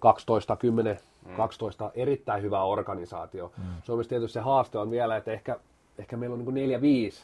12, 0.00 0.56
10, 0.56 0.98
mm. 1.26 1.36
12 1.36 1.90
erittäin 1.94 2.42
hyvä 2.42 2.62
organisaatio. 2.62 3.52
Mm. 3.58 3.64
Suomessa 3.82 4.08
tietysti 4.08 4.34
se 4.34 4.40
haaste 4.40 4.78
on 4.78 4.90
vielä, 4.90 5.16
että 5.16 5.32
ehkä, 5.32 5.58
ehkä 5.98 6.16
meillä 6.16 6.34
on 6.34 6.54
niin 6.54 6.80
4-5 7.12 7.14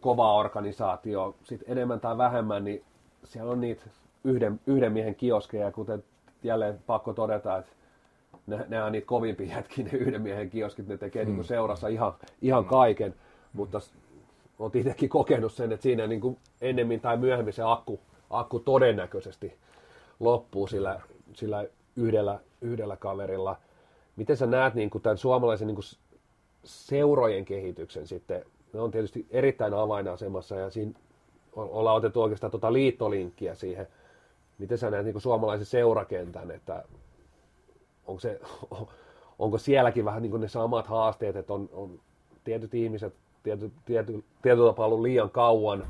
kovaa 0.00 0.34
organisaatio, 0.34 1.34
sitten 1.44 1.72
enemmän 1.72 2.00
tai 2.00 2.18
vähemmän, 2.18 2.64
niin 2.64 2.84
siellä 3.24 3.52
on 3.52 3.60
niitä 3.60 3.82
yhden, 4.24 4.60
yhden 4.66 4.92
miehen 4.92 5.14
kioskeja, 5.14 5.72
kuten 5.72 6.04
jälleen 6.42 6.78
pakko 6.86 7.12
todeta, 7.12 7.56
että 7.56 7.72
ne, 8.46 8.66
ne 8.68 8.82
on 8.82 8.92
niitä 8.92 9.06
kovimpia 9.06 9.54
jätkiä, 9.56 9.84
ne 9.84 9.90
yhden 9.98 10.22
miehen 10.22 10.50
kioskit, 10.50 10.88
ne 10.88 10.96
tekee 10.96 11.24
mm. 11.24 11.30
niin 11.30 11.44
seurassa 11.44 11.88
ihan, 11.88 12.12
ihan 12.42 12.64
mm. 12.64 12.68
kaiken, 12.68 13.14
mutta 13.52 13.80
olet 14.58 14.76
itsekin 14.76 15.08
kokenut 15.08 15.52
sen, 15.52 15.72
että 15.72 15.82
siinä 15.82 16.06
niin 16.06 16.20
kuin 16.20 16.38
ennemmin 16.60 17.00
tai 17.00 17.16
myöhemmin 17.16 17.52
se 17.52 17.62
akku, 17.66 18.00
akku 18.30 18.58
todennäköisesti 18.58 19.56
loppuu 20.20 20.66
sillä, 20.66 21.00
sillä 21.34 21.66
yhdellä, 21.96 22.40
yhdellä 22.60 22.96
kaverilla. 22.96 23.56
Miten 24.16 24.36
sä 24.36 24.46
näet 24.46 24.74
niin 24.74 24.90
kuin 24.90 25.02
tämän 25.02 25.18
suomalaisen 25.18 25.66
niin 25.66 25.74
kuin 25.74 25.84
seurojen 26.64 27.44
kehityksen 27.44 28.06
sitten? 28.06 28.44
Ne 28.72 28.80
on 28.80 28.90
tietysti 28.90 29.26
erittäin 29.30 29.74
avainasemassa 29.74 30.56
ja 30.56 30.70
siinä 30.70 30.92
ollaan 31.56 31.96
otettu 31.96 32.22
oikeastaan 32.22 32.50
tuota 32.50 32.72
liittolinkkiä 32.72 33.54
siihen. 33.54 33.86
Miten 34.58 34.78
sä 34.78 34.90
näet 34.90 35.04
niin 35.04 35.12
kuin 35.12 35.22
suomalaisen 35.22 35.66
seurakentän, 35.66 36.50
että 36.50 36.84
onko, 38.06 38.20
se, 38.20 38.40
onko 39.38 39.58
sielläkin 39.58 40.04
vähän 40.04 40.22
niin 40.22 40.30
kuin 40.30 40.40
ne 40.40 40.48
samat 40.48 40.86
haasteet, 40.86 41.36
että 41.36 41.52
on, 41.52 41.68
on 41.72 42.00
tietyt 42.44 42.74
ihmiset 42.74 43.14
tiety, 43.42 43.72
tiety, 43.84 44.24
tietyllä 44.42 44.68
tapaa 44.68 44.86
ollut 44.86 45.00
liian 45.00 45.30
kauan, 45.30 45.86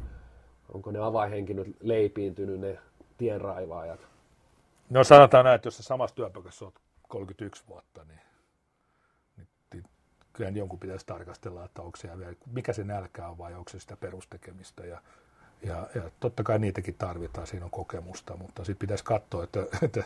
onko 0.75 0.91
ne 0.91 0.99
avainhenkilöt 0.99 1.69
leipiintynyt, 1.81 2.61
ne 2.61 2.79
tienraivaajat? 3.19 4.01
No 4.91 5.05
sanotaan 5.05 5.45
näin, 5.45 5.55
että 5.55 5.67
jos 5.67 5.77
sä 5.77 5.83
samassa 5.83 6.17
työpaikassa 6.17 6.65
olet 6.65 6.81
31 7.09 7.65
vuotta, 7.69 8.05
niin, 8.05 8.21
niin, 9.37 9.49
niin 9.73 9.85
kyllä 10.33 10.51
jonkun 10.51 10.79
pitäisi 10.79 11.07
tarkastella, 11.07 11.65
että 11.65 11.83
onko 11.83 11.97
se 11.97 12.19
vielä, 12.19 12.35
mikä 12.53 12.73
se 12.73 12.85
nälkä 12.85 13.29
on 13.29 13.39
vai 13.39 13.55
onko 13.55 13.71
se 13.71 13.81
sitä 13.81 13.97
perustekemistä. 13.97 14.87
Ja, 14.87 15.01
ja, 15.63 15.89
ja 15.95 16.03
totta 16.21 16.43
kai 16.43 16.59
niitäkin 16.59 16.95
tarvitaan, 16.95 17.47
siinä 17.47 17.65
on 17.65 17.71
kokemusta, 17.71 18.37
mutta 18.37 18.65
sitten 18.65 18.87
pitäisi 18.87 19.05
katsoa, 19.05 19.45
että, 19.45 19.61
että, 19.63 19.79
että, 19.83 20.01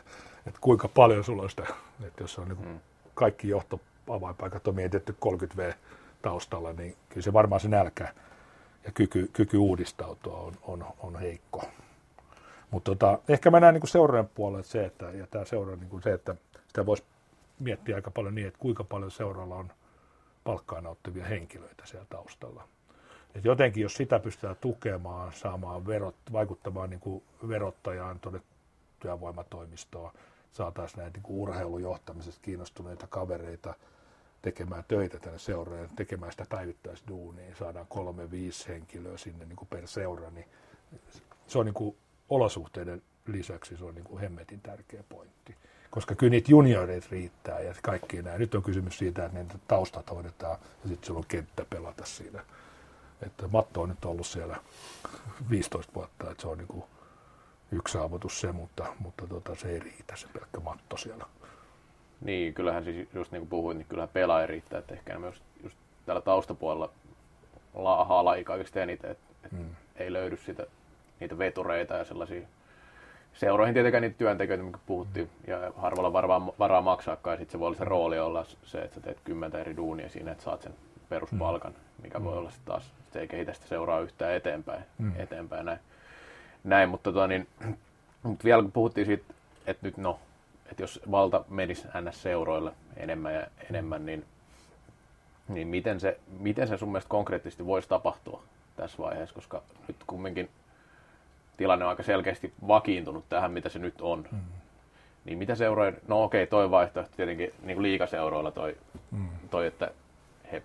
että 0.47 0.61
kuinka 0.61 0.89
paljon 0.89 1.25
sulla 1.25 1.43
on 1.43 1.51
sitä, 1.51 1.67
että 2.07 2.23
jos 2.23 2.39
on 2.39 2.49
niin 2.49 2.69
mm. 2.69 2.81
kaikki 3.15 3.49
johto 3.49 3.81
avainpaikat 4.11 4.69
on 4.69 4.75
mietitty 4.75 5.17
30V 5.27 5.75
taustalla, 6.23 6.73
niin 6.73 6.97
kyllä 7.09 7.23
se 7.23 7.33
varmaan 7.33 7.61
se 7.61 7.69
nälkä 7.69 8.15
ja 8.85 8.93
kyky, 8.93 9.31
kyky 9.33 9.57
uudistautua 9.57 10.37
on, 10.37 10.55
on, 10.63 10.87
on 10.99 11.17
heikko. 11.17 11.65
Mutta 12.73 12.91
tota, 12.91 13.19
ehkä 13.29 13.51
mä 13.51 13.61
näen 13.61 13.75
niin 13.75 13.89
seurojen 13.89 14.29
puolella 14.29 14.63
se, 14.63 14.85
että, 14.85 15.11
ja 15.11 15.27
tämä 15.27 15.45
seura 15.45 15.77
niin 15.77 15.89
kuin 15.89 16.03
se, 16.03 16.13
että 16.13 16.35
sitä 16.69 16.87
voisi 16.87 17.05
miettiä 17.59 17.97
aika 17.97 18.11
paljon 18.11 18.35
niin, 18.35 18.47
että 18.47 18.59
kuinka 18.59 18.85
paljon 18.85 19.11
seuralla 19.11 19.57
on 19.57 19.73
palkkaan 20.45 20.85
nauttavia 20.85 21.25
henkilöitä 21.25 21.87
siellä 21.87 22.07
taustalla. 22.11 22.69
Et 23.35 23.45
jotenkin, 23.45 23.83
jos 23.83 23.95
sitä 23.95 24.19
pystytään 24.19 24.57
tukemaan, 24.61 25.33
saamaan 25.33 25.87
verot, 25.87 26.15
vaikuttamaan 26.33 26.91
niin 26.91 27.01
kuin 27.01 27.23
verottajaan 27.49 28.21
tuonne 28.21 28.41
työvoimatoimistoon, 29.01 30.13
saataisiin 30.53 30.99
näitä 30.99 31.19
niin 31.19 31.39
urheilujohtamisesta 31.39 32.43
kiinnostuneita 32.43 33.07
kavereita 33.07 33.75
tekemään 34.43 34.85
töitä 34.89 35.19
tänne 35.19 35.39
seuraan, 35.39 35.89
tekemään 35.97 36.33
sitä 36.33 36.47
päivittäisduunia, 36.49 37.57
saadaan 37.57 37.87
kolme, 37.89 38.31
viisi 38.31 38.69
henkilöä 38.69 39.17
sinne 39.17 39.45
niin 39.45 39.57
kuin 39.57 39.69
per 39.69 39.87
seura, 39.87 40.31
niin 40.31 40.47
se 41.47 41.59
on 41.59 41.67
niin 41.67 41.75
kuin 41.75 41.97
olosuhteiden 42.35 43.03
lisäksi 43.27 43.77
se 43.77 43.85
on 43.85 43.95
niin 43.95 44.05
kuin 44.05 44.21
hemmetin 44.21 44.61
tärkeä 44.61 45.03
pointti. 45.09 45.55
Koska 45.91 46.15
kyllä 46.15 46.31
niitä 46.31 46.51
junioreita 46.51 47.07
riittää 47.11 47.61
ja 47.61 47.75
kaikki 47.83 48.23
nämä. 48.23 48.39
Nyt 48.39 48.55
on 48.55 48.63
kysymys 48.63 48.99
siitä, 48.99 49.25
että 49.25 49.39
ne 49.39 49.47
taustat 49.69 50.11
hoidetaan 50.11 50.59
ja 50.83 50.89
sitten 50.89 51.07
sulla 51.07 51.19
on 51.19 51.27
kenttä 51.29 51.65
pelata 51.71 52.05
siinä. 52.05 52.45
Että 53.27 53.49
Matto 53.49 53.83
on 53.83 53.89
nyt 53.89 54.05
ollut 54.05 54.27
siellä 54.27 54.57
15 55.51 55.95
vuotta, 55.95 56.31
että 56.31 56.43
se 56.43 56.49
on 56.49 56.59
niin 56.59 56.69
kuin 56.69 56.85
yksi 57.73 57.93
saavutus 57.93 58.41
se, 58.41 58.53
mutta, 58.53 58.87
mutta 58.99 59.27
tota, 59.27 59.55
se 59.55 59.69
ei 59.69 59.79
riitä 59.79 60.17
se 60.17 60.27
pelkkä 60.33 60.61
Matto 60.61 60.97
siellä. 60.97 61.27
Niin, 62.21 62.55
kyllähän 62.55 62.85
siis 62.85 63.09
just 63.15 63.33
niin 63.33 63.41
kuin 63.41 63.49
puhuin, 63.49 63.79
niin 63.79 63.87
kyllähän 63.89 64.09
pelaaja 64.09 64.47
riittää, 64.47 64.79
että 64.79 64.95
ehkä 64.95 65.19
myös 65.19 65.43
just 65.63 65.77
tällä 66.07 66.21
taustapuolella 66.21 66.91
laahaa 67.75 68.25
laji 68.25 68.45
kaikista 68.45 68.81
eniten, 68.81 69.11
että, 69.11 69.25
että 69.45 69.57
mm. 69.57 69.77
ei 69.97 70.13
löydy 70.13 70.37
sitä 70.37 70.67
niitä 71.23 71.39
vetureita 71.39 71.95
ja 71.95 72.05
sellaisia 72.05 72.47
seuroihin 73.35 73.75
tietenkään 73.75 74.03
niitä 74.03 74.19
työntekijöitä, 74.19 74.65
mikä 74.65 74.79
puhuttiin, 74.87 75.31
ja 75.47 75.73
harvalla 75.77 76.13
varaa, 76.13 76.47
varaa 76.59 76.83
maksaakaan, 76.83 77.35
ja 77.35 77.39
sitten 77.39 77.53
se 77.53 77.59
voi 77.59 77.67
olla 77.67 77.79
se 77.79 77.85
rooli 77.85 78.19
olla 78.19 78.47
se, 78.65 78.79
että 78.79 78.95
sä 78.95 79.01
teet 79.01 79.19
kymmentä 79.25 79.59
eri 79.59 79.77
duunia 79.77 80.09
siinä, 80.09 80.33
että 80.33 80.45
saat 80.45 80.63
sen 80.63 80.75
peruspalkan, 81.09 81.75
mikä 82.03 82.19
mm. 82.19 82.25
voi 82.25 82.39
olla 82.39 82.51
sitten 82.51 82.73
taas, 82.73 82.93
se 83.13 83.21
ei 83.21 83.29
kehitä 83.29 83.53
sitä 83.53 83.67
seuraa 83.67 84.01
yhtään 84.01 84.35
eteenpäin, 84.35 84.85
mm. 84.99 85.13
eteenpäin 85.17 85.67
näin. 85.67 85.79
näin 86.65 86.89
mutta, 86.89 87.13
tota, 87.13 87.27
niin, 87.27 87.49
mutta 88.23 88.45
vielä 88.45 88.63
kun 88.63 88.73
puhuttiin 88.73 89.07
siitä, 89.07 89.25
että 89.67 89.87
nyt 89.87 89.97
no, 89.97 90.19
että 90.71 90.83
jos 90.83 91.01
valta 91.11 91.45
menisi 91.49 91.89
NS-seuroille 91.89 92.73
enemmän 92.97 93.35
ja 93.35 93.47
enemmän, 93.71 94.07
niin, 94.07 94.25
niin 95.49 95.69
miten, 95.69 96.01
se, 96.01 96.19
miten 96.39 96.69
se 96.69 96.77
sun 96.77 96.89
mielestä 96.89 97.09
konkreettisesti 97.09 97.67
voisi 97.67 97.89
tapahtua 97.89 98.43
tässä 98.77 98.99
vaiheessa, 98.99 99.35
koska 99.35 99.63
nyt 99.89 99.97
kumminkin 100.07 100.49
tilanne 101.63 101.85
on 101.85 101.89
aika 101.89 102.03
selkeästi 102.03 102.53
vakiintunut 102.69 103.29
tähän, 103.29 103.53
mitä 103.53 103.69
se 103.69 103.79
nyt 103.79 104.01
on. 104.01 104.25
Mm. 104.33 104.39
Niin 105.25 105.39
mitä 105.39 105.55
seuroja, 105.55 105.93
no 106.09 106.25
okei, 106.25 106.47
toi 106.47 106.71
vaihtoehto 106.71 107.17
tietenkin 107.17 107.53
niin 107.63 107.77
kuin 107.77 107.83
liikaseuroilla 107.83 108.51
toi, 108.51 108.77
mm. 109.11 109.29
toi, 109.51 109.67
että 109.67 109.91
he 110.53 110.63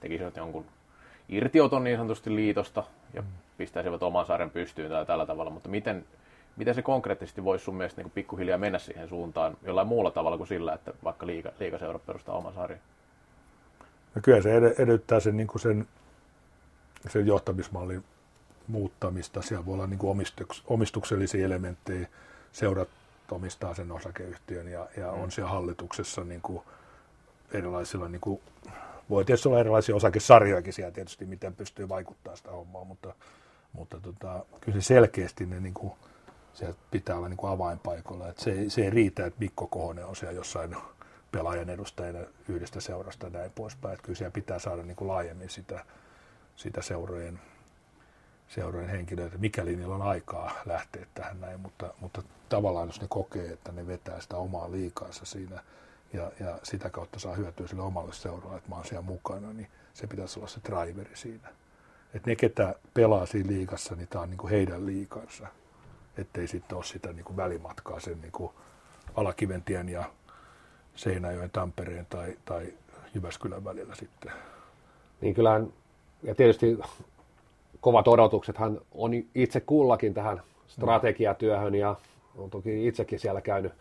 tekisivät 0.00 0.36
jonkun 0.36 0.64
irtioton 1.28 1.84
niin 1.84 1.96
sanotusti 1.96 2.34
liitosta 2.34 2.84
ja 3.14 3.22
mm. 3.22 3.28
pistäisivät 3.58 4.02
oman 4.02 4.26
saaren 4.26 4.50
pystyyn 4.50 4.90
tai 4.90 5.06
tällä 5.06 5.26
tavalla, 5.26 5.50
mutta 5.50 5.68
miten, 5.68 6.04
miten 6.56 6.74
se 6.74 6.82
konkreettisesti 6.82 7.44
voisi 7.44 7.64
sun 7.64 7.74
mielestä 7.74 8.02
niin 8.02 8.10
pikkuhiljaa 8.10 8.58
mennä 8.58 8.78
siihen 8.78 9.08
suuntaan 9.08 9.56
jollain 9.62 9.88
muulla 9.88 10.10
tavalla 10.10 10.36
kuin 10.36 10.46
sillä, 10.46 10.74
että 10.74 10.92
vaikka 11.04 11.26
liiga, 11.26 11.52
liigaseura 11.60 11.98
perustaa 11.98 12.36
oman 12.36 12.54
sarjan? 12.54 12.80
No 14.14 14.20
kyllä 14.22 14.42
se 14.42 14.56
edellyttää 14.56 15.20
sen, 15.20 15.36
niin 15.36 15.46
kuin 15.46 15.60
sen, 15.60 15.88
sen 17.08 17.26
johtamismallin 17.26 18.04
muuttamista. 18.68 19.42
Siellä 19.42 19.66
voi 19.66 19.74
olla 19.74 19.86
niin 19.86 19.98
kuin 19.98 20.10
omistuks, 20.10 20.62
omistuksellisia 20.66 21.44
elementtejä. 21.44 22.08
Seurat 22.52 22.88
omistaa 23.30 23.74
sen 23.74 23.92
osakeyhtiön 23.92 24.68
ja, 24.68 24.88
ja 24.96 25.10
on 25.10 25.24
mm. 25.24 25.30
siellä 25.30 25.50
hallituksessa 25.50 26.24
niin 26.24 26.40
kuin 26.40 26.62
erilaisilla, 27.52 28.08
niin 28.08 28.20
kuin, 28.20 28.40
voi 29.10 29.24
tietysti 29.24 29.48
olla 29.48 29.60
erilaisia 29.60 29.96
osakesarjojakin 29.96 30.72
siellä 30.72 30.92
tietysti, 30.92 31.26
miten 31.26 31.54
pystyy 31.54 31.88
vaikuttaa 31.88 32.36
sitä 32.36 32.50
hommaa, 32.50 32.84
mutta, 32.84 33.14
mutta 33.72 34.00
tota, 34.00 34.44
kyllä 34.60 34.80
se 34.80 34.86
selkeästi 34.86 35.46
ne 35.46 35.60
niin 35.60 35.74
kuin, 35.74 35.92
sieltä 36.54 36.78
pitää 36.90 37.16
olla 37.16 37.28
niin 37.28 37.36
kuin 37.36 37.50
avainpaikoilla. 37.50 38.28
Et 38.28 38.38
se, 38.38 38.70
se 38.70 38.82
ei 38.82 38.90
riitä, 38.90 39.26
että 39.26 39.40
Mikko 39.40 39.66
Kohonen 39.66 40.06
on 40.06 40.16
siellä 40.16 40.34
jossain 40.34 40.76
pelaajan 41.32 41.70
edustajana 41.70 42.18
yhdestä 42.48 42.80
seurasta 42.80 43.30
näin 43.30 43.50
poispäin. 43.50 43.94
Että 43.94 44.04
kyllä 44.04 44.16
siellä 44.16 44.32
pitää 44.32 44.58
saada 44.58 44.82
niin 44.82 44.96
kuin 44.96 45.08
laajemmin 45.08 45.50
sitä, 45.50 45.84
sitä 46.56 46.82
seurojen 46.82 47.40
seurojen 48.48 48.90
henkilöitä, 48.90 49.38
mikäli 49.38 49.76
niillä 49.76 49.94
on 49.94 50.02
aikaa 50.02 50.52
lähteä 50.66 51.06
tähän 51.14 51.40
näin, 51.40 51.60
mutta, 51.60 51.94
mutta 52.00 52.22
tavallaan 52.48 52.88
jos 52.88 53.00
ne 53.00 53.06
kokee, 53.10 53.52
että 53.52 53.72
ne 53.72 53.86
vetää 53.86 54.20
sitä 54.20 54.36
omaa 54.36 54.70
liikaansa 54.70 55.24
siinä 55.24 55.62
ja, 56.12 56.32
ja 56.40 56.58
sitä 56.62 56.90
kautta 56.90 57.18
saa 57.18 57.34
hyötyä 57.34 57.66
sille 57.66 57.82
omalle 57.82 58.12
seuralle, 58.12 58.56
että 58.56 58.68
mä 58.68 58.76
oon 58.76 58.84
siellä 58.84 59.02
mukana, 59.02 59.52
niin 59.52 59.68
se 59.94 60.06
pitäisi 60.06 60.38
olla 60.38 60.48
se 60.48 60.60
driveri 60.64 61.16
siinä. 61.16 61.48
Että 62.14 62.30
ne, 62.30 62.36
ketä 62.36 62.74
pelaa 62.94 63.26
siinä 63.26 63.52
liikassa, 63.52 63.94
niin 63.94 64.08
tämä 64.08 64.22
on 64.22 64.30
niin 64.30 64.38
kuin 64.38 64.50
heidän 64.50 64.86
liikansa, 64.86 65.46
ettei 66.18 66.46
sitten 66.46 66.76
ole 66.76 66.84
sitä 66.84 67.12
niin 67.12 67.24
kuin 67.24 67.36
välimatkaa 67.36 68.00
sen 68.00 68.20
niin 68.20 68.32
kuin 68.32 68.52
Alakiventien 69.16 69.88
ja 69.88 70.04
Seinäjoen, 70.94 71.50
Tampereen 71.50 72.06
tai, 72.06 72.38
tai 72.44 72.74
Jyväskylän 73.14 73.64
välillä 73.64 73.94
sitten. 73.94 74.32
Niin 75.20 75.34
kyllähän, 75.34 75.72
ja 76.22 76.34
tietysti 76.34 76.78
kovat 77.80 78.08
odotuksethan 78.08 78.80
on 78.94 79.10
itse 79.34 79.60
kullakin 79.60 80.14
tähän 80.14 80.42
strategiatyöhön 80.66 81.74
ja 81.74 81.96
on 82.38 82.50
toki 82.50 82.86
itsekin 82.86 83.18
siellä 83.18 83.40
käynyt 83.40 83.72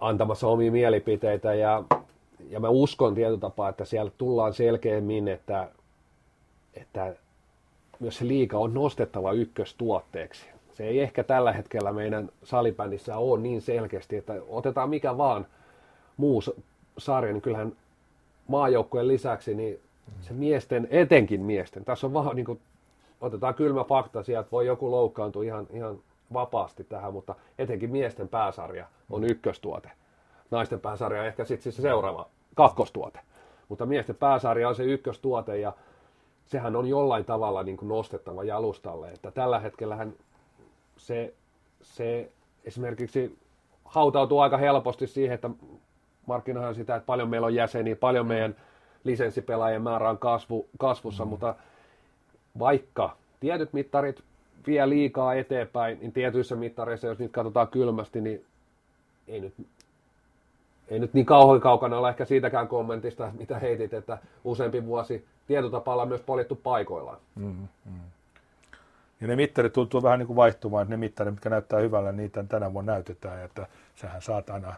antamassa 0.00 0.46
omia 0.46 0.72
mielipiteitä 0.72 1.54
ja 1.54 1.84
ja 2.50 2.60
mä 2.60 2.68
uskon 2.68 3.14
tietyllä 3.14 3.40
tapaa, 3.40 3.68
että 3.68 3.84
siellä 3.84 4.10
tullaan 4.18 4.54
selkeämmin, 4.54 5.28
että, 5.28 5.68
että 6.74 7.14
myös 8.00 8.18
se 8.18 8.28
liika 8.28 8.58
on 8.58 8.74
nostettava 8.74 9.32
ykköstuotteeksi. 9.32 10.46
Se 10.74 10.84
ei 10.84 11.00
ehkä 11.00 11.24
tällä 11.24 11.52
hetkellä 11.52 11.92
meidän 11.92 12.28
salibändissä 12.44 13.16
ole 13.16 13.40
niin 13.40 13.62
selkeästi, 13.62 14.16
että 14.16 14.34
otetaan 14.48 14.90
mikä 14.90 15.16
vaan 15.16 15.46
muu 16.16 16.42
sarja, 16.98 17.32
niin 17.32 17.42
kyllähän 17.42 17.72
maajoukkueen 18.48 19.08
lisäksi 19.08 19.54
niin 19.54 19.80
se 20.20 20.34
miesten, 20.34 20.88
etenkin 20.90 21.40
miesten, 21.40 21.84
tässä 21.84 22.06
on 22.06 22.12
vaan 22.12 22.36
niin 22.36 22.46
kuin, 22.46 22.60
otetaan 23.20 23.54
kylmä 23.54 23.84
fakta 23.84 24.22
sieltä, 24.22 24.50
voi 24.52 24.66
joku 24.66 24.90
loukkaantua 24.90 25.44
ihan, 25.44 25.66
ihan 25.70 25.98
vapaasti 26.32 26.84
tähän, 26.84 27.12
mutta 27.12 27.34
etenkin 27.58 27.90
miesten 27.90 28.28
pääsarja 28.28 28.86
on 29.10 29.24
ykköstuote. 29.24 29.90
Naisten 30.50 30.80
pääsarja 30.80 31.20
on 31.20 31.26
ehkä 31.26 31.44
sitten 31.44 31.62
siis 31.62 31.76
se 31.76 31.82
seuraava 31.82 32.28
kakkostuote. 32.54 33.20
Mutta 33.68 33.86
miesten 33.86 34.16
pääsarja 34.16 34.68
on 34.68 34.74
se 34.74 34.84
ykköstuote 34.84 35.58
ja 35.58 35.72
sehän 36.46 36.76
on 36.76 36.86
jollain 36.86 37.24
tavalla 37.24 37.62
niin 37.62 37.76
kuin 37.76 37.88
nostettava 37.88 38.44
jalustalle. 38.44 39.10
Että 39.10 39.30
tällä 39.30 39.58
hetkellähän 39.58 40.12
se, 40.96 41.34
se 41.82 42.30
esimerkiksi 42.64 43.38
hautautuu 43.84 44.40
aika 44.40 44.56
helposti 44.56 45.06
siihen, 45.06 45.34
että 45.34 45.50
markkinahan 46.26 46.74
sitä, 46.74 46.96
että 46.96 47.06
paljon 47.06 47.28
meillä 47.28 47.46
on 47.46 47.54
jäseniä, 47.54 47.96
paljon 47.96 48.26
meidän 48.26 48.56
lisenssipelaajien 49.04 49.82
määrä 49.82 50.10
on 50.10 50.18
kasvu, 50.18 50.68
kasvussa, 50.78 51.24
mm. 51.24 51.28
mutta 51.28 51.54
vaikka 52.58 53.16
tietyt 53.40 53.72
mittarit 53.72 54.22
vie 54.66 54.88
liikaa 54.88 55.34
eteenpäin, 55.34 55.98
niin 56.00 56.12
tietyissä 56.12 56.56
mittareissa, 56.56 57.06
jos 57.06 57.18
niitä 57.18 57.32
katsotaan 57.32 57.68
kylmästi, 57.68 58.20
niin 58.20 58.44
ei 59.28 59.40
nyt, 59.40 59.54
ei 60.88 60.98
nyt 60.98 61.14
niin 61.14 61.26
kauhean 61.26 61.60
kaukana 61.60 61.98
olla 61.98 62.08
ehkä 62.08 62.24
siitäkään 62.24 62.68
kommentista, 62.68 63.32
mitä 63.38 63.58
heitit, 63.58 63.94
että 63.94 64.18
useampi 64.44 64.86
vuosi 64.86 65.24
tietotapalla 65.46 66.02
on 66.02 66.08
myös 66.08 66.20
poljettu 66.20 66.54
paikoillaan. 66.54 67.18
Mm, 67.34 67.68
mm. 67.84 68.00
Ja 69.20 69.26
ne 69.26 69.36
mittarit 69.36 69.72
tuntuu 69.72 70.02
vähän 70.02 70.18
niin 70.18 70.26
kuin 70.26 70.36
vaihtumaan, 70.36 70.82
että 70.82 70.92
ne 70.92 70.96
mittarit, 70.96 71.34
mitkä 71.34 71.50
näyttää 71.50 71.80
hyvällä, 71.80 72.12
niitä 72.12 72.44
tänä 72.48 72.72
vuonna 72.72 72.92
näytetään, 72.92 73.44
että 73.44 73.66
sähän 73.94 74.22
saat 74.22 74.50
aina 74.50 74.74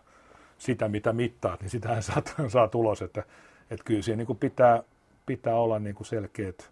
sitä, 0.59 0.89
mitä 0.89 1.13
mittaat, 1.13 1.61
niin 1.61 1.71
sitähän 1.71 2.03
saat, 2.03 2.35
saat 2.49 2.75
ulos, 2.75 3.03
että, 3.03 3.23
että 3.71 3.85
kyllä 3.85 4.03
siihen 4.03 4.19
niin 4.19 4.27
kuin 4.27 4.39
pitää, 4.39 4.83
pitää 5.27 5.55
olla 5.55 5.79
niin 5.79 5.95
kuin 5.95 6.07
selkeät, 6.07 6.71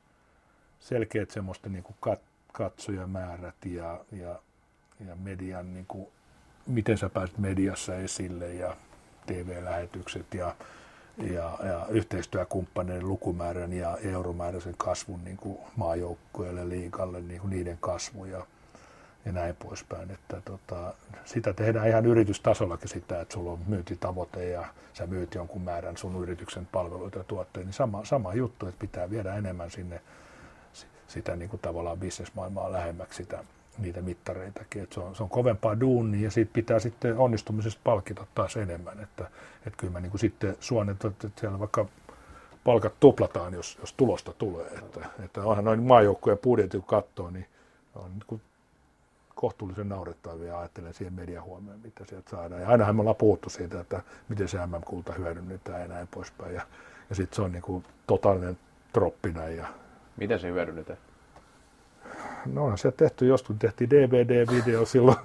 selkeät 0.81 1.31
semmoista 1.31 1.69
niin 1.69 1.85
kuin 1.85 1.97
kat, 2.01 2.21
katsojamäärät 2.53 3.55
ja, 3.67 4.05
ja, 4.13 4.41
ja 5.07 5.17
median, 5.17 5.75
niin 5.75 5.87
kuin, 5.87 6.09
miten 6.67 6.99
sä 6.99 7.09
pääset 7.09 7.39
mediassa 7.39 7.97
esille 7.97 8.55
ja 8.55 8.77
TV-lähetykset 9.27 10.35
ja, 10.35 10.55
ja, 11.19 11.59
ja 11.63 11.87
yhteistyökumppaneiden 11.89 13.09
lukumäärän 13.09 13.73
ja 13.73 13.97
euromääräisen 13.97 14.75
kasvun 14.79 15.25
niin 15.25 15.37
kuin 15.37 15.59
maajoukkueelle, 15.77 16.69
liikalle, 16.69 17.21
niin 17.21 17.41
kuin 17.41 17.51
niiden 17.51 17.79
kasvu 17.81 18.25
ja, 18.25 18.47
ja 19.25 19.33
näin 19.33 19.57
poispäin. 19.57 20.11
Että 20.11 20.41
tota, 20.45 20.95
sitä 21.25 21.53
tehdään 21.53 21.89
ihan 21.89 22.07
yritystasollakin 22.07 22.89
sitä, 22.89 23.21
että 23.21 23.35
sulla 23.35 23.53
on 23.53 23.59
myyntitavoite 23.67 24.49
ja 24.49 24.65
sä 24.93 25.07
myyt 25.07 25.35
jonkun 25.35 25.63
määrän 25.63 25.97
sun 25.97 26.23
yrityksen 26.23 26.67
palveluita 26.67 27.19
ja 27.19 27.25
tuotteita, 27.25 27.67
niin 27.67 27.75
sama, 27.75 28.05
sama 28.05 28.35
juttu, 28.35 28.67
että 28.67 28.81
pitää 28.81 29.11
viedä 29.11 29.35
enemmän 29.35 29.71
sinne 29.71 30.01
sitä 31.07 31.37
niin 31.37 31.49
kuin 31.49 31.61
tavallaan 31.61 31.99
bisnesmaailmaa 31.99 32.73
lähemmäksi 32.73 33.17
sitä, 33.17 33.45
niitä 33.79 34.03
mittareitakin. 34.03 34.83
Että 34.83 34.95
se, 34.95 35.01
on, 35.01 35.17
se 35.17 35.23
on 35.23 35.29
kovempaa 35.29 35.81
duunia 35.81 36.25
ja 36.25 36.31
siitä 36.31 36.51
pitää 36.53 36.79
sitten 36.79 37.19
onnistumisesta 37.19 37.81
palkita 37.85 38.27
taas 38.35 38.57
enemmän. 38.57 39.01
Että, 39.01 39.31
että 39.67 39.77
kyllä 39.77 39.93
mä 39.93 40.01
niin 40.01 40.11
kuin 40.11 40.21
sitten 40.21 40.57
suon, 40.61 40.91
että, 40.91 41.11
siellä 41.37 41.59
vaikka 41.59 41.87
palkat 42.65 43.01
tuplataan, 43.01 43.55
jos, 43.55 43.79
jos 43.81 43.93
tulosta 43.93 44.33
tulee. 44.33 44.67
Että, 44.67 45.01
että 45.25 45.43
onhan 45.43 45.65
noin 45.65 45.83
maajoukkojen 45.83 46.39
budjetin, 46.39 46.81
kun 46.81 46.89
katsoo, 46.89 47.31
niin 47.31 47.47
on 47.95 48.11
niin 48.11 48.25
kuin 48.27 48.41
kohtuullisen 49.35 49.89
naurettavia 49.89 50.59
ajattelen 50.59 50.95
siihen 50.95 51.15
mediahuomioon, 51.15 51.81
mitä 51.81 52.05
sieltä 52.05 52.31
saadaan. 52.31 52.63
Ja 52.63 52.69
ainahan 52.69 52.97
me 52.97 53.01
ollaan 53.01 53.17
puhuttu 53.17 53.51
siitä, 53.51 53.81
että 53.81 54.03
miten 54.29 54.49
se 54.49 54.67
MM-kulta 54.67 55.13
hyödynnetään 55.13 55.81
ja 55.81 55.89
näin 55.89 56.09
poispäin. 56.09 56.55
Ja, 56.55 56.63
ja 57.09 57.15
sitten 57.15 57.37
se 57.37 57.43
on 57.43 57.53
niin 57.53 57.63
kuin 57.63 57.85
totaalinen 58.07 58.59
troppina 58.93 59.49
ja 59.49 59.67
Miten 60.17 60.39
se 60.39 60.51
hyödynnetään? 60.51 60.99
No 62.47 62.65
on 62.65 62.79
se 62.79 62.93
tehty 62.93 63.27
joskus, 63.27 63.57
tehtiin 63.59 63.91
DVD-video 63.91 64.87
silloin 64.93 65.17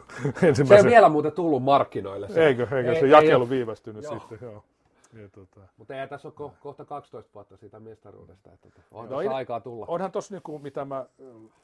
ensimmäisen... 0.43 0.83
Se 0.83 0.87
ei 0.87 0.91
vielä 0.91 1.09
muuten 1.09 1.31
tullut 1.31 1.63
markkinoille. 1.63 2.29
Se. 2.29 2.47
Eikö, 2.47 2.67
eikö 2.77 2.93
ei, 2.93 2.99
se 2.99 3.07
jakelu 3.07 3.43
ei, 3.43 3.49
viivästynyt 3.49 4.03
joo. 4.03 4.13
sitten, 4.19 4.39
joo. 4.41 4.63
Ja, 5.13 5.29
tota... 5.29 5.59
Mutta 5.77 6.01
ei 6.01 6.07
tässä 6.07 6.27
ole 6.27 6.49
ko- 6.49 6.53
kohta 6.59 6.85
12 6.85 7.33
vuotta 7.33 7.57
siitä 7.57 7.79
mestaruudesta, 7.79 8.51
että 8.53 8.69
tota, 8.69 8.81
on 8.91 9.09
no, 9.09 9.35
aikaa 9.35 9.59
tulla. 9.59 9.85
Onhan 9.89 10.11
tuossa 10.11 10.35
niin 10.35 10.61
mitä 10.61 10.85
mä 10.85 11.05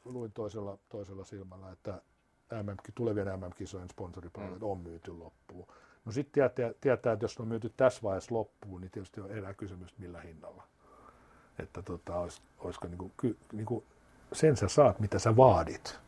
luin 0.06 0.32
toisella, 0.32 0.78
toisella 0.90 1.24
silmällä, 1.24 1.72
että 1.72 2.02
MM, 2.52 2.76
tulevien 2.96 3.28
MM-kisojen 3.28 3.90
sponsoripalvelut 3.90 4.60
mm. 4.62 4.68
on 4.68 4.78
myyty 4.78 5.12
loppuun. 5.12 5.68
No 6.06 6.12
sitten 6.12 6.34
tietää, 6.34 6.74
tietää, 6.82 7.14
että 7.14 7.24
jos 7.24 7.40
ne 7.40 7.42
on 7.42 7.48
myyty 7.48 7.72
tässä 7.78 8.02
vaiheessa 8.04 8.36
loppuun, 8.36 8.82
niin 8.82 8.92
tietysti 8.92 9.22
on 9.22 9.32
erää 9.32 9.54
kysymys, 9.54 9.98
millä 9.98 10.22
hinnalla 10.22 10.64
että 11.60 11.82
tota, 11.82 12.16
olis, 12.16 12.42
olisiko 12.60 12.88
niin 12.88 12.98
kuin, 12.98 13.38
niin 13.54 13.66
kuin 13.66 13.84
sen 14.34 14.58
sä 14.58 14.68
saat, 14.68 15.00
mitä 15.00 15.20
sä 15.20 15.36
vaadit. 15.36 16.00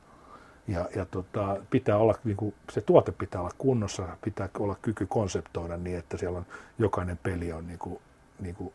Ja, 0.68 0.90
ja 0.96 1.06
tota, 1.06 1.58
pitää 1.70 1.98
olla, 1.98 2.16
niin 2.24 2.38
kuin, 2.38 2.54
se 2.72 2.82
tuote 2.82 3.12
pitää 3.12 3.42
olla 3.42 3.52
kunnossa, 3.58 4.18
pitää 4.24 4.50
olla 4.60 4.76
kyky 4.82 5.06
konseptoida 5.06 5.78
niin, 5.78 5.98
että 5.98 6.18
siellä 6.18 6.38
on 6.38 6.46
jokainen 6.80 7.18
peli 7.24 7.52
on 7.52 7.68
niin 7.68 7.80
kuin, 7.80 8.00
niin 8.40 8.56
kuin 8.56 8.74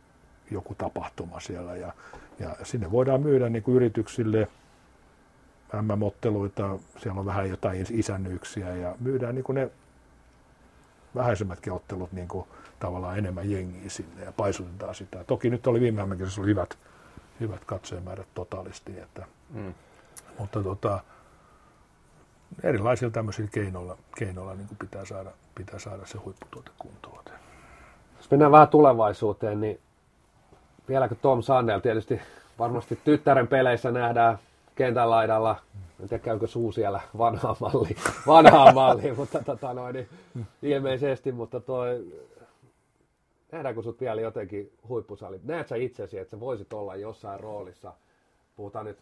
joku 0.51 0.75
tapahtuma 0.75 1.39
siellä. 1.39 1.75
Ja, 1.75 1.93
ja 2.39 2.55
sinne 2.63 2.91
voidaan 2.91 3.21
myydä 3.21 3.49
niin 3.49 3.63
kuin 3.63 3.75
yrityksille 3.75 4.47
MM-otteluita, 5.81 6.79
siellä 6.97 7.19
on 7.19 7.25
vähän 7.25 7.49
jotain 7.49 7.85
isännyyksiä 7.89 8.75
ja 8.75 8.95
myydään 8.99 9.35
niin 9.35 9.43
kuin 9.43 9.55
ne 9.55 9.69
vähäisemmätkin 11.15 11.73
ottelut 11.73 12.11
niin 12.11 12.27
kuin, 12.27 12.47
tavallaan 12.79 13.17
enemmän 13.17 13.51
jengiä 13.51 13.89
sinne 13.89 14.23
ja 14.23 14.31
paisutetaan 14.31 14.95
sitä. 14.95 15.23
Toki 15.23 15.49
nyt 15.49 15.67
oli 15.67 15.81
viime 15.81 16.01
aikaisessa 16.01 16.41
oli 16.41 16.49
hyvät, 16.49 16.77
hyvät 17.39 17.65
katsojamäärät 17.65 18.27
totaalisti, 18.33 18.99
että, 18.99 19.25
mm. 19.49 19.73
mutta 20.39 20.63
tota, 20.63 20.99
erilaisilla 22.63 23.11
tämmöisillä 23.11 23.49
keinoilla, 23.53 23.97
keinoilla 24.17 24.55
niin 24.55 24.67
pitää, 24.79 25.05
saada, 25.05 25.31
pitää 25.55 25.79
saada 25.79 26.05
se 26.05 26.17
huipputuote 26.17 26.71
kuntoon. 26.77 27.23
Jos 28.17 28.31
mennään 28.31 28.51
vähän 28.51 28.67
tulevaisuuteen, 28.67 29.61
niin 29.61 29.79
vieläkö 30.87 31.15
Tom 31.15 31.41
Sandel 31.41 31.79
tietysti 31.79 32.21
varmasti 32.59 32.99
tyttären 33.03 33.47
peleissä 33.47 33.91
nähdään 33.91 34.37
kentän 34.75 35.09
laidalla, 35.09 35.55
en 36.01 36.09
tiedä 36.09 36.23
käykö 36.23 36.47
suu 36.47 36.71
siellä 36.71 37.01
vanhaa 37.17 37.55
malli, 37.59 37.95
vanhaa 38.27 38.73
malli, 38.73 39.11
mutta 39.11 39.43
tota 39.43 39.73
noin, 39.73 39.93
niin 39.93 40.07
ilmeisesti, 40.61 41.31
mutta 41.31 41.59
toi 41.59 42.05
nähdäänkö 43.51 43.81
sut 43.81 44.01
vielä 44.01 44.21
jotenkin 44.21 44.71
huippusali? 44.87 45.39
Näet 45.43 45.67
sä 45.67 45.75
itsesi, 45.75 46.17
että 46.17 46.31
sä 46.31 46.39
voisit 46.39 46.73
olla 46.73 46.95
jossain 46.95 47.39
roolissa? 47.39 47.93
Puhutaan 48.55 48.85
nyt 48.85 48.97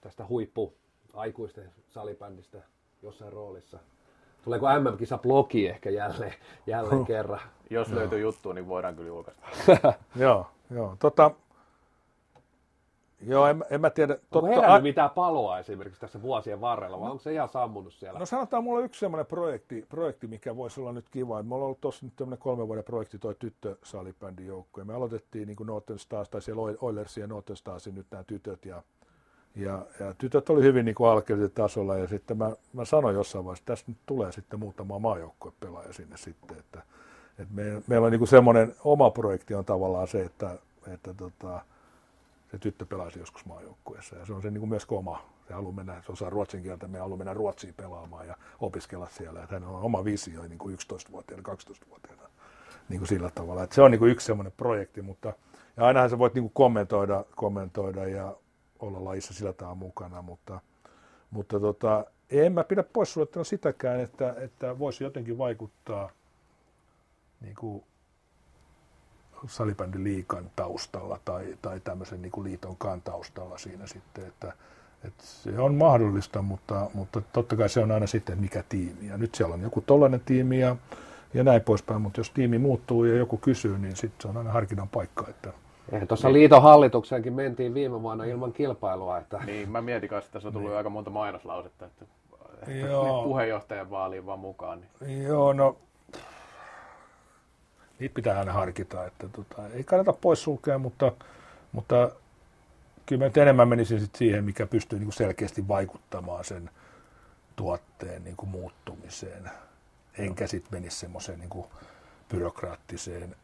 tästä 0.00 0.26
huippu 0.28 0.74
aikuisten 1.14 1.72
salibändistä 1.88 2.58
jossain 3.02 3.32
roolissa. 3.32 3.78
Tuleeko 4.44 4.66
MM-kisa 4.80 5.18
blogi 5.18 5.68
ehkä 5.68 5.90
jälleen, 5.90 6.34
jälleen 6.66 7.04
kerran? 7.04 7.40
Jos 7.70 7.92
löytyy 7.92 8.20
juttu, 8.20 8.52
niin 8.52 8.68
voidaan 8.68 8.96
kyllä 8.96 9.08
julkaista. 9.08 9.46
joo, 10.16 10.46
joo. 10.70 10.96
Tota, 10.98 11.30
Joo, 13.26 13.46
en, 13.46 13.64
en 13.70 13.80
mä 13.80 13.90
tiedä. 13.90 14.12
Onko 14.12 14.26
totta, 14.30 14.46
herännyt 14.46 14.80
a... 14.80 14.82
mitään 14.82 15.10
paloa 15.10 15.58
esimerkiksi 15.58 16.00
tässä 16.00 16.22
vuosien 16.22 16.60
varrella, 16.60 17.00
vai 17.00 17.10
onko 17.10 17.22
se 17.22 17.32
ihan 17.32 17.48
sammunut 17.48 17.92
siellä? 17.92 18.18
No 18.18 18.26
sanotaan, 18.26 18.64
mulla 18.64 18.78
on 18.78 18.84
yksi 18.84 19.00
sellainen 19.00 19.26
projekti, 19.26 19.86
projekti 19.88 20.26
mikä 20.26 20.56
voisi 20.56 20.80
olla 20.80 20.92
nyt 20.92 21.08
kiva. 21.10 21.42
Me 21.42 21.54
ollaan 21.54 21.66
ollut 21.66 21.80
tuossa 21.80 22.06
nyt 22.06 22.16
tämmöinen 22.16 22.38
kolmen 22.38 22.68
vuoden 22.68 22.84
projekti, 22.84 23.18
toi 23.18 23.34
tyttösalibändin 23.38 24.46
joukko. 24.46 24.80
Ja 24.80 24.84
me 24.84 24.94
aloitettiin 24.94 25.46
niin 25.46 25.56
kuin 25.56 25.66
Northern 25.66 25.98
Stars, 25.98 26.28
tai 26.28 26.42
siellä 26.42 26.62
Oilersin 26.80 27.20
ja 27.20 27.26
Northern 27.26 27.56
Starsin 27.56 27.94
nyt 27.94 28.06
nämä 28.10 28.24
tytöt. 28.24 28.64
Ja, 28.64 28.82
ja, 29.56 29.86
ja 30.00 30.14
tytöt 30.18 30.50
oli 30.50 30.62
hyvin 30.62 30.84
niin 30.84 30.94
kuin 30.94 31.24
tasolla. 31.54 31.96
Ja 31.96 32.08
sitten 32.08 32.36
mä, 32.36 32.50
mä 32.72 32.84
sanoin 32.84 33.14
jossain 33.14 33.44
vaiheessa, 33.44 33.62
että 33.62 33.72
tässä 33.72 33.84
nyt 33.88 33.98
tulee 34.06 34.32
sitten 34.32 34.60
muutama 34.60 34.98
maajoukkuepelaaja 34.98 35.92
sinne 35.92 36.16
sitten. 36.16 36.56
Että, 36.58 36.82
että 37.38 37.54
me, 37.54 37.82
meillä 37.86 38.04
on 38.04 38.10
niin 38.10 38.20
kuin 38.20 38.28
semmoinen 38.28 38.74
oma 38.84 39.10
projekti 39.10 39.54
on 39.54 39.64
tavallaan 39.64 40.08
se, 40.08 40.22
että, 40.22 40.58
että 40.94 41.14
tota, 41.14 41.60
se 42.50 42.58
tyttö 42.58 42.86
pelasi 42.86 43.18
joskus 43.18 43.46
maajoukkueessa 43.46 44.16
ja 44.16 44.26
se 44.26 44.32
on 44.32 44.42
se 44.42 44.50
niin 44.50 44.60
kuin 44.60 44.68
myös 44.70 44.86
oma. 44.88 45.24
Se 45.48 45.54
haluaa 45.54 45.72
mennä, 45.72 46.02
se 46.06 46.12
osaa 46.12 46.30
ruotsin 46.30 46.62
kieltä, 46.62 46.88
me 46.88 46.98
haluaa 46.98 47.18
mennä 47.18 47.34
Ruotsiin 47.34 47.74
pelaamaan 47.74 48.26
ja 48.26 48.36
opiskella 48.60 49.08
siellä. 49.08 49.42
Että 49.42 49.54
hän 49.54 49.64
on 49.64 49.82
oma 49.82 50.04
visio 50.04 50.42
niin 50.42 50.58
kuin 50.58 50.78
11-vuotiaana, 50.78 51.54
12-vuotiaana 51.54 52.22
niin 52.88 53.00
kuin 53.00 53.08
sillä 53.08 53.30
tavalla. 53.30 53.62
Että 53.62 53.74
se 53.74 53.82
on 53.82 53.90
niin 53.90 53.98
kuin 53.98 54.12
yksi 54.12 54.26
semmoinen 54.26 54.52
projekti, 54.56 55.02
mutta 55.02 55.32
ja 55.76 55.86
ainahan 55.86 56.10
sä 56.10 56.18
voit 56.18 56.34
niin 56.34 56.42
kuin 56.42 56.52
kommentoida, 56.52 57.24
kommentoida 57.36 58.06
ja 58.08 58.36
olla 58.78 59.04
lajissa 59.04 59.34
sillä 59.34 59.52
tavalla 59.52 59.74
mukana, 59.74 60.22
mutta, 60.22 60.60
mutta 61.30 61.60
tota, 61.60 62.04
en 62.30 62.52
mä 62.52 62.64
pidä 62.64 62.82
pois 62.82 63.14
sitäkään, 63.42 64.00
että, 64.00 64.34
että 64.38 64.78
voisi 64.78 65.04
jotenkin 65.04 65.38
vaikuttaa 65.38 66.10
niin 67.40 67.54
kuin 67.54 67.84
salibändin 69.46 70.04
liikan 70.04 70.50
taustalla 70.56 71.20
tai, 71.24 71.56
tai 71.62 71.80
tämmöisen 71.80 72.22
niin 72.22 72.32
kuin 72.32 72.44
liitonkaan 72.44 73.02
taustalla 73.02 73.58
siinä 73.58 73.86
sitten, 73.86 74.26
että, 74.26 74.52
että 75.04 75.24
se 75.24 75.58
on 75.58 75.74
mahdollista, 75.74 76.42
mutta, 76.42 76.90
mutta 76.94 77.22
totta 77.32 77.56
kai 77.56 77.68
se 77.68 77.80
on 77.80 77.90
aina 77.90 78.06
sitten, 78.06 78.38
mikä 78.38 78.64
tiimi. 78.68 79.06
Ja 79.06 79.16
nyt 79.16 79.34
siellä 79.34 79.54
on 79.54 79.60
joku 79.60 79.80
tollainen 79.80 80.20
tiimi 80.20 80.60
ja, 80.60 80.76
ja 81.34 81.44
näin 81.44 81.62
poispäin, 81.62 82.02
mutta 82.02 82.20
jos 82.20 82.30
tiimi 82.30 82.58
muuttuu 82.58 83.04
ja 83.04 83.16
joku 83.16 83.36
kysyy, 83.36 83.78
niin 83.78 83.96
sitten 83.96 84.22
se 84.22 84.28
on 84.28 84.36
aina 84.36 84.52
harkinnan 84.52 84.88
paikka. 84.88 85.24
Että... 85.28 85.52
Eihän 85.92 86.08
tuossa 86.08 86.32
liiton 86.32 86.62
hallitukseenkin 86.62 87.32
mentiin 87.32 87.74
viime 87.74 88.02
vuonna 88.02 88.24
ilman 88.24 88.52
kilpailua. 88.52 89.18
Että... 89.18 89.40
Niin, 89.46 89.70
mä 89.70 89.80
mietin 89.80 90.08
kanssa, 90.08 90.26
että 90.26 90.32
tässä 90.32 90.48
on 90.48 90.52
tullut 90.52 90.70
niin. 90.70 90.76
aika 90.76 90.90
monta 90.90 91.10
mainoslausetta, 91.10 91.86
että 91.86 92.04
Joo. 92.68 93.22
puheenjohtajan 93.22 93.90
vaaliin 93.90 94.26
vaan 94.26 94.38
mukaan. 94.38 94.80
Niin. 95.00 95.22
Joo, 95.22 95.52
no 95.52 95.76
niitä 98.00 98.14
pitää 98.14 98.38
aina 98.38 98.52
harkita, 98.52 99.06
että 99.06 99.28
tota, 99.28 99.68
ei 99.68 99.84
kannata 99.84 100.12
poissulkea, 100.12 100.78
mutta, 100.78 101.12
mutta 101.72 102.10
kyllä 103.06 103.24
mä 103.24 103.42
enemmän 103.42 103.68
menisin 103.68 104.00
sit 104.00 104.14
siihen, 104.14 104.44
mikä 104.44 104.66
pystyy 104.66 104.98
niin 104.98 105.06
kuin 105.06 105.14
selkeästi 105.14 105.68
vaikuttamaan 105.68 106.44
sen 106.44 106.70
tuotteen 107.56 108.24
niin 108.24 108.36
kuin 108.36 108.50
muuttumiseen. 108.50 109.50
Enkä 110.18 110.46
sitten 110.46 110.80
menisi 110.80 110.96
semmoiseen 110.96 111.38
niin 111.38 111.64
byrokraattiseen 112.28 113.36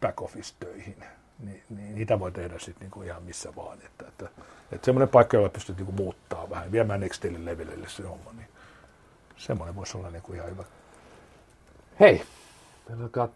back 0.00 0.22
office-töihin. 0.22 1.04
Ni, 1.38 1.62
niin 1.70 1.94
niitä 1.94 2.20
voi 2.20 2.32
tehdä 2.32 2.58
sitten 2.58 2.90
niin 2.96 3.06
ihan 3.06 3.22
missä 3.22 3.56
vaan. 3.56 3.78
Että, 3.84 4.08
että, 4.08 4.28
että 4.72 4.84
semmoinen 4.84 5.08
paikka, 5.08 5.36
jolla 5.36 5.48
pystyy 5.48 5.74
niin 5.76 5.94
muuttaa 5.94 6.50
vähän, 6.50 6.72
viemään 6.72 7.00
nextille 7.00 7.44
levelille 7.44 7.88
se 7.88 8.02
homma, 8.02 8.32
niin 8.32 8.48
semmoinen 9.36 9.76
voisi 9.76 9.98
olla 9.98 10.10
niin 10.10 10.22
kuin 10.22 10.36
ihan 10.36 10.50
hyvä. 10.50 10.64
Hei, 12.00 12.22
meillä 12.88 13.04
alkaa 13.04 13.28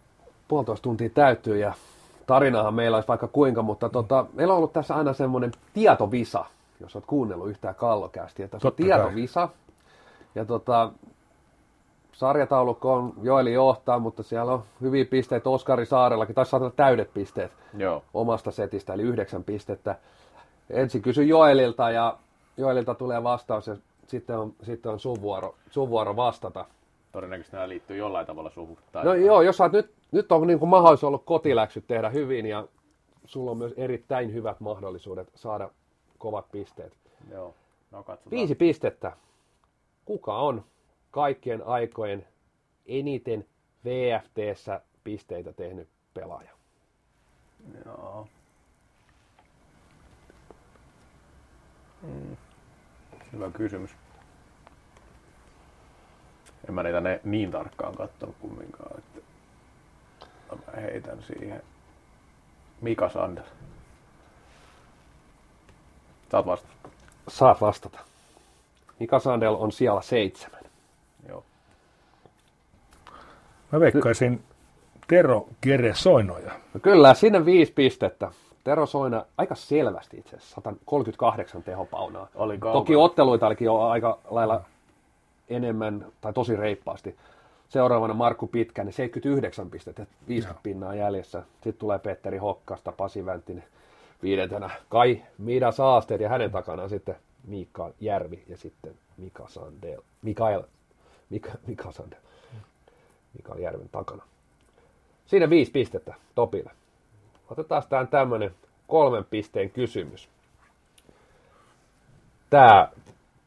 puolitoista 0.51 0.83
tuntia 0.83 1.09
täyttyy 1.09 1.57
ja 1.57 1.73
tarinahan 2.27 2.73
meillä 2.73 2.97
olisi 2.97 3.07
vaikka 3.07 3.27
kuinka, 3.27 3.61
mutta 3.61 3.89
tota, 3.89 4.25
meillä 4.33 4.53
on 4.53 4.57
ollut 4.57 4.73
tässä 4.73 4.95
aina 4.95 5.13
semmoinen 5.13 5.51
tietovisa, 5.73 6.45
jos 6.79 6.95
olet 6.95 7.05
kuunnellut 7.05 7.49
yhtään 7.49 7.75
kallokästi. 7.75 8.47
Tässä 8.47 8.67
on 8.67 8.73
tietovisa. 8.73 9.49
Ja 10.35 10.45
tota, 10.45 10.91
sarjataulukko 12.11 12.93
on 12.93 13.13
Joeli 13.21 13.53
johtaa, 13.53 13.99
mutta 13.99 14.23
siellä 14.23 14.53
on 14.53 14.63
hyviä 14.81 15.05
pisteitä 15.05 15.49
Oskari 15.49 15.85
Saarellakin, 15.85 16.35
taisi 16.35 16.49
saada 16.49 16.69
täydet 16.69 17.13
pisteet 17.13 17.51
Joo. 17.77 18.03
omasta 18.13 18.51
setistä, 18.51 18.93
eli 18.93 19.01
yhdeksän 19.01 19.43
pistettä. 19.43 19.95
Ensin 20.69 21.01
kysy 21.01 21.23
Joelilta 21.23 21.91
ja 21.91 22.17
Joelilta 22.57 22.95
tulee 22.95 23.23
vastaus 23.23 23.67
ja 23.67 23.75
sitten 24.07 24.37
on, 24.37 24.53
sitten 24.63 24.91
on 24.91 24.99
sun, 24.99 25.21
vuoro, 25.21 25.55
sun 25.69 25.89
vuoro 25.89 26.15
vastata. 26.15 26.65
Todennäköisesti 27.11 27.55
nämä 27.55 27.69
liittyy 27.69 27.97
jollain 27.97 28.27
tavalla 28.27 28.49
suhun. 28.49 28.77
Tai 28.91 29.05
no 29.05 29.13
joo, 29.13 29.41
jos 29.41 29.61
olet 29.61 29.71
nyt 29.71 30.00
nyt 30.11 30.31
on 30.31 30.47
niin 30.47 30.59
kuin 30.59 30.69
mahdollisuus 30.69 31.03
ollut 31.07 31.25
kotiläksyt 31.25 31.87
tehdä 31.87 32.09
hyvin 32.09 32.45
ja 32.45 32.67
sulla 33.25 33.51
on 33.51 33.57
myös 33.57 33.73
erittäin 33.77 34.33
hyvät 34.33 34.59
mahdollisuudet 34.59 35.31
saada 35.35 35.69
kovat 36.17 36.51
pisteet. 36.51 36.93
Joo, 37.31 37.55
no 37.91 38.03
katsotaan. 38.03 38.31
Viisi 38.31 38.55
pistettä. 38.55 39.11
Kuka 40.05 40.37
on 40.37 40.65
kaikkien 41.11 41.67
aikojen 41.67 42.27
eniten 42.85 43.45
VFTssä 43.85 44.81
pisteitä 45.03 45.53
tehnyt 45.53 45.89
pelaaja? 46.13 46.51
Joo. 47.85 48.27
Mm. 52.01 52.37
Hyvä 53.33 53.51
kysymys. 53.51 53.91
En 56.67 56.73
mä 56.73 56.83
niitä 56.83 57.01
ne 57.01 57.21
niin 57.23 57.51
tarkkaan 57.51 57.95
katsonut 57.95 58.35
kumminkaan. 58.39 58.97
Että 58.97 59.20
Mä 60.55 60.81
heitän 60.81 61.23
siihen 61.23 61.63
Mika 62.81 63.09
Sander. 63.09 63.43
Saat 66.31 66.45
vastata. 66.45 66.89
Saat 67.27 67.61
vastata. 67.61 67.99
Mika 68.99 69.19
Sandel 69.19 69.55
on 69.55 69.71
siellä 69.71 70.01
seitsemän. 70.01 70.61
Joo. 71.29 71.43
Mä 73.71 73.79
veikkaisin 73.79 74.43
Tero 75.07 75.47
Gere 75.61 75.93
Soinoja. 75.95 76.51
No 76.73 76.79
kyllä, 76.79 77.13
sinne 77.13 77.45
viisi 77.45 77.73
pistettä. 77.73 78.31
Tero 78.63 78.85
Soina 78.85 79.25
aika 79.37 79.55
selvästi 79.55 80.17
itse 80.17 80.35
asiassa, 80.35 80.55
138 80.55 81.63
tehopaunaa. 81.63 82.27
Oli 82.35 82.57
Toki 82.57 82.95
otteluita 82.95 83.47
olikin 83.47 83.65
jo 83.65 83.79
aika 83.79 84.19
lailla 84.29 84.61
enemmän, 85.49 86.05
tai 86.21 86.33
tosi 86.33 86.55
reippaasti. 86.55 87.15
Seuraavana 87.71 88.13
Markku 88.13 88.47
Pitkänen, 88.47 88.93
79 88.93 89.69
pistettä, 89.69 90.05
50 90.27 90.57
Joo. 90.57 90.61
pinnaa 90.63 90.95
jäljessä. 90.95 91.43
Sitten 91.53 91.73
tulee 91.73 91.99
Petteri 91.99 92.37
Hokkasta, 92.37 92.91
Pasi 92.91 93.25
Vänttinen 93.25 93.63
viidentenä. 94.23 94.69
Kai 94.89 95.21
Mida 95.37 95.71
Saasteet 95.71 96.21
ja 96.21 96.29
hänen 96.29 96.51
takanaan 96.51 96.89
sitten 96.89 97.15
Mika 97.47 97.91
Järvi 97.99 98.43
ja 98.47 98.57
sitten 98.57 98.93
Mika 99.17 99.47
Sandel. 99.47 100.01
Mikael, 100.21 100.63
Mika, 101.29 101.51
Mika 101.67 101.91
Sandel. 101.91 102.19
Mika 103.33 103.59
Järven 103.59 103.89
takana. 103.89 104.23
Siinä 105.25 105.49
viisi 105.49 105.71
pistettä 105.71 106.13
Topille. 106.35 106.71
Otetaan 107.49 107.83
tähän 107.89 108.07
tämmöinen 108.07 108.55
kolmen 108.87 109.25
pisteen 109.25 109.69
kysymys. 109.69 110.29
Tämä 112.49 112.89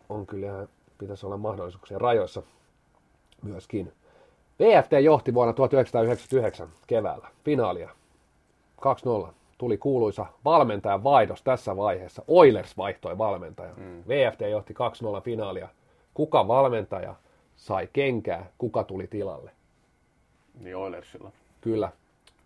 on 0.08 0.26
kyllä, 0.26 0.66
pitäisi 0.98 1.26
olla 1.26 1.36
mahdollisuuksien 1.36 2.00
rajoissa 2.00 2.42
myöskin. 3.42 3.92
VFT 4.60 4.92
johti 5.02 5.34
vuonna 5.34 5.52
1999 5.52 6.68
keväällä 6.86 7.28
finaalia 7.44 7.90
2-0. 9.26 9.28
Tuli 9.58 9.78
kuuluisa 9.78 10.26
valmentajan 10.44 11.04
vaihdos 11.04 11.42
tässä 11.42 11.76
vaiheessa. 11.76 12.22
Oilers 12.28 12.76
vaihtoi 12.76 13.18
valmentaja. 13.18 13.72
Mm. 13.76 14.02
VFT 14.08 14.40
johti 14.50 14.74
2-0 15.18 15.20
finaalia. 15.22 15.68
Kuka 16.14 16.48
valmentaja 16.48 17.14
sai 17.56 17.88
kenkää, 17.92 18.46
kuka 18.58 18.84
tuli 18.84 19.06
tilalle? 19.06 19.50
Niin 20.60 20.76
Oilersilla. 20.76 21.30
Kyllä. 21.60 21.88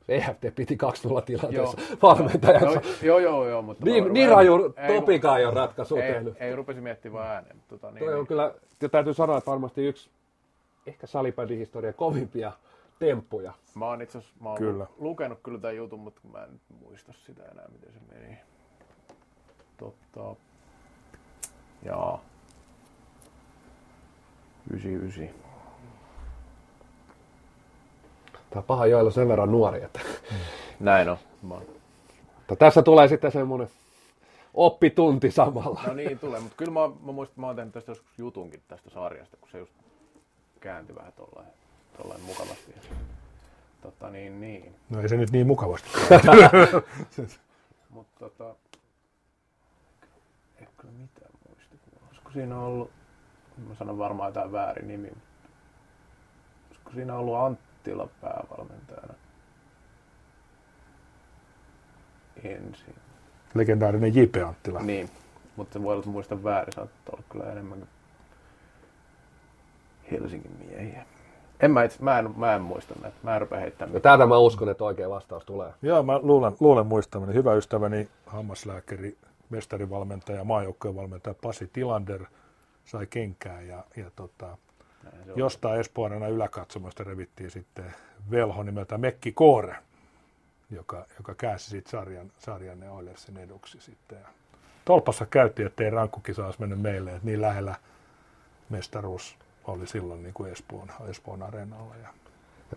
VFT 0.09 0.55
piti 0.55 0.79
2-0 1.19 1.23
tilanteessa 1.23 1.79
valmentajansa. 2.03 2.81
No, 2.81 2.83
joo, 3.03 3.19
joo, 3.19 3.49
joo. 3.49 3.63
Mutta 3.63 3.85
niin, 3.85 4.13
niin 4.13 4.29
raju 4.29 4.75
Topikaan 4.87 5.41
ei 5.41 5.47
ole 5.47 5.55
ratkaisu 5.55 5.97
ei, 5.97 6.13
tehnyt. 6.13 6.37
Ei, 6.41 6.49
ei 6.49 6.57
rupesi 6.57 6.81
miettimään 6.81 7.27
ääneen. 7.27 7.57
Tota, 7.69 7.91
niin, 7.91 7.99
Toi 7.99 8.09
on 8.09 8.15
niin. 8.15 8.27
kyllä, 8.27 8.55
täytyy 8.91 9.15
sanoa, 9.15 9.39
että 9.39 9.51
varmasti 9.51 9.87
yksi 9.87 10.11
ehkä 10.89 11.07
salibändin 11.07 11.59
historian 11.59 11.95
kovimpia 11.95 12.53
temppuja. 12.99 13.53
Mä 13.75 13.87
oon 13.87 14.03
itse 14.03 14.19
asiassa 14.19 14.37
mä 14.41 14.49
oon 14.49 14.59
kyllä. 14.59 14.87
lukenut 14.99 15.39
kyllä 15.43 15.61
tämän 15.61 15.77
jutun, 15.77 16.01
mutta 16.01 16.21
mä 16.33 16.45
en 16.45 16.61
muista 16.81 17.13
sitä 17.27 17.43
enää, 17.45 17.69
miten 17.73 17.93
se 17.93 18.01
meni. 18.15 18.39
Totta. 19.77 20.37
Jaa. 21.83 22.21
99. 24.71 25.29
Tämä 28.51 28.63
paha 28.63 28.87
joilla 28.87 29.11
sen 29.11 29.29
verran 29.29 29.53
nuori, 29.53 29.83
että... 29.83 30.01
Näin 30.81 31.09
on. 31.09 31.17
Mä... 31.43 31.55
Tässä 32.59 32.83
tulee 32.83 33.09
sitten 33.09 33.33
semmoinen 33.33 33.69
oppitunti 34.55 35.31
samalla. 35.31 35.81
No 35.87 35.95
niin 35.95 36.19
tulee, 36.19 36.41
mutta 36.41 36.57
kyllä 36.57 36.73
mä, 36.73 36.81
mä 36.89 37.13
muistan, 37.13 37.33
että 37.33 37.41
mä 37.41 37.47
oon 37.47 37.57
tehnyt 37.57 37.75
tästä 37.75 37.91
joskus 37.91 38.19
jutunkin 38.19 38.63
tästä 38.69 38.91
sarjasta, 38.91 39.37
kun 39.37 39.49
se 39.53 39.59
just 39.59 39.73
kääntyi 40.61 40.97
vähän 40.97 41.13
tollain, 41.13 41.49
tollain 41.97 42.21
mukavasti. 42.21 42.75
Tota, 43.83 44.11
niin, 44.11 44.41
niin. 44.41 44.75
No 44.91 45.01
ei 45.01 45.09
se 45.09 45.17
nyt 45.17 45.31
niin 45.31 45.47
mukavasti. 45.47 45.89
Mutta 47.91 48.19
tota, 48.19 48.55
ei 50.61 50.67
kyllä 50.77 50.95
mitään 50.95 51.31
muista. 51.49 51.77
Olisiko 52.09 52.31
siinä 52.31 52.59
ollut, 52.61 52.91
mä 53.69 53.75
sanon 53.75 53.99
varmaan 53.99 54.29
jotain 54.29 54.53
väärin 54.53 54.89
nimi, 54.89 55.13
olisiko 56.69 56.91
siinä 56.91 57.15
ollut 57.15 57.37
Anttila 57.37 58.09
päävalmentajana 58.21 59.15
ensin? 62.45 62.95
Legendaarinen 63.55 64.15
J.P. 64.15 64.37
Anttila. 64.47 64.81
Niin, 64.81 65.11
mutta 65.57 65.83
voi 65.83 65.93
olla, 65.93 66.01
että 66.01 66.11
muistan 66.11 66.45
väärin, 66.45 66.73
saattaa 66.73 67.13
olla 67.13 67.25
kyllä 67.29 67.53
enemmän 67.53 67.89
Helsingin 70.11 70.53
miehiä. 70.59 71.05
En 71.61 71.71
mä, 71.71 71.85
itse, 71.85 72.03
mä, 72.03 72.19
en, 72.19 72.35
mä 72.37 72.55
en 72.55 72.63
muista 72.63 72.95
näitä. 73.03 73.17
Mä 73.23 73.35
en 73.35 73.41
rupea 73.41 73.61
heittämään. 73.61 73.95
No 73.95 74.01
täältä 74.01 74.27
mä 74.27 74.39
uskon, 74.39 74.69
että 74.69 74.85
oikea 74.85 75.11
vastaus 75.11 75.45
tulee. 75.45 75.73
Joo, 75.83 76.03
mä 76.03 76.19
luulen, 76.23 76.53
luulen 76.61 76.87
muistamani. 76.87 77.35
Hyvä 77.35 77.55
ystäväni, 77.55 78.09
hammaslääkäri, 78.27 79.17
mestarivalmentaja, 79.51 80.45
maajoukkojen 80.45 80.97
valmentaja 80.97 81.35
Pasi 81.43 81.71
Tilander 81.73 82.25
sai 82.85 83.07
kenkää 83.07 83.61
ja, 83.61 83.85
ja 83.97 84.11
tota, 84.17 84.57
jostain 85.37 85.81
Espoonana 85.81 86.29
yläkatsomasta 86.29 87.05
revittiin 87.05 87.51
sitten 87.51 87.95
velho 88.31 88.63
nimeltä 88.63 88.99
Mekki 88.99 89.33
Koore, 89.33 89.77
joka, 90.71 91.07
joka 91.19 91.35
käänsi 91.35 91.71
sitten 91.71 91.91
sarjan, 91.91 92.33
sarjan 92.39 92.81
ne 92.81 92.91
Oilersin 92.91 93.37
eduksi 93.37 93.81
sitten. 93.81 94.19
Ja 94.19 94.29
tolpassa 94.85 95.27
käytiin, 95.27 95.67
ettei 95.67 95.91
rankkukisa 95.91 96.47
olisi 96.47 96.61
mennyt 96.61 96.81
meille, 96.81 97.11
että 97.11 97.27
niin 97.27 97.41
lähellä 97.41 97.75
mestaruus 98.71 99.37
oli 99.71 99.87
silloin 99.87 100.23
niin 100.23 100.35
kuin 100.35 100.53
Espoon, 100.53 100.89
Espoon 101.09 101.43
areenalla. 101.43 101.95
Ja 102.03 102.09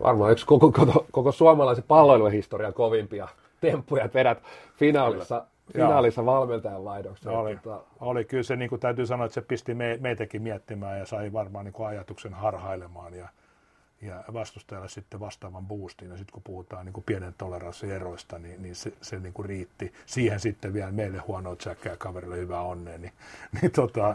Varmaan 0.02 0.32
yksi 0.32 0.46
koko, 0.46 0.72
koko, 0.72 1.06
koko 1.10 1.32
suomalaisen 1.32 1.84
palloiluhistorian 1.88 2.74
kovimpia 2.74 3.28
temppuja, 3.60 4.04
että 4.04 4.18
vedät 4.18 4.42
finaalissa, 4.76 5.46
finaalissa 5.72 6.26
valmentajan 6.26 6.84
vaihdoksi. 6.84 7.26
No 7.26 7.40
oli, 7.40 7.56
tota... 7.56 7.80
oli, 8.00 8.24
kyllä 8.24 8.42
se 8.42 8.56
niin 8.56 8.68
kuin 8.68 8.80
täytyy 8.80 9.06
sanoa, 9.06 9.26
että 9.26 9.34
se 9.34 9.40
pisti 9.40 9.74
me, 9.74 9.98
meitäkin 10.00 10.42
miettimään 10.42 10.98
ja 10.98 11.06
sai 11.06 11.32
varmaan 11.32 11.64
niin 11.64 11.72
kuin 11.72 11.86
ajatuksen 11.86 12.34
harhailemaan 12.34 13.14
ja, 13.14 13.28
ja 14.02 14.24
vastustajalle 14.32 14.88
sitten 14.88 15.20
vastaavan 15.20 15.66
boostin. 15.66 16.10
Ja 16.10 16.16
sitten 16.16 16.32
kun 16.32 16.42
puhutaan 16.42 16.86
niin 16.86 16.92
kuin 16.92 17.04
pienen 17.04 17.34
toleranssieroista, 17.38 18.38
niin, 18.38 18.62
niin 18.62 18.74
se, 18.74 18.92
se 19.00 19.18
niin 19.18 19.32
kuin 19.32 19.46
riitti. 19.46 19.92
Siihen 20.06 20.40
sitten 20.40 20.72
vielä 20.72 20.92
meille 20.92 21.18
huonoa 21.18 21.56
tsäkkää 21.56 21.96
kaverille 21.96 22.36
hyvää 22.36 22.62
onnea. 22.62 22.98
Niin, 22.98 23.12
niin 23.62 23.72
tota... 23.72 24.14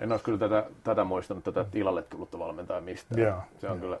En 0.00 0.12
olisi 0.12 0.24
kyllä 0.24 0.38
tätä, 0.38 0.66
tätä 0.84 1.04
muistanut, 1.04 1.44
tätä 1.44 1.64
tilalle 1.64 2.02
tullutta 2.02 2.38
valmentajaa 2.38 2.80
mistään. 2.80 3.22
Joo, 3.22 3.42
se 3.58 3.66
on 3.66 3.72
joo. 3.72 3.80
kyllä 3.80 3.98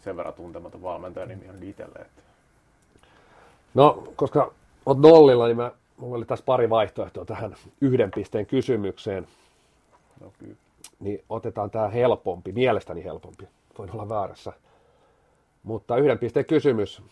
sen 0.00 0.16
verran 0.16 0.34
tuntematon 0.34 0.82
valmentaja 0.82 1.26
nimi 1.26 1.48
on 1.48 1.62
itselle. 1.62 1.98
Että... 1.98 2.22
No, 3.74 4.04
koska 4.16 4.52
olet 4.86 5.00
nollilla, 5.00 5.46
niin 5.46 5.56
mä, 5.56 5.72
mulla 5.96 6.16
oli 6.16 6.24
tässä 6.24 6.44
pari 6.44 6.70
vaihtoehtoa 6.70 7.24
tähän 7.24 7.54
yhden 7.80 8.10
pisteen 8.10 8.46
kysymykseen. 8.46 9.26
No, 10.20 10.32
kyllä. 10.38 10.54
Niin 11.00 11.24
otetaan 11.28 11.70
tämä 11.70 11.88
helpompi, 11.88 12.52
mielestäni 12.52 13.04
helpompi. 13.04 13.48
Voin 13.78 13.90
olla 13.90 14.08
väärässä. 14.08 14.52
Mutta 15.62 15.96
yhden 15.96 16.18
pisteen 16.18 16.46
kysymys. 16.46 17.02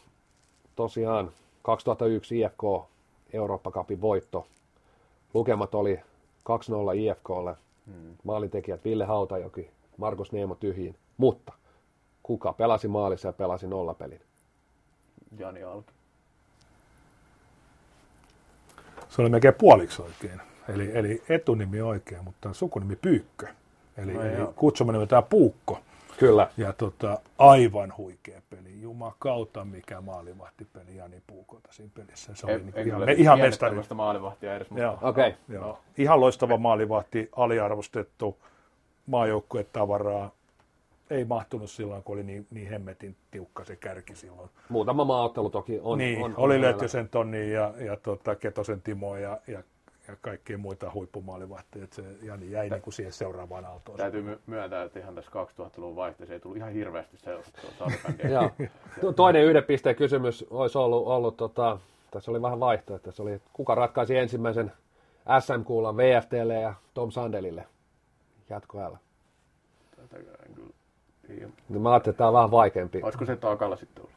Tosiaan 0.77 1.31
2001 1.63 2.41
IFK 2.41 2.89
Eurooppa 3.33 3.71
Cupin 3.71 4.01
voitto. 4.01 4.47
Lukemat 5.35 5.75
oli 5.75 5.97
2-0 5.97 6.01
IFKlle. 6.97 7.57
Hmm. 7.93 8.17
Maalintekijät 8.25 8.85
Ville 8.85 9.05
Hautajoki, 9.05 9.71
Markus 9.97 10.33
Neemo 10.33 10.55
tyhjiin. 10.55 10.97
Mutta 11.17 11.53
kuka 12.23 12.53
pelasi 12.53 12.89
maalissa 12.89 13.29
ja 13.29 13.33
pelasi 13.33 13.67
nollapelin? 13.67 14.21
Jani 15.39 15.63
Alki. 15.63 15.93
Se 19.09 19.23
oli 19.23 19.31
melkein 19.31 19.55
puoliksi 19.55 20.03
oikein. 20.03 20.41
Eli, 20.69 20.91
eli 20.95 21.23
etunimi 21.29 21.81
oikein, 21.81 22.25
mutta 22.25 22.53
sukunimi 22.53 22.97
Pyykkö. 22.97 23.47
Eli, 23.97 24.13
no, 24.13 24.23
eli 24.23 24.47
kutsumme 24.57 24.93
nimeltään 24.93 25.25
Puukko. 25.25 25.81
Kyllä. 26.21 26.49
Ja 26.57 26.73
tota, 26.73 27.21
aivan 27.39 27.93
huikea 27.97 28.43
peli. 28.51 28.81
Jumakauta 28.81 29.65
mikä 29.65 30.01
maalivahtipeli 30.01 30.97
Jani 30.97 31.23
Puukolta 31.27 31.69
siinä 31.73 31.91
pelissä. 31.95 32.35
Se 32.35 32.47
oli 32.47 32.55
en, 32.55 32.67
niin 32.67 32.79
en 32.79 32.87
ihan, 32.87 33.13
ihan 33.19 33.41
mestari. 33.41 33.77
maalivahtia 33.95 34.57
edes. 34.57 34.71
Mutta... 34.71 34.83
Joo. 34.83 34.99
Okay. 35.03 35.33
Joo. 35.49 35.79
Ihan 35.99 36.21
loistava 36.21 36.57
maalivahti, 36.57 37.29
aliarvostettu 37.37 38.39
maajoukkuetavaraa 39.07 40.31
ei 41.11 41.25
mahtunut 41.25 41.71
silloin, 41.71 42.03
kun 42.03 42.15
oli 42.15 42.23
niin, 42.23 42.47
niin 42.51 42.69
hemmetin 42.69 43.17
tiukka 43.31 43.65
se 43.65 43.77
kärki 43.77 44.15
silloin. 44.17 44.51
Muutama 44.69 45.05
maaottelu 45.05 45.51
toki 45.51 45.81
on. 45.83 45.99
Niin, 45.99 46.23
on, 46.23 46.35
oli 46.37 46.61
Lötjösen 46.61 47.09
Tonni 47.09 47.53
ja, 47.53 47.75
ja 47.79 47.97
tota, 47.97 48.35
Ketosen 48.35 48.83
Timo 48.83 49.17
ja, 49.17 49.41
ja, 49.47 49.63
ja 50.11 50.17
kaikkia 50.21 50.59
muita 50.59 50.91
huippumaalivahteja. 50.95 51.87
Se 51.91 52.03
Jani 52.23 52.51
jäi 52.51 52.71
niin 52.71 52.83
kuin 52.83 52.95
siihen 52.95 53.13
seuraavaan 53.13 53.65
aaltoon. 53.65 53.99
Täytyy 53.99 54.39
myöntää, 54.47 54.83
että 54.83 54.99
ihan 54.99 55.15
tässä 55.15 55.31
2000-luvun 55.31 55.97
vaihteessa 55.97 56.35
ei 56.35 56.41
tullut 56.41 56.57
ihan 56.57 56.73
hirveästi 56.73 57.17
seurattua 57.17 57.71
Toinen 59.17 59.45
yhden 59.45 59.65
pisteen 59.65 59.97
kysymys 59.97 60.45
olisi 60.51 60.79
ollut, 60.79 61.07
ollut 61.07 61.37
tota, 61.37 61.79
tässä 62.11 62.31
oli 62.31 62.43
vähän 62.43 62.61
vaihtoehto. 62.61 63.13
Se 63.13 63.23
oli, 63.23 63.41
kuka 63.53 63.75
ratkaisi 63.75 64.17
ensimmäisen 64.17 64.73
SM-kuulan 65.41 65.97
VFTlle 65.97 66.55
ja 66.55 66.75
Tom 66.95 67.11
Sandelille 67.11 67.67
jatkoajalla? 68.51 68.99
Kyllä 71.27 71.51
niin 71.69 71.83
mä 71.83 71.91
ajattelin, 71.91 72.13
että 72.13 72.19
tämä 72.19 72.29
on 72.29 72.35
vähän 72.35 72.51
vaikeampi. 72.51 73.01
Olisiko 73.03 73.25
se 73.25 73.37
takalla 73.37 73.77
sitten 73.77 74.05
ollut? 74.05 74.17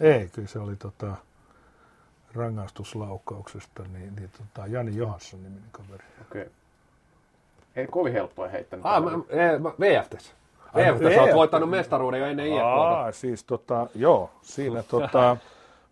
Ei, 0.00 0.28
kyllä 0.32 0.48
se 0.48 0.58
oli 0.58 0.76
tota, 0.76 1.14
rangaistuslaukauksesta, 2.34 3.82
niin, 3.82 4.16
niin 4.16 4.30
tota, 4.38 4.66
Jani 4.66 4.96
Johansson 4.96 5.42
niminen 5.42 5.68
kaveri. 5.72 6.04
Okei. 6.20 6.42
Okay. 6.42 6.52
Ei 7.76 7.86
kovin 7.86 8.12
helppoa 8.12 8.48
heittänyt. 8.48 8.86
Ah, 8.86 9.04
mä, 9.04 9.10
mä, 9.58 9.70
VFTs. 9.80 10.34
VFTs 10.76 11.18
olet 11.18 11.34
voittanut 11.34 11.70
mestaruuden 11.70 12.20
jo 12.20 12.26
ennen 12.26 12.46
IFKta. 12.46 13.12
siis 13.12 13.44
tota, 13.44 13.86
joo, 13.94 14.30
siinä 14.42 14.82
tota, 14.90 15.36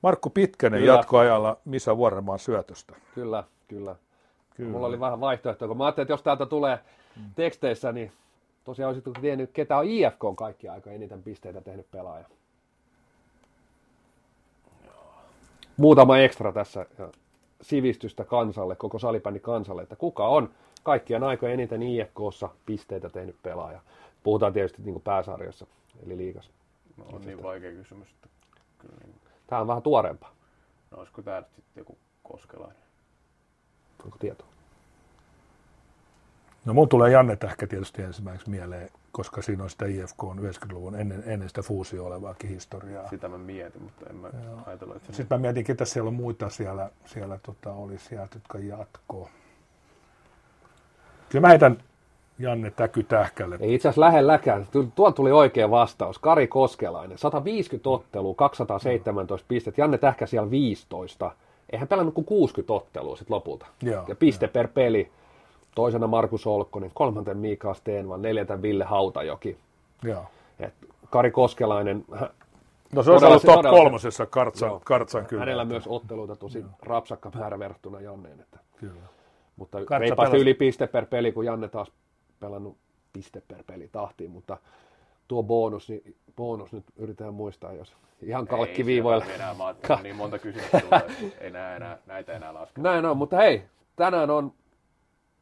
Markku 0.02 0.30
Pitkänen 0.30 0.80
kyllä. 0.80 0.94
jatkoajalla 0.94 1.56
Misa 1.64 1.96
Vuorenmaan 1.96 2.38
syötöstä. 2.38 2.94
Kyllä, 3.14 3.44
kyllä, 3.68 3.96
kyllä. 4.56 4.70
Mulla 4.70 4.86
oli 4.86 5.00
vähän 5.00 5.20
vaihtoehtoja, 5.20 5.68
kun 5.68 5.76
mä 5.76 5.84
ajattelin, 5.84 6.04
että 6.04 6.12
jos 6.12 6.22
täältä 6.22 6.46
tulee 6.46 6.78
teksteissä, 7.34 7.92
niin 7.92 8.12
tosiaan 8.64 8.88
olisitko 8.88 9.20
tiennyt, 9.20 9.50
ketä 9.52 9.76
on 9.76 9.84
IFK 9.84 10.24
on 10.24 10.36
kaikki 10.36 10.68
aika 10.68 10.90
eniten 10.90 11.22
pisteitä 11.22 11.60
tehnyt 11.60 11.90
pelaaja? 11.90 12.24
Muutama 15.76 16.18
ekstra 16.18 16.52
tässä 16.52 16.86
sivistystä 17.62 18.24
kansalle, 18.24 18.76
koko 18.76 18.98
salibändi 18.98 19.40
kansalle, 19.40 19.82
että 19.82 19.96
kuka 19.96 20.28
on 20.28 20.50
kaikkien 20.82 21.24
aikojen 21.24 21.54
eniten 21.54 21.82
IFKssa 21.82 22.48
pisteitä 22.66 23.10
tehnyt 23.10 23.36
pelaaja. 23.42 23.80
Puhutaan 24.22 24.52
tietysti 24.52 24.82
niin 24.82 24.92
kuin 24.92 25.02
pääsarjassa, 25.02 25.66
eli 26.06 26.16
liigas. 26.16 26.50
No, 26.96 27.04
on 27.12 27.20
niin 27.20 27.42
vaikea 27.42 27.72
kysymys. 27.72 28.08
Että 28.08 28.28
kyllä 28.78 28.94
niin... 29.04 29.14
Tämä 29.46 29.60
on 29.60 29.66
vähän 29.66 29.82
tuoreempaa. 29.82 30.32
No 30.90 30.98
olisiko 30.98 31.22
tämä 31.22 31.42
sitten 31.42 31.80
joku 31.80 31.98
koskelainen? 32.22 32.82
Onko 34.04 34.18
tietoa? 34.18 34.46
No 36.64 36.74
mun 36.74 36.88
tulee 36.88 37.10
Janne 37.10 37.36
Tähkä 37.36 37.66
tietysti 37.66 38.02
ensimmäiseksi 38.02 38.50
mieleen, 38.50 38.90
koska 39.12 39.42
siinä 39.42 39.64
on 39.64 39.70
sitä 39.70 39.86
IFK 39.86 40.24
on 40.24 40.38
90-luvun 40.38 40.94
ennen, 40.94 41.22
ennen 41.26 41.48
sitä 41.48 41.62
fuusio 41.62 42.04
olevaakin 42.04 42.50
historiaa. 42.50 43.08
Sitä 43.08 43.28
mä 43.28 43.38
mietin, 43.38 43.82
mutta 43.82 44.06
en 44.10 44.16
mä 44.16 44.30
Joo. 44.44 44.58
ajatella, 44.66 44.96
että... 44.96 45.12
Sitten 45.12 45.38
mä 45.38 45.42
mietin, 45.42 45.64
ketä 45.64 45.84
siellä 45.84 46.08
on 46.08 46.14
muita 46.14 46.48
siellä, 46.48 46.90
siellä 47.04 47.38
tota, 47.42 47.72
oli 47.72 47.98
sieltä, 47.98 48.36
jotka 48.36 48.58
jatkoo. 48.58 49.28
Kyllä 51.28 51.40
mä 51.40 51.48
heitän 51.48 51.82
Janne 52.38 52.70
Täky 52.70 53.02
Tähkälle. 53.02 53.58
Ei 53.60 53.74
itse 53.74 53.88
asiassa 53.88 54.00
lähelläkään. 54.00 54.68
Tuon 54.94 55.14
tuli 55.14 55.32
oikea 55.32 55.70
vastaus. 55.70 56.18
Kari 56.18 56.46
Koskelainen. 56.46 57.18
150 57.18 57.90
ottelua, 57.90 58.34
217 58.34 59.46
pistettä. 59.48 59.80
Janne 59.80 59.98
Tähkä 59.98 60.26
siellä 60.26 60.50
15. 60.50 61.32
Eihän 61.70 61.88
pelannut 61.88 62.14
kuin 62.14 62.24
60 62.24 62.72
ottelua 62.72 63.16
sitten 63.16 63.34
lopulta. 63.34 63.66
Joo, 63.82 64.04
ja 64.08 64.14
piste 64.14 64.46
jo. 64.46 64.50
per 64.52 64.68
peli 64.68 65.10
toisena 65.74 66.06
Markus 66.06 66.46
Olkkonen, 66.46 66.90
kolmanten 66.94 67.38
Mika 67.38 67.74
Steenvan, 67.74 68.22
neljänten 68.22 68.62
Ville 68.62 68.84
Hautajoki. 68.84 69.58
Joo. 70.02 70.24
Et 70.60 70.74
Kari 71.10 71.30
Koskelainen... 71.30 72.04
No 72.92 73.02
se 73.02 73.10
on 73.10 73.24
ollut 73.24 73.42
top 73.42 73.54
todella, 73.54 73.78
kolmosessa 73.78 74.26
Kartsan, 74.26 74.68
joo, 74.68 74.82
Kartsan 74.84 75.26
kyllä. 75.26 75.40
Hänellä 75.40 75.64
myös 75.64 75.84
otteluita 75.86 76.36
tosi 76.36 76.62
no. 76.62 76.68
rapsakka 76.82 77.30
määrä 77.34 77.58
verrattuna 77.58 78.00
Janneen. 78.00 78.40
Että. 78.40 78.58
Kyllä. 78.76 79.02
Mutta 79.56 79.78
reippaasti 79.98 80.36
yli 80.36 80.54
piste 80.54 80.86
per 80.86 81.06
peli, 81.06 81.32
kun 81.32 81.44
Janne 81.44 81.68
taas 81.68 81.92
pelannut 82.40 82.76
piste 83.12 83.42
per 83.48 83.62
peli 83.66 83.88
tahtiin, 83.92 84.30
mutta 84.30 84.58
tuo 85.28 85.42
bonus, 85.42 85.88
niin 85.88 86.16
bonus 86.36 86.72
nyt 86.72 86.84
yritetään 86.96 87.34
muistaa, 87.34 87.72
jos 87.72 87.96
ihan 88.22 88.46
kalkkiviivoilla. 88.46 89.24
Ei 89.24 89.34
enää, 89.34 89.54
mä 89.54 90.02
niin 90.02 90.16
monta 90.16 90.38
kysymystä 90.38 90.80
tulee, 90.80 91.02
ei 91.18 91.46
enää, 91.46 91.76
enää, 91.76 91.98
näitä 92.06 92.32
enää 92.32 92.54
lasketa. 92.54 92.80
Näin 92.88 93.06
on, 93.06 93.16
mutta 93.16 93.36
hei, 93.36 93.62
tänään 93.96 94.30
on 94.30 94.52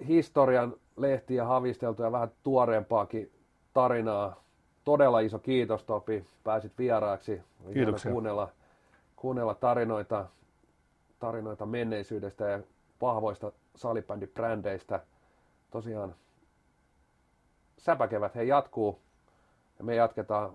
historian 0.09 0.75
lehtiä 0.97 1.45
havisteltu 1.45 2.03
ja 2.03 2.13
vähän 2.13 2.31
tuoreempaakin 2.43 3.33
tarinaa. 3.75 4.43
Todella 4.85 5.21
iso 5.21 5.39
kiitos 5.39 5.85
Topi, 5.85 6.25
pääsit 6.45 6.79
vieraaksi. 6.79 7.43
Kiitoksia. 7.73 8.11
Kuunnella, 8.13 8.49
kuunnella 9.17 9.55
tarinoita, 9.55 10.27
tarinoita 11.19 11.67
menneisyydestä 11.67 12.49
ja 12.49 12.61
vahvoista 13.01 13.53
salibändibrändeistä. 13.77 15.01
Tosiaan 15.71 16.15
säpäkevät 17.79 18.35
he 18.35 18.43
jatkuu 18.43 18.99
ja 19.79 19.85
me 19.85 19.95
jatketaan 19.95 20.53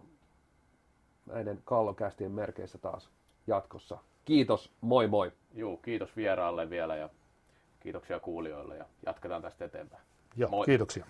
näiden 1.25 1.61
kallokästien 1.65 2.31
merkeissä 2.31 2.77
taas 2.77 3.09
jatkossa. 3.47 3.97
Kiitos, 4.25 4.71
moi 4.81 5.07
moi. 5.07 5.31
Joo, 5.53 5.77
kiitos 5.77 6.15
vieraalle 6.15 6.69
vielä 6.69 6.95
ja 6.95 7.09
Kiitoksia 7.85 8.19
kuulijoille 8.19 8.77
ja 8.77 8.85
jatketaan 9.05 9.41
tästä 9.41 9.65
eteenpäin. 9.65 10.03
Joo, 10.35 10.49
Moi. 10.49 10.65
kiitoksia. 10.65 11.05